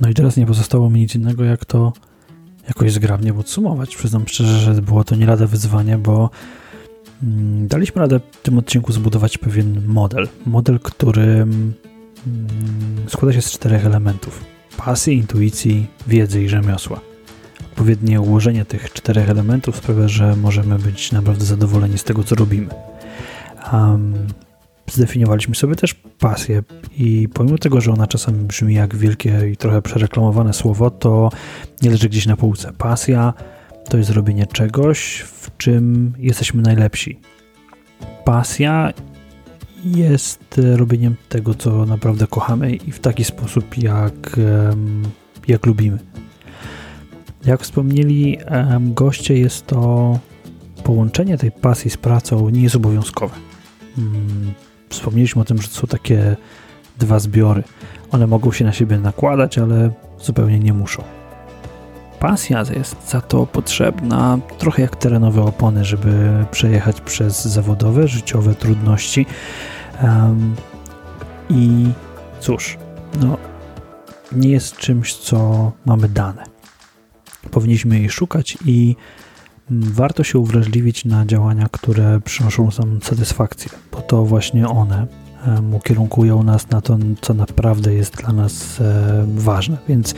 No 0.00 0.08
i 0.08 0.14
teraz 0.14 0.36
nie 0.36 0.46
pozostało 0.46 0.90
mi 0.90 1.00
nic 1.00 1.14
innego, 1.14 1.44
jak 1.44 1.64
to 1.64 1.92
jakoś 2.68 2.92
zgrabnie 2.92 3.34
podsumować. 3.34 3.96
Przyznam 3.96 4.28
szczerze, 4.28 4.58
że 4.58 4.82
było 4.82 5.04
to 5.04 5.14
nie 5.14 5.26
lada 5.26 5.46
wyzwanie, 5.46 5.98
bo 5.98 6.30
mm, 7.22 7.68
daliśmy 7.68 8.00
radę 8.00 8.20
w 8.32 8.42
tym 8.42 8.58
odcinku 8.58 8.92
zbudować 8.92 9.38
pewien 9.38 9.86
model. 9.86 10.28
Model, 10.46 10.80
który 10.80 11.22
mm, 11.22 11.72
składa 13.06 13.32
się 13.32 13.42
z 13.42 13.50
czterech 13.50 13.86
elementów: 13.86 14.44
pasji, 14.76 15.16
intuicji, 15.16 15.86
wiedzy 16.06 16.42
i 16.42 16.48
rzemiosła. 16.48 17.11
Odpowiednie 17.72 18.20
ułożenie 18.20 18.64
tych 18.64 18.92
czterech 18.92 19.30
elementów 19.30 19.76
sprawia, 19.76 20.08
że 20.08 20.36
możemy 20.36 20.78
być 20.78 21.12
naprawdę 21.12 21.44
zadowoleni 21.44 21.98
z 21.98 22.04
tego, 22.04 22.24
co 22.24 22.34
robimy. 22.34 22.68
Um, 23.72 24.14
zdefiniowaliśmy 24.90 25.54
sobie 25.54 25.74
też 25.74 25.94
pasję 26.18 26.62
i 26.98 27.28
pomimo 27.34 27.58
tego, 27.58 27.80
że 27.80 27.92
ona 27.92 28.06
czasami 28.06 28.44
brzmi 28.44 28.74
jak 28.74 28.96
wielkie 28.96 29.50
i 29.52 29.56
trochę 29.56 29.82
przereklamowane 29.82 30.52
słowo, 30.52 30.90
to 30.90 31.30
nie 31.82 31.90
leży 31.90 32.08
gdzieś 32.08 32.26
na 32.26 32.36
półce. 32.36 32.72
Pasja 32.78 33.34
to 33.88 33.98
jest 33.98 34.10
robienie 34.10 34.46
czegoś, 34.46 35.20
w 35.20 35.56
czym 35.56 36.12
jesteśmy 36.18 36.62
najlepsi. 36.62 37.20
Pasja 38.24 38.92
jest 39.84 40.60
robieniem 40.76 41.16
tego, 41.28 41.54
co 41.54 41.86
naprawdę 41.86 42.26
kochamy 42.26 42.74
i 42.74 42.92
w 42.92 43.00
taki 43.00 43.24
sposób, 43.24 43.78
jak, 43.78 44.40
jak 45.48 45.66
lubimy. 45.66 45.98
Jak 47.44 47.62
wspomnieli 47.62 48.38
goście, 48.80 49.38
jest 49.38 49.66
to 49.66 50.18
połączenie 50.84 51.38
tej 51.38 51.52
pasji 51.52 51.90
z 51.90 51.96
pracą 51.96 52.48
nie 52.48 52.62
jest 52.62 52.76
obowiązkowe. 52.76 53.34
Mm, 53.98 54.52
wspomnieliśmy 54.88 55.42
o 55.42 55.44
tym, 55.44 55.62
że 55.62 55.68
są 55.68 55.86
takie 55.86 56.36
dwa 56.98 57.18
zbiory. 57.18 57.62
One 58.10 58.26
mogą 58.26 58.52
się 58.52 58.64
na 58.64 58.72
siebie 58.72 58.98
nakładać, 58.98 59.58
ale 59.58 59.90
zupełnie 60.20 60.58
nie 60.58 60.72
muszą. 60.72 61.02
Pasja 62.20 62.64
jest 62.76 63.10
za 63.10 63.20
to 63.20 63.46
potrzebna 63.46 64.38
trochę 64.58 64.82
jak 64.82 64.96
terenowe 64.96 65.42
opony, 65.42 65.84
żeby 65.84 66.44
przejechać 66.50 67.00
przez 67.00 67.44
zawodowe, 67.44 68.08
życiowe 68.08 68.54
trudności. 68.54 69.26
I 71.50 71.88
cóż, 72.40 72.78
no, 73.20 73.38
nie 74.32 74.48
jest 74.48 74.76
czymś, 74.76 75.14
co 75.14 75.72
mamy 75.86 76.08
dane. 76.08 76.51
Powinniśmy 77.50 77.98
jej 77.98 78.10
szukać 78.10 78.58
i 78.66 78.96
warto 79.70 80.24
się 80.24 80.38
uwrażliwić 80.38 81.04
na 81.04 81.26
działania, 81.26 81.66
które 81.72 82.20
przynoszą 82.20 82.68
nam 82.78 83.02
satysfakcję, 83.02 83.70
bo 83.92 84.00
to 84.00 84.24
właśnie 84.24 84.68
one 84.68 85.06
ukierunkują 85.72 86.42
nas 86.42 86.70
na 86.70 86.80
to, 86.80 86.98
co 87.20 87.34
naprawdę 87.34 87.94
jest 87.94 88.16
dla 88.16 88.32
nas 88.32 88.80
e, 88.80 89.26
ważne. 89.34 89.76
Więc 89.88 90.14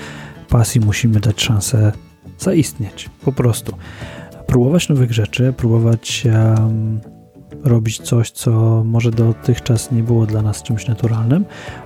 pasji 0.48 0.80
musimy 0.80 1.20
dać 1.20 1.42
szansę 1.42 1.92
zaistnieć, 2.38 3.10
po 3.24 3.32
prostu. 3.32 3.76
Próbować 4.46 4.88
nowych 4.88 5.12
rzeczy, 5.12 5.52
próbować 5.56 6.26
um, 6.26 7.00
robić 7.64 7.98
coś, 8.00 8.30
co 8.30 8.82
może 8.84 9.10
dotychczas 9.10 9.92
nie 9.92 10.02
było 10.02 10.26
dla 10.26 10.42
nas 10.42 10.62
czymś 10.62 10.86
naturalnym, 10.88 11.44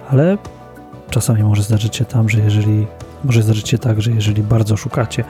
ale 0.09 0.39
czasami 1.10 1.43
może 1.43 1.62
zdarzyć 1.62 1.97
się 1.97 2.05
tam, 2.05 2.28
że 2.28 2.40
jeżeli 2.40 2.86
może 3.24 3.43
zdarzyć 3.43 3.69
się 3.69 3.78
tak, 3.78 4.03
że 4.03 4.11
jeżeli 4.11 4.43
bardzo 4.43 4.77
szukacie, 4.77 5.24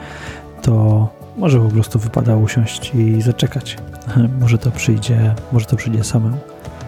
to 0.61 1.07
może 1.37 1.59
po 1.59 1.69
prostu 1.69 1.99
wypada 1.99 2.35
usiąść 2.35 2.91
i 2.95 3.21
zaczekać. 3.21 3.77
może 4.41 4.57
to 4.57 4.71
przyjdzie, 4.71 5.35
może 5.51 5.65
to 5.65 5.75
przyjdzie 5.75 6.03
samemu. 6.03 6.37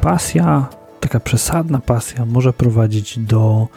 Pasja, 0.01 0.67
taka 0.99 1.19
przesadna 1.19 1.79
pasja 1.79 2.25
może 2.25 2.53
prowadzić 2.53 3.19
do 3.19 3.67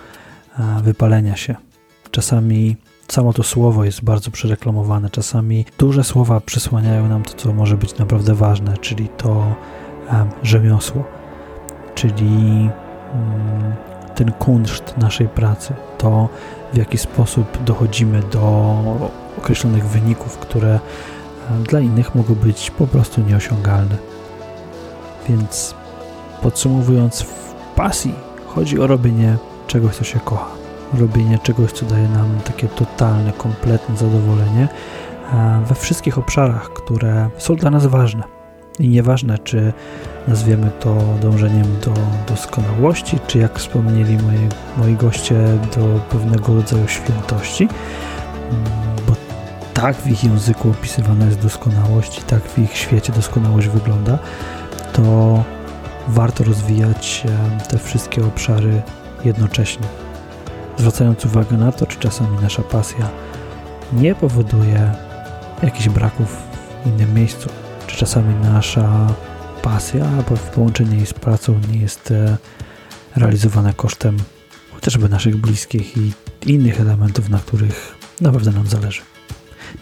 e, 0.58 0.82
wypalenia 0.82 1.36
się. 1.36 1.54
Czasami 2.10 2.76
samo 3.08 3.32
to 3.32 3.42
słowo 3.42 3.84
jest 3.84 4.04
bardzo 4.04 4.30
przereklamowane, 4.30 5.10
czasami 5.10 5.64
duże 5.78 6.04
słowa 6.04 6.40
przysłaniają 6.40 7.08
nam 7.08 7.22
to, 7.22 7.34
co 7.34 7.52
może 7.52 7.76
być 7.76 7.98
naprawdę 7.98 8.34
ważne, 8.34 8.76
czyli 8.78 9.08
to 9.08 9.28
um, 9.28 10.28
rzemiosło, 10.42 11.04
czyli 11.94 12.70
um, 13.12 13.74
ten 14.14 14.32
kunszt 14.32 14.94
naszej 14.96 15.28
pracy, 15.28 15.74
to 15.98 16.28
w 16.74 16.76
jaki 16.76 16.98
sposób 16.98 17.64
dochodzimy 17.64 18.22
do 18.22 18.74
określonych 19.38 19.84
wyników, 19.84 20.38
które 20.38 20.80
dla 21.68 21.80
innych 21.80 22.14
mogą 22.14 22.34
być 22.34 22.70
po 22.70 22.86
prostu 22.86 23.20
nieosiągalne. 23.20 23.96
Więc 25.28 25.74
podsumowując, 26.42 27.22
w 27.22 27.54
pasji 27.76 28.14
chodzi 28.46 28.80
o 28.80 28.86
robienie 28.86 29.36
czegoś, 29.66 29.96
co 29.96 30.04
się 30.04 30.20
kocha. 30.20 30.50
Robienie 30.98 31.38
czegoś, 31.38 31.72
co 31.72 31.86
daje 31.86 32.08
nam 32.08 32.40
takie 32.44 32.68
totalne, 32.68 33.32
kompletne 33.32 33.96
zadowolenie 33.96 34.68
we 35.68 35.74
wszystkich 35.74 36.18
obszarach, 36.18 36.72
które 36.72 37.30
są 37.38 37.56
dla 37.56 37.70
nas 37.70 37.86
ważne. 37.86 38.33
I 38.78 38.88
nieważne, 38.88 39.38
czy 39.38 39.72
nazwiemy 40.28 40.70
to 40.80 40.96
dążeniem 41.22 41.80
do 41.84 41.92
doskonałości, 42.34 43.18
czy 43.26 43.38
jak 43.38 43.58
wspomnieli 43.58 44.16
moi, 44.16 44.48
moi 44.76 44.94
goście, 44.94 45.34
do 45.76 46.00
pewnego 46.10 46.54
rodzaju 46.54 46.88
świętości, 46.88 47.68
bo 49.08 49.12
tak 49.74 49.96
w 49.96 50.06
ich 50.06 50.24
języku 50.24 50.70
opisywana 50.70 51.24
jest 51.24 51.40
doskonałość 51.40 52.18
i 52.18 52.22
tak 52.22 52.42
w 52.42 52.58
ich 52.58 52.76
świecie 52.76 53.12
doskonałość 53.12 53.68
wygląda, 53.68 54.18
to 54.92 55.44
warto 56.08 56.44
rozwijać 56.44 57.24
te 57.68 57.78
wszystkie 57.78 58.26
obszary 58.26 58.82
jednocześnie, 59.24 59.86
zwracając 60.78 61.24
uwagę 61.24 61.56
na 61.56 61.72
to, 61.72 61.86
czy 61.86 61.98
czasami 61.98 62.38
nasza 62.42 62.62
pasja 62.62 63.08
nie 63.92 64.14
powoduje 64.14 64.90
jakichś 65.62 65.88
braków 65.88 66.36
w 66.84 66.86
innym 66.86 67.14
miejscu, 67.14 67.48
czasami 67.96 68.34
nasza 68.34 69.06
pasja 69.62 70.04
albo 70.06 70.36
w 70.36 70.50
połączeniu 70.50 70.96
jej 70.96 71.06
z 71.06 71.14
pracą 71.14 71.60
nie 71.72 71.78
jest 71.78 72.10
e, 72.10 72.36
realizowana 73.16 73.72
kosztem 73.72 74.16
chociażby 74.74 75.08
naszych 75.08 75.36
bliskich 75.36 75.96
i 75.96 76.12
innych 76.46 76.80
elementów, 76.80 77.28
na 77.28 77.38
których 77.38 77.94
naprawdę 78.20 78.50
nam 78.50 78.66
zależy. 78.66 79.02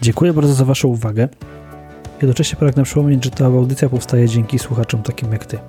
Dziękuję 0.01 0.33
bardzo 0.33 0.53
za 0.53 0.65
Waszą 0.65 0.87
uwagę. 0.87 1.29
Jednocześnie 2.21 2.57
pragnę 2.57 2.83
przypomnieć, 2.83 3.25
że 3.25 3.31
ta 3.31 3.45
audycja 3.45 3.89
powstaje 3.89 4.29
dzięki 4.29 4.59
słuchaczom 4.59 5.03
takim 5.03 5.31
jak 5.31 5.45
Ty. 5.45 5.59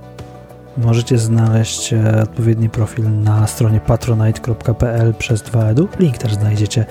Możecie 0.76 1.18
znaleźć 1.18 1.92
e, 1.92 2.22
odpowiedni 2.22 2.68
profil 2.68 3.22
na 3.22 3.46
stronie 3.46 3.80
patronite.pl 3.80 5.14
przez 5.14 5.42
2edu. 5.42 5.86
Link 5.98 6.18
też 6.18 6.34
znajdziecie 6.34 6.86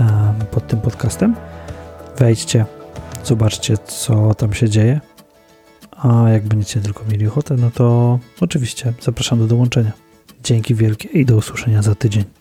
e, 0.00 0.34
pod 0.50 0.66
tym 0.66 0.80
podcastem. 0.80 1.36
Wejdźcie, 2.18 2.64
zobaczcie 3.24 3.78
co 3.78 4.34
tam 4.34 4.54
się 4.54 4.68
dzieje. 4.68 5.00
A 5.90 6.30
jak 6.30 6.42
będziecie 6.46 6.80
tylko 6.80 7.04
mieli 7.04 7.26
ochotę, 7.26 7.56
no 7.56 7.70
to 7.70 8.18
oczywiście 8.40 8.92
zapraszam 9.00 9.38
do 9.38 9.46
dołączenia. 9.46 9.92
Dzięki 10.44 10.74
wielkie 10.74 11.08
i 11.08 11.26
do 11.26 11.36
usłyszenia 11.36 11.82
za 11.82 11.94
tydzień. 11.94 12.39